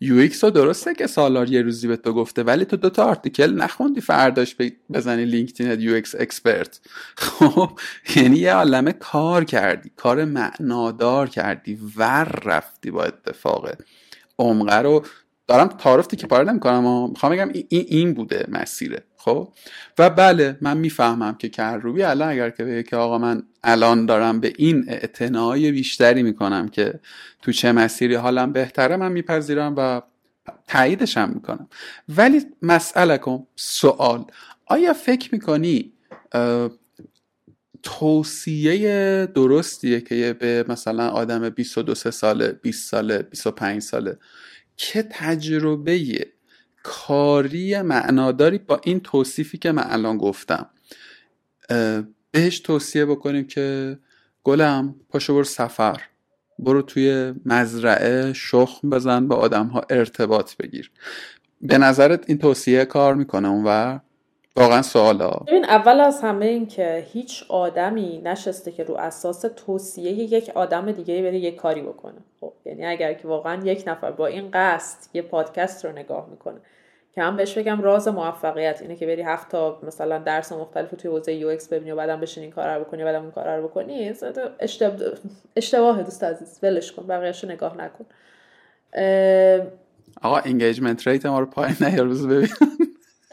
UX 0.00 0.44
رو 0.44 0.50
درسته 0.50 0.94
که 0.94 1.06
سالار 1.06 1.50
یه 1.50 1.62
روزی 1.62 1.88
به 1.88 1.96
تو 1.96 2.12
گفته 2.12 2.42
ولی 2.42 2.64
تو 2.64 2.76
دوتا 2.76 3.04
article 3.04 3.54
نخوندی 3.54 4.00
فرداش 4.00 4.56
بزنی 4.92 5.24
لینکدین 5.24 5.80
UX 5.80 6.14
expert. 6.14 6.80
خب 7.16 7.70
یعنی 8.16 8.38
یه 8.38 8.52
عالمه 8.52 8.92
کار 8.92 9.44
کردی 9.44 9.90
کار 9.96 10.24
معنادار 10.24 11.28
کردی 11.28 11.78
ور 11.96 12.40
رفتی 12.44 12.90
با 12.90 13.04
اتفاق. 13.04 13.70
عمقه 14.38 14.76
رو 14.76 15.04
دارم 15.46 15.68
تعارف 15.68 16.08
تیکه 16.08 16.26
پاره 16.26 16.50
نمی‌کنم 16.50 17.10
می‌خوام 17.10 17.32
بگم 17.32 17.48
این, 17.48 17.66
این 17.70 18.14
بوده 18.14 18.46
مسیره. 18.48 19.04
خب؟ 19.18 19.52
و 19.98 20.10
بله 20.10 20.58
من 20.60 20.76
می‌فهمم 20.76 21.34
که 21.34 21.48
کروبی 21.48 22.02
الان 22.02 22.28
اگر 22.28 22.50
که 22.50 22.64
بگه 22.64 22.82
که 22.82 22.96
آقا 22.96 23.18
من 23.18 23.42
الان 23.64 24.06
دارم 24.06 24.40
به 24.40 24.52
این 24.56 24.84
اعتنای 24.88 25.72
بیشتری 25.72 26.22
می‌کنم 26.22 26.68
که 26.68 27.00
تو 27.42 27.52
چه 27.52 27.72
مسیری 27.72 28.14
حالم 28.14 28.52
بهتره 28.52 28.96
من 28.96 29.12
میپذیرم 29.12 29.74
و 29.76 30.02
تاییدشم 30.66 31.30
می‌کنم. 31.34 31.68
ولی 32.08 32.40
مسئله 32.62 33.18
کن 33.18 33.46
سوال 33.56 34.24
آیا 34.66 34.92
فکر 34.92 35.34
می‌کنی 35.34 35.92
توصیه 37.82 39.28
درستیه 39.34 40.00
که 40.00 40.36
به 40.40 40.64
مثلا 40.68 41.08
آدم 41.08 41.48
22 41.48 41.94
ساله 41.94 42.52
20 42.52 42.90
ساله 42.90 43.22
25 43.22 43.82
ساله 43.82 44.18
که 44.76 45.02
تجربه 45.10 46.28
کاری 46.90 47.82
معناداری 47.82 48.58
با 48.58 48.80
این 48.84 49.00
توصیفی 49.00 49.58
که 49.58 49.72
من 49.72 49.82
الان 49.86 50.18
گفتم. 50.18 50.66
بهش 52.30 52.60
توصیه 52.60 53.04
بکنیم 53.04 53.46
که 53.46 53.98
گلم 54.44 54.94
پاشو 55.08 55.34
برو 55.34 55.44
سفر. 55.44 56.00
برو 56.58 56.82
توی 56.82 57.34
مزرعه 57.46 58.32
شخم 58.32 58.90
بزن 58.90 59.28
با 59.28 59.36
آدم 59.36 59.66
ها 59.66 59.82
ارتباط 59.90 60.56
بگیر. 60.56 60.90
به 61.60 61.78
نظرت 61.78 62.24
این 62.28 62.38
توصیه 62.38 62.84
کار 62.84 63.14
می‌کنه 63.14 63.48
اونور؟ 63.48 64.00
واقعا 64.56 64.82
سوالا. 64.82 65.30
ببین 65.30 65.64
اول 65.64 66.00
از 66.00 66.20
همه 66.20 66.46
این 66.46 66.66
که 66.66 67.06
هیچ 67.12 67.44
آدمی 67.48 68.20
نشسته 68.24 68.72
که 68.72 68.84
رو 68.84 68.94
اساس 68.94 69.44
توصیه 69.56 70.12
یک 70.12 70.50
آدم 70.54 70.92
دیگه 70.92 71.22
بره 71.22 71.38
یک 71.38 71.56
کاری 71.56 71.82
بکنه. 71.82 72.18
خب 72.40 72.52
یعنی 72.64 72.86
اگر 72.86 73.14
که 73.14 73.28
واقعا 73.28 73.64
یک 73.64 73.84
نفر 73.86 74.10
با 74.10 74.26
این 74.26 74.50
قصد 74.52 74.98
یه 75.14 75.22
پادکست 75.22 75.84
رو 75.84 75.92
نگاه 75.92 76.28
می‌کنه. 76.30 76.60
که 77.18 77.24
هم 77.24 77.36
بهش 77.36 77.58
بگم 77.58 77.82
راز 77.82 78.08
موفقیت. 78.08 78.82
اینه 78.82 78.96
که 78.96 79.06
بری 79.06 79.22
هفت 79.22 79.48
تا 79.48 79.78
مثلا 79.82 80.18
درس 80.18 80.52
مختلف 80.52 80.90
توی 80.90 81.10
حوزه 81.10 81.34
UX 81.34 81.68
ببینی 81.68 81.90
و 81.90 81.96
بعدم 81.96 82.20
بشین 82.20 82.42
این 82.42 82.52
کار 82.52 82.74
رو 82.74 82.84
بکنی 82.84 83.02
و 83.02 83.04
بعدم 83.04 83.22
اون 83.22 83.30
کار 83.30 83.56
رو 83.56 83.68
بکنی. 83.68 84.12
اشتباه 85.56 86.02
دوست 86.02 86.24
عزیز. 86.24 86.58
ولش 86.62 86.92
کن. 86.92 87.06
بقیه‌اشو 87.06 87.48
نگاه 87.48 87.76
نکن. 87.76 88.04
آقا 90.22 90.36
engagement 90.36 91.08
rate 91.08 91.26
ما 91.26 91.40
رو 91.40 91.46
پایین 91.46 91.76
نیار 91.80 92.08
ببین 92.08 92.48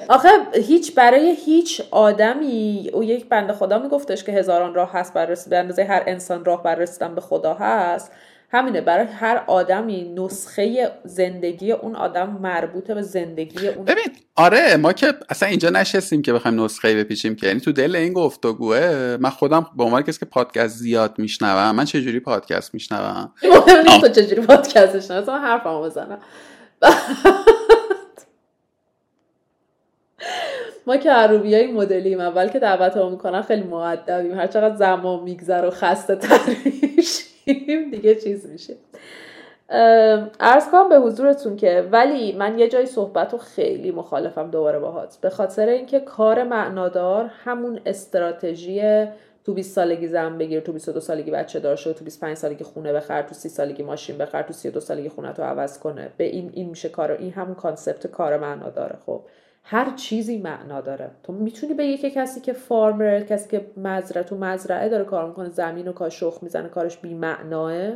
آخه 0.09 0.29
هیچ 0.53 0.95
برای 0.95 1.35
هیچ 1.45 1.81
آدمی 1.91 2.89
او 2.93 3.03
یک 3.03 3.29
بنده 3.29 3.53
خدا 3.53 3.79
میگفتش 3.79 4.23
که 4.23 4.31
هزاران 4.31 4.73
راه 4.73 4.93
هست 4.93 5.13
بر 5.13 5.35
به 5.49 5.57
اندازه 5.57 5.83
هر 5.83 6.03
انسان 6.07 6.45
راه 6.45 6.63
بر 6.63 6.75
رسیدن 6.75 7.15
به 7.15 7.21
خدا 7.21 7.53
هست. 7.53 8.11
همینه 8.55 8.81
برای 8.81 9.05
هر 9.05 9.43
آدمی 9.47 10.13
نسخه 10.15 10.91
زندگی 11.03 11.71
اون 11.71 11.95
آدم 11.95 12.37
مربوطه 12.41 12.93
به 12.93 13.01
زندگی 13.01 13.67
اون 13.67 13.85
ببین 13.85 14.05
آره 14.35 14.77
ما 14.77 14.93
که 14.93 15.13
اصلا 15.29 15.49
اینجا 15.49 15.69
نشستیم 15.69 16.21
که 16.21 16.33
بخوایم 16.33 16.63
نسخه 16.63 16.95
بپیچیم 16.95 17.35
که. 17.35 17.47
یعنی 17.47 17.59
تو 17.59 17.71
دل 17.71 17.95
این 17.95 18.13
گفتگوه 18.13 19.17
من 19.19 19.29
خودم 19.29 19.67
به 19.77 19.83
عنوان 19.83 20.01
کسی 20.01 20.19
که 20.19 20.25
پادکست 20.25 20.77
زیاد 20.77 21.19
میشنوم 21.19 21.75
من 21.75 21.85
چجوری 21.85 22.19
پادکست 22.19 22.73
میشنوم؟ 22.73 23.31
مهم 23.43 23.81
نیست 23.87 24.01
تو 24.01 24.07
چجوری 24.07 24.41
پادکست 24.41 24.95
میشنوم 24.95 25.29
حرفمو 25.29 25.81
بزنم. 25.81 26.19
ما 30.87 30.97
که 30.97 31.11
عروبی 31.11 31.55
های 31.55 31.67
مدلیم 31.67 32.19
اول 32.19 32.47
که 32.47 32.59
دعوت 32.59 32.97
ها 32.97 33.09
می‌کنن 33.09 33.41
خیلی 33.41 33.63
معدبیم 33.63 34.39
هر 34.39 34.47
چقدر 34.47 34.75
زمان 34.75 35.23
میگذر 35.23 35.65
و 35.65 35.69
خسته 35.69 36.15
ترشیم 36.15 37.91
دیگه 37.91 38.15
چیز 38.15 38.49
میشه. 38.49 38.73
ارز 40.39 40.69
کنم 40.71 40.89
به 40.89 40.99
حضورتون 40.99 41.55
که 41.55 41.87
ولی 41.91 42.31
من 42.31 42.59
یه 42.59 42.67
جای 42.67 42.85
صحبت 42.85 43.33
رو 43.33 43.39
خیلی 43.39 43.91
مخالفم 43.91 44.51
دوباره 44.51 44.79
باهات 44.79 45.17
به 45.21 45.29
خاطر 45.29 45.69
اینکه 45.69 45.99
کار 45.99 46.43
معنادار 46.43 47.31
همون 47.43 47.79
استراتژی 47.85 49.05
تو 49.45 49.53
20 49.53 49.75
سالگی 49.75 50.07
زن 50.07 50.37
بگیر 50.37 50.59
تو 50.59 50.73
22 50.73 50.99
سالگی 50.99 51.31
بچه 51.31 51.59
دار 51.59 51.75
شد 51.75 51.91
تو 51.91 52.05
25 52.05 52.37
سالگی 52.37 52.63
خونه 52.63 52.93
بخر 52.93 53.21
تو 53.21 53.33
30 53.33 53.49
سالگی 53.49 53.83
ماشین 53.83 54.17
بخر 54.17 54.43
تو 54.43 54.53
32 54.53 54.79
سالگی 54.79 55.09
خونه 55.09 55.33
تو 55.33 55.43
عوض 55.43 55.79
کنه. 55.79 56.11
به 56.17 56.23
این 56.23 56.51
این 56.53 56.69
میشه 56.69 56.89
کار 56.89 57.11
این 57.11 57.31
همون 57.31 57.55
concept 57.55 58.07
کار 58.07 58.37
معناداره 58.37 58.95
خب. 59.05 59.21
هر 59.67 59.95
چیزی 59.95 60.37
معنا 60.37 60.81
داره. 60.81 61.11
تو 61.23 61.33
می‌تونی 61.33 61.73
به 61.73 61.85
یک 61.85 62.13
کسی 62.13 62.41
که 62.41 62.53
farmer 62.53 63.19
کسی 63.19 63.49
که 63.49 63.65
مزرعه 63.77 64.23
تو 64.23 64.37
مزرعه 64.37 64.89
داره 64.89 65.03
کار 65.03 65.27
می‌کنه 65.27 65.49
زمین 65.49 65.87
رو 65.87 65.93
داره 65.93 66.11
شخم 66.11 66.39
می‌زنه 66.41 66.69
کارش 66.69 66.97
بی 66.97 67.13
معناه 67.13 67.91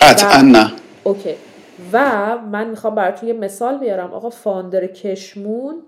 قطعا 0.00 0.42
نه. 0.42 0.72
اوکی. 1.04 1.34
و 1.92 2.38
من 2.38 2.70
می‌خوام 2.70 2.94
براتون 2.94 3.28
یه 3.28 3.34
مثال 3.34 3.78
بیارم. 3.78 4.12
آقا 4.12 4.30
founder 4.30 4.86
کشمون 4.86 5.82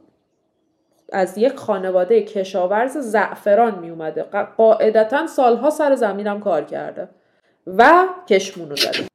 از 1.12 1.38
یک 1.38 1.56
خانواده 1.56 2.22
کشاورز 2.22 2.96
زعفران 2.96 3.78
میومده 3.78 4.22
قاعدتا 4.56 5.26
سالها 5.26 5.70
سر 5.70 5.94
زمینم 5.94 6.40
کار 6.40 6.64
کرده 6.64 7.08
و 7.66 8.08
کشمونو 8.28 8.76
زده 8.76 9.09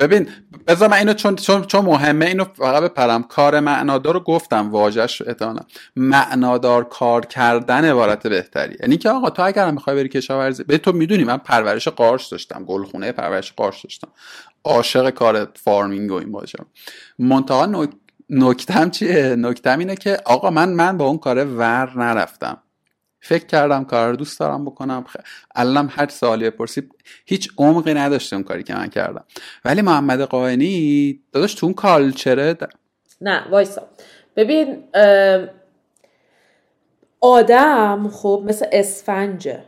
ببین 0.00 0.28
بذار 0.66 0.88
من 0.88 0.96
اینو 0.96 1.12
چون 1.12 1.36
چون, 1.36 1.64
چون 1.64 1.84
مهمه 1.84 2.26
اینو 2.26 2.44
فقط 2.44 2.82
بپرم. 2.82 3.22
کار 3.22 3.60
معنادار 3.60 4.14
رو 4.14 4.20
گفتم 4.20 4.70
واژش 4.70 5.22
احتمالا. 5.22 5.60
معنادار 5.96 6.84
کار 6.84 7.26
کردن 7.26 7.84
عبارت 7.84 8.26
بهتری. 8.26 8.76
یعنی 8.80 8.96
که 8.96 9.10
آقا 9.10 9.30
تو 9.30 9.42
اگر 9.42 9.70
می‌خوای 9.70 9.96
بری 9.96 10.08
کشاورزی 10.08 10.64
به 10.64 10.78
تو 10.78 10.92
می‌دونی 10.92 11.24
من 11.24 11.36
پرورش 11.36 11.88
قارچ 11.88 12.30
داشتم 12.30 12.64
گلخونه 12.64 13.12
پرورش 13.12 13.52
قارچ 13.52 13.84
داشتم. 13.84 14.08
عاشق 14.64 15.10
کار 15.10 15.48
فارمینگ 15.54 16.10
و 16.10 16.14
این 16.14 16.32
باشم 16.32 16.66
منتها 17.18 17.88
نکتم 18.30 18.90
چیه؟ 18.90 19.36
نکتم 19.36 19.78
اینه 19.78 19.96
که 19.96 20.18
آقا 20.24 20.50
من 20.50 20.68
من 20.68 20.98
با 20.98 21.06
اون 21.06 21.18
کار 21.18 21.44
ور 21.44 21.98
نرفتم. 21.98 22.58
فکر 23.22 23.46
کردم 23.46 23.84
کار 23.84 24.10
رو 24.10 24.16
دوست 24.16 24.40
دارم 24.40 24.64
بکنم. 24.64 25.04
الانم 25.54 25.88
هر 25.92 26.08
سوالی 26.08 26.50
پرسی 26.50 26.88
هیچ 27.26 27.48
عمقی 27.58 27.94
نداشته 27.94 28.36
اون 28.36 28.44
کاری 28.44 28.62
که 28.62 28.74
من 28.74 28.88
کردم. 28.88 29.24
ولی 29.64 29.82
محمد 29.82 30.20
قائنی 30.20 31.20
داداش 31.32 31.54
تو 31.54 31.66
اون 31.66 31.74
کالچره 31.74 32.56
نه 33.20 33.48
وایسا. 33.50 33.82
ببین 34.36 34.84
آدم 37.20 38.08
خب 38.08 38.42
مثل 38.46 38.66
اسفنجه 38.72 39.64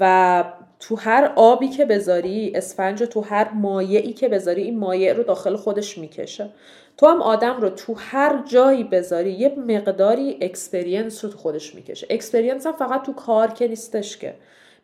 و 0.00 0.44
تو 0.80 0.96
هر 0.96 1.32
آبی 1.36 1.68
که 1.68 1.84
بذاری 1.84 2.52
اسفنج 2.54 3.02
تو 3.02 3.20
هر 3.20 3.52
مایعی 3.52 4.12
که 4.12 4.28
بذاری 4.28 4.62
این 4.62 4.78
مایع 4.78 5.12
رو 5.12 5.22
داخل 5.22 5.56
خودش 5.56 5.98
می‌کشه. 5.98 6.50
تو 6.96 7.06
هم 7.06 7.22
آدم 7.22 7.60
رو 7.60 7.70
تو 7.70 7.94
هر 7.94 8.42
جایی 8.46 8.84
بذاری 8.84 9.32
یه 9.32 9.54
مقداری 9.56 10.38
experience 10.40 11.24
رو 11.24 11.30
تو 11.30 11.38
خودش 11.38 11.74
می‌کشه. 11.74 12.06
experience 12.10 12.66
هم 12.66 12.72
فقط 12.72 13.02
تو 13.02 13.12
کار 13.12 13.48
که 13.48 13.68
نیستش 13.68 14.16
که. 14.16 14.34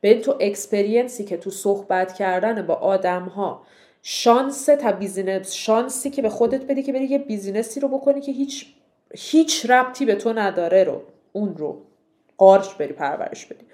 به 0.01 0.21
تو 0.21 0.37
experience 0.41 1.17
ی 1.17 1.25
که 1.25 1.37
تو 1.37 1.51
صحبت 1.51 2.13
کردن 2.15 2.67
با 2.67 2.75
آدم 2.75 3.23
ها 3.23 3.63
شانس 4.03 4.65
تا 4.65 4.93
business 4.93 5.53
شانسی 5.53 6.11
که 6.11 6.23
به 6.23 6.29
خودت 6.29 6.65
بدی 6.65 6.83
که 6.83 6.93
بری 6.93 7.05
یه 7.05 7.19
business 7.19 7.74
ی 7.74 7.81
رو 7.81 7.89
بکنی 7.89 8.21
که 8.21 8.33
هیچ 8.33 8.67
هیچ 9.15 9.71
ربطی 9.71 10.05
به 10.05 10.15
تو 10.15 10.33
نداره 10.33 10.85
رو 10.85 11.03
اون 11.33 11.57
رو. 11.57 11.83
قارش 12.37 12.75
بری 12.75 12.93
پرورش 12.93 13.47
بدی. 13.47 13.65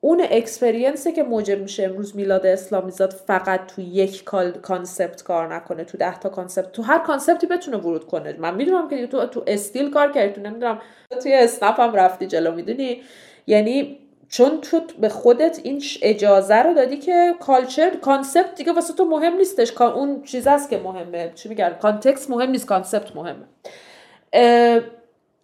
اون 0.00 0.22
experience 0.30 1.05
ی 1.05 1.12
که 1.12 1.22
موجب 1.22 1.60
میشه 1.60 1.82
امروز 1.82 2.16
میلاد 2.16 2.46
اسلامی 2.46 2.90
زاد 2.90 3.12
فقط 3.12 3.66
تو 3.66 3.80
یک 3.80 4.24
concept 4.62 5.22
کار 5.22 5.54
نکنه 5.54 5.84
تو 5.84 5.98
ده 5.98 6.18
تا 6.18 6.28
concept 6.28 6.72
تو 6.72 6.82
هر 6.82 6.98
concept 6.98 7.40
ی 7.40 7.46
بتونه 7.46 7.76
ورود 7.76 8.06
کنه. 8.06 8.36
من 8.38 8.54
می‌دونم 8.54 8.88
که 8.88 9.06
تو 9.06 9.26
تو 9.26 9.44
استیل 9.46 9.90
کار 9.90 10.12
کردی 10.12 10.32
تو 10.32 10.40
نمی‌دونم 10.40 10.80
توی 11.22 11.34
اسنپ 11.34 11.80
هم 11.80 11.94
رفتی 11.94 12.26
جلو 12.26 12.52
می‌دونی؟ 12.52 13.02
یعنی 13.46 13.98
چون 14.28 14.60
تو 14.60 14.80
به 15.00 15.08
خودت 15.08 15.60
این 15.62 15.82
اجازه 16.02 16.54
رو 16.54 16.74
دادی 16.74 16.96
که 16.96 17.34
culture 17.40 17.90
concept 17.90 18.54
دیگه 18.54 18.72
واسه 18.72 18.94
تو 18.94 19.04
مهم 19.04 19.36
نیستش. 19.36 19.80
اون 19.80 20.22
چیز 20.22 20.46
است 20.46 20.70
که 20.70 20.78
مهمه. 20.78 21.32
چی 21.34 21.48
میگن؟ 21.48 21.76
context 21.82 22.30
مهم 22.30 22.50
نیست 22.50 22.66
concept 22.66 23.16
مهمه. 23.16 23.44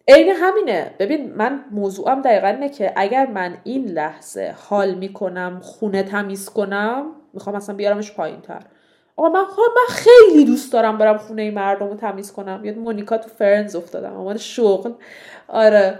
عین 0.07 0.29
همینه. 0.29 0.91
ببین 0.99 1.33
من 1.33 1.65
موضوعم 1.71 2.21
دقیقا 2.21 2.47
اینه 2.47 2.69
که 2.69 2.93
اگر 2.95 3.25
من 3.25 3.57
این 3.63 3.85
لحظه 3.85 4.55
حال 4.69 4.93
می‌کنم 4.93 5.59
خونه 5.63 6.03
تمیز 6.03 6.49
کنم 6.49 7.05
می‌خوام 7.33 7.55
اصلا 7.55 7.75
بیارمش 7.75 8.13
پایین 8.13 8.41
تر 8.41 8.61
آقا 9.15 9.29
من 9.29 9.41
من 9.41 9.95
خیلی 9.95 10.45
دوست 10.45 10.73
دارم 10.73 10.97
برم 10.97 11.17
خونه 11.17 11.51
مردم 11.51 11.87
رو 11.87 11.95
تمیز 11.95 12.31
کنم. 12.31 12.65
یاد 12.65 12.77
مونیکا 12.77 13.17
تو 13.17 13.29
فرنز 13.29 13.75
افتادم. 13.75 14.13
اما 14.13 14.37
شغل. 14.37 14.91
آره. 15.47 15.99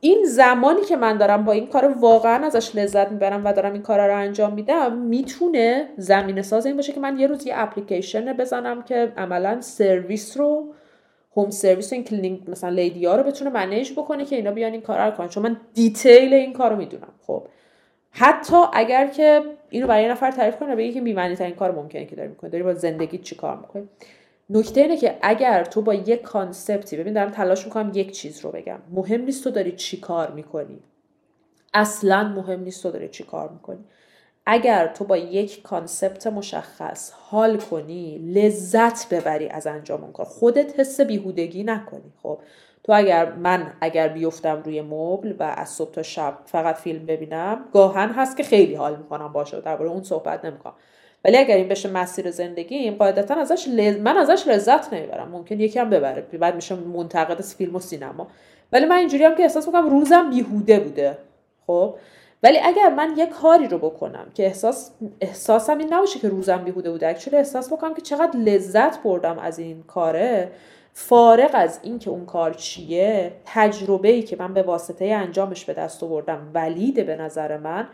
این 0.00 0.24
زمانی 0.24 0.80
که 0.80 0.96
من 0.96 1.16
دارم 1.16 1.44
با 1.44 1.52
این 1.52 1.66
کار 1.66 1.94
واقعا 2.00 2.46
ازش 2.46 2.76
لذت 2.76 3.10
می‌برم 3.10 3.44
و 3.44 3.52
دارم 3.52 3.72
این 3.72 3.82
کار 3.82 4.06
رو 4.06 4.16
انجام 4.16 4.52
میدم 4.52 4.92
می‌تونه 4.92 5.88
زمینه 5.96 6.42
ساز 6.42 6.66
این 6.66 6.76
باشه 6.76 6.92
که 6.92 7.00
من 7.00 7.18
یه 7.18 7.26
روز 7.26 7.46
یه 7.46 7.52
اپلیکیشن 7.56 8.32
بزنم 8.32 8.82
که 8.82 9.12
عملا 9.16 9.60
سرویس 9.60 10.36
رو 10.36 10.74
home 11.36 11.50
service 11.50 11.92
این 11.92 12.04
cleaning 12.04 12.48
مثلا 12.48 12.70
lady 12.70 13.06
رو 13.06 13.22
بتونه 13.22 13.50
manage 13.50 13.92
بکنه 13.92 14.24
که 14.24 14.36
اینا 14.36 14.50
بیان 14.50 14.72
این 14.72 14.80
کار 14.80 14.98
رو 14.98 15.10
کنن. 15.10 15.28
چون 15.28 15.42
من 15.42 15.60
detail 15.74 16.34
این 16.34 16.52
کار 16.52 16.70
رو 16.70 16.76
می‌دونم. 16.76 17.12
خب. 17.26 17.46
حتی 18.10 18.56
اگر 18.72 19.06
که 19.06 19.42
اینو 19.70 19.86
برای 19.86 20.02
یه 20.02 20.10
نفر 20.10 20.30
تعریف 20.30 20.56
کنه 20.56 20.76
بگی 20.76 20.92
که 20.92 21.00
بی‌معنی 21.00 21.36
ترین 21.36 21.54
کار 21.54 21.72
ممکنه 21.72 22.04
که 22.04 22.16
داری 22.16 22.28
می‌کنی. 22.28 22.50
داری 22.50 22.64
با 22.64 22.74
زندگی 22.74 23.18
چی 23.18 23.34
کار 23.34 23.56
می‌کنی؟ 23.56 23.88
نکته 24.50 24.80
اینه 24.80 24.96
که 24.96 25.18
اگر 25.22 25.64
تو 25.64 25.82
با 25.82 25.94
یک 25.94 26.22
concept 26.22 26.87
ی 26.87 26.96
ببین 26.96 27.12
دارم 27.14 27.30
تلاش 27.30 27.64
می‌کنم 27.64 27.90
یک 27.94 28.12
چیز 28.12 28.40
رو 28.40 28.50
بگم. 28.50 28.78
مهم 28.92 29.20
نیست 29.20 29.44
تو 29.44 29.50
داری 29.50 29.72
چی 29.72 29.96
کار 29.96 30.30
می‌کنی. 30.30 30.78
اصلا 31.74 32.28
مهم 32.28 32.60
نیست 32.60 32.82
تو 32.82 32.90
داری 32.90 33.08
چی 33.08 33.24
کار 33.24 33.48
می‌کنی. 33.48 33.84
اگر 34.46 34.86
تو 34.86 35.04
با 35.04 35.16
یک 35.16 35.62
concept 35.62 36.26
مشخص 36.26 37.12
حال 37.12 37.56
کنی 37.56 38.18
لذت 38.18 39.08
ببری 39.08 39.48
از 39.48 39.66
انجام 39.66 40.02
اون 40.02 40.12
کار. 40.12 40.26
خودت 40.26 40.80
حس 40.80 41.00
بیهودگی 41.00 41.64
نکنی 41.64 42.12
خب؟ 42.22 42.38
تو 42.84 42.92
اگر 42.92 43.32
من 43.32 43.72
اگر 43.80 44.08
بیفتم 44.08 44.62
روی 44.64 44.82
مبل 44.82 45.34
و 45.38 45.42
از 45.42 45.68
صبح 45.68 45.90
تا 45.90 46.02
شب 46.02 46.38
فقط 46.46 46.76
فیلم 46.76 47.06
ببینم 47.06 47.64
گاهن 47.72 48.08
هست 48.08 48.36
که 48.36 48.42
خیلی 48.42 48.74
حال 48.74 48.96
می‌کنم 48.96 49.32
باشه 49.32 49.60
درباره 49.60 49.90
اون 49.90 50.02
صحبت 50.02 50.44
نمی‌کنم. 50.44 50.74
ولی 51.24 51.36
اگر 51.36 51.56
این 51.56 51.68
بشه 51.68 51.88
مسیر 51.88 52.30
زندگیم 52.30 52.94
قاعدتا 52.94 53.34
ازش 53.34 53.68
من 54.00 54.16
ازش 54.16 54.48
لذت 54.48 54.92
نمی‌برم. 54.92 55.28
ممکن 55.28 55.60
یکم 55.60 55.90
ببره. 55.90 56.22
بعد 56.22 56.54
میشه 56.54 56.74
منتقد 56.74 57.42
فیلم 57.42 57.76
و 57.76 57.80
سینما. 57.80 58.26
ولی 58.72 58.86
من 58.86 58.96
اینجوری 58.96 59.24
هم 59.24 59.34
که 59.34 59.42
احساس 59.42 59.66
می‌کنم 59.66 59.90
روزم 59.90 60.30
بیهوده 60.30 60.80
بوده. 60.80 61.18
خب؟ 61.66 61.94
ولی 62.42 62.58
اگر 62.58 62.88
من 62.88 63.14
یک 63.16 63.28
کاری 63.28 63.68
رو 63.68 63.78
بکنم 63.78 64.26
که 64.34 64.46
احساس 64.46 64.90
احساسم 65.20 65.78
این 65.78 65.94
نباشه 65.94 66.18
که 66.18 66.28
روزم 66.28 66.64
بیهوده 66.64 66.90
بوده 66.90 67.08
اکچولی 67.08 67.36
احساس 67.36 67.72
بکنم 67.72 67.94
که 67.94 68.02
چقدر 68.02 68.38
لذت 68.38 69.02
بردم 69.02 69.38
از 69.38 69.58
این 69.58 69.82
کاره 69.82 70.52
فارغ 70.92 71.50
از 71.54 71.80
اینکه 71.82 72.10
اون 72.10 72.26
کار 72.26 72.54
چیه 72.54 73.32
تجربه 73.44 74.08
ای 74.08 74.22
که 74.22 74.36
من 74.38 74.54
به 74.54 74.62
واسطه 74.62 75.04
انجامش 75.04 75.64
به 75.64 75.72
دست 75.72 76.02
آوردم 76.02 76.50
ولیده 76.54 77.04
به 77.04 77.16
نظر 77.16 77.56
من 77.56 77.88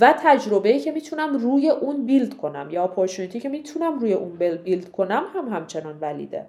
و 0.00 0.14
تجربه 0.22 0.68
ای 0.68 0.80
که 0.80 0.92
می‌تونم 0.92 1.36
روی 1.36 1.70
اون 1.70 2.06
بیلد 2.06 2.36
کنم 2.36 2.68
یا 2.70 2.84
اپورتونتی 2.84 3.40
که 3.40 3.48
می‌تونم 3.48 3.98
روی 3.98 4.12
اون 4.12 4.36
بیلد 4.36 4.90
کنم 4.90 5.24
هم 5.34 5.48
همچنان 5.48 5.98
ولیده. 6.00 6.46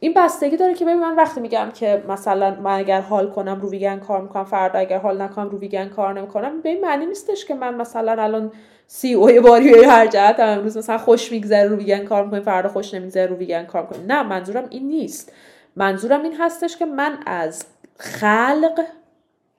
این 0.00 0.14
بستگی 0.14 0.56
داره 0.56 0.74
که 0.74 0.84
ببین 0.84 1.00
من 1.00 1.16
وقتی 1.16 1.40
میگم 1.40 1.70
که 1.74 2.04
مثلا 2.08 2.60
من 2.60 2.78
اگر 2.78 3.00
حال 3.00 3.30
کنم 3.30 3.60
رو 3.60 3.70
ویگن 3.70 3.98
کار 3.98 4.22
می‌کنم 4.22 4.44
فردا 4.44 4.78
اگر 4.78 4.98
حال 4.98 5.22
نکنم 5.22 5.48
رو 5.48 5.58
ویگن 5.58 5.88
کار 5.88 6.18
نمی‌کنم 6.18 6.60
به 6.60 6.68
این 6.68 6.80
معنی 6.80 7.06
نیستش 7.06 7.44
که 7.44 7.54
من 7.54 7.74
مثلا 7.74 8.22
الان 8.22 8.52
سی 8.86 9.14
او 9.14 9.40
باری 9.42 9.84
هر 9.84 10.06
جهت 10.06 10.40
هم 10.40 10.58
امروز 10.58 10.76
مثلا 10.76 10.98
خوش 10.98 11.32
میگذره 11.32 11.68
رو 11.68 11.76
ویگن 11.76 12.04
کار 12.04 12.24
می‌کنم 12.24 12.40
فردا 12.40 12.68
خوش 12.68 12.94
نمیگذره 12.94 13.26
رو 13.26 13.36
ویگن 13.36 13.64
کار 13.64 13.82
می‌کنم 13.82 14.12
نه 14.12 14.22
منظورم 14.22 14.66
این 14.70 14.88
نیست. 14.88 15.32
منظورم 15.76 16.22
این 16.22 16.36
هستش 16.38 16.76
که 16.76 16.86
من 16.86 17.18
از 17.26 17.64
خلق 17.98 18.84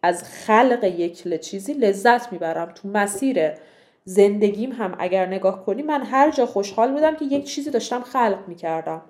از 0.03 0.23
خلق 0.23 0.83
یک 0.83 1.41
چیزی 1.41 1.73
لذت 1.73 2.31
می‌برم. 2.31 2.71
تو 2.75 2.87
مسیر 2.87 3.51
زندگیم 4.03 4.71
هم 4.71 4.95
اگر 4.99 5.25
نگاه 5.25 5.65
کنی 5.65 5.81
من 5.81 6.03
هر 6.03 6.31
جا 6.31 6.45
خوشحال 6.45 6.91
بودم 6.91 7.15
که 7.15 7.25
یک 7.25 7.45
چیزی 7.45 7.71
داشتم 7.71 8.01
خلق 8.01 8.39
می‌کردم. 8.47 9.01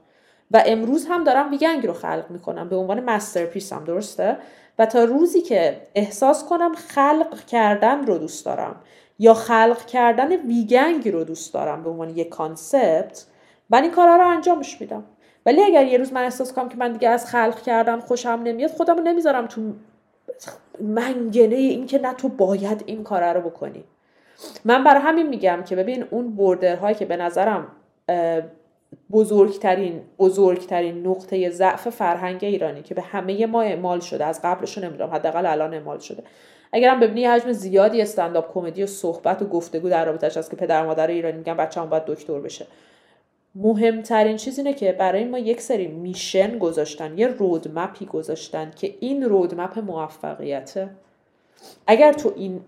و 0.52 0.64
امروز 0.66 1.08
هم 1.10 1.24
دارم 1.24 1.52
وی‌گنگ 1.52 1.88
رو 1.88 1.94
خلق 1.94 2.26
می‌کنم 2.30 2.70
به 2.70 2.76
عنوان 2.76 3.00
masterpiece 2.99 3.74
هم 3.74 3.84
درسته؟ 3.84 4.38
و 4.80 4.86
تا 4.86 5.04
روزی 5.04 5.42
که 5.42 5.82
احساس 5.96 6.46
کنم 6.46 6.76
خلق 6.76 7.46
کردن 7.46 8.06
رو 8.06 8.18
دوست 8.18 8.46
دارم 8.46 8.76
یا 9.20 9.34
خلق 9.34 9.86
کردن 9.86 10.36
وی‌گنگ 10.36 11.10
رو 11.10 11.24
دوست 11.24 11.54
دارم 11.54 11.84
به 11.84 11.90
عنوان 11.90 12.10
یک 12.10 12.30
concept 12.30 13.26
من 13.70 13.84
این 13.84 13.92
کارها 13.92 14.16
رو 14.16 14.28
انجامش 14.28 14.82
میدم. 14.82 15.04
ولی 15.46 15.64
اگر 15.64 15.86
یه 15.86 15.98
روز 15.98 16.14
من 16.14 16.24
احساس 16.24 16.54
کنم 16.54 16.70
که 16.70 16.78
من 16.78 16.94
دیگه 16.94 17.10
از 17.10 17.26
خلق 17.26 17.62
کردن 17.62 18.00
خوشم 18.00 18.42
نمیاد 18.44 18.72
خودم 18.72 18.98
رو 18.98 19.04
نمی‌ذارم 19.04 19.48
تو 19.48 19.62
منگنه 20.82 21.56
این 21.56 21.86
که 21.86 22.00
نه 22.00 22.14
تو 22.14 22.30
باید 22.30 22.84
این 22.86 23.04
کار 23.04 23.34
رو 23.34 23.42
بکنی. 23.42 23.84
من 24.66 24.84
برای 24.84 25.02
همین 25.02 25.28
میگم 25.28 25.64
که 25.66 25.76
ببین 25.76 26.06
اون 26.10 26.36
بوردرهایی 26.36 26.96
که 26.96 27.06
به 27.06 27.18
نظرم 27.18 27.68
بزرگترین 29.11 30.02
بزرگترین 30.20 31.07
نقطه 31.07 31.49
ضعف 31.49 31.90
فرهنگ 31.90 32.44
ایرانی 32.44 32.82
که 32.82 32.95
به 32.95 33.02
همه 33.02 33.45
ما 33.45 33.61
اعمال 33.61 33.99
شده 33.99 34.26
از 34.26 34.40
قبلش 34.44 34.78
نمی‌دونم 34.78 35.10
حداقل 35.10 35.45
الان 35.45 35.74
اعمال 35.74 35.99
شده. 35.99 36.24
اگرم 36.74 36.99
ببینی 36.99 37.26
حجم 37.26 37.52
زیادی 37.52 38.02
استنداپ 38.02 38.53
کمدی 38.53 38.84
و 38.84 38.88
صحبت 38.88 39.41
و 39.41 39.45
گفتگو 39.45 39.90
در 39.90 40.06
رابطش 40.06 40.38
هست 40.38 40.49
که 40.49 40.56
پدر 40.56 40.86
مادر 40.86 41.07
ایرانی 41.07 41.38
میگن 41.38 41.57
بچه‌ام 41.57 41.90
باید 41.90 42.06
دکتر 42.06 42.40
بشه. 42.40 42.68
مهمترین 43.56 44.38
چیز 44.38 44.57
اینه 44.57 44.74
که 44.74 44.91
برای 44.91 45.24
ما 45.24 45.40
یک 45.40 45.61
سری 45.61 45.88
میشن 45.88 46.57
گذاشتن 46.57 47.18
یه 47.18 47.28
رودمپی 47.28 48.06
گذاشتن 48.06 48.72
که 48.76 48.95
این 48.99 49.24
رودمپ 49.24 49.80
موفقیته 49.80 50.90
اگر 51.88 52.14
تو 52.14 52.34
این 52.36 52.61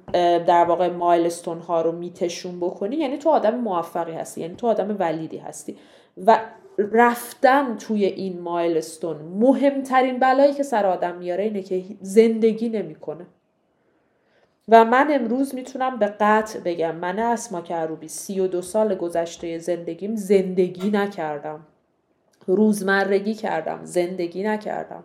در 0.46 0.66
واقع 0.66 0.90
مایلستون 0.90 1.60
ها 1.60 1.82
رو 1.82 1.92
میتشون 1.92 2.60
بکنی 2.60 2.96
یعنی 2.96 3.18
تو 3.18 3.30
آدم 3.30 3.56
موفقی 3.56 4.12
هستی 4.12 4.42
یعنی 4.42 4.56
تو 4.56 4.68
آدم 4.68 4.96
ولیدی 5.00 5.38
هستی. 5.38 5.78
و 6.18 6.40
رفتن 6.78 7.78
توی 7.78 8.06
این 8.06 8.40
مایلستون 8.40 9.18
مهمترین 9.18 10.20
بلایی 10.20 10.54
که 10.54 10.64
سر 10.64 10.86
آدم 10.86 11.18
میاره 11.18 11.44
اینه 11.44 11.62
که 11.62 11.84
زندگی 12.02 12.70
نمی‌کنه. 12.70 13.26
و 14.68 14.86
من 14.86 15.08
امروز 15.12 15.56
می‌تونم 15.56 16.00
به 16.00 16.06
قطع 16.06 16.60
بگم 16.60 16.96
من 16.96 17.20
اسما 17.20 17.62
کروبی 17.62 18.08
سی 18.08 18.40
و 18.40 18.48
دو 18.48 18.62
سال 18.62 18.96
گذشته 18.96 19.58
زندگیم 19.58 20.16
زندگی 20.16 20.90
نکردم. 20.90 21.60
روزمرگی 22.48 23.34
کردم 23.34 23.80
زندگی 23.84 24.44
نکردم. 24.44 25.04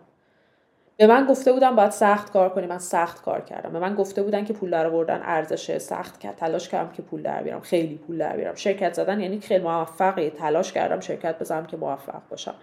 به 0.97 1.07
من 1.07 1.25
گفته 1.25 1.53
بودن 1.53 1.75
باید 1.75 1.91
سخت 1.91 2.31
کار 2.33 2.49
کنی. 2.49 2.67
من 2.67 2.77
سخت 2.77 3.23
کار 3.23 3.41
کردم. 3.41 3.73
به 3.73 3.79
من 3.79 3.95
گفته 3.95 4.23
بودن 4.23 4.45
که 4.45 4.53
پول 4.53 4.69
در 4.69 4.87
آوردن 4.87 5.21
ارزشه 5.23 5.79
سخت 5.79 6.19
کرد 6.19 6.35
تلاش 6.35 6.69
کردم 6.69 6.91
که 6.91 7.01
پول 7.01 7.21
در 7.21 7.43
بیارم. 7.43 7.61
خیلی 7.61 7.95
پول 7.95 8.17
در 8.17 8.35
بیارم. 8.35 8.55
شرکت 8.55 8.93
زدن 8.93 9.19
یعنی 9.19 9.39
خیلی 9.39 9.63
موفقی 9.63 10.29
تلاش 10.29 10.73
کردم 10.73 10.99
شرکت 10.99 11.39
بزنم 11.39 11.65
که 11.65 11.77
موفق 11.77 12.21
باشم. 12.29 12.55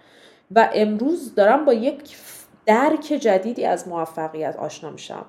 و 0.51 0.69
امروز 0.73 1.35
دارم 1.35 1.65
با 1.65 1.73
یک 1.73 2.17
درک 2.65 2.99
جدیدی 2.99 3.65
از 3.65 3.87
موفقیت 3.87 4.55
آشنا 4.55 4.89
میشم. 4.89 5.25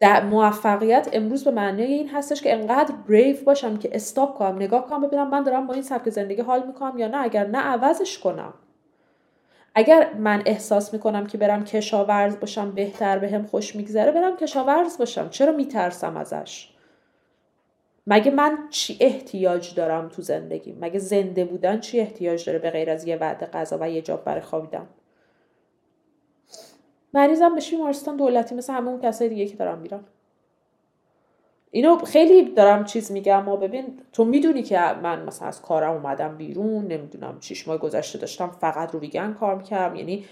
در 0.00 0.24
موفقیت 0.24 1.08
امروز 1.12 1.44
به 1.44 1.50
معنی 1.50 1.82
این 1.82 2.08
هستش 2.08 2.42
که 2.42 2.52
انقدر 2.54 2.94
بریو 3.08 3.36
باشم 3.44 3.76
که 3.76 3.90
استاپ 3.92 4.38
کنم 4.38 4.56
نگاه 4.56 4.86
کنم 4.86 5.00
ببینم 5.06 5.30
من 5.30 5.42
دارم 5.42 5.66
با 5.66 5.74
این 5.74 5.82
سبک 5.82 6.10
زندگی 6.10 6.42
حال 6.42 6.66
می‌کنم 6.66 6.98
یا 6.98 7.08
نه. 7.08 7.16
اگر 7.16 7.46
نه 7.46 7.58
عوضش 7.58 8.18
کنم. 8.18 8.54
اگر 9.74 10.14
من 10.14 10.42
احساس 10.46 10.92
می‌کنم 10.92 11.26
که 11.26 11.38
برم 11.38 11.64
کشاورز 11.64 12.40
باشم 12.40 12.70
بهتر 12.70 13.18
بهم 13.18 13.42
به 13.42 13.48
خوش 13.48 13.76
میگذره 13.76 14.12
برم 14.12 14.36
کشاورز 14.36 14.98
باشم. 14.98 15.28
چرا 15.28 15.52
میترسم 15.52 16.16
ازش؟ 16.16 16.70
مگه 18.06 18.30
من 18.30 18.58
چی 18.70 18.96
احتیاج 19.00 19.74
دارم 19.74 20.08
تو 20.08 20.22
زندگی؟ 20.22 20.76
مگه 20.80 20.98
زنده 20.98 21.44
بودن 21.44 21.80
چی 21.80 22.00
احتیاج 22.00 22.46
داره 22.46 22.58
به 22.58 22.70
غیر 22.70 22.90
از 22.90 23.04
یه 23.04 23.16
وعده 23.16 23.46
غذا 23.46 23.78
و 23.80 23.90
یه 23.90 24.02
جاب 24.02 24.24
برای 24.24 24.40
خوابیدن؟ 24.40 24.86
مریضم 27.14 27.54
بشی 27.54 27.76
بیمارستان 27.76 28.16
دولتی 28.16 28.54
مثل 28.54 28.72
همه 28.72 28.88
اون 28.88 29.00
کسای 29.00 29.28
دیگه 29.28 29.46
که 29.46 29.56
دارم 29.56 29.78
میرم 29.78 30.04
اینو 31.74 31.98
خیلی 31.98 32.54
دارم 32.54 32.84
چیز 32.84 33.12
میگم 33.12 33.42
ما 33.42 33.56
ببین 33.56 33.98
تو 34.12 34.24
می‌دونی 34.24 34.62
که 34.62 34.80
من 35.02 35.22
مثلا 35.22 35.48
از 35.48 35.62
کارم 35.62 35.92
اومدم 35.92 36.36
بیرون 36.36 36.86
نمی‌دونم 36.86 37.36
چیش 37.40 37.68
ماه 37.68 37.78
گذشته 37.78 38.18
داشتم 38.18 38.50
فقط 38.60 38.94
رو 38.94 39.00
ویگن 39.00 39.32
کار 39.40 39.54
می‌کردم 39.54 39.96
یعنی 39.96 40.24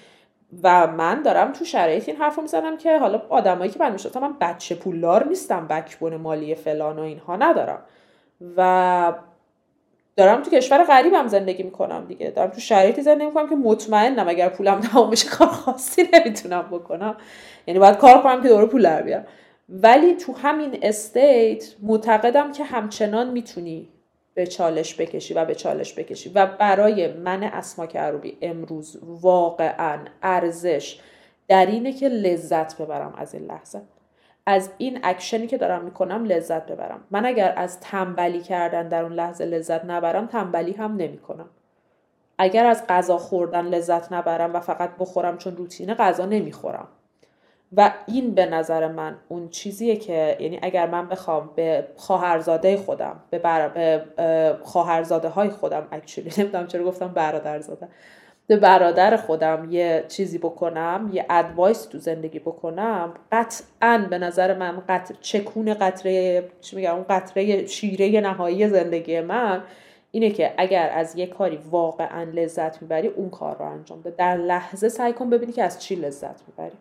و 0.62 0.86
من 0.86 1.22
دارم 1.22 1.52
تو 1.52 1.64
شرایط 1.64 2.08
این 2.08 2.18
حرف 2.18 2.38
می‌زنم 2.38 2.76
که 2.76 2.98
حالا 2.98 3.22
آدمایی 3.28 3.70
که 3.70 3.80
من 3.80 3.92
می‌شناسم 3.92 4.20
من 4.20 4.34
بچه 4.40 4.74
پولدار 4.74 5.28
نیستم 5.28 5.66
بکبون 5.66 6.16
مالی 6.16 6.54
فلان 6.54 6.98
و 6.98 7.02
اینها 7.02 7.36
ندارم. 7.36 7.78
و 8.56 9.12
دارم 10.16 10.42
تو 10.42 10.50
کشور 10.50 10.84
غریبم 10.84 11.26
زندگی 11.26 11.62
می‌کنم 11.62 12.04
دیگه. 12.08 12.30
دارم 12.30 12.50
تو 12.50 12.60
شرایطی 12.60 13.02
زندگی 13.02 13.26
می‌کنم 13.26 13.48
که 13.48 13.56
مطمئنم 13.56 14.28
اگر 14.28 14.48
پولم 14.48 14.80
تمام 14.80 15.10
بشه 15.10 15.28
کار 15.28 15.48
خاصی 15.48 16.08
نمی‌تونم 16.12 16.62
بکنم. 16.62 17.16
یعنی 17.66 17.80
باید 17.80 17.96
کار 17.96 18.22
کنم 18.22 18.42
که 18.42 18.48
دوره 18.48 18.66
پول 18.66 18.82
در 18.82 19.02
بیارم. 19.02 19.26
ولی 19.72 20.14
تو 20.14 20.32
همین 20.32 20.78
استیت 20.82 21.74
معتقدم 21.82 22.52
که 22.52 22.64
همچنان 22.64 23.30
می‌تونی 23.30 23.88
به 24.34 24.46
چالش 24.46 25.00
بکشی 25.00 25.34
و 25.34 25.44
به 25.44 25.54
چالش 25.54 25.98
بکشی. 25.98 26.32
و 26.34 26.46
برای 26.46 27.12
من 27.12 27.42
اسما 27.42 27.86
کروبی 27.86 28.38
امروز 28.42 28.98
واقعا 29.02 29.98
ارزش 30.22 31.00
در 31.48 31.66
اینه 31.66 31.92
که 31.92 32.08
لذت 32.08 32.82
ببرم 32.82 33.14
از 33.16 33.34
این 33.34 33.44
لحظه. 33.44 33.82
از 34.46 34.70
این 34.78 34.98
اکشنی 35.02 35.46
که 35.46 35.58
دارم 35.58 35.84
می‌کنم 35.84 36.24
لذت 36.24 36.66
ببرم. 36.66 37.04
من 37.10 37.26
اگر 37.26 37.54
از 37.56 37.80
تنبلی 37.80 38.40
کردن 38.40 38.88
در 38.88 39.02
اون 39.02 39.12
لحظه 39.12 39.44
لذت 39.44 39.84
نبرم 39.84 40.26
تنبلی 40.26 40.72
هم 40.72 40.96
نمی‌کنم. 40.96 41.50
اگر 42.38 42.66
از 42.66 42.86
غذا 42.88 43.18
خوردن 43.18 43.66
لذت 43.66 44.12
نبرم 44.12 44.54
و 44.54 44.60
فقط 44.60 44.90
بخورم 44.98 45.38
چون 45.38 45.56
روتینه 45.56 45.94
غذا 45.94 46.26
نمی‌خورم. 46.26 46.88
و 47.76 47.92
این 48.06 48.34
به 48.34 48.46
نظر 48.46 48.88
من 48.88 49.16
اون 49.28 49.48
چیزیه 49.48 49.96
که 49.96 50.36
یعنی 50.40 50.58
اگر 50.62 50.86
من 50.86 51.08
بخوام 51.08 51.50
به 51.56 51.86
خواهرزاده 51.96 52.76
خودم 52.76 53.20
به, 53.30 53.38
بر... 53.38 53.68
به 53.68 54.04
خواهرزاده 54.62 55.28
های 55.28 55.48
خودم 55.48 55.86
اکچولی 55.92 56.30
نمی‌دونم 56.38 56.66
چرا 56.66 56.84
گفتم 56.84 57.08
برادرزاده 57.08 57.88
به 58.46 58.56
برادر 58.56 59.16
خودم 59.16 59.68
یه 59.70 60.04
چیزی 60.08 60.38
بکنم 60.38 61.10
یه 61.12 61.26
advice 61.30 61.84
تو 61.84 61.98
زندگی 61.98 62.38
بکنم 62.38 63.14
قطعا 63.32 64.06
به 64.10 64.18
نظر 64.18 64.54
من 64.54 64.82
قطره 64.88 65.14
چکون 65.20 65.74
قطره 65.74 66.44
چی 66.60 66.76
میگم 66.76 66.94
اون 66.94 67.04
قطره‌ی 67.08 67.66
شیره 67.66 68.20
نهایی 68.20 68.68
زندگی 68.68 69.20
من 69.20 69.62
اینه 70.10 70.30
که 70.30 70.54
اگر 70.56 70.90
از 70.94 71.16
یه 71.16 71.26
کاری 71.26 71.58
واقعا 71.70 72.22
لذت 72.22 72.82
می‌بری 72.82 73.08
اون 73.08 73.30
کار 73.30 73.58
رو 73.58 73.64
انجام 73.64 74.00
ده 74.00 74.10
در 74.10 74.36
لحظه 74.36 74.88
سعی 74.88 75.12
کن 75.12 75.30
ببینی 75.30 75.52
که 75.52 75.62
از 75.62 75.82
چی 75.82 75.94
لذت 75.94 76.42
می‌بری. 76.48 76.76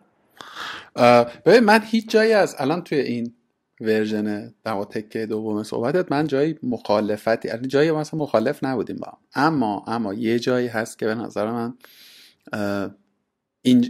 ببین 1.46 1.60
من 1.60 1.82
هیچ 1.84 2.10
جایی 2.10 2.32
از 2.32 2.54
الان 2.58 2.82
توی 2.82 2.98
این 2.98 3.34
version 3.80 4.54
در 4.64 4.84
تکه 4.84 5.26
دوم 5.26 5.62
صحبتت 5.62 6.12
من 6.12 6.26
جایی 6.26 6.58
مخالفتی 6.62 7.48
یعنی 7.48 7.66
جایی 7.66 7.90
مثلا 7.90 8.20
مخالف 8.20 8.64
نبودیم 8.64 8.96
با. 8.96 9.18
اما 9.34 9.84
اما 9.86 10.14
یه 10.14 10.38
جایی 10.38 10.68
هست 10.68 10.98
که 10.98 11.06
به 11.06 11.14
نظر 11.14 11.50
من 11.50 11.74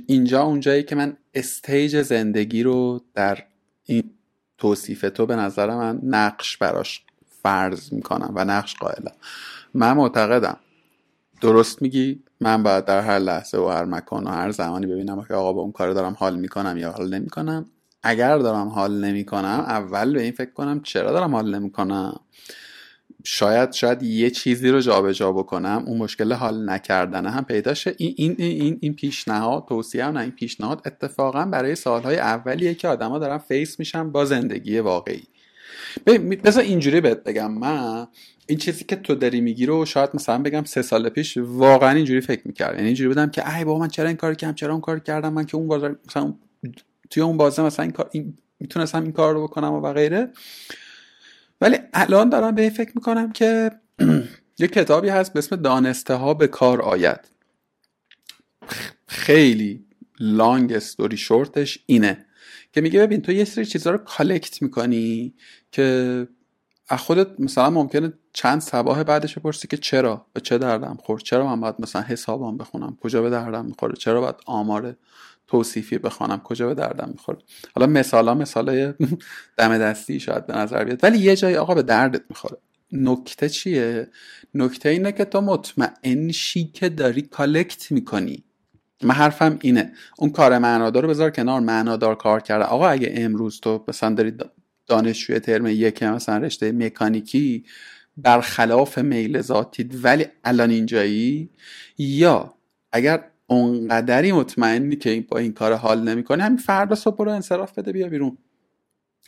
اینجا 0.07 0.43
اون 0.43 0.61
جایی 0.61 0.83
که 0.83 0.95
من 0.95 1.17
stage 1.35 2.03
زندگی 2.03 2.63
رو 2.63 3.01
در 3.15 3.45
این 3.85 4.11
توصیف 4.59 5.01
تو 5.15 5.27
به 5.27 5.37
نظر 5.37 5.67
من 5.67 6.01
نقش 6.03 6.57
براش 6.57 7.05
فرض 7.43 7.93
می‌کنم 7.93 8.33
و 8.37 8.45
نقش 8.45 8.77
قائلم. 8.77 9.13
من 9.75 9.93
معتقدم. 9.93 10.57
درست 11.41 11.83
میگی؟ 11.83 12.23
من 12.43 12.63
باید 12.63 12.85
در 12.85 13.01
هر 13.01 13.19
لحظه 13.19 13.59
و 13.59 13.69
هر 13.69 13.85
مکان 13.85 14.25
و 14.25 14.31
هر 14.31 14.51
زمانی 14.51 14.87
ببینم 14.87 15.25
که 15.25 15.35
آقا 15.35 15.53
با 15.53 15.63
اون 15.63 15.73
کار 15.73 15.93
دارم 15.93 16.17
حال 16.19 16.39
می‌کنم 16.39 16.77
یا 16.77 16.93
حال 16.93 17.15
نمی‌کنم. 17.15 17.67
اگر 18.03 18.39
دارم 18.39 18.69
حال 18.69 19.05
نمی‌کنم 19.05 19.65
اول 19.69 20.15
به 20.15 20.23
این 20.23 20.33
فکر 20.33 20.53
کنم 20.53 20.81
چرا 20.83 21.13
دارم 21.13 21.35
حال 21.35 21.55
نمی‌کنم؟ 21.55 22.21
شاید 23.25 23.73
شاید 23.73 24.03
یه 24.03 24.31
چیزی 24.31 24.69
رو 24.69 24.81
جابجا 24.81 25.33
بکنم 25.33 25.85
اون 25.87 25.99
مشکل 25.99 26.33
حال 26.33 26.71
نکردن 26.71 27.27
هم 27.27 27.45
پیدا 27.45 27.75
شه. 27.75 27.95
این 27.99 28.15
این 28.19 28.35
این 28.39 28.79
این 28.81 28.95
پیشنهاد 28.95 29.67
توصیه 29.69 30.11
نه 30.11 30.21
این 30.21 30.31
پیشنهاد 30.31 30.83
اتفاقا 30.87 31.45
برای 31.45 31.75
سالهای 31.75 32.19
اولیه 32.19 32.75
که 32.75 32.89
آدما 32.89 33.19
دارن 33.19 33.39
face 33.39 33.79
میشن 33.79 34.13
با 34.13 34.25
زندگی 34.25 34.79
واقعی. 34.79 35.23
بذار 36.45 36.63
اینجوری 36.63 37.01
بهت 37.01 37.25
بگم. 37.25 37.53
من 37.53 38.07
این 38.47 38.59
چیزی 38.59 38.85
که 38.85 38.97
تو 38.97 39.15
داری 39.15 39.41
میگی 39.41 39.67
رو 39.67 39.85
شاید 39.85 40.11
مثلا 40.15 40.39
بگم 40.39 40.65
سه 40.65 40.83
سال 40.83 41.09
پیش 41.09 41.39
واقعا 41.39 41.91
اینجوری 41.91 42.21
فکر 42.21 42.43
می‌کرد 42.45 42.75
یعنی 42.75 42.87
اینجوری 42.87 43.09
بودم 43.09 43.31
که 43.31 43.57
ای 43.57 43.65
بابا 43.65 43.79
من 43.79 43.89
چرا 43.89 44.09
این 44.09 44.17
کار 44.17 44.35
کردم؟ 44.35 44.55
چرا 44.55 44.73
اون 44.73 44.81
کار 44.81 44.99
کردم؟ 44.99 45.33
من 45.33 45.47
که 45.47 45.57
اون 45.57 45.69
بازار 45.69 45.99
مثلا 46.09 46.35
توی 47.11 47.23
اون 47.23 47.37
بازه 47.37 47.63
مثلا 47.63 47.83
این 47.83 47.93
کار 47.93 48.09
این 48.13 48.39
می‌تونستم 48.61 49.03
این 49.03 49.13
کار 49.13 49.35
رو 49.35 49.43
بکنم 49.43 49.73
و 49.73 49.93
غیره 49.93 50.33
ولی 51.61 51.77
الان 51.95 52.29
دارم 52.29 52.55
به 52.55 52.71
فکر 52.71 52.93
می‌کنم 52.95 53.33
که 53.33 53.71
یه 54.59 54.69
کتابی 54.69 55.09
هست 55.09 55.33
به 55.33 55.39
اسم 55.39 55.57
دانسته 55.57 56.15
ها 56.15 56.35
به 56.35 56.47
کار 56.47 56.83
آید. 56.83 57.21
خیلی 59.07 59.85
لانگ 60.21 60.73
استوری 60.73 61.17
شورتش 61.17 61.79
اینه 61.87 62.27
که 62.73 62.81
میگه 62.81 63.01
ببین 63.01 63.23
تو 63.23 63.33
یه 63.33 63.45
سری 63.45 63.67
چیزها 63.67 63.93
رو 63.93 63.99
کالکت 63.99 64.63
می‌کنی 64.63 65.35
که 65.73 66.29
از 66.89 66.99
خودت 66.99 67.41
مثلا 67.41 67.71
ممکنه 67.71 68.13
چند 68.33 68.61
سباه 68.61 69.05
بعدش 69.05 69.39
بپرسی 69.39 69.69
که 69.69 69.77
چرا 69.77 70.27
به 70.33 70.41
چه 70.41 70.59
دردم 70.59 70.99
خورد؟ 71.03 71.23
چرا 71.23 71.47
من 71.47 71.61
باید 71.61 71.75
مثلا 71.79 72.03
حسابم 72.03 72.57
بخونم؟ 72.57 72.97
کجا 73.01 73.23
به 73.23 73.31
دردم 73.31 73.65
می‌خوره؟ 73.65 73.95
چرا 73.95 74.21
باید 74.21 74.35
آمار 74.47 74.97
توصیفی 75.47 75.99
بخوانم؟ 75.99 76.39
کجا 76.39 76.67
به 76.67 76.75
دردم 76.75 77.09
می‌خوره؟ 77.13 77.39
حالا 77.75 77.87
مثالا 77.87 78.35
مثال 78.35 78.93
دم 79.59 79.79
دستی 79.79 80.21
شاید 80.21 80.47
به 80.47 80.57
نظر 80.57 80.85
بیاد. 80.85 81.05
ولی 81.05 81.19
یه 81.19 81.37
جایی 81.37 81.57
آقا 81.57 81.75
به 81.75 81.83
دردت 81.83 82.23
می‌خوره. 82.31 82.57
نکته 82.93 83.49
چیه؟ 83.49 84.09
نکته 84.55 84.89
اینه 84.89 85.13
که 85.13 85.25
تو 85.25 85.41
مطمئن 85.41 86.33
شی 86.33 86.65
که 86.65 86.89
داری 86.89 87.23
کالکت 87.23 87.93
می‌کنی. 87.93 88.45
من 89.03 89.15
حرفم 89.15 89.59
اینه. 89.63 89.93
اون 90.19 90.31
کار 90.31 90.59
معنادار 90.59 91.03
رو 91.03 91.09
بذار 91.09 91.31
کنار. 91.31 91.61
معنادار 91.61 92.15
کار 92.15 92.41
کرده. 92.41 92.65
آقا 92.65 92.89
اگه 92.89 93.13
امروز 93.17 93.61
تو 93.61 93.85
مثلا 93.89 94.15
داری 94.15 94.33
دانشجوی 94.87 95.41
ترم 95.41 95.67
یک 95.67 96.03
مثلا 96.03 96.39
رشته 96.39 96.73
مکانیکی 96.73 97.65
برخلاف 98.17 98.99
میل 98.99 99.41
ذاتید 99.41 100.05
ولی 100.05 100.27
الان 100.45 100.71
اینجایی 100.71 101.51
یا 101.99 102.55
اگر 102.93 103.25
اونقدری 103.47 104.33
مطمئنی 104.33 104.97
که 104.97 105.25
با 105.29 105.39
این 105.39 105.53
کار 105.53 105.73
حال 105.73 106.09
نمی‌کنی 106.09 106.43
همین 106.43 106.59
فردا 106.59 106.95
صبح 106.95 107.17
برو 107.17 107.31
انصراف 107.31 107.79
بده 107.79 107.93
بیا 107.93 108.09
بیرون. 108.09 108.39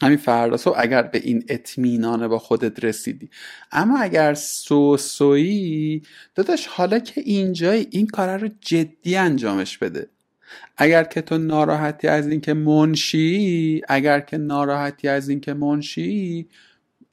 همین 0.02 0.16
فردا 0.16 0.56
صبح 0.56 0.76
اگر 0.78 1.02
به 1.02 1.18
این 1.18 1.44
اطمینان 1.48 2.28
با 2.28 2.38
خودت 2.38 2.84
رسیدی. 2.84 3.30
اما 3.72 3.98
اگر 3.98 4.34
سو 4.34 4.96
سویی 4.96 6.02
داداش 6.34 6.66
حالا 6.66 6.98
که 6.98 7.20
اینجایی 7.20 7.86
این 7.90 8.06
کار 8.06 8.36
رو 8.36 8.48
جدی 8.60 9.16
انجامش 9.16 9.78
بده. 9.78 10.08
اگر 10.76 11.04
که 11.04 11.20
تو 11.20 11.38
ناراحتی 11.38 12.08
از 12.08 12.28
اینکه 12.28 12.54
منشی 12.54 13.82
اگر 13.88 14.20
که 14.20 14.36
ناراحتی 14.36 15.08
از 15.08 15.28
اینکه 15.28 15.54
منشی 15.54 16.48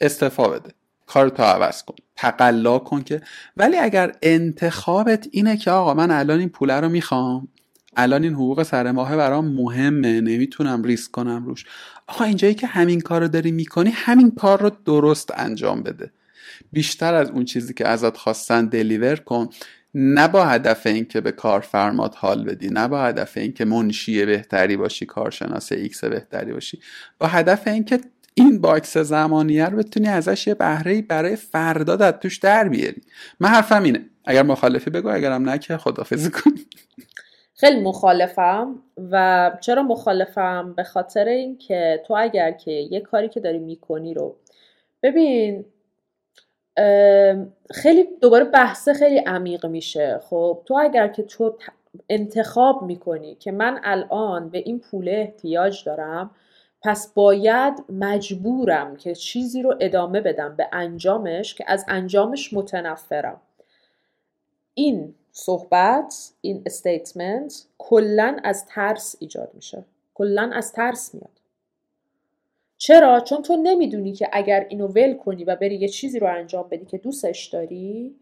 استفا 0.02 0.48
بده. 0.48 0.74
کار 1.14 1.30
تو 1.30 1.44
عوض 1.44 1.84
کن. 1.84 1.96
تقلا 2.16 2.80
کن 2.80 3.02
که 3.02 3.22
ولی 3.58 3.78
اگر 3.78 4.12
انتخابت 4.22 5.28
اینه 5.32 5.58
که 5.58 5.72
آقا 5.72 5.94
من 5.94 6.12
الان 6.12 6.40
این 6.40 6.50
پوله 6.50 6.80
رو 6.80 6.90
می‌خوام 6.90 7.48
الان 7.98 8.24
این 8.24 8.34
حقوق 8.34 8.64
سر 8.64 8.92
ماه 8.92 9.18
برام 9.18 9.48
مهمه 9.48 10.22
نمی‌تونم 10.22 10.84
ریسک 10.84 11.12
کنم 11.12 11.46
روش. 11.46 11.66
آقا 12.08 12.24
اینجایی 12.24 12.54
که 12.54 12.68
همین 12.68 13.02
کار 13.02 13.22
رو 13.22 13.28
داری 13.28 13.52
می‌کنی 13.52 13.90
همین 13.90 14.32
کار 14.32 14.62
رو 14.62 14.72
درست 14.86 15.32
انجام 15.36 15.84
بده. 15.84 16.12
بیشتر 16.72 17.14
از 17.14 17.30
اون 17.30 17.46
چیزی 17.46 17.74
که 17.74 17.88
ازت 17.88 18.18
خواستن 18.18 18.66
deliver 18.66 19.16
کن. 19.16 19.50
نه 19.96 20.28
با 20.28 20.46
هدف 20.46 20.88
اینکه 20.88 21.22
به 21.22 21.32
کارفرمات 21.32 22.16
حال 22.18 22.44
بدی 22.44 22.70
نه 22.70 22.88
با 22.88 23.04
هدف 23.04 23.38
اینکه 23.38 23.66
منشی 23.66 24.26
بهتری 24.26 24.78
باشی 24.78 25.06
کارشناس 25.06 25.72
X 25.72 26.04
بهتری 26.04 26.54
باشی. 26.54 26.80
با 27.20 27.28
هدف 27.28 27.68
اینکه 27.68 28.00
این 28.34 28.62
box 28.62 28.98
زمانیه 28.98 29.66
رو 29.66 29.78
بتونی 29.78 30.08
ازش 30.08 30.48
یه 30.48 30.54
بهره 30.54 31.02
برای 31.02 31.36
فردا 31.36 31.96
در 31.96 32.12
توش 32.12 32.38
در 32.38 32.70
بیاری. 32.70 33.02
من 33.40 33.50
حرفم 33.50 33.84
اینه. 33.84 34.06
اگر 34.26 34.44
مخالفی 34.44 34.90
بگو 34.90 35.10
اگرم 35.10 35.50
نه 35.50 35.58
که 35.58 35.78
خدافظی 35.78 36.32
کنی 36.32 36.66
خیلی 37.54 37.82
مخالفم 37.82 38.76
و 39.12 39.52
چرا 39.62 39.84
مخالفم؟ 39.84 40.74
به 40.78 40.84
خاطر 40.84 41.26
اینکه 41.26 42.04
تو 42.08 42.16
اگر 42.18 42.52
که 42.52 42.72
یه 42.72 43.00
کاری 43.00 43.30
که 43.30 43.40
داری 43.40 43.60
می‌کنی 43.60 44.14
رو 44.14 44.36
ببین 45.04 45.66
خیلی 47.72 48.06
دوباره 48.22 48.46
بحثه 48.46 48.94
خیلی 48.94 49.18
عمیق 49.18 49.66
میشه. 49.66 50.20
خب 50.24 50.62
تو 50.66 50.78
اگر 50.82 51.08
که 51.08 51.24
تو 51.24 51.58
انتخاب 52.10 52.84
می‌کنی 52.84 53.36
که 53.36 53.52
من 53.52 53.80
الان 53.84 54.50
به 54.50 54.58
این 54.58 54.80
پول 54.80 55.10
احتیاج 55.10 55.86
دارم 55.86 56.32
پس 56.84 57.14
باید 57.14 57.84
مجبورم 57.90 58.96
که 58.96 59.16
چیزی 59.16 59.62
رو 59.62 59.76
ادامه 59.80 60.22
بدم 60.22 60.56
به 60.56 60.68
انجامش 60.72 61.56
که 61.56 61.64
از 61.68 61.86
انجامش 61.88 62.54
متنفرم. 62.54 63.42
این 64.74 65.16
صحبت 65.32 66.32
این 66.42 66.64
استیتمنت 66.66 67.66
کلا 67.78 68.38
از 68.44 68.66
ترس 68.66 69.16
ایجاد 69.20 69.52
میشه. 69.54 69.86
کلا 70.14 70.52
از 70.54 70.74
ترس 70.74 71.14
میاد. 71.14 71.42
چرا؟ 72.78 73.20
چون 73.20 73.42
تو 73.42 73.56
نمی‌دونی 73.56 74.14
که 74.14 74.30
اگر 74.32 74.66
اینو 74.70 74.88
ول 74.88 75.14
کنی 75.14 75.44
و 75.44 75.56
بری 75.56 75.76
یه 75.76 75.88
چیزی 75.88 76.20
رو 76.20 76.28
انجام 76.28 76.68
بدی 76.72 76.86
که 76.86 76.98
دوستش 76.98 77.48
داری 77.48 78.16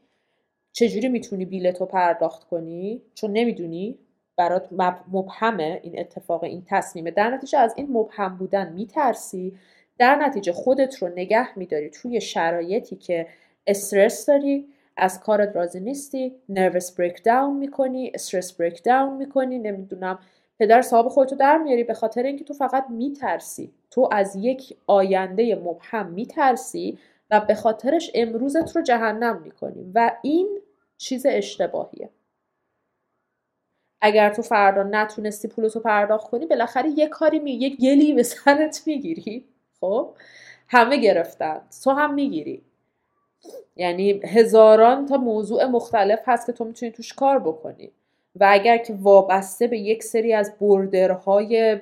چجوری 0.71 1.07
می‌تونی 1.07 1.45
بیلتو 1.45 1.85
پرداخت 1.85 2.43
کنی؟ 2.43 3.01
چون 3.13 3.31
نمی‌دونی 3.31 3.99
برات 4.39 4.67
مبهمه 5.11 5.79
این 5.83 5.99
اتفاق 5.99 6.43
این 6.43 6.63
تصمیمه. 6.67 7.11
در 7.11 7.29
نتیجه 7.29 7.59
از 7.59 7.73
این 7.77 7.87
مبهم 7.91 8.37
بودن 8.37 8.73
میترسی؟ 8.73 9.57
در 9.97 10.15
نتیجه 10.15 10.51
خودت 10.51 10.95
رو 10.95 11.07
نگه 11.07 11.57
میداری 11.57 11.89
توی 11.89 12.21
شرایطی 12.21 12.95
که 12.95 13.27
استرس 13.67 14.25
داری 14.25 14.67
از 14.97 15.19
کارت 15.19 15.55
راضی 15.55 15.79
نیستی 15.79 16.35
نروس 16.49 16.91
بریک 16.91 17.23
داون 17.23 17.57
می‌کنی 17.57 18.11
استرس 18.13 18.53
بریک 18.53 18.83
داون 18.83 19.17
می‌کنی 19.17 19.59
نمی‌دونم 19.59 20.19
پدر 20.59 20.81
صاحب 20.81 21.07
خودتو 21.07 21.35
در 21.35 21.57
میاری 21.57 21.83
به 21.83 21.93
خاطر 21.93 22.23
اینکه 22.23 22.43
تو 22.43 22.53
فقط 22.53 22.85
میترسی. 22.89 23.71
تو 23.91 24.09
از 24.11 24.35
یک 24.35 24.77
آینده 24.87 25.55
مبهم 25.55 26.11
میترسی 26.11 26.97
و 27.31 27.39
به 27.39 27.55
خاطرش 27.55 28.11
امروزت 28.15 28.75
رو 28.75 28.81
جهنم 28.81 29.41
می‌کنی. 29.41 29.91
و 29.95 30.11
این 30.21 30.59
چیز 30.97 31.25
اشتباهیه. 31.25 32.09
اگر 34.01 34.29
تو 34.33 34.41
فردا 34.41 34.83
نتونستی 34.83 35.47
پولتو 35.47 35.79
پرداخت 35.79 36.29
کنی 36.29 36.45
بالاخره 36.45 36.89
یه 36.89 37.07
کاری 37.07 37.39
می 37.39 37.51
یه 37.51 37.69
گلی 37.69 38.13
به 38.13 38.23
سرت 38.23 38.81
می‌گیری. 38.85 39.45
خب؟ 39.81 40.13
همه 40.67 40.97
گرفتن. 40.97 41.61
تو 41.83 41.91
هم 41.91 42.13
می‌گیری. 42.13 42.61
یعنی 43.75 44.21
هزاران 44.23 45.05
تا 45.05 45.17
موضوع 45.17 45.65
مختلف 45.65 46.19
هست 46.25 46.45
که 46.45 46.51
تو 46.51 46.65
می‌تونی 46.65 46.91
توش 46.91 47.13
کار 47.13 47.39
بکنی. 47.39 47.91
و 48.35 48.47
اگر 48.49 48.77
که 48.77 48.93
وابسته 49.01 49.67
به 49.67 49.77
یک 49.77 50.03
سری 50.03 50.33
از 50.33 50.53
بردرهای 50.61 51.79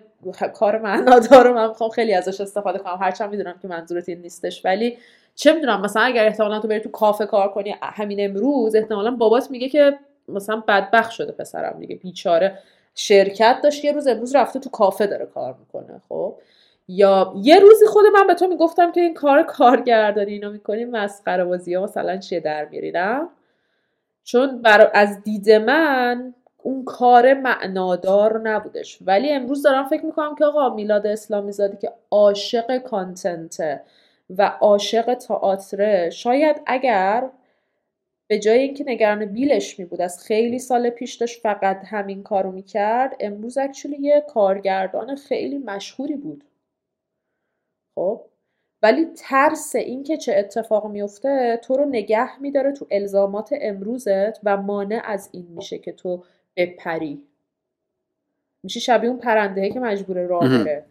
کار 0.53 0.77
معنادار 0.77 1.53
من 1.53 1.67
می‌خوام 1.67 1.89
خیلی 1.89 2.13
ازش 2.13 2.41
استفاده 2.41 2.79
کنم. 2.79 2.97
هرچند 3.01 3.31
می‌دونم 3.31 3.59
که 3.61 3.67
منظورت 3.67 4.09
این 4.09 4.21
نیستش 4.21 4.65
ولی 4.65 4.97
چه 5.35 5.53
می‌دونم 5.53 5.81
مثلا 5.81 6.01
اگر 6.01 6.25
احتمالا 6.25 6.59
تو 6.59 6.67
بری 6.67 6.79
تو 6.79 6.89
کافه 6.89 7.25
کار 7.25 7.49
کنی 7.49 7.75
همین 7.81 8.17
امروز 8.29 8.75
احتمالا 8.75 9.11
بابات 9.11 9.51
میگه 9.51 9.69
که 9.69 9.99
مثلا 10.27 10.63
بدبخ 10.67 11.11
شده 11.11 11.31
پسرم 11.31 11.79
دیگه 11.79 11.95
بیچاره 11.95 12.59
شرکت 12.95 13.59
داشت. 13.63 13.85
یه 13.85 13.91
روز 13.91 14.07
امروز 14.07 14.35
رفته 14.35 14.59
تو 14.59 14.69
کافه 14.69 15.07
داره 15.07 15.25
کار 15.25 15.55
می‌کنه 15.59 16.01
خب. 16.09 16.35
یا 16.87 17.33
یه 17.35 17.59
روزی 17.59 17.85
خود 17.85 18.05
من 18.13 18.27
به 18.27 18.33
تو 18.33 18.47
می‌گفتم 18.47 18.91
که 18.91 19.01
این 19.01 19.13
کار 19.13 19.43
کارگردانی 19.43 20.31
اینا 20.31 20.49
می‌کنی 20.49 20.85
مسخره 20.85 21.45
بازی 21.45 21.73
ها 21.73 21.83
مثلا 21.83 22.17
چیه 22.17 22.39
در 22.39 22.65
میریدم 22.65 23.29
چون 24.23 24.61
بر 24.61 24.91
از 24.93 25.23
دید 25.23 25.51
من 25.51 26.33
اون 26.63 26.85
کار 26.85 27.33
معنادار 27.33 28.39
نبودش. 28.39 28.97
ولی 29.01 29.31
امروز 29.31 29.63
دارم 29.63 29.87
فکر 29.87 30.05
می‌کنم 30.05 30.35
که 30.35 30.45
آقا 30.45 30.69
میلاد 30.69 31.07
اسلامی 31.07 31.51
زادی 31.51 31.77
که 31.77 31.91
عاشق 32.11 32.77
کانتنته 32.77 33.81
و 34.37 34.53
عاشق 34.61 35.13
تئاتر 35.13 36.09
شاید 36.09 36.61
اگر 36.65 37.29
به 38.27 38.39
جای 38.39 38.59
اینکه 38.59 38.83
نگران 38.87 39.25
بیلش 39.25 39.79
می 39.79 39.85
بود 39.85 40.01
از 40.01 40.23
خیلی 40.23 40.59
سال 40.59 40.89
پیش 40.89 41.15
داشت 41.15 41.41
فقط 41.41 41.81
همین 41.85 42.23
کارو 42.23 42.51
می‌کرد 42.51 43.15
امروز 43.19 43.57
اکچولی 43.57 43.97
یه 43.99 44.23
کارگردان 44.29 45.15
خیلی 45.15 45.57
مشهوری 45.57 46.15
بود. 46.15 46.43
خب؟ 47.95 48.21
ولی 48.81 49.05
ترس 49.05 49.75
اینکه 49.75 50.17
چه 50.17 50.35
اتفاق 50.35 50.91
میفته 50.91 51.59
تو 51.63 51.77
رو 51.77 51.85
نگه 51.85 52.41
میداره 52.41 52.71
تو 52.71 52.87
الزامات 52.91 53.49
امروزت 53.61 54.39
و 54.43 54.57
مانع 54.57 55.01
از 55.05 55.29
این 55.31 55.47
میشه 55.49 55.77
که 55.77 55.91
تو 55.91 56.23
بپری. 56.55 57.23
میشه 58.63 58.79
شبیه 58.79 59.09
اون 59.09 59.19
پرنده 59.19 59.69
که 59.69 59.79
مجبور 59.79 60.17
راه 60.17 60.63
بره. 60.63 60.85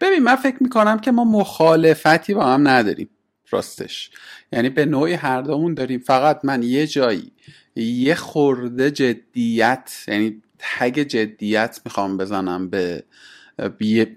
ببین 0.00 0.18
من 0.22 0.36
فکر 0.36 0.62
می‌کنم 0.62 0.98
که 0.98 1.10
ما 1.10 1.24
مخالفتی 1.24 2.34
با 2.34 2.44
هم 2.44 2.68
نداریم. 2.68 3.10
راستش. 3.50 4.10
یعنی 4.52 4.68
به 4.68 4.84
نوعی 4.84 5.12
هر 5.12 5.42
دومون 5.42 5.74
داریم. 5.74 6.00
فقط 6.00 6.40
من 6.44 6.62
یه 6.62 6.86
جایی 6.86 7.32
یه 7.76 8.14
خورده 8.14 8.90
جدیت 8.90 10.04
یعنی 10.08 10.42
تگ 10.58 10.98
جدیت 10.98 11.80
می‌خوام 11.84 12.16
بزنم 12.16 12.70
به 12.70 13.04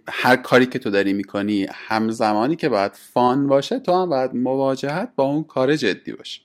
هر 0.07 0.35
کاری 0.35 0.65
که 0.65 0.79
تو 0.79 0.89
داری 0.89 1.13
می‌کنی 1.13 1.67
همزمانی 1.71 2.55
که 2.55 2.69
باید 2.69 2.91
فان 2.91 3.47
باشه 3.47 3.79
تو 3.79 3.93
هم 3.93 4.09
باید 4.09 4.33
مواجهت 4.33 5.11
با 5.15 5.23
اون 5.23 5.43
کار 5.43 5.75
جدی 5.75 6.11
باشه 6.11 6.41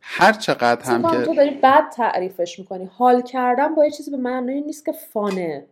هر 0.00 0.32
چقدر 0.32 0.84
هم 0.84 1.02
که 1.02 1.24
تو 1.24 1.34
داری 1.34 1.50
بد 1.62 1.88
تعریفش 1.96 2.58
می‌کنی. 2.58 2.90
حال 2.92 3.22
کردن 3.22 3.74
با 3.74 3.84
یه 3.84 3.90
چیزی 3.90 4.10
به 4.10 4.16
معنی 4.16 4.60
نیست 4.60 4.84
که 4.84 4.92
فانه. 4.92 5.66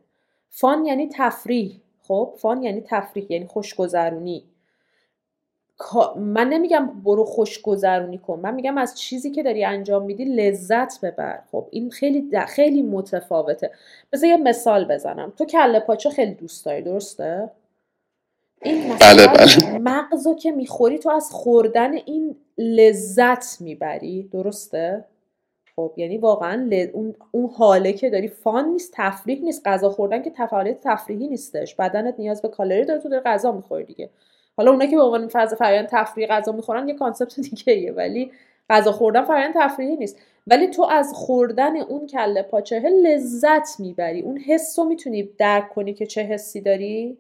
فان 0.50 0.84
یعنی 0.84 1.08
تفریح. 1.14 1.80
خب؟ 2.02 2.34
فان 2.42 2.62
یعنی 2.62 2.80
تفریح 2.80 3.26
یعنی 3.28 3.46
خوشگذرونی. 3.46 4.44
من 6.16 6.48
نمیگم 6.48 6.90
برو 7.04 7.24
خوشگذرونی 7.24 8.18
کن. 8.18 8.40
من 8.40 8.54
میگم 8.54 8.78
از 8.78 8.98
چیزی 8.98 9.30
که 9.30 9.42
داری 9.42 9.64
انجام 9.64 10.02
میدی 10.02 10.24
لذت 10.24 11.00
ببر. 11.02 11.42
خب 11.52 11.66
این 11.70 11.90
خیلی 11.90 12.30
خیلی 12.48 12.82
متفاوته. 12.82 13.70
بذار 14.12 14.30
یه 14.30 14.36
مثال 14.36 14.84
بزنم. 14.84 15.32
تو 15.38 15.44
کله 15.44 15.80
پاچه 15.80 16.10
خیلی 16.10 16.34
دوست 16.34 16.64
داری 16.64 16.82
درسته؟ 16.82 17.50
این 18.62 18.96
بله 19.00 19.26
بله. 19.26 19.78
مغزو 19.78 20.34
که 20.34 20.52
می‌خوری 20.52 20.98
تو 20.98 21.10
از 21.10 21.30
خوردن 21.32 21.92
این 21.92 22.36
لذت 22.58 23.60
می‌بری. 23.60 24.22
درسته؟ 24.22 25.04
خب 25.76 25.92
یعنی 25.96 26.18
واقعا 26.18 26.70
اون... 26.92 27.14
اون 27.30 27.50
حاله 27.50 27.92
که 27.92 28.10
داری 28.10 28.28
fun 28.28 28.68
نیست 28.68 28.92
تفریح 28.94 29.42
نیست. 29.42 29.62
غذا 29.64 29.90
خوردن 29.90 30.22
که 30.22 30.30
فعالیت 30.30 30.80
تفریحی 30.82 31.28
نیستش. 31.28 31.74
بدنت 31.74 32.14
نیاز 32.18 32.42
به 32.42 32.48
کالری 32.48 32.84
داره 32.84 33.00
تو 33.00 33.08
داری 33.08 33.22
غذا 33.22 33.52
می‌خوری 33.52 33.84
دیگه. 33.84 34.10
حالا 34.56 34.70
اونایی 34.70 34.90
که 34.90 34.96
به 34.96 35.02
عنوان 35.02 35.28
فاز 35.28 35.54
فرآیند 35.54 35.88
تفریح 35.90 36.26
غذا 36.26 36.52
می‌خورن 36.52 36.88
یه 36.88 36.94
concept 36.94 37.40
دیگه 37.40 37.72
ایه 37.72 37.92
ولی 37.92 38.32
غذا 38.70 38.92
خوردن 38.92 39.24
فرآیند 39.24 39.54
تفریحی 39.54 39.96
نیست. 39.96 40.18
ولی 40.46 40.66
تو 40.68 40.82
از 40.82 41.12
خوردن 41.14 41.76
اون 41.76 42.06
کله 42.06 42.42
پاچه 42.42 42.80
لذت 42.80 43.80
می‌بری. 43.80 44.20
اون 44.20 44.38
حس 44.38 44.78
رو 44.78 44.84
می‌تونی 44.84 45.22
درک 45.38 45.68
کنی 45.68 45.94
که 45.94 46.06
چه 46.06 46.22
حسی 46.22 46.60
داری. 46.60 47.18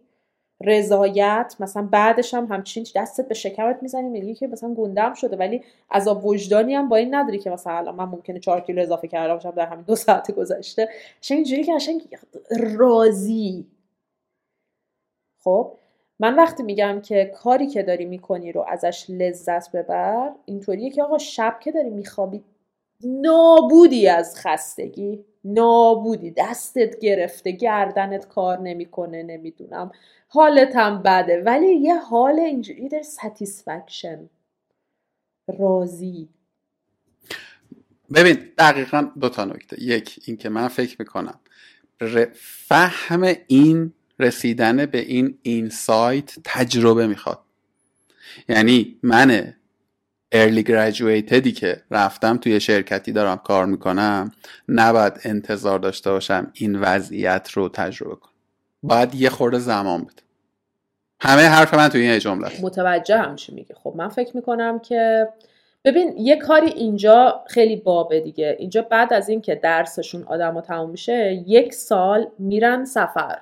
رضایت 0.64 1.56
مثلا 1.60 1.88
بعدش 1.92 2.34
هم 2.34 2.46
همچین 2.46 2.86
دستت 2.96 3.28
به 3.28 3.34
شکمت 3.34 3.78
می‌زنی 3.82 4.08
میگی 4.08 4.34
که 4.34 4.46
مثلا 4.46 4.74
گندم 4.74 5.14
شده 5.14 5.36
ولی 5.36 5.62
عذاب 5.90 6.26
وجدانی 6.26 6.74
هم 6.74 6.88
با 6.88 6.96
این 6.96 7.14
نداری 7.14 7.38
که 7.38 7.50
مثلا 7.50 7.76
الان 7.76 7.94
من 7.94 8.04
ممکنه 8.04 8.38
4 8.40 8.60
کیلو 8.60 8.82
اضافه 8.82 9.08
کرده 9.08 9.34
باشم 9.34 9.50
در 9.50 9.66
همین 9.66 9.84
دو 9.84 9.96
ساعت 9.96 10.30
گذشته. 10.30 10.88
قشنگ 11.22 11.36
اینجوری 11.36 11.64
که 11.64 11.74
قشنگ 11.74 12.08
راضی. 12.78 13.66
خب؟ 15.44 15.72
من 16.22 16.36
وقتی 16.36 16.62
میگم 16.62 17.00
که 17.00 17.32
کاری 17.34 17.66
که 17.66 17.82
داری 17.82 18.04
می‌کنی 18.04 18.52
رو 18.52 18.64
ازش 18.68 19.06
لذت 19.08 19.72
ببر 19.72 20.30
اینطوریه 20.44 20.90
که 20.90 21.02
آقا 21.02 21.18
شب 21.18 21.58
که 21.62 21.72
داری 21.72 21.90
میخوابی 21.90 22.44
نابودی 23.04 24.08
از 24.08 24.36
خستگی 24.36 25.24
نابودی. 25.44 26.30
دستت 26.30 26.98
گرفته 26.98 27.50
گردنت 27.50 28.28
کار 28.28 28.58
نمی‌کنه 28.58 29.22
نمی‌دونم. 29.22 29.92
حالت 30.28 30.76
هم 30.76 31.02
بده. 31.02 31.42
ولی 31.42 31.66
یه 31.66 31.96
حال 31.96 32.38
اینجوری 32.40 32.88
در 32.88 33.02
satisfaction 33.02 34.30
راضی. 35.58 36.28
ببین 38.14 38.38
دقیقا 38.58 39.10
دو 39.20 39.28
تا 39.28 39.44
نکته. 39.44 39.82
یک 39.82 40.20
اینکه 40.26 40.48
من 40.48 40.68
فکر 40.68 40.96
می‌کنم 40.98 41.40
فهم 42.34 43.34
این 43.46 43.92
رسیدن 44.22 44.86
به 44.86 44.98
این 44.98 45.38
اینسایت 45.42 46.34
تجربه 46.44 47.06
می‌خواد. 47.06 47.38
یعنی 48.48 48.98
من 49.02 49.54
ارلی 50.32 50.62
گریجویتدی 50.62 51.52
که 51.52 51.82
رفتم 51.90 52.36
توی 52.36 52.60
شرکتی 52.60 53.12
دارم 53.12 53.36
کار 53.36 53.66
می‌کنم 53.66 54.32
نباید 54.68 55.12
انتظار 55.24 55.78
داشته 55.78 56.10
باشم 56.10 56.50
این 56.54 56.80
وضعیت 56.80 57.50
رو 57.50 57.68
تجربه 57.68 58.16
کنم. 58.16 58.32
باید 58.82 59.14
یه 59.14 59.30
خورده 59.30 59.58
زمان 59.58 60.00
بده. 60.00 60.22
همه 61.20 61.42
حرف 61.42 61.74
من 61.74 61.88
توی 61.88 62.00
این 62.00 62.18
جمله 62.18 62.46
است. 62.46 62.64
متوجه 62.64 63.16
همشه 63.16 63.54
میگه. 63.54 63.74
خب 63.74 63.94
من 63.96 64.08
فکر 64.08 64.36
می‌کنم 64.36 64.78
که 64.78 65.28
ببین 65.84 66.14
یه 66.18 66.36
کاری 66.36 66.66
اینجا 66.66 67.44
خیلی 67.48 67.76
بابه 67.76 68.20
دیگه. 68.20 68.56
اینجا 68.58 68.82
بعد 68.82 69.12
از 69.12 69.28
اینکه 69.28 69.54
درسشون 69.54 70.22
آدم 70.22 70.60
تموم 70.60 70.90
میشه 70.90 71.44
یک 71.46 71.74
سال 71.74 72.26
میرن 72.38 72.84
سفر. 72.84 73.38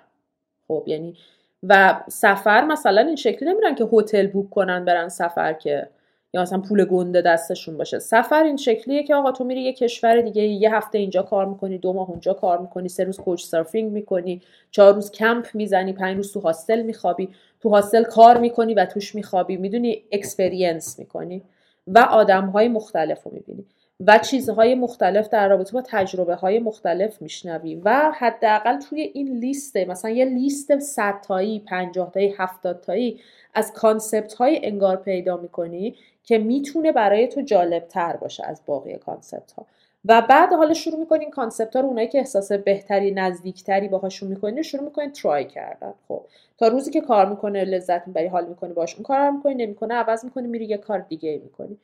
خب 0.70 0.84
یعنی 0.86 1.14
و 1.62 2.00
سفر 2.08 2.64
مثلا 2.64 3.00
این 3.00 3.16
شکلی 3.16 3.48
نمیرن 3.48 3.74
که 3.74 3.88
هتل 3.92 4.26
بوک 4.26 4.50
کنن 4.50 4.84
برن 4.84 5.08
سفر 5.08 5.52
که 5.52 5.88
یا 6.34 6.42
مثلا 6.42 6.60
پول 6.60 6.84
گنده 6.84 7.22
دستشون 7.22 7.76
باشه. 7.76 7.98
سفر 7.98 8.42
این 8.44 8.56
شکلیه 8.56 9.02
که 9.02 9.14
آقا 9.14 9.32
تو 9.32 9.44
میری 9.44 9.62
یه 9.62 9.72
کشور 9.72 10.20
دیگه 10.20 10.42
یه 10.42 10.74
هفته 10.74 10.98
اینجا 10.98 11.22
کار 11.22 11.46
می‌کنی 11.46 11.78
دو 11.78 11.92
ماه 11.92 12.10
اونجا 12.10 12.32
کار 12.32 12.58
می‌کنی 12.58 12.88
سه 12.88 13.04
روز 13.04 13.18
کوچ 13.18 13.44
سرفینگ 13.44 13.92
می‌کنی 13.92 14.42
چهار 14.70 14.94
روز 14.94 15.10
کمپ 15.10 15.46
می‌زنی 15.54 15.92
پنج 15.92 16.16
روز 16.16 16.32
تو 16.32 16.40
hostel 16.40 16.82
میخوابی 16.82 17.28
تو 17.60 17.68
hostel 17.68 18.02
کار 18.02 18.38
می‌کنی 18.38 18.74
و 18.74 18.84
توش 18.86 19.14
میخوابی. 19.14 19.56
می‌دونی 19.56 20.02
experience 20.12 20.98
می‌کنی 20.98 21.42
و 21.86 21.98
آدم 21.98 22.46
های 22.46 22.68
مختلف 22.68 23.22
رو 23.22 23.32
می‌بینی. 23.34 23.64
و 24.06 24.18
چیزهای 24.18 24.74
مختلف 24.74 25.28
در 25.28 25.48
رابطه 25.48 25.72
با 25.72 25.82
تجربه 25.86 26.34
های 26.34 26.58
مختلف 26.58 27.22
میشنوی 27.22 27.74
و 27.74 28.12
حداقل 28.18 28.78
توی 28.78 29.00
این 29.00 29.38
لیست 29.38 29.76
مثلا 29.76 30.10
یه 30.10 30.24
لیست 30.24 30.78
100 30.78 31.20
تایی 31.20 31.58
50 31.58 32.10
تایی 32.10 32.34
70 32.38 32.80
تایی 32.80 33.20
از 33.54 33.72
concept 33.72 34.34
های 34.34 34.66
انگار 34.66 34.96
پیدا 34.96 35.36
می‌کنی 35.36 35.94
که 36.24 36.38
می‌تونه 36.38 36.92
برای 36.92 37.28
تو 37.28 37.40
جالب 37.40 37.88
تر 37.88 38.16
باشه 38.16 38.46
از 38.46 38.62
باقی 38.66 38.96
concept 38.98 39.52
ها 39.52 39.66
و 40.04 40.22
بعد 40.22 40.52
حالا 40.52 40.74
شروع 40.74 40.98
می‌کنین 40.98 41.30
concept 41.30 41.76
ها 41.76 41.82
رو 41.82 41.88
اونایی 41.88 42.08
که 42.08 42.18
احساس 42.18 42.52
بهتری 42.52 43.10
نزدیکتری 43.10 43.88
باهاشون 43.88 44.28
می‌کنین 44.28 44.62
شروع 44.62 44.84
می‌کنین 44.84 45.12
try 45.12 45.44
کردن. 45.44 45.94
خب 46.08 46.22
تا 46.58 46.68
روزی 46.68 46.90
که 46.90 47.00
کار 47.00 47.26
می‌کنه 47.26 47.64
لذت 47.64 48.06
می‌بری 48.06 48.26
حال 48.26 48.46
می‌کنی 48.46 48.72
باش 48.72 48.94
اون 48.94 49.02
کار 49.02 49.30
می‌کنی 49.30 49.54
نمی‌کنه 49.54 49.94
عوض 49.94 50.24
می‌کنی 50.24 50.46
میری 50.46 50.64
یه 50.64 50.76
کار 50.76 50.98
دیگه 50.98 51.40
می‌کنی. 51.44 51.78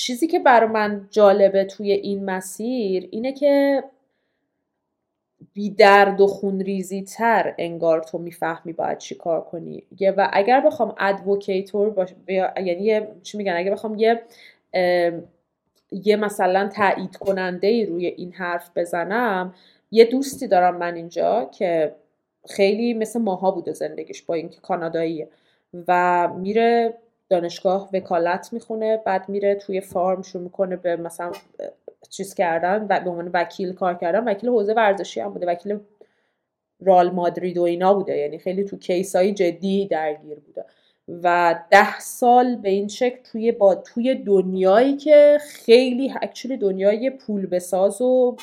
چیزی 0.00 0.26
که 0.26 0.38
برای 0.38 0.68
من 0.68 1.08
جالبه 1.10 1.64
توی 1.64 1.92
این 1.92 2.24
مسیر 2.24 3.08
اینه 3.10 3.32
که 3.32 3.84
بی 5.52 5.70
درد 5.70 6.20
و 6.20 6.26
خونریزی 6.26 7.02
تر 7.02 7.54
انگار 7.58 8.00
تو 8.00 8.18
می‌فهمی 8.18 8.72
باید 8.72 8.98
چی 8.98 9.14
کار 9.14 9.40
کنی. 9.40 9.82
و 10.16 10.30
اگر 10.32 10.60
بخوام 10.60 10.94
advocator 10.98 11.90
باش 11.90 12.08
یعنی 12.28 13.00
چی 13.22 13.38
میگن؟ 13.38 13.52
اگر 13.56 13.72
بخوام 13.72 13.94
یه 13.98 14.22
یه 15.92 16.16
مثلا 16.16 16.68
تایید 16.68 17.16
کننده 17.16 17.66
ای 17.66 17.86
روی 17.86 18.06
این 18.06 18.32
حرف 18.32 18.70
بزنم 18.76 19.54
یه 19.90 20.04
دوستی 20.04 20.48
دارم 20.48 20.76
من 20.76 20.94
اینجا 20.94 21.50
که 21.58 21.94
خیلی 22.48 22.94
مثل 22.94 23.20
ماها 23.20 23.50
بوده 23.50 23.72
زندگیش 23.72 24.22
با 24.22 24.34
اینکه 24.34 24.60
کاناداییه 24.60 25.28
و 25.88 26.28
میره 26.38 26.94
دانشگاه 27.30 27.90
وکالت 27.92 28.52
می‌خونه 28.52 28.96
بعد 28.96 29.28
میره 29.28 29.54
توی 29.54 29.80
فارم 29.80 30.22
شروع 30.22 30.42
می‌کنه 30.42 30.76
به 30.76 30.96
مثلا 30.96 31.32
چیز 32.10 32.34
کردن 32.34 32.86
و 32.88 33.00
به 33.00 33.10
عنوان 33.10 33.30
وکیل 33.34 33.72
کار 33.72 33.94
کردن. 33.94 34.28
وکیل 34.28 34.50
حوزه 34.50 34.74
ورزشی 34.74 35.20
هم 35.20 35.32
بوده 35.32 35.46
وکیل 35.46 35.78
رال 36.80 37.10
مادرید 37.10 37.58
و 37.58 37.62
اینا 37.62 37.94
بوده. 37.94 38.16
یعنی 38.16 38.38
خیلی 38.38 38.64
تو 38.64 38.78
کیسای 38.78 39.32
جدی 39.32 39.86
درگیر 39.86 40.38
بوده. 40.38 40.64
و 41.22 41.54
ده 41.70 42.00
سال 42.00 42.56
به 42.56 42.68
این 42.68 42.88
شکل 42.88 43.22
توی 43.22 43.52
با 43.52 43.74
توی 43.74 44.14
دنیایی 44.14 44.96
که 44.96 45.38
خیلی 45.40 46.14
اکچولی 46.22 46.56
دنیای 46.56 47.10
پول 47.10 47.46
بساز 47.46 48.00
و 48.00 48.36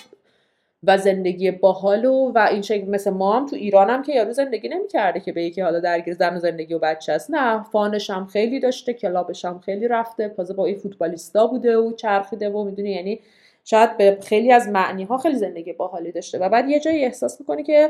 و 0.83 0.97
زندگی 0.97 1.51
باحال 1.51 2.05
و 2.05 2.31
و 2.35 2.47
این 2.51 2.61
شکل 2.61 2.89
مثل 2.89 3.09
ما 3.09 3.39
هم 3.39 3.45
تو 3.45 3.55
ایران 3.55 3.89
هم 3.89 4.03
که 4.03 4.13
یارو 4.15 4.33
زندگی 4.33 4.69
نمی‌کرده 4.69 5.19
که 5.19 5.31
به 5.31 5.43
یکی 5.43 5.61
حالا 5.61 5.79
درگیر 5.79 6.13
زن 6.13 6.35
و 6.35 6.39
زندگی 6.39 6.73
و 6.73 6.79
بچه 6.79 7.13
است. 7.13 7.31
نه 7.31 7.63
فانش 7.63 8.09
هم 8.09 8.25
خیلی 8.25 8.59
داشته 8.59 8.93
کلابش 8.93 9.45
هم 9.45 9.59
خیلی 9.59 9.87
رفته 9.87 10.29
تازه 10.29 10.53
با 10.53 10.65
این 10.65 10.75
فوتبالیستا 10.75 11.47
بوده 11.47 11.77
و 11.77 11.93
چرخیده 11.93 12.49
و 12.49 12.63
می‌دونی 12.63 12.91
یعنی 12.91 13.19
شاید 13.65 13.97
به 13.97 14.17
خیلی 14.23 14.51
از 14.51 14.67
معنی 14.69 15.03
ها 15.03 15.17
خیلی 15.17 15.35
زندگی 15.35 15.73
باحالی 15.73 16.11
داشته 16.11 16.37
و 16.39 16.49
بعد 16.49 16.69
یه 16.69 16.79
جایی 16.79 17.05
احساس 17.05 17.39
می‌کنه 17.39 17.63
که 17.63 17.89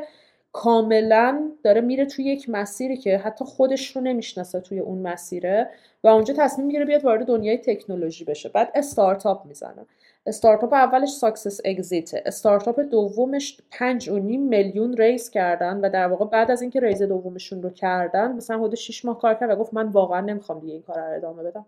کاملا 0.52 1.52
داره 1.64 1.82
میره 1.82 2.06
توی 2.06 2.26
یک 2.26 2.50
مسیری 2.50 2.98
که 2.98 3.18
حتی 3.18 3.46
خودش 3.46 3.96
رو 3.96 4.02
نمی‌شناسه 4.02 4.60
توی 4.60 4.80
اون 4.80 4.98
مسیره 4.98 5.70
و 6.04 6.08
اونجا 6.08 6.34
تصمیم 6.38 6.68
می‌گیره 6.68 6.86
بیاد 6.86 7.06
وارد 7.06 7.26
دنیای 7.26 7.58
تکنولوژی 7.58 8.26
بشه. 8.26 8.50
بعد 8.50 8.72
استارتاپ 8.76 9.46
می‌زنه. 9.46 9.86
استارتاپ 10.28 10.74
اولش 10.74 11.10
success 11.10 11.60
exit 11.66 12.12
ه 12.12 12.24
استارتاپ 12.26 12.80
دومش 12.80 13.58
پنج 13.72 14.10
و 14.10 14.20
نیم 14.20 14.42
میلیون 14.42 14.98
raise 14.98 15.30
کردن 15.30 15.78
و 15.78 15.90
در 15.90 16.08
واقع 16.08 16.26
بعد 16.26 16.52
از 16.52 16.62
اینکه 16.62 16.80
raise 16.80 17.02
دومشون 17.02 17.62
رو 17.62 17.70
کردن 17.70 18.32
مثلا 18.32 18.58
حدود 18.58 18.76
6 18.76 19.06
ماه 19.06 19.20
کار 19.20 19.34
کرد 19.34 19.50
و 19.50 19.56
گفت 19.56 19.74
من 19.74 19.88
واقعا 19.88 20.22
نمی‌خوام 20.22 20.60
دیگه 20.60 20.74
این 20.74 20.82
کار 20.82 20.98
رو 20.98 21.16
ادامه 21.16 21.44
بدم. 21.44 21.66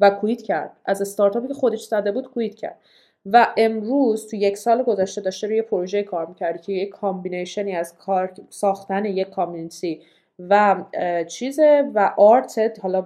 و 0.00 0.10
quit 0.10 0.42
کرد. 0.42 0.72
از 0.84 1.02
استارتاپی 1.02 1.48
که 1.48 1.54
خودش 1.54 1.82
زده 1.82 2.12
بود 2.12 2.30
quit 2.30 2.54
کرد. 2.54 2.78
و 3.26 3.54
امروز 3.56 4.28
تو 4.28 4.36
یک 4.36 4.56
سال 4.56 4.82
گذشته 4.82 5.20
داشته 5.20 5.46
روی 5.46 5.62
پروژه 5.62 6.02
کار 6.02 6.26
می‌کردی 6.26 6.58
که 6.58 6.72
یک 6.72 6.88
combination 6.88 7.69
ی 7.69 7.76
از 7.76 7.98
کار 7.98 8.32
ساختن 8.50 9.04
یک 9.04 9.30
community 9.30 10.00
و 10.38 10.84
چیزه 11.28 11.90
و 11.94 12.14
art 12.16 12.78
حالا 12.82 13.04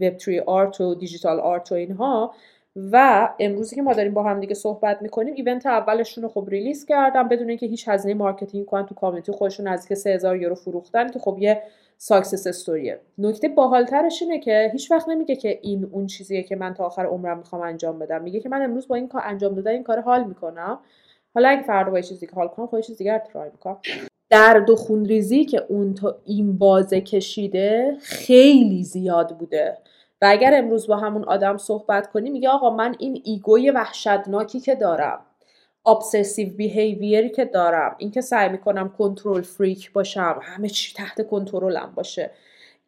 web 0.00 0.16
three 0.16 0.40
art 0.40 0.80
و 0.80 0.94
digital 0.94 1.40
art 1.40 1.72
و 1.72 1.74
اینها 1.74 2.34
و 2.76 3.28
امروزی 3.38 3.76
که 3.76 3.82
ما 3.82 3.92
داریم 3.92 4.14
با 4.14 4.22
هم 4.22 4.40
دیگه 4.40 4.54
صحبت 4.54 5.02
می‌کنیم 5.02 5.34
event 5.34 5.66
اولشون 5.66 6.22
رو 6.22 6.28
خب 6.28 6.46
release 6.48 6.86
کردم 6.86 7.28
بدون 7.28 7.48
اینکه 7.48 7.66
هیچ 7.66 7.88
هزینه 7.88 8.14
marketing 8.14 8.66
کنن 8.66 8.86
تو 8.86 8.94
community 8.94 9.32
خودشون 9.32 9.68
نزدیک 9.68 9.98
3000 9.98 10.36
یورو 10.36 10.54
فروختن 10.54 11.10
که 11.10 11.18
خب 11.18 11.36
یه 11.40 11.62
success 11.98 12.46
story 12.46 12.85
ه. 12.85 13.00
نکته 13.18 13.48
باحالترش 13.48 14.22
اینه 14.22 14.38
که 14.38 14.70
هیچ 14.72 14.90
وقت 14.90 15.08
نمیگه 15.08 15.36
که 15.36 15.58
این 15.62 15.88
اون 15.92 16.06
چیزیه 16.06 16.42
که 16.42 16.56
من 16.56 16.74
تا 16.74 16.84
آخر 16.84 17.06
عمرم 17.06 17.38
می‌خوام 17.38 17.62
انجام 17.62 17.98
بدم. 17.98 18.22
میگه 18.22 18.40
که 18.40 18.48
من 18.48 18.62
امروز 18.62 18.88
با 18.88 18.96
این 18.96 19.08
کار 19.08 19.22
انجام 19.24 19.54
دادن 19.54 19.70
این 19.70 19.82
کار 19.82 20.00
حال 20.00 20.24
می‌کنم. 20.24 20.78
حالا 21.34 21.48
اگه 21.48 21.62
فردا 21.62 21.90
با 21.90 22.00
چیزی 22.00 22.26
که 22.26 22.32
حال 22.32 22.48
کنم 22.48 22.66
خب 22.66 22.80
چیز 22.80 22.98
دیگر 22.98 23.18
try 23.18 23.50
می‌کنم. 23.50 23.78
درد 24.30 24.70
و 24.70 24.76
خونریزی 24.76 25.44
که 25.44 25.64
اون 25.68 25.94
تا 25.94 26.18
این 26.24 26.58
بازه 26.58 27.00
کشیده 27.00 27.96
خیلی 28.00 28.84
زیاد 28.84 29.38
بوده. 29.38 29.78
و 30.22 30.26
اگر 30.30 30.54
امروز 30.58 30.86
با 30.86 30.96
همون 30.96 31.24
آدم 31.24 31.56
صحبت 31.56 32.10
کنی 32.10 32.30
میگه 32.30 32.48
آقا 32.48 32.70
من 32.70 32.96
این 32.98 33.22
ego 33.24 33.59
ی 33.59 33.70
وحشتناکی 33.70 34.60
که 34.60 34.74
دارم 34.74 35.20
obsessive 35.86 36.48
behavior 36.56 37.22
ی 37.22 37.30
که 37.30 37.44
دارم 37.44 37.94
اینکه 37.98 38.20
سعی 38.20 38.48
می‌کنم 38.48 38.88
control 38.98 39.42
freak 39.42 39.92
باشم 39.92 40.40
همه 40.42 40.68
چی 40.68 40.94
تحت 40.94 41.28
کنترلم 41.28 41.92
باشه 41.96 42.30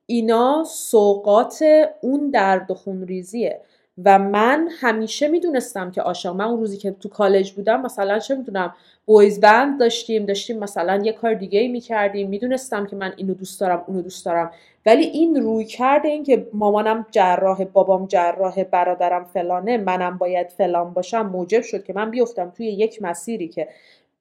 اینا 0.07 0.65
سوغات 0.69 1.65
اون 2.01 2.31
درد 2.31 2.71
و 2.71 2.75
خونریزیه 2.75 3.61
و 4.05 4.19
من 4.19 4.69
همیشه 4.81 5.29
می‌دونستم 5.29 5.91
که 5.91 6.03
آقا 6.03 6.33
من 6.33 6.45
اون 6.45 6.61
روزی 6.61 6.77
که 6.77 6.91
تو 6.91 7.09
کالج 7.09 7.53
بودم 7.53 7.83
مثلا 7.83 8.19
چه 8.19 8.35
می‌دونم 8.35 8.75
بویز 9.07 9.41
بند 9.41 9.81
داشتیم 9.81 10.27
داشتیم 10.27 10.59
مثلا 10.59 11.03
یه 11.05 11.13
کار 11.13 11.35
دیگه 11.35 11.61
ای 11.61 11.69
می‌کردیم 11.69 12.29
می‌دونستم 12.29 12.87
که 12.87 12.97
من 12.97 13.13
اینو 13.17 13.35
دوست 13.35 13.61
دارم 13.61 13.85
اونو 13.87 14.03
دوست 14.03 14.27
دارم. 14.27 14.51
ولی 14.87 15.05
این 15.05 15.37
روی 15.37 15.65
کرده 15.65 16.09
این 16.09 16.23
که 16.23 16.49
مامانم 16.53 17.07
جراح 17.11 17.65
بابام 17.65 18.07
جراح 18.07 18.65
برادرم 18.65 19.25
فلانه 19.25 19.77
منم 19.77 20.19
باید 20.19 20.51
فلان 20.51 20.95
باشم 20.95 21.27
موجب 21.27 21.61
شد 21.61 21.85
که 21.85 21.93
من 21.93 22.11
بیفتم 22.11 22.51
توی 22.51 22.67
یک 22.67 23.03
مسیری 23.03 23.49
که 23.49 23.69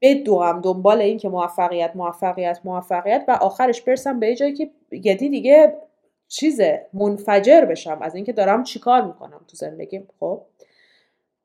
بدوم 0.02 0.62
دنبال 0.62 1.02
این 1.02 1.18
که 1.18 1.30
موفقیت 1.30 1.92
موفقیت 1.96 2.60
موفقیت 2.64 3.26
و 3.28 3.32
آخرش 3.32 3.82
برسم 3.82 4.20
به 4.20 4.36
جایی 4.36 4.54
که 4.54 4.70
یدی 4.92 5.30
دیگه 5.30 5.78
چیزه 6.28 6.86
منفجر 6.94 7.66
بشم 7.66 7.98
از 8.02 8.16
اینکه 8.16 8.34
دارم 8.34 8.64
چیکار 8.64 9.02
می‌کنم 9.06 9.42
تو 9.48 9.58
زندگیم 9.58 10.08
خب؟ 10.20 10.42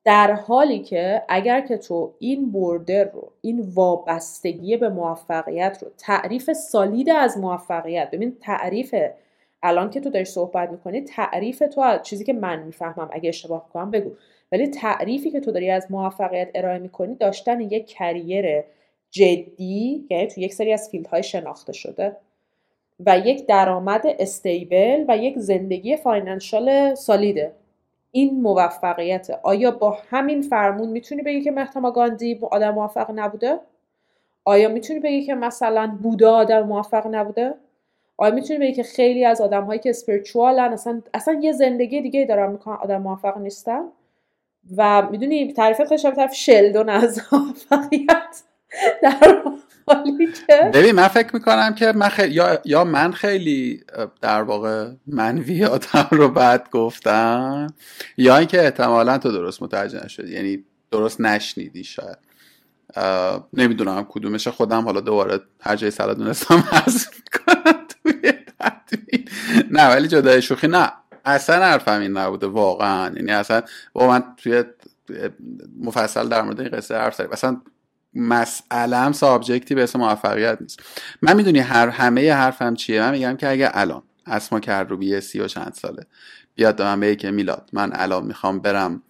در 0.09 0.31
حالی 0.31 0.79
که 0.79 1.23
اگر 1.27 1.61
که 1.61 1.77
تو 1.77 2.13
این 2.19 2.51
border 2.51 3.03
رو 3.03 3.31
این 3.41 3.71
وابستگی 3.73 4.77
به 4.77 4.89
موفقیت 4.89 5.77
رو 5.81 5.91
تعریف 5.97 6.53
solid 6.53 7.09
از 7.09 7.37
موفقیت 7.37 8.11
ببین 8.11 8.37
تعریف 8.41 8.95
الان 9.63 9.89
که 9.89 9.99
تو 9.99 10.09
داری 10.09 10.25
صحبت 10.25 10.69
می‌کنی 10.69 11.01
تعریف 11.01 11.63
تو 11.75 11.81
از 11.81 12.03
چیزی 12.03 12.23
که 12.23 12.33
من 12.33 12.63
می‌فهمم 12.63 13.09
اگه 13.11 13.29
اشتباه 13.29 13.69
کنم 13.73 13.91
بگو. 13.91 14.11
ولی 14.51 14.67
تعریفی 14.67 15.31
که 15.31 15.39
تو 15.39 15.51
داری 15.51 15.69
از 15.69 15.87
موفقیت 15.89 16.49
ارائه 16.55 16.79
می‌کنی 16.79 17.15
داشتن 17.15 17.61
یک 17.61 17.87
career 17.87 18.63
جدی 19.11 20.05
یعنی 20.09 20.27
تو 20.27 20.41
یک 20.41 20.53
سری 20.53 20.73
از 20.73 20.89
field 20.89 21.13
های 21.13 21.23
شناخته 21.23 21.73
شده 21.73 22.17
و 23.05 23.19
یک 23.19 23.45
درآمد 23.45 24.01
stable 24.19 25.05
و 25.07 25.17
یک 25.17 25.37
زندگی 25.37 25.97
financial 25.97 26.95
solid 26.95 27.40
ه. 27.40 27.58
این 28.11 28.41
موفقیته 28.41 29.39
آیا 29.43 29.71
با 29.71 29.97
همین 30.09 30.41
فرمون 30.41 30.89
می‌تونی 30.89 31.21
بگی 31.21 31.41
که 31.41 31.51
مهتما 31.51 31.91
گاندی 31.91 32.39
آدم 32.51 32.71
موفق 32.71 33.11
نبوده؟ 33.15 33.59
آیا 34.45 34.69
می‌تونی 34.69 34.99
بگی 34.99 35.23
که 35.23 35.35
مثلا 35.35 35.97
بودا 36.03 36.35
آدم 36.35 36.67
موفق 36.67 37.07
نبوده؟ 37.07 37.53
آیا 38.17 38.35
می‌تونی 38.35 38.59
بگی 38.59 38.73
که 38.73 38.83
خیلی 38.83 39.25
از 39.25 39.41
آدم 39.41 39.63
هایی 39.63 39.79
که 39.79 39.89
اسپریچوالن 39.89 40.73
اصلا 40.73 41.01
اصلا 41.13 41.33
یه 41.41 41.51
زندگی 41.51 42.01
دیگه 42.01 42.25
دارن 42.25 42.51
می‌کنن 42.51 42.75
آدم 42.75 43.01
موفق 43.01 43.37
نیستن؟ 43.37 43.83
و 44.77 45.07
می‌دونی 45.11 45.53
تعریف 45.53 45.81
خودش 45.81 46.05
طرف 46.05 46.33
شلدون 46.33 46.89
از 46.89 47.21
موفقیت 47.31 48.43
در 49.01 49.43
ببین 50.73 50.91
من 50.95 51.07
فکر 51.07 51.29
می‌کنم 51.33 51.75
که 51.75 51.91
من 51.91 52.11
یا... 52.29 52.61
یا 52.65 52.83
من 52.83 53.11
خیلی 53.11 53.83
در 54.21 54.41
واقع 54.41 54.91
منویاتم 55.07 56.07
رو 56.11 56.29
بعد 56.29 56.69
گفتم 56.71 57.67
یا 58.17 58.37
اینکه 58.37 58.63
احتمالا 58.63 59.17
تو 59.17 59.31
درست 59.31 59.63
متوجه 59.63 60.05
نشدی. 60.05 60.33
یعنی 60.33 60.63
درست 60.91 61.21
نشنیدی 61.21 61.83
شاید. 61.83 62.17
نمی‌دونم 63.53 64.05
کدومش. 64.09 64.47
خودم 64.47 64.85
حالا 64.85 64.99
دوباره 65.01 65.39
هر 65.61 65.75
جای 65.75 65.91
سلا 65.91 66.13
دونستم 66.13 66.55
حذف 66.55 67.07
نه 69.71 69.89
ولی 69.89 70.07
جدای 70.07 70.41
شوخی. 70.41 70.67
نه 70.67 70.91
اصلا 71.25 71.65
حرفم 71.65 71.99
این 71.99 72.17
نبوده 72.17 72.47
واقعا. 72.47 73.15
یعنی 73.15 73.31
اصلا 73.31 73.61
با 73.93 74.07
من 74.07 74.23
توی 74.37 74.63
مفصل 75.79 76.27
در 76.27 76.41
مورد 76.41 76.61
این 76.61 76.69
قصه 76.69 76.97
حرف 76.97 77.21
اصلا 77.31 77.61
مسئلم 78.13 79.11
سابجکتی 79.11 79.75
به 79.75 79.83
اسم 79.83 79.99
موفقیت 79.99 80.57
نیست. 80.61 80.79
من 81.21 81.35
می‌دونی 81.35 81.59
هر 81.59 81.87
همه 81.87 82.33
حرفم 82.33 82.75
چیه؟ 82.75 83.01
من 83.01 83.11
میگم 83.11 83.37
که 83.37 83.49
اگه 83.49 83.69
الان 83.73 84.03
اسما 84.25 84.59
کروبی 84.59 85.21
سی 85.21 85.39
و 85.39 85.47
چند 85.47 85.73
ساله 85.73 86.03
بیاد 86.55 86.75
به 86.75 86.95
من 86.95 87.15
که 87.15 87.31
میلاد 87.31 87.69
من 87.73 87.89
الان 87.93 88.25
می‌خوام 88.25 88.59
برم 88.59 89.03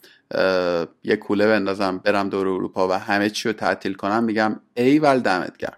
یه 1.03 1.15
کوله 1.15 1.47
بندازم 1.47 1.97
برم 1.97 2.29
دور 2.29 2.47
اروپا 2.47 2.87
و 2.87 2.91
همه 2.91 3.29
چی 3.29 3.49
رو 3.49 3.53
تعطیل 3.53 3.93
کنم 3.93 4.23
میگم 4.23 4.59
ای 4.73 4.99
ول 4.99 5.19
دمت 5.19 5.57
گرم. 5.57 5.77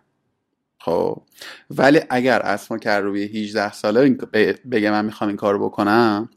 خب؟ 0.80 1.22
ولی 1.69 2.02
اگر 2.10 2.39
اسما 2.39 2.77
کروبی 2.77 3.23
18 3.23 3.72
ساله 3.72 4.10
بگه 4.72 4.91
من 4.91 5.06
می‌خوام 5.06 5.27
این 5.27 5.38
کارو 5.38 5.65
بکنم 5.65 6.30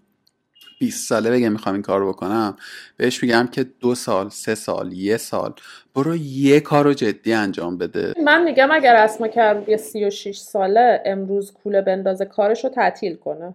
20 0.78 1.08
ساله 1.08 1.30
بگه 1.30 1.48
می‌خوام 1.48 1.74
این 1.74 1.82
کار 1.82 2.08
بکنم 2.08 2.56
بهش 2.96 3.22
میگم 3.22 3.48
که 3.52 3.64
دو 3.80 3.94
سال 3.94 4.28
سه 4.28 4.54
سال 4.54 4.92
یه 4.92 5.16
سال. 5.16 5.54
برو 5.94 6.16
یه 6.16 6.60
کار 6.60 6.84
رو 6.84 6.94
جدی 6.94 7.32
انجام 7.32 7.78
بده. 7.78 8.12
من 8.24 8.44
میگم 8.44 8.68
اگر 8.70 8.96
اسما 8.96 9.28
کروبی 9.28 9.76
36 9.76 10.38
ساله 10.38 11.02
امروز 11.04 11.52
کوله 11.52 11.82
بندازه 11.82 12.24
کارش 12.24 12.64
رو 12.64 12.70
تعطیل 12.70 13.16
کنه 13.16 13.54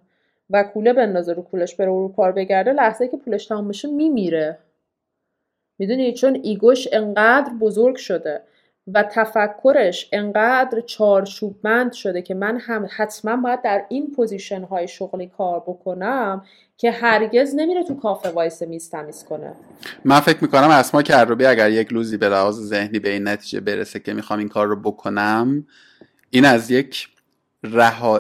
و 0.49 0.63
کوله 0.63 0.93
بندازه 0.93 1.33
رو 1.33 1.41
کولش 1.41 1.75
بره 1.75 1.91
اروپا 1.91 2.31
بگرده 2.31 2.73
لحظه 2.73 3.07
که 3.07 3.17
پولش 3.17 3.45
تمام 3.45 3.67
بشه 3.67 3.87
میمیره. 3.87 4.59
می‌دونی؟ 5.79 6.13
چون 6.13 6.39
ego 6.43 6.70
ش 6.70 6.87
انقدر 6.91 7.51
بزرگ 7.61 7.95
شده. 7.95 8.41
و 8.93 9.03
تفکرش 9.03 10.09
انقدر 10.11 10.81
چارچوبمند 10.81 11.93
شده 11.93 12.21
که 12.21 12.33
من 12.33 12.57
هم 12.57 12.87
حتما 12.97 13.35
باید 13.35 13.61
در 13.61 13.85
این 13.89 14.11
position 14.15 14.63
های 14.63 14.87
شغلی 14.87 15.27
کار 15.27 15.59
بکنم 15.59 16.45
که 16.77 16.91
هرگز 16.91 17.55
نمیره 17.55 17.83
تو 17.83 17.95
کافه 17.95 18.29
وایسه 18.29 18.61
میز 18.61 18.89
تمیز 18.89 19.23
کنه. 19.23 19.53
من 20.05 20.19
فکر 20.19 20.37
می‌کنم 20.41 20.69
اسما 20.69 21.01
کروبی 21.01 21.45
اگر 21.45 21.69
یک 21.69 21.93
لوزی 21.93 22.17
به 22.17 22.29
لحاظ 22.29 22.59
ذهنی 22.59 22.99
به 22.99 23.09
این 23.09 23.27
نتیجه 23.27 23.59
برسه 23.59 23.99
که 23.99 24.13
می‌خوام 24.13 24.39
این 24.39 24.49
کار 24.49 24.67
رو 24.67 24.75
بکنم 24.75 25.65
این 26.29 26.45
از 26.45 26.71
یک 26.71 27.07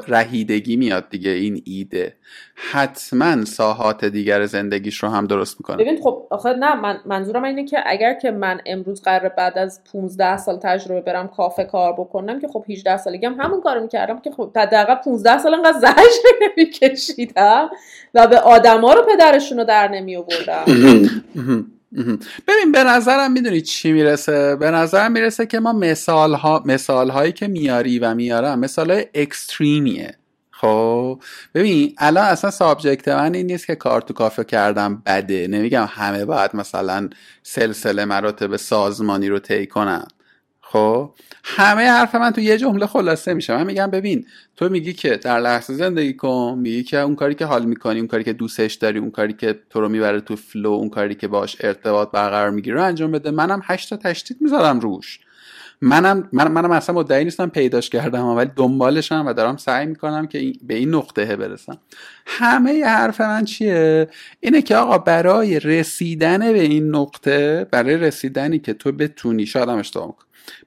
رهیدگی 0.07 0.75
میاد 0.75 1.09
دیگه 1.09 1.31
این 1.31 1.61
ایده. 1.65 2.15
حتما 2.55 3.45
ساحات 3.45 4.05
دیگر 4.05 4.45
زندگیش 4.45 5.03
رو 5.03 5.09
هم 5.09 5.27
درست 5.27 5.57
می‌کنه. 5.59 5.77
ببین 5.77 6.01
خب 6.01 6.27
آخه 6.29 6.53
نه 6.53 6.75
من 6.75 6.99
منظورم 7.05 7.43
اینه 7.43 7.65
که 7.65 7.83
اگر 7.85 8.13
که 8.13 8.31
من 8.31 8.61
امروز 8.65 9.01
قرار 9.01 9.29
بعد 9.29 9.57
از 9.57 9.81
15 9.91 10.37
سال 10.37 10.59
تجربه 10.59 11.01
برم 11.01 11.27
کافه 11.27 11.63
کار 11.63 11.93
بکنم 11.93 12.39
که 12.39 12.47
خب 12.47 12.65
18 12.69 12.97
سالگی 12.97 13.25
هم 13.25 13.35
همون 13.39 13.61
کارو 13.61 13.81
می‌کردم 13.81 14.19
که 14.19 14.31
خب 14.31 14.57
حداقل 14.57 14.95
15 14.95 15.37
سال 15.37 15.53
انقدر 15.53 15.79
زجر 15.79 16.47
نمیکشیدم 16.57 17.69
و 18.13 18.27
به 18.27 18.39
آدما 18.39 18.93
رو 18.93 19.01
پدرشون 19.01 19.57
رو 19.57 19.63
در 19.63 19.87
نمی 19.87 20.15
آوردم 20.15 20.65
ببین 22.47 22.71
به 22.71 22.83
نظرم 22.83 23.31
می‌دونی 23.31 23.61
چی 23.61 23.91
می‌رسه؟ 23.91 24.55
به 24.55 24.71
نظرم 24.71 25.11
می‌رسه 25.11 25.45
که 25.45 25.59
ما 25.59 25.73
مثال, 25.73 26.33
ها، 26.33 26.63
مثال 26.65 27.09
هایی 27.09 27.31
که 27.31 27.47
میاری 27.47 27.99
و 27.99 28.15
میارم 28.15 28.59
مثال 28.59 28.91
های 28.91 29.05
extreme 29.13 29.85
یه. 29.85 30.15
خب؟ 30.51 31.21
ببین 31.55 31.95
الان 31.97 32.25
اصلا 32.25 32.51
subject 32.51 33.07
من 33.07 33.33
این 33.35 33.45
نیست 33.45 33.67
که 33.67 33.75
کار 33.75 34.01
تو 34.01 34.13
کافه 34.13 34.43
کردن 34.43 35.03
بده. 35.05 35.47
نمیگم 35.47 35.87
همه 35.89 36.25
باید 36.25 36.55
مثلا 36.55 37.09
سلسله 37.43 38.05
مراتب 38.05 38.55
سازمانی 38.55 39.29
رو 39.29 39.39
طی 39.39 39.67
کنم 39.67 40.07
خب. 40.71 41.13
همه 41.43 41.89
حرف 41.89 42.15
من 42.15 42.31
تو 42.31 42.41
یه 42.41 42.57
جمله 42.57 42.85
خلاصه 42.85 43.33
میشه. 43.33 43.57
من 43.57 43.63
میگم 43.63 43.87
ببین 43.87 44.25
تو 44.55 44.69
میگی 44.69 44.93
که 44.93 45.17
در 45.17 45.39
لحظه 45.39 45.73
زندگی 45.73 46.13
کن 46.13 46.59
میگی 46.61 46.83
که 46.83 46.99
اون 46.99 47.15
کاری 47.15 47.35
که 47.35 47.45
حال 47.45 47.65
می‌کنی 47.65 47.99
اون 47.99 48.07
کاری 48.07 48.23
که 48.23 48.33
دوستش 48.33 48.73
داری 48.73 48.99
اون 48.99 49.11
کاری 49.11 49.33
که 49.33 49.59
تو 49.69 49.81
رو 49.81 49.89
می‌بره 49.89 50.21
تو 50.21 50.35
flow 50.35 50.69
اون 50.69 50.89
کاری 50.89 51.15
که 51.15 51.27
باش 51.27 51.57
ارتباط 51.59 52.11
برقرار 52.11 52.49
می‌گیری 52.49 52.75
رو 52.75 52.83
انجام 52.83 53.11
بده. 53.11 53.31
منم 53.31 53.61
هشت 53.63 53.89
تا 53.89 53.97
تشدید 53.97 54.37
می‌ذارم 54.41 54.79
روش. 54.79 55.19
منم 55.81 56.29
من 56.33 56.47
منم 56.47 56.71
اصلا 56.71 56.95
مدعی 56.95 57.23
نیستم 57.23 57.49
پیداش 57.49 57.89
کردم 57.89 58.25
ولی 58.25 58.51
دنبالشم 58.55 59.23
و 59.27 59.33
دارم 59.33 59.57
سعی 59.57 59.85
می‌کنم 59.85 60.27
که 60.27 60.53
به 60.63 60.73
این 60.75 60.95
نقطه 60.95 61.35
برسم. 61.35 61.77
همه 62.25 62.85
حرف 62.85 63.21
من 63.21 63.45
چیه؟ 63.45 64.07
اینه 64.39 64.61
که 64.61 64.75
آقا 64.75 64.97
برای 64.97 65.59
رسیدن 65.59 66.53
به 66.53 66.61
این 66.61 66.95
نقطه 66.95 67.67
برای 67.71 67.97
رسیدنی 67.97 68.59
که 68.59 68.73
تو 68.73 68.91
بتونی 68.91 69.45
شادم 69.45 69.77
اشتباه 69.77 70.15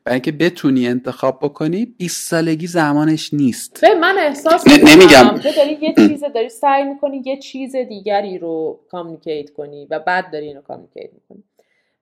برای 0.04 0.14
اینکه 0.14 0.32
بتونی 0.32 0.88
انتخاب 0.88 1.38
بکنی 1.42 1.86
20 1.86 2.28
سالگی 2.30 2.66
زمانش 2.66 3.34
نیست. 3.34 3.80
به 3.80 3.94
من 3.94 4.14
احساس 4.18 4.68
نمیگم. 4.68 5.38
تو 5.38 5.48
داری 5.56 5.78
یه 5.80 5.94
چیز 5.94 6.24
داری 6.34 6.48
سعی 6.48 6.84
می‌کنی 6.84 7.22
یه 7.24 7.36
چیز 7.36 7.76
دیگری 7.76 8.38
رو 8.38 8.80
کامیکیت 8.90 9.50
کنی 9.50 9.86
و 9.90 9.98
بعد 9.98 10.32
داری 10.32 10.46
اینو 10.46 10.60
کامیکیت 10.60 11.10
می‌کنی. 11.12 11.44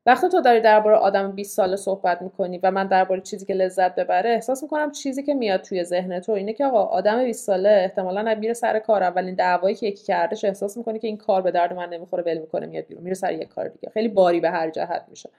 وقتی 0.06 0.28
تو 0.28 0.40
داری 0.40 0.60
درباره 0.60 0.96
آدم 0.96 1.32
20 1.32 1.56
ساله 1.56 1.76
صحبت 1.76 2.22
می‌کنی 2.22 2.58
و 2.62 2.70
من 2.70 2.86
درباره 2.86 3.20
چیزی 3.20 3.46
که 3.46 3.54
لذت 3.54 3.94
ببره 3.94 4.30
احساس 4.30 4.62
می‌کنم 4.62 4.92
چیزی 4.92 5.22
که 5.22 5.34
میاد 5.34 5.60
توی 5.60 5.84
ذهن 5.84 6.20
تو 6.20 6.32
اینه 6.32 6.52
که 6.52 6.64
آقا 6.64 6.84
آدم 6.84 7.24
20 7.24 7.46
ساله 7.46 7.68
احتمالا 7.68 8.34
میره 8.34 8.52
سر 8.52 8.78
کار. 8.78 9.02
اولین 9.02 9.34
دعوایی 9.34 9.74
که 9.74 9.86
یکی 9.86 10.04
کردش 10.04 10.44
احساس 10.44 10.76
می‌کنه 10.76 10.98
که 10.98 11.06
این 11.06 11.16
کار 11.16 11.42
به 11.42 11.50
درد 11.50 11.72
من 11.72 11.88
نمی‌خوره 11.88 12.22
ول 12.22 12.38
می‌کنه 12.38 12.66
میاد 12.66 12.86
بیرون 12.86 13.04
میره 13.04 13.14
سر 13.14 13.32
یک 13.32 13.48
کار 13.48 13.68
دیگه. 13.68 13.90
خیلی 13.94 14.08
باری 14.08 14.40
به 14.40 14.50
هر 14.50 14.70
جهت 14.70 15.04
میشه. 15.10 15.30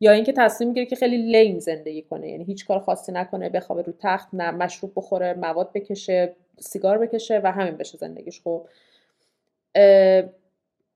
یا 0.00 0.12
اینکه 0.12 0.32
تصمیم 0.32 0.68
می‌گیره 0.68 0.86
که 0.86 0.96
خیلی 0.96 1.16
لیم 1.16 1.58
زندگی 1.58 2.02
کنه. 2.02 2.28
یعنی 2.28 2.44
هیچ 2.44 2.66
کار 2.66 2.80
خاصی 2.80 3.12
نکنه 3.12 3.48
بخوابه 3.48 3.82
رو 3.82 3.92
تخت 3.98 4.28
نه 4.32 4.50
مشروب 4.50 4.92
بخوره 4.96 5.34
مواد 5.34 5.72
بکشه 5.72 6.36
سیگار 6.58 6.98
بکشه 6.98 7.40
و 7.44 7.52
همین 7.52 7.76
بشه 7.76 7.98
زندگیش. 7.98 8.40
خب 8.40 8.66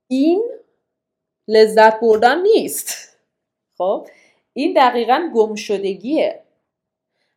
این 0.08 0.42
لذت 1.48 2.00
بردن 2.00 2.42
نیست. 2.42 3.18
خب 3.78 4.06
این 4.52 4.74
دقیقا 4.76 5.30
گمشدگیه. 5.34 6.40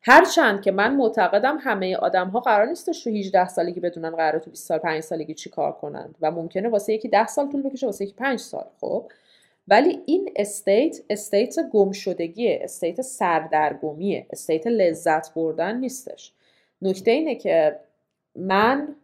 هرچند 0.02 0.62
که 0.62 0.72
من 0.72 0.96
معتقدم 0.96 1.58
همه 1.62 1.96
آدم 1.96 2.30
ها 2.30 2.40
قرار 2.40 2.66
نیستش 2.66 3.04
تو 3.04 3.10
18 3.10 3.48
سالگی 3.48 3.80
بدونن 3.80 4.10
قرار 4.10 4.40
تو 4.40 4.50
20 4.50 4.68
سال 4.68 4.78
5 4.78 5.04
سالگی 5.04 5.34
چی 5.34 5.50
کار 5.50 5.72
کنند 5.72 6.16
و 6.22 6.32
ممکنه 6.32 6.70
واسه 6.70 6.94
یکی 6.94 7.08
10 7.08 7.28
سال 7.28 7.52
طول 7.52 7.62
بکشه 7.62 7.86
واسه 7.86 8.06
یکی 8.06 8.14
5 8.14 8.40
سال. 8.40 8.66
خب 8.82 9.12
ولی 9.68 10.02
این 10.06 10.30
state 10.36 10.98
state 11.10 11.56
گمشدگیه 11.72 12.60
state 12.64 13.02
سردرگمیه 13.02 14.28
state 14.30 14.68
لذت 14.68 15.34
بردن 15.34 15.78
نیستش. 15.78 16.34
نکته 16.82 17.12
اینه 17.12 17.36
که 17.36 17.80
من 18.36 18.96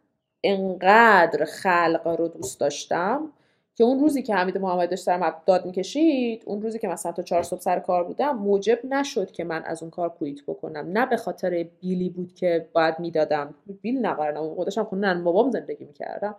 انقدر 0.44 1.46
خلق 1.46 2.16
رو 2.20 2.28
دوست 2.28 2.60
داشتم 2.60 3.32
که 3.76 3.84
اون 3.84 4.00
روزی 4.00 4.22
که 4.22 4.36
حمید 4.36 4.58
محمد 4.58 4.90
داشت 4.90 5.04
سرم 5.04 5.42
داد 5.46 5.66
می‌کشید 5.66 6.44
اون 6.46 6.62
روزی 6.62 6.80
که 6.80 6.88
مثلا 6.88 7.12
تا 7.12 7.24
چهار 7.24 7.44
صبح 7.44 7.60
سر 7.60 7.80
کار 7.80 8.04
بودم 8.04 8.38
موجب 8.38 8.80
نشد 8.86 9.32
که 9.32 9.44
من 9.44 9.64
از 9.64 9.84
اون 9.84 9.92
کار 9.92 10.10
کویت 10.10 10.44
بکنم. 10.48 10.98
نه 10.98 11.06
به 11.06 11.18
خاطر 11.18 11.66
بیلی 11.82 12.10
بود 12.10 12.34
که 12.36 12.70
باید 12.74 13.00
می‌دادم. 13.00 13.56
بیل 13.82 14.06
نقرنم 14.06 14.42
اون 14.42 14.56
خودشم 14.56 14.84
خونه 14.84 15.22
بابام 15.22 15.52
زندگی 15.52 15.86
می‌کردم. 15.86 16.36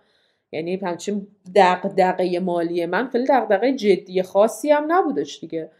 یعنی 0.55 0.77
همچین 0.77 1.27
دقدقه 1.55 2.41
مالی 2.41 2.87
من 2.87 3.09
خیلی 3.09 3.27
دقدقه 3.27 3.73
جدی 3.73 4.23
خاصی 4.23 4.71
هم 4.71 4.93
نبودش 4.93 5.41
دیگه. 5.41 5.71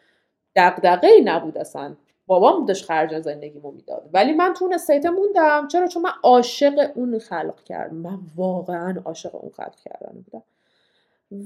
دقدقه 0.57 1.07
ای 1.07 1.21
نبود 1.21 1.59
اصلا. 1.59 1.97
بابام 2.27 2.67
داشت 2.67 2.85
خرج 2.85 3.21
زندگیمو 3.21 3.71
می‌داد. 3.71 4.11
ولی 4.13 4.33
من 4.33 4.53
تو 4.53 4.65
اون 4.65 4.75
استیت 4.75 5.07
موندم. 5.07 5.69
چرا؟ 5.69 5.87
چون 5.87 6.03
من 6.03 6.11
عاشق 6.23 6.91
اون 6.95 7.19
خلق 7.19 7.65
کردم. 7.65 7.97
من 7.97 8.19
واقعا 8.37 9.03
عاشق 9.05 9.35
اون 9.35 9.51
خلق 9.57 9.77
کردن 9.77 10.25
بودم. 10.25 10.43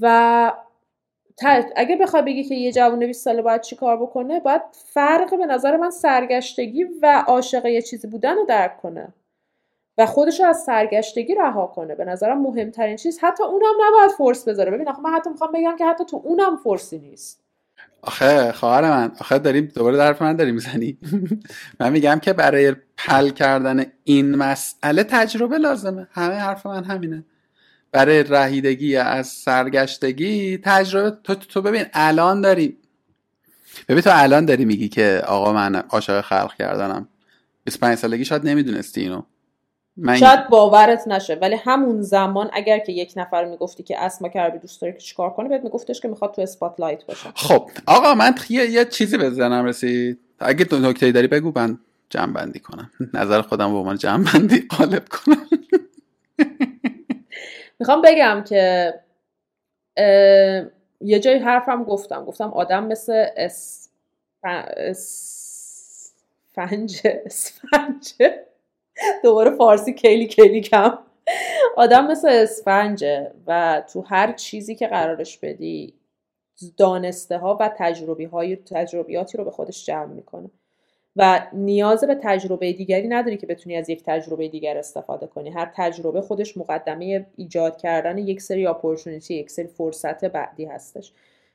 و 0.01 0.53
اگه 1.75 1.95
بخوای 1.95 2.21
بگی 2.21 2.43
که 2.43 2.55
یه 2.55 2.71
جوون 2.71 3.05
20 3.05 3.25
ساله 3.25 3.41
باید 3.41 3.61
چی 3.61 3.75
کار 3.75 3.97
بکنه 3.97 4.39
باید 4.39 4.61
فرق 4.73 5.37
به 5.37 5.45
نظر 5.45 5.77
من 5.77 5.89
سرگشتگی 5.89 6.85
و 7.01 7.23
عاشق 7.27 7.65
یه 7.65 7.81
چیزی 7.81 8.07
بودن 8.07 8.35
رو 8.35 8.45
درک 8.45 8.77
کنه. 8.77 9.13
و 9.99 10.05
خودش 10.05 10.39
رو 10.39 10.45
از 10.45 10.63
سرگشتگی 10.63 11.35
رها 11.35 11.67
کنه. 11.67 11.95
به 11.95 12.05
نظرم 12.05 12.41
مهمترین 12.41 12.95
چیز 12.95 13.19
حتی 13.21 13.43
اونم 13.43 13.73
نباید 13.87 14.11
فورس 14.11 14.47
بذاره. 14.47 14.71
ببین 14.71 14.87
آخه 14.89 15.01
من 15.01 15.13
حتی 15.13 15.29
می‌خوام 15.29 15.51
بگم 15.51 15.75
که 15.79 15.85
حتی 15.85 16.05
تو 16.05 16.21
اونم 16.23 16.57
فورسی 16.57 16.99
نیست. 16.99 17.41
آخه 18.01 18.51
خواهر 18.51 18.81
من 18.81 19.11
آخه 19.19 19.39
داریم 19.39 19.65
دوباره 19.75 19.97
درف 19.97 20.21
من 20.21 20.35
داری 20.35 20.51
می‌زنی؟ 20.51 20.97
من 21.79 21.91
میگم 21.91 22.19
که 22.19 22.33
برای 22.33 22.75
پل 22.97 23.29
کردن 23.29 23.85
این 24.03 24.35
مسئله 24.35 25.03
تجربه 25.03 25.57
لازمه. 25.57 26.07
همه 26.11 26.35
حرف 26.35 26.65
من 26.65 26.83
همینه. 26.83 27.25
برای 27.91 28.23
رهیدگی 28.23 28.95
از 28.95 29.27
سرگشتگی 29.27 30.57
تجربه. 30.57 31.17
تو, 31.23 31.35
تو 31.35 31.61
ببین 31.61 31.85
الان 31.93 32.41
داری. 32.41 32.77
ببین 33.89 34.01
تو 34.01 34.09
الان 34.13 34.45
داری 34.45 34.65
میگی 34.65 34.89
که 34.89 35.23
آقا 35.27 35.53
من 35.53 35.75
عاشق 35.75 36.21
خلق 36.21 36.53
کردنم. 36.53 37.07
25 37.63 37.97
سالگی 37.97 38.25
شاید 38.25 38.47
نمی‌دونستی 38.47 39.01
اینو. 39.01 39.21
من... 40.01 40.17
شاید 40.17 40.47
باورت 40.47 41.07
نشه 41.07 41.35
ولی 41.35 41.55
همون 41.55 42.01
زمان 42.01 42.49
اگر 42.53 42.79
که 42.79 42.91
یک 42.91 43.13
نفر 43.15 43.45
می‌گفتی 43.45 43.83
که 43.83 43.99
اسما 43.99 44.29
کربی 44.29 44.59
دوست 44.59 44.81
داری 44.81 44.93
که 44.93 44.99
چیکار 44.99 45.29
کنه 45.29 45.49
بهت 45.49 45.63
میگفتش 45.63 46.01
که 46.01 46.07
می‌خواد 46.07 46.33
تو 46.33 46.41
اسپاتلایت 46.41 47.05
باشه. 47.05 47.29
خب 47.35 47.69
آقا 47.87 48.13
من 48.13 48.35
یه, 48.49 48.65
یه 48.69 48.85
چیزی 48.85 49.17
بزنم 49.17 49.65
رسید. 49.65 50.19
اگه 50.39 50.65
تو 50.65 50.79
نکته 50.79 51.11
داری 51.11 51.27
بگو 51.27 51.51
من 51.55 51.79
جمع 52.09 52.33
بندی 52.33 52.59
کنم. 52.59 52.91
نظر 53.13 53.41
خودم 53.41 53.71
به 53.71 53.77
عنوان 53.77 53.97
جمع 53.97 54.25
بندی 54.33 54.67
قالب 54.77 55.03
کنم. 55.25 55.47
می‌خوام 57.79 58.01
بگم 58.01 58.43
که 58.47 58.93
یه 61.01 61.19
جای 61.19 61.37
حرفم 61.37 61.83
گفتم. 61.83 62.25
گفتم 62.25 62.49
آدم 62.49 62.87
مثل 62.87 63.25
اس 63.37 63.89
فنج 66.53 67.01
اسفنجه 67.25 68.45
دوباره 69.23 69.51
فارسی 69.51 69.93
کلی 69.93 70.27
کلی 70.27 70.61
کم. 70.61 70.97
آدم 71.77 72.07
مثل 72.07 72.27
اسفنجه 72.27 73.31
و 73.47 73.83
تو 73.93 74.01
هر 74.01 74.33
چیزی 74.33 74.75
که 74.75 74.87
قرارش 74.87 75.37
بدی 75.37 75.93
دانسته 76.77 77.37
ها 77.37 77.57
و 77.59 77.71
تجربی 77.77 78.25
های 78.25 78.55
تجربیاتی 78.55 79.37
رو 79.37 79.43
به 79.43 79.51
خودش 79.51 79.85
جمع 79.85 80.13
می‌کنه. 80.13 80.49
و 81.15 81.47
نیاز 81.53 82.03
به 82.03 82.15
تجربه 82.23 82.73
دیگری 82.73 83.07
نداری 83.07 83.37
که 83.37 83.47
بتونی 83.47 83.75
از 83.75 83.89
یک 83.89 84.03
تجربه 84.03 84.47
دیگر 84.47 84.77
استفاده 84.77 85.27
کنی. 85.27 85.49
هر 85.49 85.71
تجربه 85.75 86.21
خودش 86.21 86.57
مقدمه 86.57 87.25
ایجاد 87.35 87.77
کردن 87.77 88.17
یک 88.17 88.41
سری 88.41 88.67
اپورتونیتی 88.67 89.35
یک 89.35 89.51
سری 89.51 89.67
فرصت 89.67 90.25
بعدی 90.25 90.65
هستش. 90.65 91.13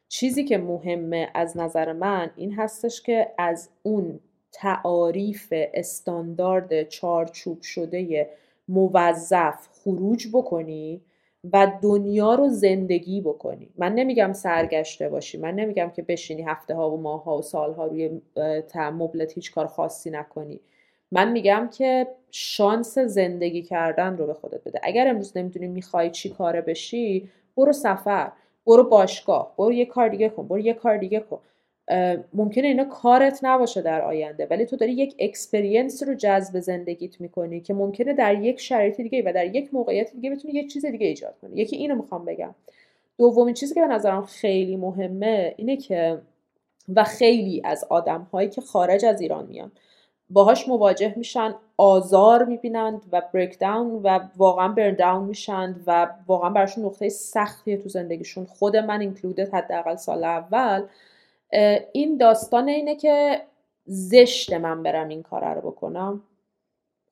چیزی 0.08 0.44
که 0.44 0.58
مهمه 0.58 1.30
از 1.34 1.56
نظر 1.56 1.92
من 1.92 2.30
این 2.36 2.52
هستش 2.54 3.02
که 3.02 3.28
از 3.38 3.68
اون 3.82 4.20
تعاریف 4.54 5.48
استاندارد 5.52 6.88
چارچوب 6.88 7.62
شده 7.62 8.30
موظف 8.68 9.68
خروج 9.72 10.28
بکنی 10.32 11.00
و 11.52 11.72
دنیا 11.82 12.34
رو 12.34 12.48
زندگی 12.48 13.20
بکنی. 13.20 13.70
من 13.78 13.94
نمیگم 13.94 14.32
سرگشته 14.32 15.08
باشی 15.08 15.38
من 15.38 15.54
نمیگم 15.54 15.90
که 15.96 16.02
بشینی 16.02 16.42
هفته 16.42 16.74
ها 16.74 16.90
و 16.90 17.00
ماه 17.02 17.24
ها 17.24 17.38
و 17.38 17.42
سال 17.42 17.74
ها 17.74 17.86
روی 17.86 18.20
مبلت 18.76 19.32
هیچ 19.32 19.52
کار 19.54 19.66
خاصی 19.66 20.10
نکنی. 20.10 20.60
من 21.12 21.32
میگم 21.32 21.70
که 21.78 22.06
شانس 22.30 22.98
زندگی 22.98 23.62
کردن 23.62 24.16
رو 24.16 24.26
به 24.26 24.34
خودت 24.34 24.64
بده. 24.64 24.80
اگر 24.82 25.08
امروز 25.08 25.36
نمی‌دونی 25.36 25.66
می‌خوای 25.68 26.10
چی 26.10 26.30
کاره 26.30 26.60
بشی 26.60 27.28
برو 27.56 27.72
سفر 27.72 28.32
برو 28.66 28.84
باشگاه 28.84 29.54
برو 29.58 29.72
یه 29.72 29.86
کار 29.86 30.08
دیگه 30.08 30.28
کن 30.28 30.48
برو 30.48 30.58
یه 30.58 30.74
کار 30.74 30.96
دیگه 30.96 31.20
کن. 31.20 31.38
ممکنه 32.34 32.66
اینا 32.66 32.84
کارت 32.84 33.40
نباشه 33.42 33.82
در 33.82 34.02
آینده 34.02 34.46
ولی 34.50 34.66
تو 34.66 34.76
داری 34.76 34.92
یک 34.92 35.14
experience 35.18 36.02
رو 36.02 36.14
جذب 36.14 36.60
زندگیت 36.60 37.20
می‌کنی 37.20 37.60
که 37.60 37.74
ممکنه 37.74 38.12
در 38.12 38.42
یک 38.42 38.60
شرایط 38.60 39.00
دیگه 39.00 39.22
و 39.26 39.32
در 39.32 39.56
یک 39.56 39.74
موقعیت 39.74 40.12
دیگه 40.12 40.30
بتونی 40.30 40.54
یک 40.54 40.72
چیز 40.72 40.86
دیگه 40.86 41.06
ایجاد 41.06 41.34
کنی. 41.42 41.56
یکی 41.56 41.76
اینو 41.76 41.94
می‌خوام 41.94 42.24
بگم. 42.24 42.54
دومین 43.18 43.54
چیزی 43.54 43.74
که 43.74 43.80
به 43.80 43.86
نظرم 43.86 44.24
خیلی 44.24 44.76
مهمه 44.76 45.54
اینه 45.56 45.76
که 45.76 46.18
و 46.96 47.04
خیلی 47.04 47.62
از 47.64 47.84
آدم 47.90 48.26
هایی 48.32 48.48
که 48.48 48.60
خارج 48.60 49.04
از 49.04 49.20
ایران 49.20 49.46
میان 49.46 49.72
باهاش 50.30 50.68
مواجه 50.68 51.14
میشن 51.16 51.54
آزار 51.76 52.44
می‌بینند 52.44 53.02
و 53.12 53.22
بریک 53.34 53.58
داون 53.58 54.02
و 54.02 54.20
واقعا 54.36 54.68
برن 54.68 54.94
داون 54.94 55.24
میشن 55.24 55.76
و 55.86 56.10
واقعا 56.26 56.50
براشون 56.50 56.84
نقطه 56.84 57.08
سختیه 57.08 57.76
تو 57.76 57.88
زندگیشون. 57.88 58.44
خود 58.44 58.76
من 58.76 59.00
اینکلودد 59.00 59.54
حداقل 59.54 59.96
سال 59.96 60.24
اول. 60.24 60.82
این 61.92 62.16
داستان 62.16 62.68
اینه 62.68 62.96
که 62.96 63.42
زشت 63.84 64.52
من 64.52 64.82
برم 64.82 65.08
این 65.08 65.22
کار 65.22 65.54
رو 65.54 65.70
بکنم. 65.70 66.22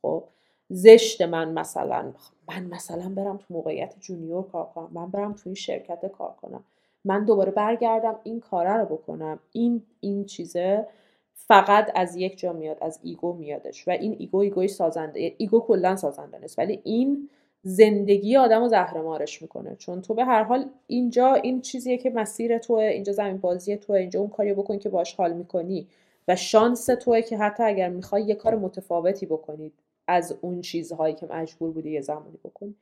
خب 0.02 0.24
زشت 0.69 1.23
من 1.23 1.52
مثلا 1.52 2.12
من 2.48 2.64
مثلا 2.66 3.09
برم 3.16 3.36
تو 3.36 3.55
موقعیت 3.55 3.94
junior 4.01 4.44
کار 4.52 4.66
کنم 4.74 4.89
من 4.93 5.10
برم 5.10 5.32
تو 5.32 5.43
این 5.44 5.55
شرکت 5.55 6.06
کار 6.06 6.35
کنم. 6.43 6.64
من 7.05 7.24
دوباره 7.24 7.51
برگردم 7.51 8.19
این 8.23 8.40
کاره 8.40 8.77
رو 8.77 8.85
بکنم. 8.85 9.39
این 9.52 9.82
این 10.01 10.24
چیزه 10.24 10.86
فقط 11.35 11.93
از 11.94 12.16
یک 12.16 12.39
جا 12.39 12.52
میاد 12.52 12.78
از 12.81 13.01
ego 13.02 13.32
میادش. 13.32 13.89
و 13.89 13.90
این 13.90 14.16
ego 14.18 14.39
ego 14.39 14.61
ی 14.61 14.68
سازنده 14.69 15.35
ego 15.39 15.60
کلا 15.60 15.97
سازنده 15.97 16.39
نیست. 16.39 16.59
ولی 16.59 16.81
این 16.85 17.31
زندگی 17.62 18.36
آدم 18.36 18.60
رو 18.60 18.68
زهرمارش 18.68 19.43
می‌کنه. 19.43 19.76
چون 19.76 20.02
تو 20.02 20.14
به 20.14 20.24
هر 20.24 20.43
حال 20.43 20.64
اینجا 20.86 21.34
این 21.34 21.60
چیزیه 21.60 21.98
که 21.98 22.10
مسیر 22.10 22.59
توه 22.59 22.82
اینجا 22.82 23.12
زمین 23.12 23.36
بازی 23.39 23.76
توه 23.76 23.97
اینجا 23.97 24.20
اون 24.20 24.28
کاری 24.28 24.55
بکنی 24.55 24.78
که 24.78 24.89
باش 24.89 25.14
حال 25.14 25.32
می‌کنی. 25.32 25.86
و 26.28 26.36
شانس 26.36 26.86
توه 26.86 27.22
که 27.22 27.39
حتی 27.39 27.62
اگر 27.62 27.89
می‌خوای 27.89 28.22
یه 28.22 28.34
کار 28.34 28.56
متفاوتی 28.56 29.26
بکنید 29.26 29.72
از 30.06 30.36
اون 30.40 30.60
چیزهایی 30.60 31.14
که 31.14 31.26
مجبور 31.26 31.70
بودی 31.70 31.90
یه 31.90 32.01
زمانی 32.01 32.39
بکنی. 32.44 32.74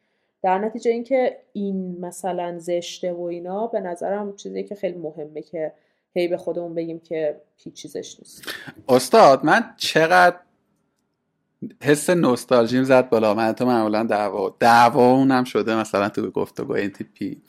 در 0.42 0.58
نتیجه 0.58 0.90
اینکه 0.90 1.36
این 1.52 2.00
مثلا 2.00 2.58
زشته 2.58 3.12
و 3.12 3.22
اینا 3.22 3.66
به 3.66 3.80
نظرم 3.80 4.36
چیزی 4.36 4.64
که 4.64 4.74
خیلی 4.74 4.98
مهمه 4.98 5.42
که 5.42 5.72
هی 6.14 6.28
به 6.28 6.36
خودمون 6.36 6.74
بگیم 6.74 7.00
که 7.00 7.40
هیچ 7.56 7.74
چیزش 7.74 8.18
نیست. 8.18 8.42
استاد 8.88 9.44
من 9.44 9.74
چقدر 9.76 10.36
حس 11.82 12.10
نوستالژیم 12.10 12.84
زد 12.84 13.08
بالا. 13.08 13.34
من 13.34 13.52
تو 13.52 13.66
معمولا 13.66 14.02
دعوا 14.02 14.56
دعوا 14.60 15.12
اونم 15.12 15.44
شده 15.44 15.76
مثلا 15.76 16.08
تو 16.08 16.30
گفتگو 16.30 16.72
این 16.72 16.90
تیپی 16.90 17.42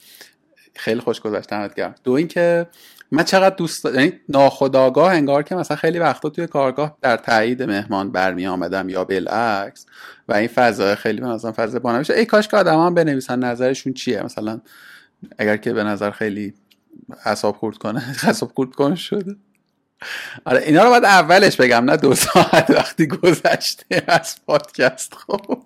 خیلی 0.76 1.00
خوش 1.00 1.20
گذشت 1.20 1.74
گرم. 1.74 1.94
دو 2.04 2.12
اینکه 2.12 2.66
من 3.10 3.24
چقدر 3.24 3.54
دوست 3.54 3.84
یعنی 3.84 4.12
ناخداگاه 4.28 5.12
انگار 5.12 5.42
که 5.42 5.54
مثلا 5.54 5.76
خیلی 5.76 5.98
وقتا 5.98 6.28
توی 6.28 6.46
کارگاه 6.46 6.98
در 7.00 7.16
تایید 7.16 7.62
مهمان 7.62 8.12
برمی 8.12 8.46
آمدم 8.46 8.88
یا 8.88 9.04
بالعکس 9.04 9.86
و 10.28 10.34
این 10.34 10.48
فضا 10.48 10.94
خیلی 10.94 11.20
به 11.20 11.26
نظرم 11.26 11.52
فضا 11.52 11.78
بانه 11.78 11.98
میشه. 11.98 12.14
ای 12.14 12.26
کاش 12.26 12.48
که 12.48 12.56
آدم 12.56 12.86
هم 12.86 12.94
بنویسن 12.94 13.38
نظرشون 13.38 13.92
چیه؟ 13.92 14.22
مثلا 14.22 14.60
اگر 15.38 15.56
که 15.56 15.72
به 15.72 15.84
نظر 15.84 16.10
خیلی 16.10 16.54
حساب 17.24 17.56
خورد 17.56 17.78
کنه 17.78 18.00
حساب 18.28 18.52
خورد 18.54 18.70
کنه 18.74 18.94
شده. 18.94 19.36
آره 20.44 20.62
اینا 20.62 20.84
رو 20.84 20.90
باید 20.90 21.04
اولش 21.04 21.56
بگم 21.56 21.84
نه 21.84 21.96
دو 21.96 22.14
ساعت 22.14 22.70
وقتی 22.70 23.06
گذشته 23.06 24.02
از 24.06 24.36
پادکست. 24.46 25.14
خب. 25.14 25.62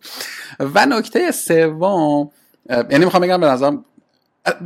و 0.61 0.87
نکته 0.87 1.31
سوم 1.31 2.31
یعنی 2.69 3.05
می‌خوام 3.05 3.23
بگم 3.23 3.41
به 3.41 3.47
نظرم 3.47 3.85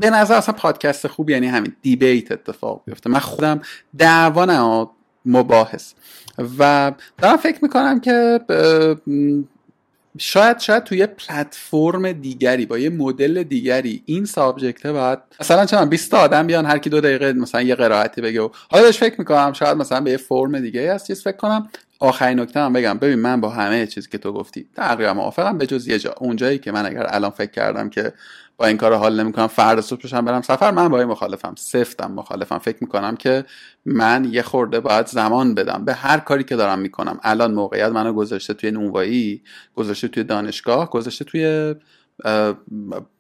به 0.01 0.11
نظر 0.11 0.35
اصلا 0.35 0.55
پادکست 0.55 1.07
خوب 1.07 1.31
یعنی 1.31 1.47
همین 1.47 1.77
دیبیت 1.83 2.33
اتفاق 2.33 2.83
بیفته. 2.87 3.11
من 3.11 3.19
خودم 3.19 3.61
دعوا 3.99 4.45
نه 4.45 4.87
مباحث. 5.25 5.93
و 6.59 6.93
دارم 7.19 7.37
فکر 7.37 7.59
می‌کنم 7.63 8.01
که 8.01 8.41
شاید 10.19 10.59
شاید 10.59 10.85
توی 10.85 11.07
پلتفرم 11.07 12.13
دیگری 12.13 12.67
با 12.67 12.79
یه 12.79 12.91
مدل 12.91 13.43
دیگری 13.43 14.03
این 14.07 14.25
سابجکته 14.25 14.93
باید 14.93 15.19
مثلا 15.41 15.67
چند 15.67 15.89
20 15.89 16.15
آدم 16.15 16.47
بیان 16.47 16.67
هر 16.67 16.79
کی 16.79 16.91
دو 16.91 17.01
دقیقه 17.01 17.33
مثلا 17.33 17.63
یه 17.63 17.75
قرائتی 17.75 18.21
بگه 18.21 18.41
حالا 18.71 18.85
بهش 18.85 18.99
فکر 18.99 19.15
می‌کنم 19.19 19.53
شاید 19.53 19.77
مثلا 19.77 20.01
به 20.01 20.11
یه 20.11 20.17
فرم 20.17 20.61
دیگه 20.61 20.95
هست 20.95 21.07
چیز 21.07 21.23
فکر 21.23 21.37
کنم. 21.37 21.69
آخرین 22.03 22.41
نکته 22.41 22.61
هم 22.61 22.73
بگم. 22.73 22.99
ببین 22.99 23.19
من 23.19 23.41
با 23.41 23.49
همه 23.49 23.87
چیزی 23.87 24.09
که 24.09 24.19
تو 24.19 24.33
گفتی 24.33 24.67
تقریبا 24.77 25.15
موافقم. 25.15 25.59
به 25.59 25.67
جز 25.67 25.89
یه 25.89 25.99
جا. 25.99 26.15
اونجایی 26.19 26.59
که 26.59 26.73
من 26.73 26.87
اگر 26.87 27.07
الان 27.09 27.31
فکر 27.31 27.51
کردم 27.51 27.91
که 27.91 28.13
با 28.61 28.67
این 28.67 28.77
کار 28.77 28.95
حال 28.95 29.21
نمی‌کنم. 29.21 29.47
فردا 29.47 29.83
صبح 29.83 30.01
بشم 30.03 30.25
برم 30.25 30.43
سفر. 30.43 30.71
من 30.71 30.89
با 30.89 30.99
این 30.99 31.09
مخالفم. 31.09 31.55
سفتم 31.59 32.13
مخالفم. 32.13 32.59
فکر 32.59 32.77
می‌کنم 32.81 33.17
که 33.17 33.45
من 33.85 34.29
یه 34.31 34.43
خورده 34.43 34.81
باید 34.81 35.07
زمان 35.07 35.55
بدم. 35.55 35.85
به 35.85 35.95
هر 35.95 36.19
کاری 36.19 36.45
که 36.45 36.57
دارم 36.57 36.79
می‌کنم. 36.79 37.21
الان 37.23 37.55
موقعیت 37.55 37.89
منو 37.89 38.13
گذاشته 38.13 38.55
توی 38.55 38.71
نونوایی 38.71 39.43
گذاشته 39.75 40.09
توی 40.09 40.25
دانشگاه 40.25 40.91
گذاشته 40.91 41.25
توی 41.25 41.75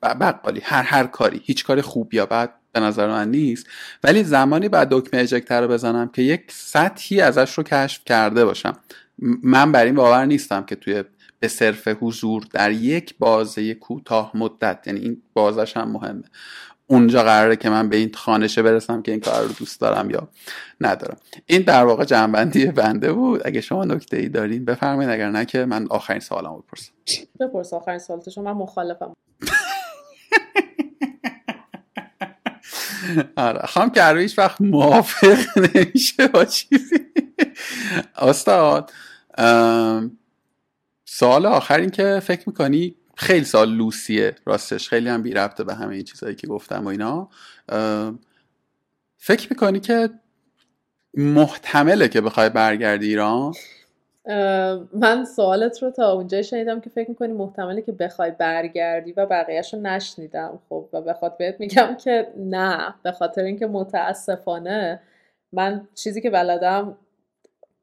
بقالی. 0.02 0.60
هر 0.64 0.82
هر 0.82 1.06
کاری. 1.06 1.40
هیچ 1.44 1.64
کاری 1.64 1.82
خوب 1.82 2.14
یا 2.14 2.26
بد 2.26 2.50
به 2.72 2.80
نظر 2.80 3.06
من 3.06 3.30
نیست. 3.30 3.66
ولی 4.04 4.24
زمانی 4.24 4.68
بعد 4.68 4.88
دکمه 4.90 5.20
اجکتر 5.20 5.60
رو 5.60 5.68
بزنم 5.68 6.08
که 6.08 6.22
یک 6.22 6.42
سطحی 6.48 7.20
ازش 7.20 7.58
رو 7.58 7.62
کشف 7.64 8.04
کرده 8.04 8.44
باشم. 8.44 8.72
من 9.42 9.72
بر 9.72 9.84
این 9.84 9.94
باور 9.94 10.24
نیستم 10.24 10.64
که 10.64 10.76
توی 10.76 11.04
به 11.40 11.48
صرف 11.48 11.88
حضور 11.88 12.44
در 12.52 12.70
یک 12.70 13.14
بازه 13.18 13.74
کوتاه 13.74 14.32
مدت. 14.34 14.86
یعنی 14.86 15.00
این 15.00 15.22
بازش 15.32 15.76
هم 15.76 15.92
مهمه. 15.92 16.24
اونجا 16.86 17.22
قراره 17.22 17.56
که 17.56 17.70
من 17.70 17.88
به 17.88 17.96
این 17.96 18.10
خانشه 18.14 18.62
برسم 18.62 19.02
که 19.02 19.12
این 19.12 19.20
کار 19.20 19.42
رو 19.42 19.52
دوست 19.52 19.80
دارم 19.80 20.10
یا 20.10 20.28
ندارم. 20.80 21.16
این 21.46 21.62
در 21.62 21.84
واقع 21.84 22.04
جنبندی 22.04 22.66
بنده 22.66 23.12
بود. 23.12 23.40
اگه 23.44 23.60
شما 23.60 23.84
نکته 23.84 24.16
ای 24.16 24.28
دارین 24.28 24.64
بفرمایید. 24.64 25.10
اگر 25.10 25.30
نه 25.30 25.44
که 25.44 25.64
من 25.64 25.86
آخرین 25.90 26.20
سوالم 26.20 26.56
بپرسم. 26.56 26.92
بپرس 27.40 27.72
آخرین 27.72 27.98
سوالت 27.98 28.30
شما 28.30 28.44
من 28.44 28.52
مخالفم. 28.52 29.16
آره. 33.36 33.66
خواهم 33.66 33.90
که 33.90 34.06
هیچ 34.06 34.38
وقت 34.38 34.60
موافق 34.60 35.38
نمیشه 35.74 36.28
با 36.28 36.44
چیزی. 36.44 36.96
استاد 38.16 38.90
سوال 41.12 41.46
آخر 41.46 41.80
این 41.80 41.90
که 41.90 42.20
فکر 42.22 42.42
می‌کنی 42.46 42.94
خیلی 43.16 43.44
سال 43.44 43.70
لوسیه 43.70 44.34
راستش 44.46 44.88
خیلی 44.88 45.08
هم 45.08 45.22
بی 45.22 45.34
ربطه 45.34 45.64
به 45.64 45.74
همه 45.74 45.94
این 45.94 46.04
چیزهایی 46.04 46.34
که 46.34 46.46
گفتم 46.46 46.84
و 46.84 46.88
اینا. 46.88 47.28
فکر 49.16 49.48
می‌کنی 49.50 49.80
که 49.80 50.10
محتمله 51.14 52.08
که 52.08 52.20
بخوای 52.20 52.48
برگردی 52.48 53.08
ایران؟ 53.08 53.52
من 54.92 55.24
سوالت 55.36 55.82
رو 55.82 55.90
تا 55.90 56.12
اونجا 56.12 56.42
شنیدم 56.42 56.80
که 56.80 56.90
فکر 56.90 57.08
می‌کنی 57.08 57.32
محتمله 57.32 57.82
که 57.82 57.92
بخوای 57.92 58.30
برگردی 58.30 59.12
و 59.12 59.26
بقیهش 59.26 59.74
رو 59.74 59.80
نشنیدم. 59.80 60.58
خب 60.68 60.88
و 60.92 61.00
بخاطر 61.00 61.36
بهت 61.38 61.60
میگم 61.60 61.96
که 62.04 62.32
نه 62.36 62.94
به 63.02 63.12
خاطر 63.12 63.42
اینکه 63.42 63.66
متاسفانه 63.66 65.00
من 65.52 65.88
چیزی 65.94 66.20
که 66.20 66.30
بلدم 66.30 66.96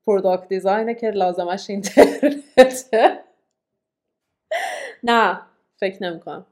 پروداکت 0.08 0.48
دیزاینه 0.48 0.96
که 0.96 1.10
لازمش 1.10 1.70
اینترنته 1.70 3.20
نه 5.04 5.42
فکر 5.80 6.04
نمی‌کنم. 6.04 6.46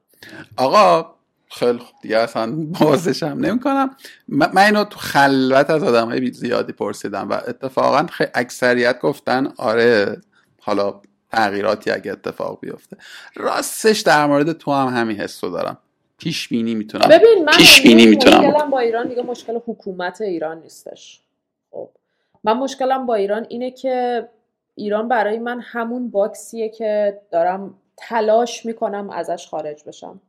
آقا 0.58 1.16
خیلی 1.52 1.78
خوب. 1.78 1.96
دیگه 2.02 2.18
اصلا 2.18 2.56
بازش 2.80 3.24
هم 3.24 3.46
نمی 3.46 3.60
کنم 3.60 3.98
من 4.28 4.58
اینو 4.58 4.84
تو 4.84 5.00
خلوت 5.00 5.70
از 5.70 5.84
آدم 5.84 6.10
های 6.10 6.32
زیادی 6.32 6.74
پرسیدم 6.74 7.30
و 7.30 7.34
اتفاقا 7.34 8.06
اکثریت 8.34 9.00
گفتن 9.00 9.54
آره 9.58 10.22
حالا 10.62 11.02
تغییراتی 11.32 11.92
اگه 11.92 12.12
اتفاق 12.12 12.60
بیفته. 12.62 12.98
راستش 13.36 14.00
در 14.00 14.26
مورد 14.26 14.52
تو 14.52 14.72
هم 14.72 14.88
همین 14.88 15.18
حسو 15.18 15.50
دارم. 15.50 15.78
پیش 16.18 16.48
بینی 16.48 16.76
می‌تونم. 16.76 17.10
ببین 17.10 17.46
من 17.46 17.54
پیش 17.54 17.82
بینی 17.82 18.06
می‌تونم. 18.06 18.70
با 18.70 18.80
ایران 18.80 19.08
دیگه 19.08 19.22
مشکل 19.22 19.60
حکومت 19.68 20.22
ایران 20.22 20.62
نیستش. 20.62 21.22
خب. 21.72 21.90
من 22.46 22.58
مشکلم 22.58 23.06
با 23.06 23.16
ایران 23.16 23.46
اینه 23.50 23.72
که 23.72 24.30
ایران 24.76 25.08
برای 25.08 25.40
من 25.40 25.60
همون 25.60 26.10
باکسیه 26.12 26.70
که 26.70 27.22
دارم 27.32 27.78
تلاش 27.98 28.66
می‌کنم 28.66 29.10
ازش 29.10 29.48
خارج 29.48 29.84
بشم. 29.84 30.22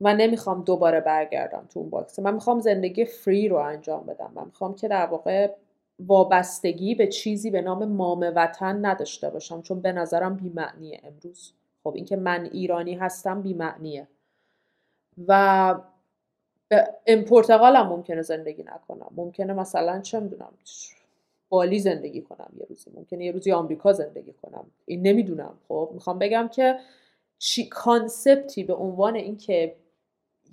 من 0.00 0.16
نمی‌خوام 0.16 0.64
دوباره 0.64 1.00
برگردم 1.00 1.66
تو 1.68 1.80
اون 1.80 1.90
box. 1.90 2.18
من 2.18 2.34
می‌خوام 2.34 2.60
زندگی 2.60 3.04
free 3.04 3.48
رو 3.48 3.56
انجام 3.56 4.06
بدم. 4.06 4.32
من 4.34 4.44
می‌خوام 4.44 4.74
که 4.74 4.88
در 4.88 5.06
واقع 5.06 5.54
وابستگی 6.00 6.94
به 6.94 7.06
چیزی 7.06 7.50
به 7.50 7.62
نام 7.62 7.84
مام 7.84 8.32
وطن 8.36 8.86
نداشته 8.86 9.30
باشم 9.30 9.62
چون 9.62 9.80
به 9.80 9.92
نظرم 9.92 10.36
بیمعنیه 10.36 11.00
امروز. 11.04 11.52
خب 11.84 11.94
اینکه 11.94 12.16
من 12.16 12.48
ایرانی 12.52 12.94
هستم 12.94 13.42
بیمعنیه. 13.42 14.08
و 15.28 15.74
به 17.04 17.22
پرتغال 17.22 17.76
هم 17.76 17.86
ممکنه 17.86 18.22
زندگی 18.22 18.62
نکنم. 18.62 19.10
ممکنه 19.16 19.52
مثلا 19.52 20.00
چه 20.00 20.20
می‌دونم 20.20 20.52
بالی 21.48 21.78
زندگی 21.78 22.22
کنم 22.22 22.50
یه 22.60 22.66
روزی. 22.68 22.90
ممکنه 22.94 23.24
یه 23.24 23.32
روزی 23.32 23.52
آمریکا 23.52 23.92
زندگی 23.92 24.32
کنم. 24.32 24.66
این 24.86 25.02
نمی‌دونم. 25.02 25.54
خب 25.68 25.90
می‌خوام 25.94 26.18
بگم 26.18 26.48
که 26.48 26.78
چی 27.38 27.68
concept 27.68 28.52
ی 28.52 28.64
به 28.64 28.74
عنوان 28.74 29.14
اینکه 29.14 29.74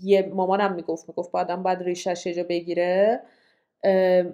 یه 0.03 0.21
مامانم 0.33 0.73
می‌گفت 0.73 1.09
می‌گفت 1.09 1.31
بعدم 1.31 1.63
باید 1.63 1.79
ریشش 1.79 2.27
جا 2.27 2.43
بگیره 2.43 3.19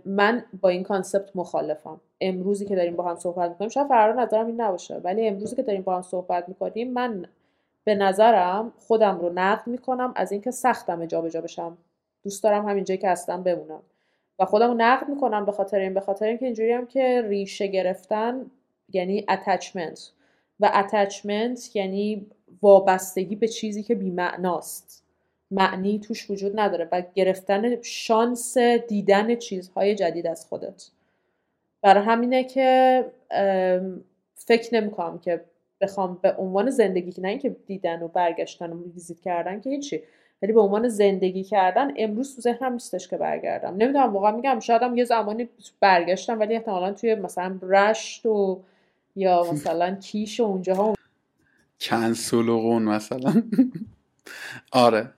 من 0.06 0.46
با 0.62 0.70
این 0.70 0.84
concept 0.84 1.36
مخالفم. 1.36 2.02
امروزی 2.22 2.66
که 2.66 2.76
داریم 2.76 2.96
با 2.96 3.04
هم 3.04 3.16
صحبت 3.16 3.50
می‌کنیم 3.50 3.70
شاید 3.70 3.88
فردا 3.88 4.24
نظرم 4.24 4.46
این 4.46 4.62
نباشه 4.62 4.96
ولی 4.96 5.28
امروزی 5.28 5.56
که 5.56 5.64
داریم 5.64 5.82
با 5.82 5.96
هم 5.96 6.02
صحبت 6.02 6.50
می‌کنیم 6.50 6.94
من 6.94 7.26
به 7.88 7.96
نظرم 7.96 8.74
خودم 8.78 9.20
رو 9.20 9.34
نقد 9.36 9.68
می‌کنم 9.68 10.14
از 10.16 10.32
اینکه 10.32 10.52
سختمه 10.52 11.06
جابجا 11.06 11.42
بشم. 11.42 11.78
دوست 12.24 12.44
دارم 12.44 12.70
همینجایی 12.70 12.98
که 12.98 13.10
هستم 13.10 13.44
بمونم. 13.44 13.82
و 14.40 14.46
خودم 14.46 14.68
رو 14.68 14.74
نقد 14.74 15.10
می‌کنم 15.10 15.46
به 15.46 15.52
خاطر 15.52 15.80
این 15.80 15.94
به 15.94 16.00
خاطر 16.00 16.26
اینکه 16.26 16.46
اینجوری 16.46 16.72
هم 16.72 16.88
که 16.88 17.22
ریشه 17.28 17.68
گرفتن 17.68 18.52
یعنی 18.94 19.26
اتچمنت 19.30 20.12
و 20.60 20.72
اتچمنت 20.74 21.76
یعنی 21.76 22.28
وابستگی 22.62 23.36
به 23.36 23.48
چیزی 23.48 23.84
که 23.84 23.96
بیمعناست. 23.96 25.04
معنی 25.52 26.00
توش 26.00 26.32
وجود 26.32 26.60
نداره 26.60 26.90
و 26.92 27.04
گرفتن 27.16 27.82
شانس 27.82 28.58
دیدن 28.58 29.36
چیزهای 29.36 29.96
جدید 29.96 30.28
از 30.28 30.46
خودت. 30.46 30.90
برای 31.82 32.04
همینه 32.04 32.44
که 32.44 33.06
فکر 34.36 34.76
نمی‌کنم 34.76 35.20
که 35.20 35.42
بخوام 35.82 36.20
به 36.22 36.36
عنوان 36.38 36.70
زندگی 36.70 37.12
که 37.12 37.22
نه 37.22 37.28
اینکه 37.28 37.56
دیدن 37.68 38.02
و 38.02 38.08
برگشتن 38.08 38.74
و 38.74 38.84
ویزیت 38.84 39.20
کردن 39.20 39.62
که 39.62 39.70
هیچی 39.70 40.02
ولی 40.42 40.54
به 40.54 40.62
عنوان 40.62 40.88
زندگی 40.88 41.44
کردن 41.44 41.94
امروز 41.98 42.36
تو 42.36 42.42
ذهنم 42.42 42.74
نیستش 42.74 43.08
که 43.08 43.18
برگردم. 43.18 43.76
نمی‌دونم 43.78 44.14
واقعا 44.14 44.32
میگم 44.32 44.60
شاید 44.60 44.98
یه 44.98 45.06
زمانی 45.06 45.50
برگشتم 45.80 46.40
ولی 46.40 46.56
احتمالا 46.56 46.94
توی 46.94 47.16
مثلا 47.16 47.60
رشت 47.62 48.26
و 48.26 48.62
یا 49.16 49.46
مثلا 49.54 49.96
کیش 49.96 50.40
و 50.40 50.44
اونجاها 50.44 50.96
کنسولوغون 51.82 52.84
مثلا. 52.84 53.44
آره. 54.72 55.10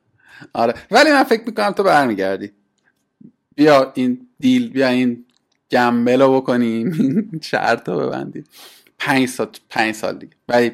آره. 0.54 0.74
ولی 0.92 1.12
من 1.12 1.24
فکر 1.24 1.44
می‌کنم 1.46 1.72
تو 1.72 1.84
برمیگردی. 1.84 2.52
بیا 3.56 3.92
این 3.96 4.28
دیل 4.40 4.70
بیا 4.70 4.88
این 4.88 5.26
گمبل 5.72 6.22
رو 6.22 6.42
بکنیم 6.42 6.92
این 7.00 7.40
شرط 7.44 7.90
رو 7.90 8.00
ببندیم 8.00 8.44
پنج 9.00 9.28
سال 9.28 9.48
پنج 9.70 9.96
سال 9.96 10.18
دیگه. 10.18 10.34
ولی 10.48 10.72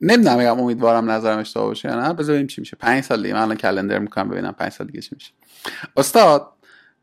نمی‌دونم 0.00 0.38
بگم 0.38 0.60
امیدوارم 0.60 1.10
نظرم 1.10 1.38
اشتباه 1.38 1.66
باشه 1.66 1.88
یا 1.88 2.00
نه. 2.00 2.12
بذاریم 2.12 2.46
چی 2.46 2.60
میشه. 2.60 2.76
پنج 2.76 3.04
سال 3.04 3.22
دیگه. 3.22 3.34
من 3.34 3.42
الان 3.42 3.56
کلندر 3.56 3.98
می‌کنم 3.98 4.28
ببینم 4.28 4.52
پنج 4.52 4.72
سال 4.72 4.86
دیگه 4.86 5.00
چی 5.00 5.10
میشه. 5.12 5.32
استاد 5.96 6.52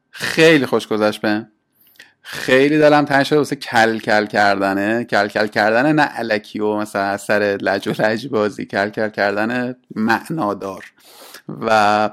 خیلی 0.09 0.65
خوش 0.65 0.88
گذشت 0.88 1.21
به. 1.21 1.47
خیلی 2.21 2.79
دلم 2.79 3.05
تنگ 3.05 3.23
شده 3.23 3.38
واسه 3.38 3.55
کل 3.55 3.99
کل 3.99 4.25
کردنه. 4.25 5.03
کل 5.03 5.27
کل 5.27 5.47
کردن 5.47 5.91
نه 5.91 6.01
علکی 6.01 6.59
و 6.59 6.75
مثلا 6.75 7.01
از 7.01 7.21
سر 7.21 7.57
لج 7.61 7.88
و 7.88 7.93
لج 7.99 8.27
بازی. 8.27 8.65
کل 8.65 8.89
کل 8.89 9.09
کردن 9.09 9.75
معنادار. 9.95 10.93
و 11.49 12.09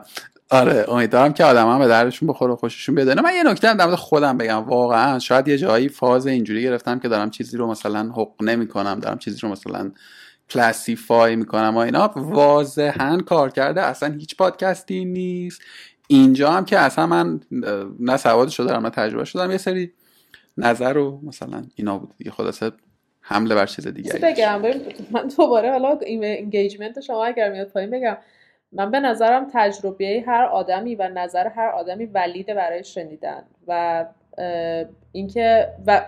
آره 0.51 0.85
امیدوارم 0.89 1.33
که 1.33 1.45
آدم 1.45 1.69
هم 1.69 1.79
به 1.79 1.89
دردشون 1.89 2.29
بخوره 2.29 2.53
و 2.53 2.57
خوششون 2.57 2.95
بیاد 2.95 3.19
من 3.19 3.35
یه 3.37 3.43
نکته 3.43 3.75
در 3.75 3.97
خودم 3.97 4.39
بگم. 4.39 4.65
واقعا 4.65 5.19
شاید 5.19 5.49
یه 5.49 5.59
جایی 5.59 5.89
فاز 5.89 6.27
اینجوری 6.27 6.63
گرفتم 6.63 6.99
که 6.99 7.09
دارم 7.09 7.31
چیزی 7.31 7.57
رو 7.57 7.67
مثلا 7.67 8.13
حق 8.13 8.43
نمی 8.43 8.69
کنم 8.69 9.01
دارم 9.01 9.19
چیزی 9.19 9.41
رو 9.41 9.49
مثلا 9.49 9.91
کلاسیفای 10.51 11.37
می‌کنم 11.37 11.75
و 11.75 11.79
اینا. 11.79 12.13
واضحا 12.17 13.19
کار 13.27 13.51
کرده 13.51 13.83
اصلا 13.83 14.13
هیچ 14.13 14.37
پادکستی 14.37 15.05
نیست. 15.05 15.61
اینجا 16.07 16.51
هم 16.51 16.65
که 16.65 16.79
اصلا 16.79 17.07
من 17.07 17.41
نه 18.01 18.17
سوادشو 18.17 18.65
دارم 18.65 18.83
نه 18.83 18.91
تجربه‌شو 18.91 19.51
یه 19.51 19.59
سری 19.59 19.93
نظر 20.59 20.93
رو 20.93 21.21
مثلا 21.23 21.63
اینا 21.75 21.99
بود. 21.99 22.15
دیگه 22.19 22.31
خلاصه 22.31 22.73
حمله 23.21 23.55
بر 23.55 23.67
چیز 23.67 23.87
دیگه 23.87 24.13
بگم؟ 24.13 24.63
من 25.11 25.29
دوباره 25.37 25.71
حالا 25.71 25.99
engagement 26.07 27.01
شما 27.01 27.25
اگر 27.25 27.53
میاد 27.53 27.69
پایین 27.69 27.91
بگم. 27.91 28.17
من 28.73 28.91
به 28.91 29.01
نظرم 29.01 29.51
تجربه 29.53 30.25
هر 30.27 30.45
آدمی 30.45 30.95
و 30.95 31.09
نظر 31.09 31.47
هر 31.47 31.69
آدمی 31.69 32.07
valid 32.07 32.47
ه 32.47 32.55
برای 32.55 32.85
شنیدن 32.85 33.43
و 33.69 34.05
اینکه 35.13 35.69
و 35.87 36.03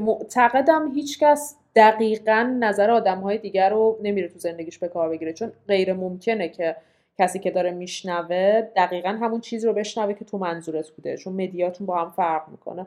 معتقدم 0.00 0.92
هیچکس 0.94 1.56
دقیقا 1.76 2.56
نظر 2.60 2.90
آدم 2.90 3.18
های 3.18 3.38
دیگر 3.38 3.70
رو 3.70 3.98
نمیره 4.02 4.28
تو 4.28 4.38
زندگیش 4.38 4.78
به 4.78 4.88
کار 4.88 5.08
بگیره. 5.08 5.32
چون 5.32 5.52
غیر 5.68 5.92
ممکنه 5.92 6.48
که 6.48 6.76
کسی 7.18 7.38
که 7.38 7.50
داره 7.50 7.70
میشنوه 7.70 8.60
دقیقا 8.76 9.08
همون 9.08 9.40
چیز 9.40 9.64
رو 9.64 9.72
بشنوه 9.72 10.12
که 10.12 10.24
تو 10.24 10.38
منظورت 10.38 10.90
بوده. 10.90 11.16
چون 11.16 11.32
مدیاتون 11.32 11.86
با 11.86 11.96
هم 11.96 12.10
فرق 12.10 12.48
می‌کنه. 12.48 12.86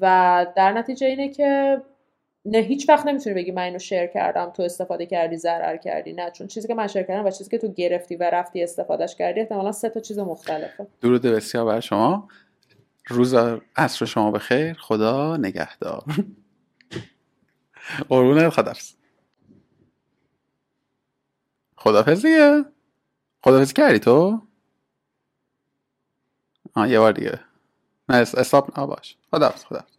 و 0.00 0.46
در 0.56 0.72
نتیجه 0.72 1.06
اینه 1.06 1.28
که 1.28 1.80
نه 2.44 2.58
هیچ 2.58 2.88
وقت 2.88 3.06
نمی‌تونی 3.06 3.34
بگی 3.34 3.50
من 3.50 3.62
اینو 3.62 3.78
شیر 3.78 4.06
کردم 4.06 4.50
تو 4.50 4.62
استفاده 4.62 5.06
کردی 5.06 5.36
ضرر 5.36 5.76
کردی 5.76 6.12
نه. 6.12 6.30
چون 6.30 6.46
چیزی 6.46 6.68
که 6.68 6.74
من 6.74 6.86
شیر 6.86 7.02
کردم 7.02 7.24
و 7.24 7.30
چیزی 7.30 7.50
که 7.50 7.58
تو 7.58 7.68
گرفتی 7.68 8.16
و 8.16 8.22
رفتی 8.22 8.62
استفادهش 8.62 9.14
کردی 9.16 9.40
احتمالا 9.40 9.72
سه 9.72 9.88
تا 9.88 10.00
چیز 10.00 10.18
مختلفه. 10.18 10.86
درود 11.00 11.22
بسیار 11.22 11.64
بر 11.64 11.80
شما. 11.80 12.28
روز 13.08 13.34
عصر 13.76 14.04
شما 14.06 14.30
بخیر. 14.30 14.72
خدا 14.74 15.36
نگهدار. 15.36 16.04
قربون 18.08 18.50
خدافز 18.50 18.92
خدافز 21.76 22.22
دیگه. 22.26 22.64
خدافزی 23.44 23.72
کردی 23.72 23.98
تو؟ 23.98 24.42
آه 26.74 26.90
یه 26.90 26.98
بار 26.98 27.12
دیگه. 27.12 27.40
نه 28.08 28.16
استاپ 28.16 28.80
باش. 28.80 29.16
خدافز 29.30 29.64
خدافز 29.64 29.92